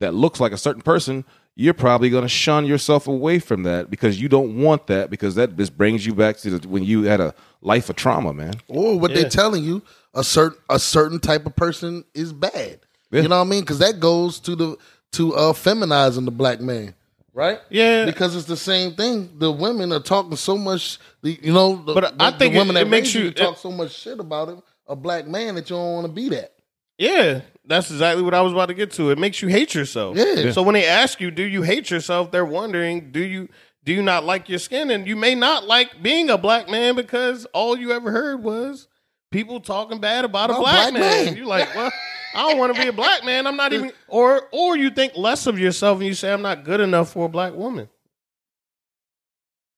that 0.00 0.14
looks 0.14 0.40
like 0.40 0.52
a 0.52 0.58
certain 0.58 0.82
person, 0.82 1.24
you're 1.54 1.74
probably 1.74 2.10
going 2.10 2.22
to 2.22 2.28
shun 2.28 2.66
yourself 2.66 3.06
away 3.06 3.38
from 3.38 3.62
that 3.64 3.90
because 3.90 4.20
you 4.20 4.28
don't 4.28 4.60
want 4.60 4.86
that 4.86 5.10
because 5.10 5.34
that 5.34 5.56
just 5.56 5.76
brings 5.76 6.04
you 6.04 6.14
back 6.14 6.36
to 6.38 6.58
the, 6.58 6.68
when 6.68 6.82
you 6.82 7.04
had 7.04 7.20
a 7.20 7.34
life 7.60 7.90
of 7.90 7.96
trauma, 7.96 8.32
man. 8.32 8.54
or 8.68 8.98
what 8.98 9.14
they're 9.14 9.28
telling 9.28 9.62
you 9.62 9.82
a 10.14 10.24
certain 10.24 10.58
a 10.68 10.78
certain 10.78 11.20
type 11.20 11.46
of 11.46 11.54
person 11.56 12.04
is 12.14 12.32
bad. 12.32 12.80
Yeah. 13.10 13.22
You 13.22 13.28
know 13.28 13.38
what 13.38 13.46
I 13.46 13.50
mean? 13.50 13.60
Because 13.60 13.78
that 13.78 14.00
goes 14.00 14.40
to 14.40 14.56
the 14.56 14.76
to 15.12 15.34
uh 15.34 15.52
feminizing 15.52 16.24
the 16.24 16.30
black 16.30 16.60
man, 16.60 16.94
right? 17.32 17.58
Yeah. 17.70 18.04
because 18.06 18.34
it's 18.36 18.46
the 18.46 18.56
same 18.56 18.94
thing. 18.94 19.30
The 19.38 19.50
women 19.50 19.92
are 19.92 20.00
talking 20.00 20.36
so 20.36 20.56
much. 20.56 20.98
You 21.22 21.52
know, 21.52 21.76
the, 21.84 21.94
But 21.94 22.20
I 22.20 22.30
the- 22.30 22.38
think 22.38 22.52
the 22.54 22.58
women 22.58 22.76
it 22.76 22.80
that 22.84 22.88
makes 22.90 23.14
you 23.14 23.24
you- 23.24 23.30
talk 23.32 23.58
so 23.58 23.70
much 23.70 23.92
shit 23.92 24.18
about 24.20 24.48
it, 24.48 24.58
a 24.86 24.96
black 24.96 25.26
man 25.26 25.54
that 25.56 25.68
you 25.70 25.76
don't 25.76 25.92
want 25.94 26.06
to 26.06 26.12
be 26.12 26.28
that. 26.30 26.52
Yeah, 26.98 27.40
that's 27.64 27.90
exactly 27.90 28.22
what 28.22 28.34
I 28.34 28.42
was 28.42 28.52
about 28.52 28.66
to 28.66 28.74
get 28.74 28.92
to. 28.92 29.10
It 29.10 29.18
makes 29.18 29.40
you 29.42 29.48
hate 29.48 29.74
yourself. 29.74 30.16
Yeah. 30.16 30.34
Yeah. 30.34 30.52
So 30.52 30.62
when 30.62 30.74
they 30.74 30.86
ask 30.86 31.20
you, 31.20 31.30
"Do 31.30 31.42
you 31.42 31.62
hate 31.62 31.90
yourself?" 31.90 32.30
They're 32.30 32.44
wondering, 32.44 33.10
"Do 33.12 33.20
you 33.20 33.48
do 33.82 33.92
you 33.92 34.02
not 34.02 34.24
like 34.24 34.48
your 34.48 34.58
skin?" 34.60 34.90
And 34.90 35.06
you 35.06 35.16
may 35.16 35.34
not 35.34 35.66
like 35.66 36.02
being 36.02 36.30
a 36.30 36.38
black 36.38 36.68
man 36.68 36.94
because 36.94 37.44
all 37.46 37.76
you 37.76 37.90
ever 37.92 38.10
heard 38.12 38.44
was 38.44 38.86
people 39.32 39.58
talking 39.60 39.98
bad 39.98 40.24
about 40.24 40.50
a 40.50 40.54
black, 40.54 40.92
black 40.92 40.92
man. 40.92 41.24
man. 41.24 41.36
You're 41.36 41.46
like, 41.46 41.74
"Well, 41.74 41.90
I 42.34 42.48
don't 42.48 42.58
want 42.58 42.74
to 42.74 42.80
be 42.82 42.88
a 42.88 42.92
black 42.92 43.24
man. 43.24 43.46
I'm 43.46 43.56
not 43.56 43.72
even." 43.72 43.92
Or 44.08 44.48
or 44.52 44.76
you 44.76 44.90
think 44.90 45.16
less 45.16 45.46
of 45.46 45.58
yourself 45.58 45.98
and 45.98 46.06
you 46.06 46.14
say, 46.14 46.32
"I'm 46.32 46.42
not 46.42 46.64
good 46.64 46.80
enough 46.80 47.12
for 47.12 47.26
a 47.26 47.28
black 47.28 47.54
woman." 47.54 47.88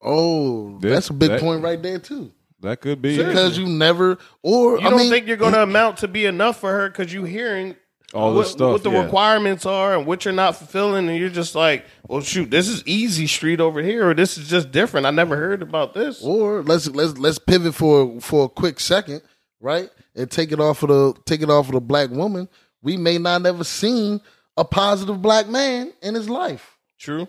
Oh, 0.02 0.78
Yeah, 0.82 0.90
that's 0.90 1.11
a 1.11 1.14
big 1.14 1.30
that- 1.30 1.40
point 1.40 1.62
right 1.62 1.82
there 1.82 1.98
too. 1.98 2.32
That 2.61 2.80
could 2.80 3.02
be 3.02 3.16
Because 3.18 3.59
you 3.59 3.66
never, 3.66 4.16
or 4.42 4.78
You 4.78 4.86
I 4.86 4.90
don't 4.90 4.98
mean, 5.00 5.11
think 5.11 5.26
you're 5.26 5.36
going 5.36 5.52
to 5.52 5.62
amount 5.62 5.98
to 5.98 6.09
be 6.09 6.24
enough 6.24 6.61
for 6.61 6.72
her 6.72 6.88
because 6.88 7.12
you're 7.12 7.26
hearing 7.26 7.76
all 8.14 8.32
what, 8.34 8.42
this 8.42 8.52
stuff. 8.52 8.72
what 8.72 8.82
the 8.82 8.90
yeah. 8.90 9.02
requirements 9.05 9.66
are 9.66 9.94
and 9.94 10.07
what 10.07 10.24
you're 10.24 10.32
not 10.32 10.57
fulfilling, 10.57 11.09
and 11.11 11.18
you're 11.18 11.28
just 11.28 11.55
like, 11.55 11.84
well, 12.09 12.22
shoot, 12.22 12.50
this 12.50 12.68
is 12.68 12.82
easy 12.86 13.26
street 13.26 13.61
over 13.61 13.82
here, 13.82 14.09
or 14.09 14.14
this 14.14 14.38
is 14.38 14.48
just 14.48 14.70
different. 14.70 15.05
I 15.05 15.11
never 15.11 15.36
heard 15.36 15.61
about 15.61 15.92
this. 15.92 16.22
or 16.22 16.62
let's 16.62 16.88
let's 16.88 17.18
let's 17.18 17.38
pivot 17.38 17.74
for 17.74 18.18
for 18.20 18.46
a 18.46 18.48
quick 18.48 18.80
second, 18.80 19.20
right? 19.61 19.90
And 20.16 20.30
take 20.30 20.52
it 20.52 20.60
off 20.60 20.82
of 20.82 20.88
the 20.90 21.14
take 21.24 21.42
it 21.42 21.50
off 21.50 21.66
of 21.66 21.72
the 21.74 21.80
black 21.80 22.10
woman. 22.10 22.48
We 22.82 22.96
may 22.96 23.18
not 23.18 23.42
never 23.42 23.64
seen 23.64 24.20
a 24.56 24.64
positive 24.64 25.20
black 25.20 25.48
man 25.48 25.92
in 26.02 26.14
his 26.14 26.28
life. 26.28 26.78
True. 26.98 27.26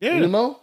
Yeah. 0.00 0.18
You 0.18 0.28
know, 0.28 0.60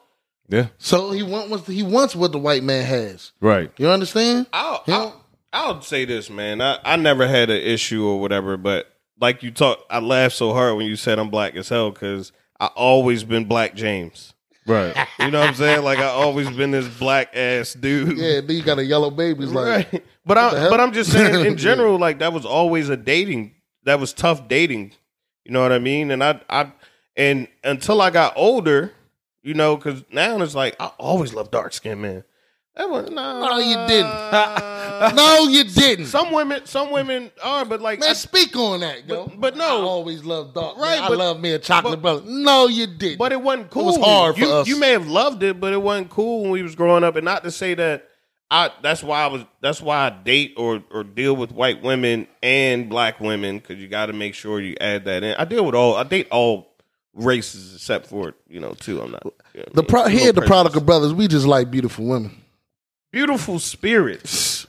yeah, 0.50 0.68
so 0.78 1.12
he 1.12 1.22
want 1.22 1.50
what 1.50 1.62
he 1.62 1.84
wants 1.84 2.16
what 2.16 2.32
the 2.32 2.40
white 2.40 2.64
man 2.64 2.84
has. 2.86 3.32
right. 3.40 3.72
You 3.78 3.90
understand? 3.90 4.48
I'll, 4.52 4.84
You 4.88 4.94
know? 4.94 5.00
I'll, 5.00 5.76
I'll 5.76 5.82
say 5.82 6.06
this, 6.06 6.30
man. 6.30 6.60
I, 6.62 6.80
I 6.84 6.96
never 6.96 7.28
had 7.28 7.50
an 7.50 7.62
issue 7.62 8.06
or 8.06 8.20
whatever, 8.20 8.58
but 8.58 8.88
like 9.20 9.44
you 9.44 9.52
talk, 9.52 9.86
I 9.90 10.00
laughed 10.00 10.36
so 10.36 10.54
hard 10.54 10.76
when 10.76 10.88
you 10.88 10.96
said 10.96 11.20
I'm 11.20 11.30
black 11.30 11.56
as 11.56 11.70
hell 11.70 11.92
because 11.92 12.32
I 12.60 12.68
always 12.68 13.24
been 13.24 13.46
Black 13.46 13.76
James. 13.76 14.34
Right. 14.70 14.96
You 15.20 15.32
know 15.32 15.40
what 15.40 15.50
I'm 15.50 15.56
saying? 15.56 15.84
Like 15.84 15.98
I 15.98 16.06
always 16.06 16.50
been 16.52 16.70
this 16.70 16.88
black 16.88 17.36
ass 17.36 17.74
dude. 17.74 18.18
Yeah, 18.18 18.42
then 18.42 18.56
you 18.56 18.62
got 18.62 18.78
a 18.78 18.86
yellow 18.86 19.10
baby. 19.10 19.44
It's 19.44 19.52
like, 19.52 19.92
right. 19.92 20.04
But 20.26 20.38
I 20.38 20.50
hell? 20.50 20.70
but 20.70 20.80
I'm 20.80 20.94
just 20.94 21.12
saying 21.12 21.44
in 21.44 21.58
general, 21.70 21.98
like 21.98 22.20
that 22.20 22.34
was 22.34 22.46
always 22.46 22.88
a 22.90 22.96
dating. 22.96 23.56
That 23.84 24.00
was 24.00 24.14
tough 24.14 24.48
dating. 24.48 24.94
You 25.44 25.54
know 25.54 25.62
what 25.62 25.72
I 25.72 25.80
mean? 25.80 26.12
And 26.12 26.24
I 26.24 26.40
I 26.50 26.72
and 27.16 27.48
until 27.64 28.00
I 28.00 28.12
got 28.12 28.34
older, 28.36 28.94
you 29.42 29.56
know, 29.56 29.76
because 29.76 30.04
now 30.12 30.40
it's 30.42 30.54
like 30.54 30.76
I 30.80 30.92
always 31.00 31.34
loved 31.34 31.52
dark 31.52 31.74
skinned 31.74 32.02
men. 32.02 32.24
That 32.76 32.90
was, 32.90 33.10
nah, 33.10 33.40
No, 33.40 33.58
you 33.58 33.76
didn't. 33.88 34.06
no, 35.16 35.48
you 35.48 35.64
didn't. 35.64 36.06
Some 36.08 36.32
women, 36.32 36.66
some 36.66 36.92
women 36.92 37.32
are, 37.44 37.66
but 37.66 37.82
like, 37.82 38.00
man, 38.00 38.10
I- 38.10 38.14
speak 38.14 38.56
on 38.56 38.82
that, 38.82 39.08
yo. 39.08 39.26
But- 39.28 39.40
but 39.40 39.58
no. 39.58 39.66
I 39.66 39.82
always 39.84 40.24
loved 40.24 40.54
dark. 40.56 40.78
Right, 40.78 41.00
man. 41.00 41.12
I 41.12 41.16
love 41.16 41.40
me 41.40 41.52
a 41.52 41.60
chocolate 41.60 42.02
but- 42.02 42.24
brother. 42.24 42.24
No, 42.26 42.68
you 42.68 42.88
didn't. 42.88 43.18
but 43.18 43.32
it 43.32 43.42
wasn't 43.42 43.70
cool. 43.70 43.84
It 43.84 43.86
was 43.86 43.98
hard 43.98 44.36
for 44.36 44.42
you, 44.42 44.52
us. 44.52 44.68
You 44.68 44.80
may 44.80 44.92
have 44.92 45.08
loved 45.08 45.44
it, 45.44 45.60
but 45.60 45.74
it 45.74 45.82
wasn't 45.82 46.10
cool 46.10 46.44
when 46.44 46.52
we 46.52 46.62
was 46.64 46.76
growing 46.76 47.04
up. 47.04 47.16
And 47.16 47.26
not 47.26 47.44
to 47.44 47.52
say 47.52 47.74
that 47.76 48.08
I. 48.52 48.72
That's 48.82 49.04
why 49.04 49.24
I 49.24 49.28
was. 49.28 49.44
That's 49.62 49.82
why 49.82 50.08
I 50.08 50.10
date 50.10 50.54
or 50.58 50.84
or 50.92 51.04
deal 51.04 51.36
with 51.36 51.52
white 51.52 51.82
women 51.84 52.28
and 52.42 52.90
black 52.90 53.20
women 53.20 53.58
because 53.60 53.78
you 53.78 53.88
got 53.88 54.08
to 54.08 54.14
make 54.14 54.34
sure 54.34 54.60
you 54.60 54.76
add 54.82 55.06
that 55.06 55.24
in. 55.24 55.36
I 55.36 55.46
deal 55.46 55.66
with 55.66 55.76
all. 55.76 55.96
I 55.96 56.04
date 56.04 56.28
all 56.32 56.68
races 57.14 57.76
except 57.76 58.08
for 58.08 58.34
you 58.48 58.60
know 58.60 58.74
two. 58.80 59.02
I'm 59.02 59.12
not. 59.12 59.24
you 59.54 59.62
know 59.62 59.66
the 59.74 59.84
pro- 59.84 60.08
here, 60.08 60.28
the 60.32 60.42
prejudice. 60.42 60.48
prodigal 60.48 60.82
brothers, 60.82 61.14
we 61.14 61.28
just 61.28 61.46
like 61.46 61.70
beautiful 61.70 62.06
women. 62.06 62.42
beautiful 63.12 63.60
spirits. 63.60 64.66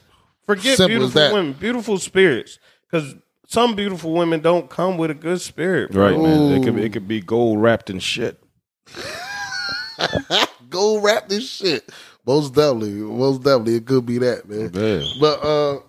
Forget 0.55 0.77
Simple 0.77 0.83
as 0.83 0.99
beautiful 1.13 1.21
that. 1.21 1.33
women. 1.33 1.53
Beautiful 1.53 1.97
spirits 1.97 2.59
because. 2.89 3.15
Some 3.47 3.75
beautiful 3.75 4.13
women 4.13 4.39
don't 4.39 4.69
come 4.69 4.97
with 4.97 5.11
a 5.11 5.13
good 5.13 5.41
spirit, 5.41 5.91
bro. 5.91 6.11
Right, 6.11 6.17
man. 6.17 6.53
It 6.53 6.63
could 6.63 6.75
Ooh. 6.75 6.81
it 6.83 6.93
could 6.93 7.05
be 7.05 7.19
gold 7.19 7.61
wrapped 7.61 7.89
in 7.89 7.99
shit. 7.99 8.41
Go 10.69 10.99
rap 11.01 11.27
this 11.27 11.49
shit. 11.49 11.89
Most 12.25 12.53
definitely, 12.53 12.91
most 12.91 13.39
definitely, 13.43 13.75
it 13.75 13.85
could 13.85 14.05
be 14.05 14.19
that, 14.19 14.47
man. 14.47 14.71
Yeah. 14.73 15.05
But 15.19 15.43
uh, 15.43 15.79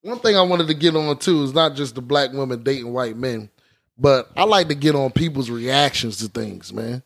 one 0.00 0.18
thing 0.20 0.34
I 0.36 0.40
wanted 0.42 0.68
to 0.68 0.74
get 0.74 0.96
on 0.96 1.18
too 1.18 1.42
is 1.42 1.52
not 1.52 1.74
just 1.74 1.94
the 1.94 2.00
black 2.00 2.32
women 2.32 2.62
dating 2.62 2.90
white 2.92 3.18
men, 3.18 3.50
but 3.98 4.30
I 4.34 4.44
like 4.44 4.68
to 4.68 4.74
get 4.74 4.94
on 4.94 5.10
people's 5.10 5.50
reactions 5.50 6.16
to 6.18 6.28
things, 6.28 6.72
man. 6.72 7.02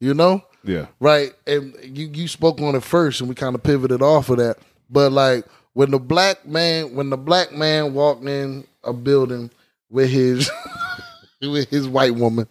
You 0.00 0.14
know, 0.14 0.42
Yeah. 0.64 0.86
right? 0.98 1.32
And 1.46 1.74
you 1.82 2.06
you 2.12 2.26
spoke 2.26 2.58
on 2.62 2.74
it 2.74 2.82
first, 2.82 3.20
and 3.20 3.28
we 3.28 3.34
kind 3.34 3.54
of 3.54 3.62
pivoted 3.62 4.00
off 4.00 4.30
of 4.30 4.38
that. 4.38 4.56
But 4.88 5.12
like 5.12 5.44
when 5.74 5.90
the 5.90 5.98
black 5.98 6.46
man, 6.46 6.94
when 6.94 7.10
the 7.10 7.16
black 7.16 7.52
man 7.52 7.94
walked 7.94 8.24
in 8.24 8.66
a 8.84 8.92
building 8.92 9.50
with 9.90 10.10
his 10.10 10.50
with 11.40 11.68
his 11.70 11.88
white 11.88 12.14
woman, 12.14 12.46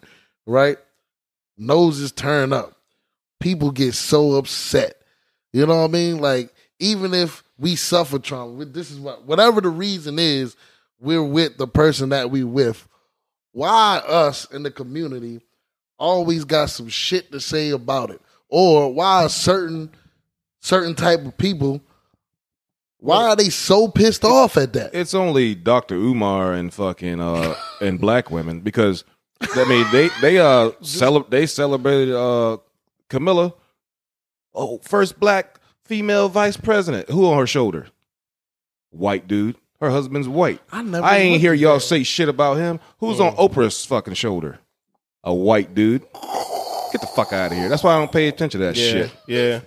right? 0.45 0.77
Noses 1.57 2.11
turn 2.11 2.53
up. 2.53 2.73
People 3.39 3.71
get 3.71 3.93
so 3.93 4.33
upset. 4.33 4.95
You 5.53 5.65
know 5.65 5.77
what 5.77 5.89
I 5.89 5.93
mean? 5.93 6.19
Like 6.19 6.53
even 6.79 7.13
if 7.13 7.43
we 7.57 7.75
suffer 7.75 8.19
trauma, 8.19 8.65
this 8.65 8.91
is 8.91 8.99
what 8.99 9.25
whatever 9.25 9.61
the 9.61 9.69
reason 9.69 10.17
is, 10.17 10.55
we're 10.99 11.23
with 11.23 11.57
the 11.57 11.67
person 11.67 12.09
that 12.09 12.31
we 12.31 12.43
with. 12.43 12.87
Why 13.53 14.01
us 14.07 14.45
in 14.45 14.63
the 14.63 14.71
community 14.71 15.41
always 15.99 16.45
got 16.45 16.69
some 16.69 16.87
shit 16.87 17.31
to 17.31 17.39
say 17.39 17.69
about 17.69 18.09
it, 18.09 18.21
or 18.49 18.91
why 18.93 19.27
certain 19.27 19.91
certain 20.61 20.95
type 20.95 21.25
of 21.25 21.37
people 21.37 21.81
why 23.01 23.27
are 23.27 23.35
they 23.35 23.49
so 23.49 23.87
pissed 23.89 24.23
off 24.23 24.55
at 24.57 24.71
that? 24.73 24.91
It's 24.93 25.13
only 25.13 25.53
Dr. 25.55 25.95
Umar 25.95 26.53
and 26.53 26.73
fucking 26.73 27.19
uh 27.19 27.55
and 27.81 27.99
black 27.99 28.31
women 28.31 28.61
because 28.61 29.03
I 29.41 29.65
mean 29.67 29.85
they 29.91 30.09
they 30.21 30.37
uh 30.39 30.71
cele- 30.81 31.25
they 31.29 31.45
celebrated 31.47 32.15
uh 32.15 32.57
Camilla 33.09 33.53
oh 34.53 34.79
first 34.83 35.19
black 35.19 35.59
female 35.83 36.29
vice 36.29 36.55
president. 36.57 37.09
Who 37.09 37.25
on 37.27 37.37
her 37.37 37.47
shoulder? 37.47 37.87
White 38.91 39.27
dude. 39.27 39.55
Her 39.79 39.89
husband's 39.89 40.27
white. 40.27 40.59
I 40.71 40.83
never 40.83 41.03
I 41.05 41.17
ain't 41.17 41.31
looked 41.33 41.41
hear 41.41 41.53
at 41.53 41.59
y'all 41.59 41.73
that. 41.75 41.79
say 41.81 42.03
shit 42.03 42.29
about 42.29 42.57
him. 42.57 42.79
Who's 42.99 43.19
on 43.19 43.35
Oprah's 43.35 43.83
fucking 43.83 44.13
shoulder? 44.13 44.59
A 45.23 45.33
white 45.33 45.73
dude. 45.73 46.01
Get 46.91 47.01
the 47.01 47.07
fuck 47.15 47.33
out 47.33 47.51
of 47.51 47.57
here. 47.57 47.67
That's 47.69 47.83
why 47.83 47.95
I 47.95 47.97
don't 47.99 48.11
pay 48.11 48.27
attention 48.27 48.59
to 48.61 48.67
that 48.67 48.75
Yeah, 48.75 48.91
shit. 48.91 49.11
yeah. 49.27 49.61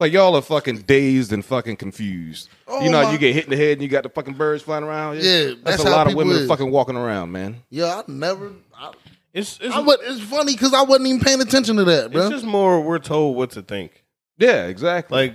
Like 0.00 0.12
y'all 0.12 0.34
are 0.36 0.42
fucking 0.42 0.78
dazed 0.82 1.32
and 1.32 1.44
fucking 1.44 1.76
confused. 1.76 2.48
Oh, 2.66 2.82
you 2.82 2.90
know, 2.90 2.98
how 2.98 3.04
my- 3.04 3.12
you 3.12 3.18
get 3.18 3.34
hit 3.34 3.44
in 3.44 3.50
the 3.50 3.56
head 3.56 3.72
and 3.72 3.82
you 3.82 3.88
got 3.88 4.02
the 4.02 4.08
fucking 4.08 4.34
birds 4.34 4.62
flying 4.62 4.84
around. 4.84 5.16
Yeah, 5.20 5.46
that's, 5.46 5.60
that's 5.62 5.84
a 5.84 5.88
how 5.88 5.92
lot 5.96 6.06
of 6.06 6.10
people 6.12 6.24
women 6.24 6.42
is. 6.42 6.48
fucking 6.48 6.70
walking 6.70 6.96
around, 6.96 7.32
man. 7.32 7.62
Yeah, 7.70 8.02
I 8.06 8.10
never. 8.10 8.52
I, 8.76 8.92
It's 9.32 9.58
it's, 9.60 9.74
I 9.74 9.80
would, 9.80 9.98
it's 10.02 10.20
funny 10.20 10.52
because 10.54 10.74
I 10.74 10.82
wasn't 10.82 11.08
even 11.08 11.20
paying 11.20 11.40
attention 11.40 11.76
to 11.76 11.84
that, 11.84 12.12
bro. 12.12 12.22
it's 12.22 12.30
just 12.30 12.44
more 12.44 12.80
we're 12.80 12.98
told 12.98 13.36
what 13.36 13.50
to 13.52 13.62
think. 13.62 14.04
Yeah, 14.38 14.66
exactly. 14.66 15.16
Like 15.16 15.34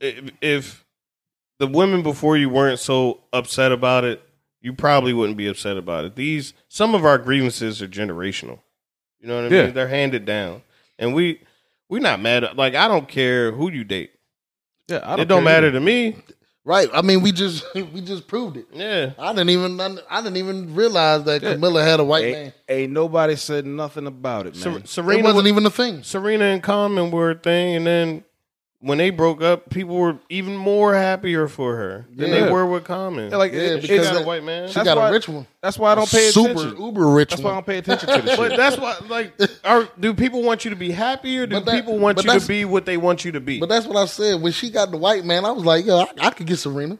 if, 0.00 0.30
if 0.40 0.84
the 1.58 1.66
women 1.66 2.02
before 2.02 2.36
you 2.36 2.48
weren't 2.48 2.78
so 2.80 3.20
upset 3.32 3.72
about 3.72 4.04
it, 4.04 4.22
you 4.62 4.72
probably 4.74 5.12
wouldn't 5.14 5.38
be 5.38 5.46
upset 5.46 5.76
about 5.78 6.04
it. 6.04 6.16
These 6.16 6.52
some 6.68 6.94
of 6.94 7.04
our 7.04 7.16
grievances 7.18 7.80
are 7.82 7.88
generational. 7.88 8.58
You 9.20 9.28
know 9.28 9.42
what 9.42 9.52
I 9.52 9.56
Yeah. 9.56 9.64
mean? 9.66 9.74
They're 9.74 9.88
handed 9.88 10.24
down, 10.24 10.62
and 10.98 11.14
we 11.14 11.40
we're 11.90 12.00
not 12.00 12.20
mad. 12.20 12.44
At, 12.44 12.56
like 12.56 12.74
I 12.74 12.88
don't 12.88 13.06
care 13.08 13.52
who 13.52 13.70
you 13.70 13.84
date. 13.84 14.12
yeah, 14.88 14.98
I 14.98 15.14
it 15.20 15.24
don't 15.26 15.38
care 15.38 15.44
matter 15.44 15.66
either. 15.66 15.78
to 15.78 15.84
me. 15.84 16.16
right? 16.64 16.88
I 16.94 17.02
mean, 17.02 17.20
we 17.20 17.32
just 17.32 17.64
we 17.74 18.00
just 18.00 18.26
proved 18.26 18.56
it. 18.56 18.66
Yeah. 18.72 19.12
I 19.18 19.32
didn't 19.32 19.50
even 19.50 19.80
I 19.80 20.22
didn't 20.22 20.36
even 20.38 20.74
realize 20.74 21.24
that 21.24 21.42
Yeah. 21.42 21.54
Camilla 21.54 21.82
had 21.84 22.00
a 22.00 22.04
white 22.04 22.24
Ain't, 22.24 22.36
man. 22.38 22.52
ain't 22.68 22.92
nobody 22.92 23.36
said 23.36 23.66
nothing 23.66 24.06
about 24.06 24.46
it, 24.46 24.54
man. 24.54 24.62
Ser- 24.62 24.78
It 24.78 24.88
Serena 24.88 25.22
wasn't 25.24 25.44
wa- 25.44 25.48
even 25.48 25.66
a 25.66 25.70
thing. 25.70 26.02
Serena 26.02 26.44
and 26.44 26.62
Common 26.62 27.10
were 27.10 27.32
a 27.32 27.34
thing, 27.34 27.76
and 27.76 27.86
then 27.86 28.24
when 28.82 28.96
they 28.96 29.10
broke 29.10 29.42
up, 29.42 29.68
people 29.68 29.94
were 29.96 30.16
even 30.30 30.56
more 30.56 30.94
happier 30.94 31.48
for 31.48 31.76
her 31.76 32.06
than 32.14 32.30
Yeah. 32.30 32.46
they 32.46 32.50
were 32.50 32.64
with 32.64 32.84
Common. 32.84 33.30
Yeah, 33.30 33.36
like 33.36 33.52
Yeah, 33.52 33.58
it- 33.60 33.82
because 33.82 33.90
it's- 33.98 34.12
got 34.12 34.22
a 34.22 34.26
white 34.26 34.42
man. 34.42 34.68
She 34.68 34.74
That's 34.74 34.84
got 34.86 34.96
why- 34.96 35.08
a 35.10 35.12
rich 35.12 35.28
one. 35.28 35.46
that's 35.62 35.78
why 35.78 35.92
I 35.92 35.94
don't 35.96 36.10
pay 36.10 36.28
attention. 36.28 36.56
Super 36.56 36.60
attention. 36.68 36.84
uber 36.86 37.06
rich 37.08 37.30
That's 37.30 37.42
why 37.42 37.50
I 37.50 37.52
one. 37.52 37.56
don't 37.62 37.66
pay 37.66 37.78
attention 37.78 38.08
to 38.08 38.22
this 38.22 38.36
But 38.38 38.48
shit. 38.50 38.56
that's 38.56 38.78
why, 38.78 38.96
like, 39.08 39.32
are, 39.64 39.86
do 39.98 40.14
people 40.14 40.42
want 40.42 40.64
you 40.64 40.70
to 40.70 40.76
be 40.76 40.90
happy 40.92 41.38
or 41.38 41.46
do 41.46 41.56
But 41.56 41.66
that- 41.66 41.74
people 41.74 41.98
want 41.98 42.16
but 42.16 42.24
you 42.24 42.30
to 42.30 42.32
that's- 42.34 42.48
be 42.48 42.64
what 42.64 42.86
they 42.86 42.96
want 42.96 43.24
you 43.24 43.32
to 43.32 43.40
be? 43.40 43.60
But 43.60 43.68
that's 43.68 43.86
what 43.86 43.96
I 43.96 44.06
said. 44.06 44.40
When 44.40 44.52
she 44.52 44.70
got 44.70 44.90
the 44.90 44.96
white 44.96 45.24
man, 45.26 45.44
I 45.44 45.50
was 45.50 45.64
like, 45.64 45.84
yo, 45.84 45.98
I, 46.00 46.06
I 46.18 46.30
could 46.30 46.46
get 46.46 46.56
Serena. 46.58 46.96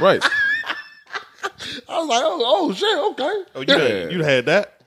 right. 0.00 0.22
I 1.88 1.98
was 2.00 2.08
like, 2.08 2.22
oh, 2.24 2.42
oh 2.46 2.72
shit, 2.72 2.98
okay. 2.98 3.42
oh, 3.54 3.60
you, 3.60 3.64
Yeah. 3.68 3.78
had, 4.04 4.12
you 4.12 4.22
had 4.22 4.46
that? 4.46 4.77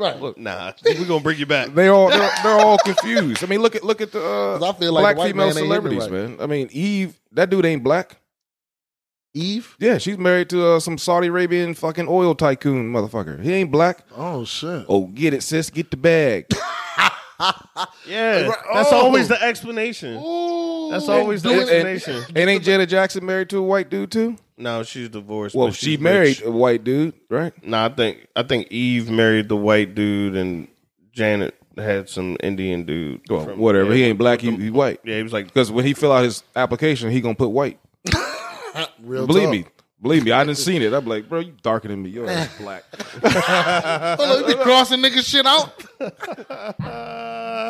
Right. 0.00 0.18
Look, 0.18 0.38
Nah, 0.38 0.72
we're 0.84 1.04
gonna 1.04 1.20
bring 1.22 1.38
you 1.38 1.44
back. 1.44 1.74
They 1.74 1.88
all 1.88 2.08
they're, 2.08 2.30
they're 2.42 2.58
all 2.58 2.78
confused. 2.78 3.44
I 3.44 3.46
mean, 3.46 3.60
look 3.60 3.76
at 3.76 3.84
look 3.84 4.00
at 4.00 4.12
the 4.12 4.20
uh, 4.20 4.58
'Cause 4.58 4.62
I 4.74 4.78
feel 4.78 4.92
like 4.94 5.02
black 5.02 5.16
white 5.18 5.26
female 5.28 5.46
man 5.48 5.48
ain't 5.48 5.56
hitting 5.56 5.68
celebrities, 5.68 6.02
right. 6.10 6.10
man. 6.10 6.36
I 6.40 6.46
mean, 6.46 6.68
Eve, 6.72 7.20
that 7.32 7.50
dude 7.50 7.66
ain't 7.66 7.84
black. 7.84 8.16
Eve? 9.34 9.76
Yeah, 9.78 9.98
she's 9.98 10.16
married 10.18 10.48
to 10.50 10.66
uh, 10.66 10.80
some 10.80 10.96
Saudi 10.98 11.28
Arabian 11.28 11.74
fucking 11.74 12.08
oil 12.08 12.34
tycoon 12.34 12.90
motherfucker. 12.92 13.40
He 13.42 13.52
ain't 13.52 13.70
black. 13.70 14.04
Oh 14.16 14.44
shit. 14.46 14.86
Oh, 14.88 15.06
get 15.06 15.34
it, 15.34 15.42
sis. 15.42 15.68
Get 15.70 15.90
the 15.90 15.96
bag. 15.98 16.46
Yeah, 18.06 18.46
Right. 18.48 18.58
that's 18.74 18.92
Oh. 18.92 18.96
always 19.04 19.28
the 19.28 19.42
explanation. 19.42 20.16
Ooh, 20.22 20.90
That's 20.90 21.08
always 21.08 21.42
the 21.42 21.50
explanation. 21.54 22.22
and 22.34 22.50
ain't 22.50 22.64
Janet 22.64 22.88
Jackson 22.88 23.24
married 23.24 23.48
to 23.50 23.58
a 23.58 23.62
white 23.62 23.88
dude 23.90 24.10
too? 24.10 24.36
No, 24.58 24.82
she's 24.82 25.08
divorced. 25.08 25.54
Well, 25.54 25.70
she 25.72 25.96
married 25.96 26.40
rich. 26.40 26.42
a 26.44 26.50
white 26.50 26.84
dude, 26.84 27.14
right? 27.30 27.52
No, 27.64 27.84
I 27.84 27.88
think 27.88 28.26
I 28.36 28.42
think 28.42 28.68
Eve 28.70 29.08
married 29.10 29.48
the 29.48 29.56
white 29.56 29.94
dude, 29.94 30.36
and 30.36 30.68
Janet 31.12 31.54
had 31.78 32.08
some 32.10 32.36
Indian 32.42 32.84
dude. 32.84 33.22
Well, 33.30 33.44
from- 33.46 33.58
whatever. 33.58 33.94
he 33.94 34.04
ain't 34.04 34.18
black. 34.18 34.40
He, 34.42 34.50
he 34.56 34.68
white. 34.70 35.00
Yeah, 35.04 35.16
he 35.16 35.22
was 35.22 35.32
like, 35.32 35.46
Because 35.46 35.70
when 35.72 35.86
he 35.86 35.94
fill 35.94 36.12
out 36.12 36.24
his 36.24 36.42
application, 36.54 37.10
he 37.10 37.20
gonna 37.22 37.34
put 37.34 37.48
white. 37.50 37.78
Real 39.02 39.26
Believe 39.26 39.44
talk. 39.44 39.52
me. 39.52 39.64
Believe 40.02 40.24
me, 40.24 40.32
I 40.32 40.44
didn't 40.44 40.56
seen 40.56 40.80
it. 40.80 40.94
I'm 40.94 41.04
like, 41.06 41.28
bro, 41.28 41.40
you 41.40 41.52
darker 41.62 41.88
than 41.88 42.02
me. 42.02 42.08
You're 42.10 42.28
ass 42.30 42.48
black. 42.60 42.84
Hold 43.22 44.30
on, 44.30 44.40
you 44.50 44.56
be 44.56 44.62
crossing 44.62 45.00
nigga 45.00 45.22
shit 45.22 45.44
out. 45.46 45.72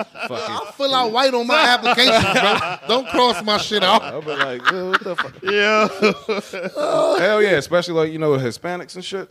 Fucking, 0.04 0.36
I'll 0.36 0.72
fill 0.72 0.94
out 0.94 1.12
white 1.12 1.32
on 1.34 1.46
my 1.46 1.64
application, 1.68 2.22
bro. 2.32 2.76
Don't 2.88 3.08
cross 3.08 3.42
my 3.44 3.58
shit 3.58 3.82
out. 3.82 4.02
I'll 4.02 4.22
be 4.22 4.28
like, 4.34 4.72
"Uh, 4.72 4.88
what 4.90 5.04
the 5.04 5.16
fuck? 5.16 5.34
yeah. 5.42 7.18
Hell 7.26 7.42
yeah, 7.42 7.50
especially 7.58 7.94
like 7.94 8.12
you 8.12 8.18
know 8.18 8.30
Hispanics 8.32 8.94
and 8.94 9.04
shit. 9.04 9.28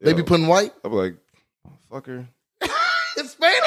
They 0.00 0.12
be 0.12 0.22
putting 0.22 0.46
white. 0.46 0.72
I'll 0.84 0.90
be 0.90 0.96
like, 0.96 1.14
fucker, 1.90 2.26
Hispanic. 3.16 3.62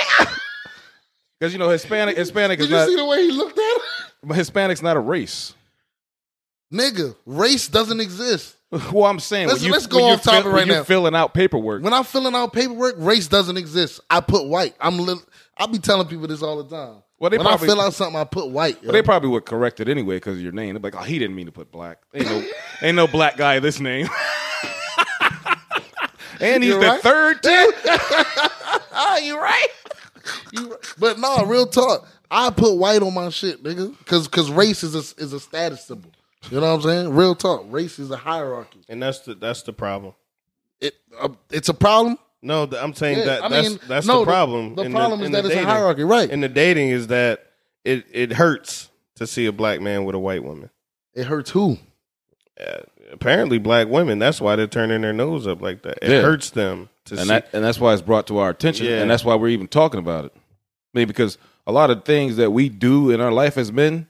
because 1.40 1.54
you 1.54 1.60
know 1.60 1.70
Hispanic 1.70 2.18
Hispanic 2.18 2.60
Did 2.60 2.66
is 2.66 2.70
you 2.72 2.76
not 2.78 2.88
see 2.88 2.96
the 2.96 3.06
way 3.06 3.24
he 3.24 3.32
looked 3.32 3.58
at 3.58 3.64
it? 3.64 3.82
but 4.24 4.36
Hispanic's 4.36 4.82
not 4.82 4.98
a 4.98 5.00
race. 5.00 5.54
Nigga, 6.74 7.16
race 7.26 7.68
doesn't 7.68 8.00
exist. 8.00 8.54
Well, 8.92 9.06
I'm 9.06 9.20
saying 9.22 9.48
Let's- 9.48 9.60
when 9.62 9.68
you, 9.68 9.72
let's 9.72 9.88
go 9.88 9.98
when 9.98 10.06
off 10.06 10.26
you're 10.26 10.34
topic 10.34 10.44
fill- 10.44 10.52
right 10.52 10.58
when 10.58 10.68
you're 10.68 10.78
now. 10.78 10.84
filling 10.84 11.16
out 11.16 11.34
paperwork. 11.34 11.82
When 11.84 11.94
I'm 11.94 12.04
filling 12.04 12.36
out 12.36 12.52
paperwork, 12.52 12.96
race 12.98 13.28
doesn't 13.28 13.56
exist. 13.56 14.02
I 14.10 14.20
put 14.20 14.48
white. 14.48 14.76
I'm. 14.82 14.98
Li- 14.98 15.16
I 15.58 15.68
be 15.68 15.80
telling 15.80 16.08
people 16.08 16.28
this 16.28 16.42
all 16.42 16.62
the 16.64 16.76
time. 16.76 17.02
Well, 17.18 17.30
they 17.30 17.38
when 17.38 17.48
probably- 17.48 17.68
I 17.68 17.70
fill 17.70 17.82
out 17.82 17.94
something, 17.94 18.20
I 18.20 18.26
put 18.26 18.50
white. 18.50 18.84
yo. 18.84 18.92
They 18.92 19.02
probably 19.02 19.30
would 19.30 19.46
correct 19.46 19.80
it 19.80 19.88
anyway 19.88 20.18
because 20.18 20.36
of 20.36 20.42
your 20.42 20.52
name. 20.52 20.74
They're 20.74 20.82
like, 20.82 20.96
oh, 21.00 21.04
he 21.04 21.18
didn't 21.18 21.36
mean 21.36 21.46
to 21.46 21.52
put 21.52 21.72
black. 21.72 22.00
Ain't 22.14 22.26
no, 22.26 22.44
ain't 22.82 22.96
no 22.96 23.08
black 23.08 23.38
guy 23.38 23.60
this 23.60 23.80
name. 23.80 24.08
and 26.42 26.64
he's 26.64 26.72
You're 26.74 26.82
the 26.82 26.88
right. 26.88 27.02
third 27.02 27.44
too. 27.44 27.72
Ah, 28.98 29.18
you 29.18 29.38
right. 29.38 29.68
You 30.54 30.70
right. 30.72 30.94
But 30.98 31.20
no, 31.20 31.44
real 31.46 31.68
talk. 31.68 32.08
I 32.32 32.50
put 32.50 32.76
white 32.78 33.02
on 33.02 33.14
my 33.14 33.28
shit, 33.28 33.62
nigga, 33.62 33.98
because 33.98 34.26
because 34.30 34.50
race 34.50 34.84
is 34.84 34.96
a, 34.96 35.22
is 35.22 35.34
a 35.34 35.40
status 35.40 35.84
symbol. 35.86 36.12
You 36.50 36.62
know 36.62 36.68
what 36.74 36.76
I'm 36.76 36.82
saying? 36.82 37.10
Real 37.14 37.36
talk. 37.36 37.66
Race 37.68 38.00
is 38.00 38.10
a 38.10 38.16
hierarchy. 38.16 38.80
And 38.88 39.04
that's 39.04 39.20
the 39.20 39.36
that's 39.36 39.64
the 39.64 39.74
problem. 39.74 40.14
It 40.80 40.94
uh, 41.20 41.28
it's 41.52 41.68
a 41.68 41.74
problem. 41.74 42.18
No, 42.46 42.66
th- 42.66 42.82
I'm 42.82 42.94
saying 42.94 43.20
Yeah, 43.20 43.26
that 43.26 43.44
I 43.44 43.50
that's 43.50 43.70
mean, 43.70 43.80
that's 43.88 44.08
no, 44.08 44.14
the 44.20 44.20
the- 44.20 44.26
problem. 44.32 44.76
the 44.76 44.84
in 44.84 44.92
problem 44.92 45.22
is 45.22 45.32
that 45.32 45.46
it's 45.46 45.56
a 45.56 45.64
hierarchy, 45.66 46.04
right. 46.04 46.30
And 46.30 46.42
the 46.44 46.50
dating 46.50 46.90
is 46.90 47.08
that 47.08 47.46
it 47.84 48.06
it 48.12 48.34
hurts 48.34 48.90
to 49.16 49.26
see 49.28 49.46
a 49.46 49.52
black 49.52 49.82
man 49.82 50.06
with 50.06 50.16
a 50.16 50.20
white 50.20 50.44
woman. 50.44 50.70
It 51.14 51.26
hurts 51.28 51.52
who? 51.52 51.78
Uh, 52.60 52.80
apparently, 53.12 53.58
black 53.58 53.88
women. 53.88 54.20
That's 54.20 54.40
why 54.40 54.56
they're 54.56 54.68
turning 54.68 55.02
their 55.02 55.14
nose 55.14 55.48
up 55.48 55.62
like 55.62 55.82
that. 55.84 56.00
It 56.02 56.10
Yeah. 56.12 56.22
hurts 56.22 56.50
them 56.52 56.90
to 57.06 57.14
and 57.16 57.24
see. 57.24 57.28
that 57.30 57.50
and 57.54 57.64
that's 57.64 57.80
why 57.80 57.94
it's 57.94 58.02
brought 58.02 58.28
to 58.28 58.38
our 58.38 58.50
attention, 58.50 58.86
Yeah. 58.88 59.02
and 59.02 59.10
that's 59.12 59.26
why 59.26 59.36
we're 59.36 59.50
even 59.50 59.68
talking 59.68 60.00
about 60.00 60.26
it. 60.26 60.32
I 60.36 61.00
mean, 61.00 61.08
because 61.08 61.38
a 61.68 61.72
lot 61.72 61.90
of 61.90 62.06
things 62.06 62.36
that 62.38 62.52
we 62.52 62.70
do 62.70 63.10
in 63.12 63.20
our 63.22 63.32
life 63.32 63.58
as 63.58 63.72
men 63.72 64.08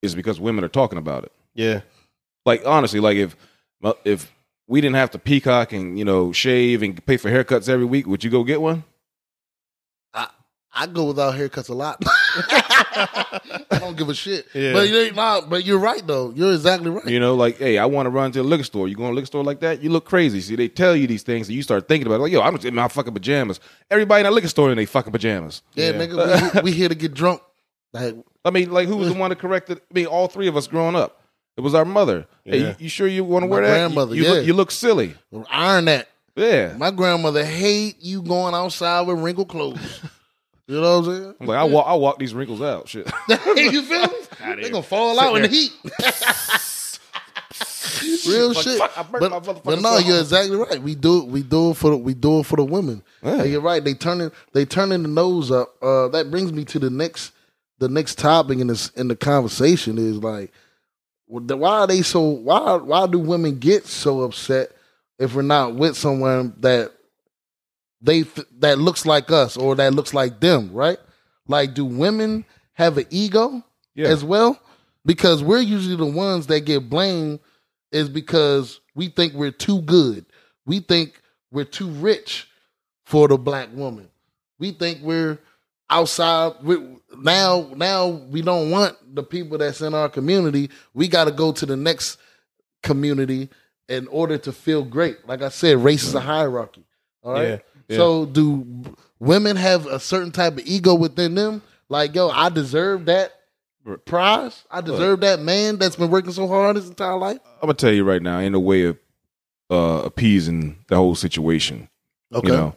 is 0.00 0.14
because 0.14 0.40
women 0.40 0.64
are 0.64 0.68
talking 0.68 0.98
about 0.98 1.24
it. 1.24 1.32
yeah, 1.54 1.80
Like 2.46 2.62
honestly, 2.66 3.00
like 3.00 3.16
if 3.16 3.36
if 4.04 4.32
we 4.72 4.80
didn't 4.80 4.96
have 4.96 5.10
to 5.10 5.18
peacock 5.18 5.72
and 5.72 5.98
you 5.98 6.04
know 6.04 6.32
shave 6.32 6.82
and 6.82 7.04
pay 7.04 7.18
for 7.18 7.30
haircuts 7.30 7.68
every 7.68 7.84
week, 7.84 8.06
would 8.06 8.24
you 8.24 8.30
go 8.30 8.42
get 8.42 8.60
one? 8.60 8.84
I 10.14 10.28
I 10.72 10.86
go 10.86 11.04
without 11.04 11.34
haircuts 11.34 11.68
a 11.68 11.74
lot. 11.74 12.02
I 12.06 13.78
don't 13.78 13.96
give 13.96 14.08
a 14.08 14.14
shit. 14.14 14.46
Yeah. 14.54 14.72
But 14.72 14.88
you 14.88 14.96
ain't 14.96 15.16
not. 15.16 15.50
But 15.50 15.64
you're 15.66 15.78
right 15.78 16.04
though. 16.06 16.32
You're 16.34 16.52
exactly 16.54 16.90
right. 16.90 17.06
You 17.06 17.20
know, 17.20 17.34
like, 17.34 17.58
hey, 17.58 17.76
I 17.78 17.84
want 17.86 18.06
to 18.06 18.10
run 18.10 18.32
to 18.32 18.40
a 18.40 18.42
liquor 18.42 18.64
store. 18.64 18.88
You 18.88 18.96
go 18.96 19.04
to 19.04 19.10
a 19.10 19.14
liquor 19.14 19.26
store 19.26 19.44
like 19.44 19.60
that, 19.60 19.82
you 19.82 19.90
look 19.90 20.04
crazy. 20.06 20.40
See, 20.40 20.56
they 20.56 20.68
tell 20.68 20.96
you 20.96 21.06
these 21.06 21.22
things, 21.22 21.48
and 21.48 21.56
you 21.56 21.62
start 21.62 21.86
thinking 21.88 22.06
about 22.06 22.16
it. 22.16 22.22
Like, 22.22 22.32
yo, 22.32 22.40
I'm 22.40 22.54
just 22.54 22.64
in 22.64 22.74
my 22.74 22.88
fucking 22.88 23.12
pajamas. 23.12 23.60
Everybody 23.90 24.20
in 24.20 24.24
that 24.24 24.32
liquor 24.32 24.48
store 24.48 24.70
in 24.70 24.76
their 24.76 24.86
fucking 24.86 25.12
pajamas. 25.12 25.62
yeah, 25.74 25.90
Yeah. 25.90 26.06
nigga, 26.06 26.54
we, 26.62 26.70
we 26.70 26.72
here 26.78 26.88
to 26.88 26.94
get 26.94 27.12
drunk. 27.14 27.42
Like, 27.92 28.16
I 28.44 28.50
mean, 28.50 28.70
like, 28.70 28.88
who 28.88 28.96
was 28.96 29.12
the 29.12 29.18
one 29.18 29.28
that 29.30 29.38
corrected? 29.38 29.78
I 29.90 29.94
mean, 29.94 30.06
all 30.06 30.26
three 30.28 30.48
of 30.48 30.56
us 30.56 30.66
growing 30.66 30.96
up. 30.96 31.21
It 31.56 31.60
was 31.60 31.74
our 31.74 31.84
mother. 31.84 32.26
Hey, 32.44 32.58
you, 32.60 32.74
you 32.78 32.88
sure 32.88 33.06
you 33.06 33.24
want 33.24 33.42
to 33.42 33.46
wear 33.46 33.60
that? 33.62 33.68
You- 33.68 33.74
grandmother, 33.74 34.14
You, 34.14 34.22
yeah. 34.24 34.30
look, 34.30 34.46
you 34.46 34.54
look 34.54 34.70
silly. 34.70 35.14
iron 35.50 35.84
that. 35.86 36.08
Yeah. 36.34 36.74
My 36.78 36.90
grandmother 36.90 37.44
hate 37.44 37.96
you 38.00 38.22
going 38.22 38.54
outside 38.54 39.02
with 39.02 39.18
wrinkled 39.18 39.48
clothes. 39.48 40.00
You 40.68 40.80
know 40.80 41.00
what 41.00 41.08
I'm 41.08 41.34
I'm 41.40 41.46
like, 41.48 41.58
I 41.58 41.64
walk, 41.64 41.86
I 41.88 41.94
walk 41.94 42.18
these 42.20 42.32
wrinkles 42.32 42.62
out. 42.62 42.88
Shit. 42.88 43.06
saying? 43.28 43.56
you 43.72 43.82
feel 43.82 44.02
me? 44.06 44.56
They 44.62 44.70
gonna 44.70 44.82
fall 44.82 45.18
out 45.20 45.34
in 45.36 45.42
the 45.42 45.48
heat. 45.48 45.72
Real 48.26 48.48
Like, 48.54 48.56
shit. 48.64 48.78
fuck, 48.78 48.96
I 48.96 49.02
burnt 49.02 49.30
my 49.32 49.38
But, 49.40 49.64
but 49.64 49.80
no, 49.80 49.98
you're 49.98 50.20
exactly 50.20 50.56
right. 50.56 50.80
We 50.80 50.94
do 50.94 51.18
it. 51.22 51.26
We 51.26 51.42
do 51.42 51.70
it 51.72 51.76
for 51.76 51.90
the, 51.90 51.96
we 51.96 52.14
do 52.14 52.38
it 52.40 52.46
for 52.46 52.56
the 52.56 52.64
women. 52.64 53.02
Yeah. 53.22 53.42
And 53.42 53.50
you're 53.50 53.60
right. 53.60 53.82
They 53.84 53.94
turning 53.94 54.30
they 54.52 54.64
turning 54.64 55.02
the 55.02 55.08
nose 55.08 55.50
up. 55.50 55.74
Uh, 55.82 56.08
that 56.08 56.30
brings 56.30 56.52
me 56.52 56.64
to 56.66 56.78
the 56.78 56.90
next 56.90 57.32
the 57.78 57.88
next 57.88 58.18
topic 58.18 58.58
in 58.58 58.68
this 58.68 58.88
in 58.90 59.08
the 59.08 59.16
conversation 59.16 59.98
is 59.98 60.18
like, 60.18 60.52
why 61.40 61.78
are 61.80 61.86
they 61.86 62.02
so? 62.02 62.20
Why 62.20 62.74
why 62.76 63.06
do 63.06 63.18
women 63.18 63.58
get 63.58 63.86
so 63.86 64.22
upset 64.22 64.70
if 65.18 65.34
we're 65.34 65.42
not 65.42 65.74
with 65.74 65.96
someone 65.96 66.54
that 66.60 66.92
they 68.00 68.22
that 68.58 68.78
looks 68.78 69.06
like 69.06 69.30
us 69.30 69.56
or 69.56 69.74
that 69.76 69.94
looks 69.94 70.12
like 70.14 70.40
them? 70.40 70.72
Right? 70.72 70.98
Like, 71.48 71.74
do 71.74 71.84
women 71.84 72.44
have 72.74 72.98
an 72.98 73.06
ego 73.10 73.62
Yeah. 73.94 74.08
as 74.08 74.24
well? 74.24 74.58
Because 75.04 75.42
we're 75.42 75.60
usually 75.60 75.96
the 75.96 76.06
ones 76.06 76.46
that 76.48 76.60
get 76.60 76.88
blamed 76.88 77.40
is 77.90 78.08
because 78.08 78.80
we 78.94 79.08
think 79.08 79.34
we're 79.34 79.50
too 79.50 79.82
good. 79.82 80.24
We 80.66 80.80
think 80.80 81.20
we're 81.50 81.64
too 81.64 81.88
rich 81.88 82.48
for 83.04 83.26
the 83.28 83.36
black 83.36 83.68
woman. 83.74 84.08
We 84.58 84.70
think 84.70 85.00
we're 85.02 85.38
outside. 85.90 86.54
we 86.62 86.76
now, 87.18 87.70
now 87.76 88.08
we 88.08 88.42
don't 88.42 88.70
want 88.70 88.96
the 89.14 89.22
people 89.22 89.58
that's 89.58 89.80
in 89.80 89.94
our 89.94 90.08
community. 90.08 90.70
We 90.94 91.08
got 91.08 91.24
to 91.24 91.30
go 91.30 91.52
to 91.52 91.66
the 91.66 91.76
next 91.76 92.18
community 92.82 93.48
in 93.88 94.06
order 94.08 94.38
to 94.38 94.52
feel 94.52 94.84
great. 94.84 95.26
Like 95.26 95.42
I 95.42 95.48
said, 95.48 95.78
race 95.78 96.04
is 96.04 96.14
a 96.14 96.20
hierarchy. 96.20 96.84
All 97.22 97.32
right. 97.32 97.48
Yeah, 97.48 97.58
yeah. 97.88 97.96
So, 97.96 98.26
do 98.26 98.66
women 99.18 99.56
have 99.56 99.86
a 99.86 100.00
certain 100.00 100.32
type 100.32 100.54
of 100.54 100.66
ego 100.66 100.94
within 100.94 101.34
them? 101.34 101.62
Like, 101.88 102.14
yo, 102.14 102.28
I 102.28 102.48
deserve 102.48 103.06
that 103.06 103.32
prize. 104.04 104.64
I 104.70 104.80
deserve 104.80 105.20
that 105.20 105.40
man 105.40 105.76
that's 105.76 105.96
been 105.96 106.10
working 106.10 106.32
so 106.32 106.48
hard 106.48 106.76
his 106.76 106.88
entire 106.88 107.16
life. 107.16 107.38
I'm 107.60 107.66
gonna 107.66 107.74
tell 107.74 107.92
you 107.92 108.04
right 108.04 108.22
now, 108.22 108.38
ain't 108.38 108.52
no 108.52 108.60
way 108.60 108.84
of 108.84 108.98
uh, 109.70 110.02
appeasing 110.04 110.78
the 110.88 110.96
whole 110.96 111.14
situation. 111.14 111.88
Okay. 112.32 112.48
You 112.48 112.54
know, 112.54 112.76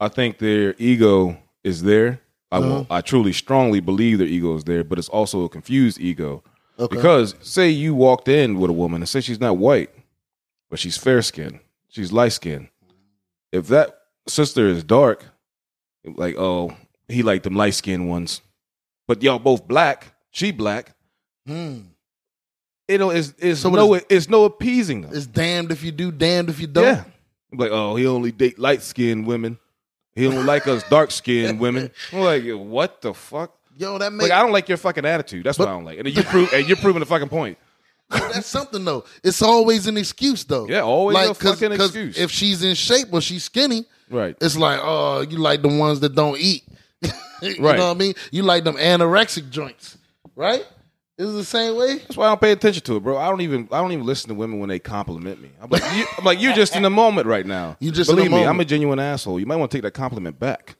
I 0.00 0.08
think 0.08 0.38
their 0.38 0.74
ego 0.78 1.36
is 1.64 1.82
there. 1.82 2.20
I 2.50 2.58
Uh-huh. 2.58 2.84
I 2.90 3.00
truly, 3.02 3.32
strongly 3.32 3.80
believe 3.80 4.18
their 4.18 4.26
ego 4.26 4.54
is 4.56 4.64
there, 4.64 4.82
but 4.84 4.98
it's 4.98 5.08
also 5.08 5.44
a 5.44 5.48
confused 5.48 6.00
ego. 6.00 6.42
Okay. 6.78 6.94
Because 6.96 7.34
say 7.42 7.68
you 7.68 7.94
walked 7.94 8.28
in 8.28 8.58
with 8.58 8.70
a 8.70 8.72
woman 8.72 9.02
and 9.02 9.08
say 9.08 9.20
she's 9.20 9.40
not 9.40 9.58
white, 9.58 9.90
but 10.70 10.78
she's 10.78 10.96
fair 10.96 11.20
skinned, 11.22 11.60
she's 11.88 12.12
light 12.12 12.32
skinned. 12.32 12.68
If 13.52 13.66
that 13.68 13.98
sister 14.26 14.68
is 14.68 14.84
dark, 14.84 15.24
like 16.04 16.36
oh 16.38 16.74
he 17.08 17.22
like 17.22 17.42
them 17.42 17.54
light 17.56 17.74
skinned 17.74 18.08
ones, 18.08 18.40
but 19.06 19.22
y'all 19.22 19.38
both 19.38 19.66
black, 19.66 20.14
she 20.30 20.52
black. 20.52 20.94
Hmm. 21.46 21.78
It 22.86 23.00
it's, 23.02 23.34
it's 23.38 23.60
So 23.60 23.70
no 23.70 23.94
it's- 23.94 24.06
it's 24.08 24.28
no 24.28 24.44
appeasing 24.44 25.02
them. 25.02 25.10
It's 25.14 25.26
damned 25.26 25.72
if 25.72 25.82
you 25.82 25.90
do, 25.92 26.10
damned 26.12 26.48
if 26.48 26.60
you 26.60 26.66
don't. 26.66 26.84
Yeah. 26.84 27.04
Like, 27.52 27.70
oh, 27.70 27.96
he 27.96 28.06
only 28.06 28.30
date 28.30 28.58
light 28.58 28.82
skinned 28.82 29.26
women. 29.26 29.58
He 30.18 30.24
don't 30.30 30.46
like 30.46 30.66
us 30.66 30.82
dark 30.88 31.10
skinned 31.10 31.60
women. 31.60 31.90
I'm 32.12 32.20
like, 32.20 32.44
what 32.50 33.00
the 33.00 33.14
fuck? 33.14 33.54
Yo, 33.76 33.96
that 33.98 34.06
Like 34.06 34.12
makes 34.12 34.30
I 34.32 34.42
don't 34.42 34.52
like 34.52 34.68
your 34.68 34.78
fucking 34.78 35.04
attitude. 35.04 35.44
That's 35.44 35.58
what 35.58 35.68
I 35.68 35.72
don't 35.72 35.84
like. 35.84 35.98
And 35.98 36.08
you 36.08 36.22
prove 36.24 36.52
and 36.52 36.66
you're 36.66 36.76
proving 36.76 37.00
the 37.00 37.06
fucking 37.06 37.28
point. 37.28 37.56
that's 38.10 38.46
something 38.46 38.84
though. 38.84 39.04
It's 39.22 39.42
always 39.42 39.86
an 39.86 39.96
excuse 39.96 40.42
though. 40.44 40.66
Yeah, 40.68 40.80
always 40.80 41.16
a 41.16 41.34
'cause- 41.34 41.60
fucking 41.60 41.76
'cause 41.76 41.88
excuse. 41.94 42.18
If 42.18 42.30
she's 42.30 42.62
in 42.64 42.74
shape 42.74 43.08
or 43.12 43.20
she's 43.20 43.44
skinny, 43.44 43.84
Right. 44.10 44.34
it's 44.40 44.56
like, 44.56 44.80
oh, 44.82 45.20
you 45.20 45.36
like 45.38 45.62
the 45.62 45.68
ones 45.68 46.00
that 46.00 46.14
don't 46.14 46.38
eat. 46.40 46.64
you 47.02 47.10
Right. 47.60 47.76
know 47.78 47.86
what 47.88 47.94
I 47.96 47.98
mean? 47.98 48.14
You 48.32 48.42
like 48.42 48.64
them 48.64 48.76
anorexic 48.76 49.50
joints, 49.50 49.96
right? 50.34 50.66
Is 51.18 51.30
it 51.30 51.32
the 51.32 51.44
same 51.44 51.74
way? 51.74 51.98
That's 51.98 52.16
why 52.16 52.26
I 52.26 52.28
don't 52.28 52.40
pay 52.40 52.52
attention 52.52 52.82
to 52.84 52.96
it, 52.96 53.02
bro. 53.02 53.16
I 53.18 53.28
don't 53.28 53.40
even 53.40 53.68
I 53.72 53.80
don't 53.80 53.90
even 53.90 54.06
listen 54.06 54.28
to 54.28 54.34
women 54.34 54.60
when 54.60 54.68
they 54.68 54.78
compliment 54.78 55.42
me. 55.42 55.50
I'm 55.60 55.68
like, 55.68 55.82
you, 55.96 56.06
I'm 56.16 56.24
like 56.24 56.40
you're 56.40 56.54
just 56.54 56.76
in 56.76 56.84
the 56.84 56.90
moment 56.90 57.26
right 57.26 57.44
now. 57.44 57.76
You 57.80 57.90
just 57.90 58.08
in 58.08 58.14
the 58.16 58.22
believe 58.22 58.32
me. 58.32 58.46
I'm 58.46 58.60
a 58.60 58.64
genuine 58.64 59.00
asshole. 59.00 59.40
You 59.40 59.46
might 59.46 59.56
want 59.56 59.72
to 59.72 59.76
take 59.76 59.82
that 59.82 59.90
compliment 59.94 60.38
back. 60.38 60.76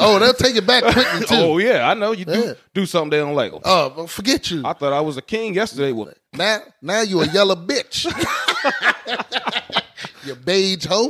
Oh, 0.00 0.18
they'll 0.18 0.34
take 0.34 0.56
it 0.56 0.66
back 0.66 0.82
quickly 0.82 1.20
too. 1.20 1.26
Oh 1.36 1.58
yeah, 1.58 1.88
I 1.88 1.94
know 1.94 2.10
you 2.10 2.24
do 2.24 2.40
Yeah. 2.46 2.52
do 2.74 2.86
something 2.86 3.10
they 3.10 3.18
don't 3.18 3.36
like. 3.36 3.52
Oh, 3.64 3.90
but 3.90 4.10
forget 4.10 4.50
you. 4.50 4.62
I 4.64 4.72
thought 4.72 4.92
I 4.92 5.00
was 5.00 5.16
a 5.16 5.22
king 5.22 5.54
yesterday. 5.54 5.92
Well, 5.92 6.12
Now, 6.32 6.58
now 6.82 7.02
you 7.02 7.20
a 7.20 7.28
yellow 7.28 7.54
bitch. 7.54 8.06
you 10.26 10.34
beige 10.34 10.86
hoe. 10.86 11.06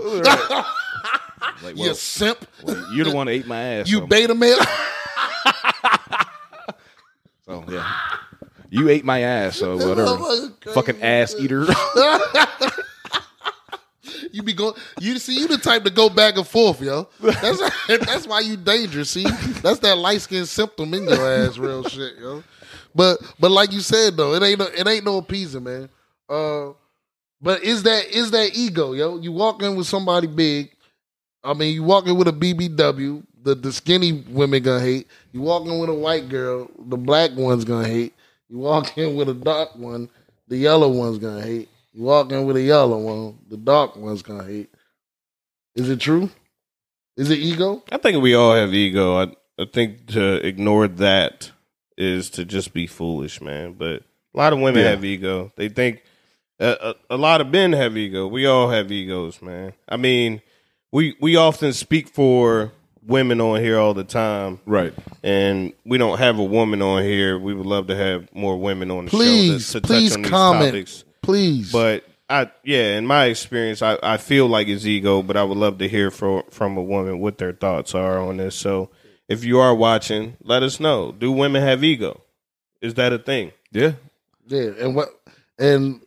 like, 1.62 1.76
you 1.76 1.84
well, 1.84 1.94
simp. 1.94 2.46
well, 2.62 2.86
you're 2.92 3.06
the 3.06 3.14
one 3.14 3.28
that 3.28 3.32
ate 3.32 3.46
my 3.46 3.58
ass. 3.62 3.88
You 3.88 4.00
so, 4.00 4.06
beta 4.06 4.34
male. 4.34 4.58
So 7.50 7.64
yeah, 7.68 8.00
you 8.70 8.88
ate 8.88 9.04
my 9.04 9.20
ass. 9.20 9.56
So 9.56 9.76
whatever. 9.76 10.02
Motherfucker 10.06 10.74
Fucking 10.74 11.02
ass 11.02 11.34
eater. 11.38 11.66
You 14.32 14.42
be 14.42 14.52
going. 14.52 14.74
You 15.00 15.18
see, 15.18 15.38
you 15.38 15.48
the 15.48 15.58
type 15.58 15.84
to 15.84 15.90
go 15.90 16.08
back 16.08 16.36
and 16.36 16.46
forth, 16.46 16.80
yo. 16.80 17.08
That's 17.20 17.60
that's 17.88 18.26
why 18.26 18.40
you 18.40 18.56
dangerous. 18.56 19.10
See, 19.10 19.24
that's 19.62 19.80
that 19.80 19.98
light 19.98 20.20
skin 20.20 20.46
symptom 20.46 20.94
in 20.94 21.04
your 21.04 21.28
ass, 21.28 21.58
real 21.58 21.82
shit, 21.84 22.16
yo. 22.18 22.42
But 22.94 23.18
but 23.38 23.50
like 23.50 23.72
you 23.72 23.80
said 23.80 24.16
though, 24.16 24.34
it 24.34 24.42
ain't 24.42 24.58
no, 24.58 24.66
it 24.66 24.86
ain't 24.86 25.04
no 25.04 25.18
appeasing, 25.18 25.64
man. 25.64 25.88
Uh, 26.28 26.70
but 27.40 27.62
is 27.62 27.82
that 27.84 28.06
is 28.06 28.30
that 28.30 28.56
ego, 28.56 28.92
yo? 28.92 29.18
You 29.18 29.32
walk 29.32 29.62
in 29.62 29.76
with 29.76 29.86
somebody 29.86 30.26
big. 30.26 30.70
I 31.42 31.54
mean, 31.54 31.74
you 31.74 31.82
walk 31.82 32.06
in 32.06 32.16
with 32.16 32.28
a 32.28 32.32
BBW. 32.32 33.24
The 33.42 33.54
the 33.54 33.72
skinny 33.72 34.24
women 34.28 34.62
gonna 34.62 34.80
hate. 34.84 35.08
You 35.32 35.40
walk 35.42 35.66
in 35.66 35.78
with 35.78 35.90
a 35.90 35.94
white 35.94 36.28
girl. 36.28 36.70
The 36.78 36.96
black 36.96 37.30
one's 37.36 37.64
gonna 37.64 37.88
hate. 37.88 38.14
You 38.48 38.58
walk 38.58 38.96
in 38.98 39.16
with 39.16 39.28
a 39.28 39.34
dark 39.34 39.76
one. 39.76 40.08
The 40.48 40.56
yellow 40.56 40.88
one's 40.88 41.18
gonna 41.18 41.42
hate. 41.42 41.68
You 41.92 42.02
walk 42.04 42.30
in 42.32 42.44
with 42.46 42.56
a 42.56 42.62
yellow 42.62 42.98
one, 42.98 43.38
the 43.48 43.56
dark 43.56 43.96
one's 43.96 44.22
gonna 44.22 44.44
hate. 44.44 44.70
Is 45.74 45.88
it 45.88 46.00
true? 46.00 46.30
Is 47.16 47.30
it 47.30 47.38
ego? 47.38 47.82
I 47.90 47.98
think 47.98 48.22
we 48.22 48.34
all 48.34 48.54
have 48.54 48.72
ego. 48.72 49.16
I, 49.16 49.32
I 49.60 49.66
think 49.72 50.06
to 50.08 50.34
ignore 50.46 50.86
that 50.88 51.50
is 51.98 52.30
to 52.30 52.44
just 52.44 52.72
be 52.72 52.86
foolish, 52.86 53.40
man. 53.40 53.74
But 53.74 54.02
a 54.34 54.38
lot 54.38 54.52
of 54.52 54.60
women 54.60 54.82
Yeah. 54.82 54.90
have 54.90 55.04
ego. 55.04 55.52
They 55.56 55.68
think 55.68 56.02
uh, 56.60 56.94
a, 57.10 57.14
a 57.14 57.16
lot 57.16 57.40
of 57.40 57.48
men 57.48 57.72
have 57.72 57.96
ego. 57.96 58.26
We 58.26 58.46
all 58.46 58.70
have 58.70 58.90
egos, 58.92 59.42
man. 59.42 59.72
I 59.88 59.96
mean, 59.96 60.40
we 60.92 61.16
we 61.20 61.36
often 61.36 61.72
speak 61.72 62.08
for 62.08 62.72
women 63.10 63.40
on 63.40 63.60
here 63.60 63.78
all 63.78 63.92
the 63.92 64.04
time, 64.04 64.60
right. 64.64 64.94
and 65.22 65.72
we 65.84 65.98
don't 65.98 66.18
have 66.18 66.38
a 66.38 66.44
woman 66.44 66.80
on 66.80 67.02
here. 67.02 67.38
We 67.38 67.52
would 67.52 67.66
love 67.66 67.88
to 67.88 67.96
have 67.96 68.34
more 68.34 68.56
women 68.56 68.90
on 68.90 69.06
the 69.06 69.10
Please, 69.10 69.66
show 69.66 69.80
to, 69.80 69.80
to 69.82 69.86
please 69.86 70.10
touch 70.10 70.16
on 70.16 70.22
these 70.22 70.30
comment. 70.30 70.72
topics. 70.72 71.04
Please. 71.22 71.72
But 71.72 72.04
I, 72.30 72.50
yeah, 72.62 72.96
in 72.96 73.06
my 73.06 73.26
experience, 73.26 73.82
I, 73.82 73.98
I 74.02 74.16
feel 74.16 74.46
like 74.46 74.68
it's 74.68 74.86
ego, 74.86 75.22
but 75.22 75.36
I 75.36 75.42
would 75.42 75.58
love 75.58 75.78
to 75.78 75.88
hear 75.88 76.10
from 76.10 76.44
from 76.50 76.76
a 76.76 76.82
woman 76.82 77.18
what 77.18 77.38
their 77.38 77.52
thoughts 77.52 77.94
are 77.94 78.18
on 78.18 78.36
this. 78.36 78.54
So 78.54 78.90
if 79.28 79.44
you 79.44 79.58
are 79.58 79.74
watching, 79.74 80.36
let 80.42 80.62
us 80.62 80.78
know. 80.80 81.12
Do 81.12 81.32
women 81.32 81.62
have 81.62 81.82
ego? 81.84 82.22
Is 82.80 82.94
that 82.94 83.12
a 83.12 83.18
thing? 83.18 83.52
Yeah. 83.72 83.92
yeah, 84.46 84.70
and 84.78 84.94
what 84.94 85.08
and 85.58 86.00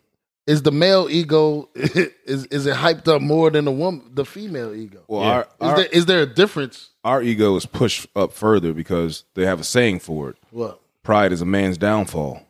is 0.48 0.62
the 0.64 0.72
male 0.72 1.08
ego 1.10 1.70
is 1.76 2.46
is 2.48 2.66
it 2.66 2.76
hyped 2.76 3.08
up 3.08 3.22
more 3.22 3.50
than 3.50 3.66
the 3.66 3.72
woman 3.72 4.04
the 4.14 4.26
female 4.26 4.74
ego? 4.74 5.02
Well, 5.08 5.22
Yeah. 5.22 5.30
our, 5.30 5.42
Is 5.42 5.48
our, 5.62 5.76
there 5.78 5.86
is 5.88 6.06
there 6.06 6.22
a 6.22 6.26
difference? 6.26 6.90
our 7.04 7.22
ego 7.22 7.56
is 7.56 7.66
pushed 7.66 8.08
up 8.16 8.34
further 8.34 8.74
because 8.74 9.24
they 9.36 9.46
have 9.46 9.60
a 9.60 9.64
saying 9.64 10.00
for 10.00 10.30
it. 10.32 10.38
What? 10.52 10.80
Pride 11.04 11.32
is 11.34 11.42
a 11.42 11.46
man's 11.46 11.78
downfall. 11.78 12.42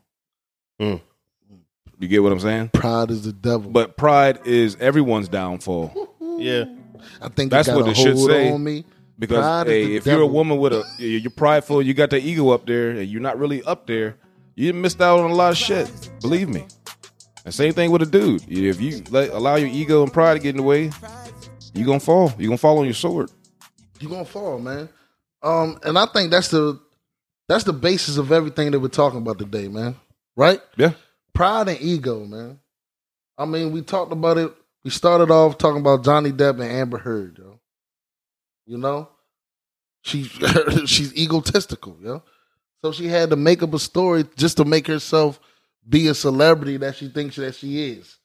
Mm. 0.80 1.02
You 2.00 2.08
get 2.08 2.22
what 2.24 2.32
I'm 2.32 2.40
saying? 2.40 2.70
Pride 2.74 3.12
is 3.12 3.24
the 3.24 3.32
devil. 3.34 3.72
But 3.72 3.96
pride 3.98 4.40
is 4.46 4.76
everyone's 4.80 5.30
downfall. 5.30 6.10
Yeah, 6.38 6.66
I 7.22 7.30
think 7.30 7.52
That's 7.52 7.68
you 7.68 7.76
what 7.76 7.88
it 7.88 7.96
should 7.96 8.18
say. 8.18 8.52
on 8.52 8.64
me. 8.64 8.86
Because 9.20 9.38
Pride 9.40 9.68
hey, 9.68 9.86
the 9.86 9.96
if 9.98 10.06
you're 10.08 10.22
a 10.22 10.26
woman 10.28 10.58
with 10.58 10.74
a 10.74 10.84
you're 10.98 11.20
you're 11.20 11.32
prideful, 11.32 11.82
you 11.82 11.94
got 11.94 12.10
the 12.10 12.18
ego 12.20 12.50
up 12.50 12.66
there, 12.66 12.90
and 12.92 13.08
you're 13.08 13.22
not 13.22 13.38
really 13.38 13.64
up 13.64 13.86
there, 13.88 14.18
you 14.56 14.74
missed 14.74 15.00
out 15.02 15.20
on 15.20 15.30
a 15.32 15.36
lot 15.36 15.52
of 15.52 15.58
shit. 15.58 15.90
Believe 16.22 16.50
me. 16.50 16.66
And 17.46 17.54
same 17.54 17.74
thing 17.74 17.92
with 17.92 18.02
a 18.02 18.06
dude. 18.06 18.44
If 18.48 18.80
you 18.80 19.04
let 19.10 19.30
allow 19.30 19.56
your 19.56 19.70
ego 19.70 20.04
and 20.04 20.14
pride 20.14 20.36
to 20.36 20.40
get 20.40 20.52
in 20.52 20.58
the 20.58 20.64
way, 20.64 20.92
you're 21.74 21.86
gonna 21.86 22.00
fall. 22.00 22.32
You're 22.38 22.48
gonna 22.48 22.58
fall 22.58 22.80
on 22.80 22.86
your 22.86 22.94
sword. 22.94 23.32
you're 24.00 24.12
gonna 24.12 24.26
fall, 24.26 24.60
man. 24.60 24.90
Um, 25.42 25.80
and 25.84 25.98
I 25.98 26.06
think 26.06 26.32
that's 26.32 26.50
the 26.50 26.80
that's 27.50 27.66
the 27.66 27.74
basis 27.74 28.18
of 28.18 28.32
everything 28.32 28.72
that 28.72 28.80
we're 28.80 28.88
talking 28.88 29.20
about 29.20 29.40
today, 29.40 29.68
man. 29.68 29.96
Right? 30.36 30.62
Yeah. 30.78 30.94
Pride 31.34 31.68
and 31.68 31.82
ego, 31.82 32.26
man. 32.26 32.60
I 33.38 33.46
mean, 33.46 33.72
we 33.72 33.82
talked 33.82 34.12
about 34.12 34.38
it. 34.38 34.54
We 34.84 34.92
started 34.92 35.32
off 35.32 35.58
talking 35.58 35.82
about 35.82 36.04
Johnny 36.04 36.32
Depp 36.32 36.62
and 36.62 36.72
Amber 36.72 36.98
Heard, 36.98 37.38
yo. 37.38 37.60
You 38.66 38.78
know, 38.78 39.10
she 40.04 40.24
she's 40.86 41.14
egotistical, 41.18 41.98
yo. 42.02 42.24
So 42.82 42.92
she 42.92 43.08
had 43.08 43.30
to 43.32 43.36
make 43.36 43.64
up 43.64 43.74
a 43.74 43.80
story 43.80 44.26
just 44.38 44.58
to 44.58 44.66
make 44.66 44.88
herself 44.88 45.40
be 45.88 46.08
a 46.08 46.14
celebrity 46.14 46.78
that 46.78 46.96
she 46.96 47.10
thinks 47.10 47.36
that 47.38 47.56
she 47.56 47.92
is, 47.92 48.18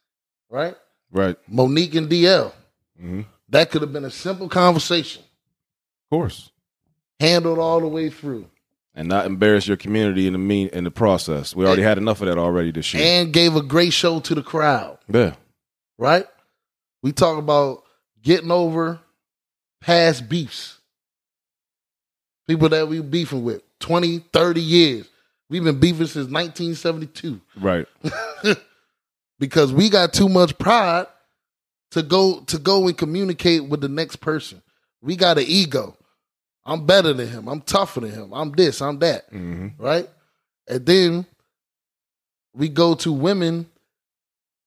right? 0.50 0.74
Right. 1.10 1.36
Monique 1.48 1.94
and 1.94 2.08
DL. 2.08 2.52
hmm 2.98 3.22
That 3.48 3.70
could 3.70 3.82
have 3.82 3.92
been 3.92 4.04
a 4.04 4.10
simple 4.10 4.48
conversation, 4.48 5.22
Of 5.22 6.16
course. 6.16 6.50
handled 7.20 7.58
all 7.58 7.80
the 7.80 7.88
way 7.88 8.10
through. 8.10 8.46
And 8.94 9.08
not 9.08 9.26
embarrass 9.26 9.68
your 9.68 9.76
community 9.76 10.26
in 10.26 10.32
the 10.32 10.38
mean 10.40 10.68
in 10.72 10.82
the 10.84 10.90
process. 10.90 11.54
We 11.54 11.64
already 11.64 11.82
had 11.82 11.98
enough 11.98 12.20
of 12.20 12.26
that 12.26 12.36
already 12.38 12.72
this 12.72 12.92
year. 12.92 13.02
and 13.04 13.32
gave 13.32 13.54
a 13.54 13.62
great 13.62 13.92
show 13.92 14.18
to 14.20 14.34
the 14.34 14.42
crowd, 14.42 14.98
yeah. 15.08 15.34
right? 15.98 16.26
We 17.02 17.12
talk 17.12 17.38
about 17.38 17.84
getting 18.22 18.50
over 18.50 18.98
past 19.80 20.28
beefs. 20.28 20.78
People 22.48 22.70
that 22.70 22.88
we 22.88 23.00
beefing 23.00 23.44
with 23.44 23.62
20, 23.80 24.18
30 24.32 24.60
years. 24.60 25.08
We've 25.50 25.64
been 25.64 25.80
beefing 25.80 26.06
since 26.06 26.30
1972 26.30 27.40
Right. 27.56 27.86
because 29.38 29.72
we 29.72 29.88
got 29.88 30.12
too 30.12 30.28
much 30.28 30.58
pride 30.58 31.06
to 31.92 32.02
go 32.02 32.40
to 32.40 32.58
go 32.58 32.86
and 32.86 32.96
communicate 32.96 33.66
with 33.68 33.80
the 33.80 33.88
next 33.88 34.16
person. 34.16 34.62
We 35.00 35.16
got 35.16 35.38
an 35.38 35.44
ego. 35.46 35.96
I'm 36.66 36.84
better 36.84 37.12
than 37.14 37.28
him. 37.28 37.48
I'm 37.48 37.62
tougher 37.62 38.00
than 38.00 38.10
him. 38.12 38.32
I'm 38.34 38.52
this, 38.52 38.82
I'm 38.82 38.98
that. 38.98 39.26
hmm 39.30 39.68
right? 39.78 40.08
And 40.68 40.84
then 40.84 41.26
we 42.54 42.68
go 42.68 42.94
to 42.96 43.12
women 43.12 43.66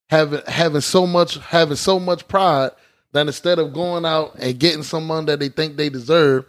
having 0.09 0.41
having 0.47 0.81
so 0.81 1.05
much 1.05 1.37
having 1.37 1.75
so 1.75 1.99
much 1.99 2.27
pride 2.27 2.71
that 3.13 3.27
instead 3.27 3.59
of 3.59 3.73
going 3.73 4.05
out 4.05 4.35
and 4.39 4.57
getting 4.57 4.83
someone 4.83 5.25
that 5.25 5.39
they 5.39 5.49
think 5.49 5.75
they 5.75 5.89
deserve, 5.89 6.45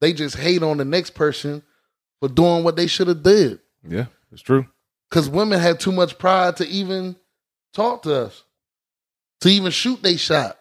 they 0.00 0.12
just 0.12 0.36
hate 0.36 0.62
on 0.62 0.78
the 0.78 0.84
next 0.84 1.10
person 1.14 1.62
for 2.20 2.28
doing 2.28 2.62
what 2.64 2.76
they 2.76 2.86
should 2.86 3.08
have 3.08 3.22
did. 3.22 3.60
Yeah. 3.86 4.06
It's 4.32 4.42
true. 4.42 4.66
Because 5.08 5.28
women 5.28 5.58
have 5.58 5.78
too 5.78 5.92
much 5.92 6.18
pride 6.18 6.56
to 6.58 6.68
even 6.68 7.16
talk 7.72 8.02
to 8.02 8.14
us, 8.14 8.44
to 9.40 9.48
even 9.48 9.72
shoot 9.72 10.02
they 10.02 10.16
shot, 10.16 10.58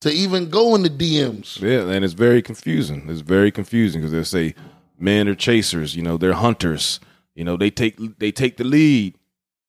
to 0.00 0.10
even 0.10 0.48
go 0.48 0.74
in 0.74 0.82
the 0.82 0.90
DMs. 0.90 1.60
Yeah, 1.60 1.90
and 1.90 2.04
it's 2.04 2.14
very 2.14 2.40
confusing. 2.40 3.08
It's 3.08 3.20
very 3.20 3.50
confusing 3.50 4.00
because 4.00 4.12
they 4.12 4.22
say 4.24 4.54
men 4.98 5.28
are 5.28 5.34
chasers. 5.34 5.94
You 5.94 6.02
know, 6.02 6.16
they're 6.16 6.32
hunters. 6.32 7.00
You 7.34 7.44
know, 7.44 7.56
they 7.56 7.70
take 7.70 8.18
they 8.18 8.32
take 8.32 8.56
the 8.56 8.64
lead, 8.64 9.18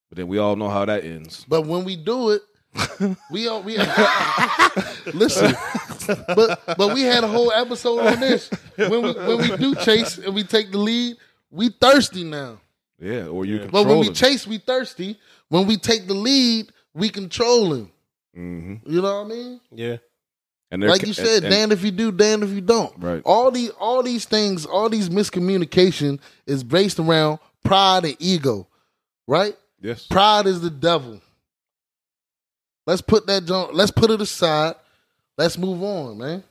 but 0.10 0.18
then 0.18 0.28
we 0.28 0.38
all 0.38 0.56
know 0.56 0.70
how 0.70 0.86
that 0.86 1.04
ends. 1.04 1.46
But 1.48 1.66
when 1.66 1.84
we 1.84 1.96
do 1.96 2.30
it, 2.30 2.42
we 3.32 3.48
all 3.48 3.62
we 3.64 3.78
listen. 5.14 5.56
But 6.08 6.62
but 6.78 6.94
we 6.94 7.02
had 7.04 7.24
a 7.24 7.28
whole 7.28 7.52
episode 7.52 8.00
on 8.00 8.20
this. 8.20 8.50
When 8.76 9.02
we 9.02 9.12
when 9.14 9.38
we 9.38 9.58
do 9.58 9.76
chase 9.76 10.18
and 10.18 10.34
we 10.36 10.44
take 10.44 10.72
the 10.72 10.78
lead, 10.78 11.18
we 11.52 11.70
thirsty 11.70 12.24
now. 12.24 12.60
Yeah, 13.00 13.28
or 13.28 13.46
you 13.46 13.68
But 13.72 13.86
when 13.88 14.00
we 14.00 14.10
chase, 14.12 14.48
we 14.48 14.58
thirsty. 14.58 15.18
When 15.50 15.68
we 15.68 15.78
take 15.78 16.08
the 16.08 16.14
lead, 16.14 16.72
we 16.94 17.10
controlling. 17.10 17.92
hmm 18.34 18.76
You 18.86 19.02
know 19.02 19.22
what 19.24 19.26
I 19.26 19.30
mean? 19.36 19.62
yeah. 19.72 19.98
and 20.72 20.82
Like 20.84 21.06
you 21.06 21.14
said, 21.14 21.44
and- 21.44 21.54
and- 21.54 21.72
if 21.74 21.84
you 21.84 21.92
do, 21.92 22.12
damned 22.12 22.44
if 22.44 22.50
you 22.52 22.62
don't. 22.62 22.94
Right. 22.98 23.22
All 23.26 23.52
these 23.52 23.70
all 23.72 24.02
these 24.02 24.26
things, 24.26 24.66
all 24.66 24.90
these 24.90 25.10
miscommunication 25.10 26.20
is 26.48 26.64
based 26.64 27.00
around 27.00 27.40
pride 27.64 28.06
and 28.06 28.16
ego. 28.20 28.68
Right? 29.28 29.58
yes, 29.82 30.06
Pride 30.08 30.46
is 30.46 30.62
the 30.62 30.70
devil. 30.70 31.20
Let's 32.86 33.02
put 33.02 33.26
that 33.28 33.46
junk, 33.46 33.72
let's 33.74 33.92
put 33.92 34.12
it 34.12 34.22
aside. 34.22 34.76
Let's 35.38 35.58
move 35.58 35.82
on, 35.84 36.18
man. 36.18 36.44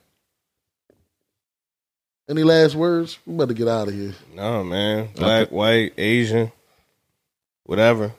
Any 2.29 2.43
last 2.43 2.75
words? 2.75 3.17
We 3.25 3.35
better 3.37 3.53
get 3.53 3.67
out 3.67 3.87
of 3.87 3.93
here. 3.93 4.13
No, 4.33 4.63
man. 4.63 5.09
Black, 5.15 5.49
white, 5.49 5.93
Asian, 5.97 6.51
whatever. 7.63 8.13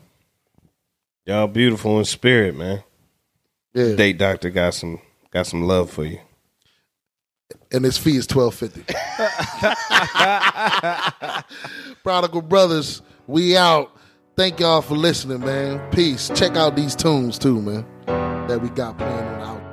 Y'all 1.27 1.49
beautiful 1.49 1.99
in 1.99 2.05
spirit, 2.05 2.57
man. 2.57 2.83
Yeah. 3.75 3.95
Date 3.97 4.17
doctor 4.19 4.49
got 4.51 4.75
some 4.75 5.01
got 5.33 5.47
some 5.47 5.65
love 5.65 5.91
for 5.91 6.05
you. 6.05 6.21
and 7.73 7.85
his 7.85 7.99
fee 7.99 8.17
is 8.17 8.27
twelve 8.29 8.55
fifty. 8.55 8.83
Prodigal 12.05 12.43
Brothers, 12.43 13.03
we 13.27 13.57
out. 13.57 13.91
Thank 14.37 14.61
y'all 14.61 14.83
for 14.83 14.95
listening, 14.95 15.41
man. 15.41 15.91
Peace. 15.91 16.31
Check 16.35 16.57
out 16.57 16.77
these 16.77 16.95
tunes 16.95 17.39
too, 17.39 17.61
man. 17.61 17.85
That 18.47 18.61
we 18.63 18.69
got 18.69 18.97
playing 18.97 19.27
on 19.27 19.41
outro. 19.41 19.66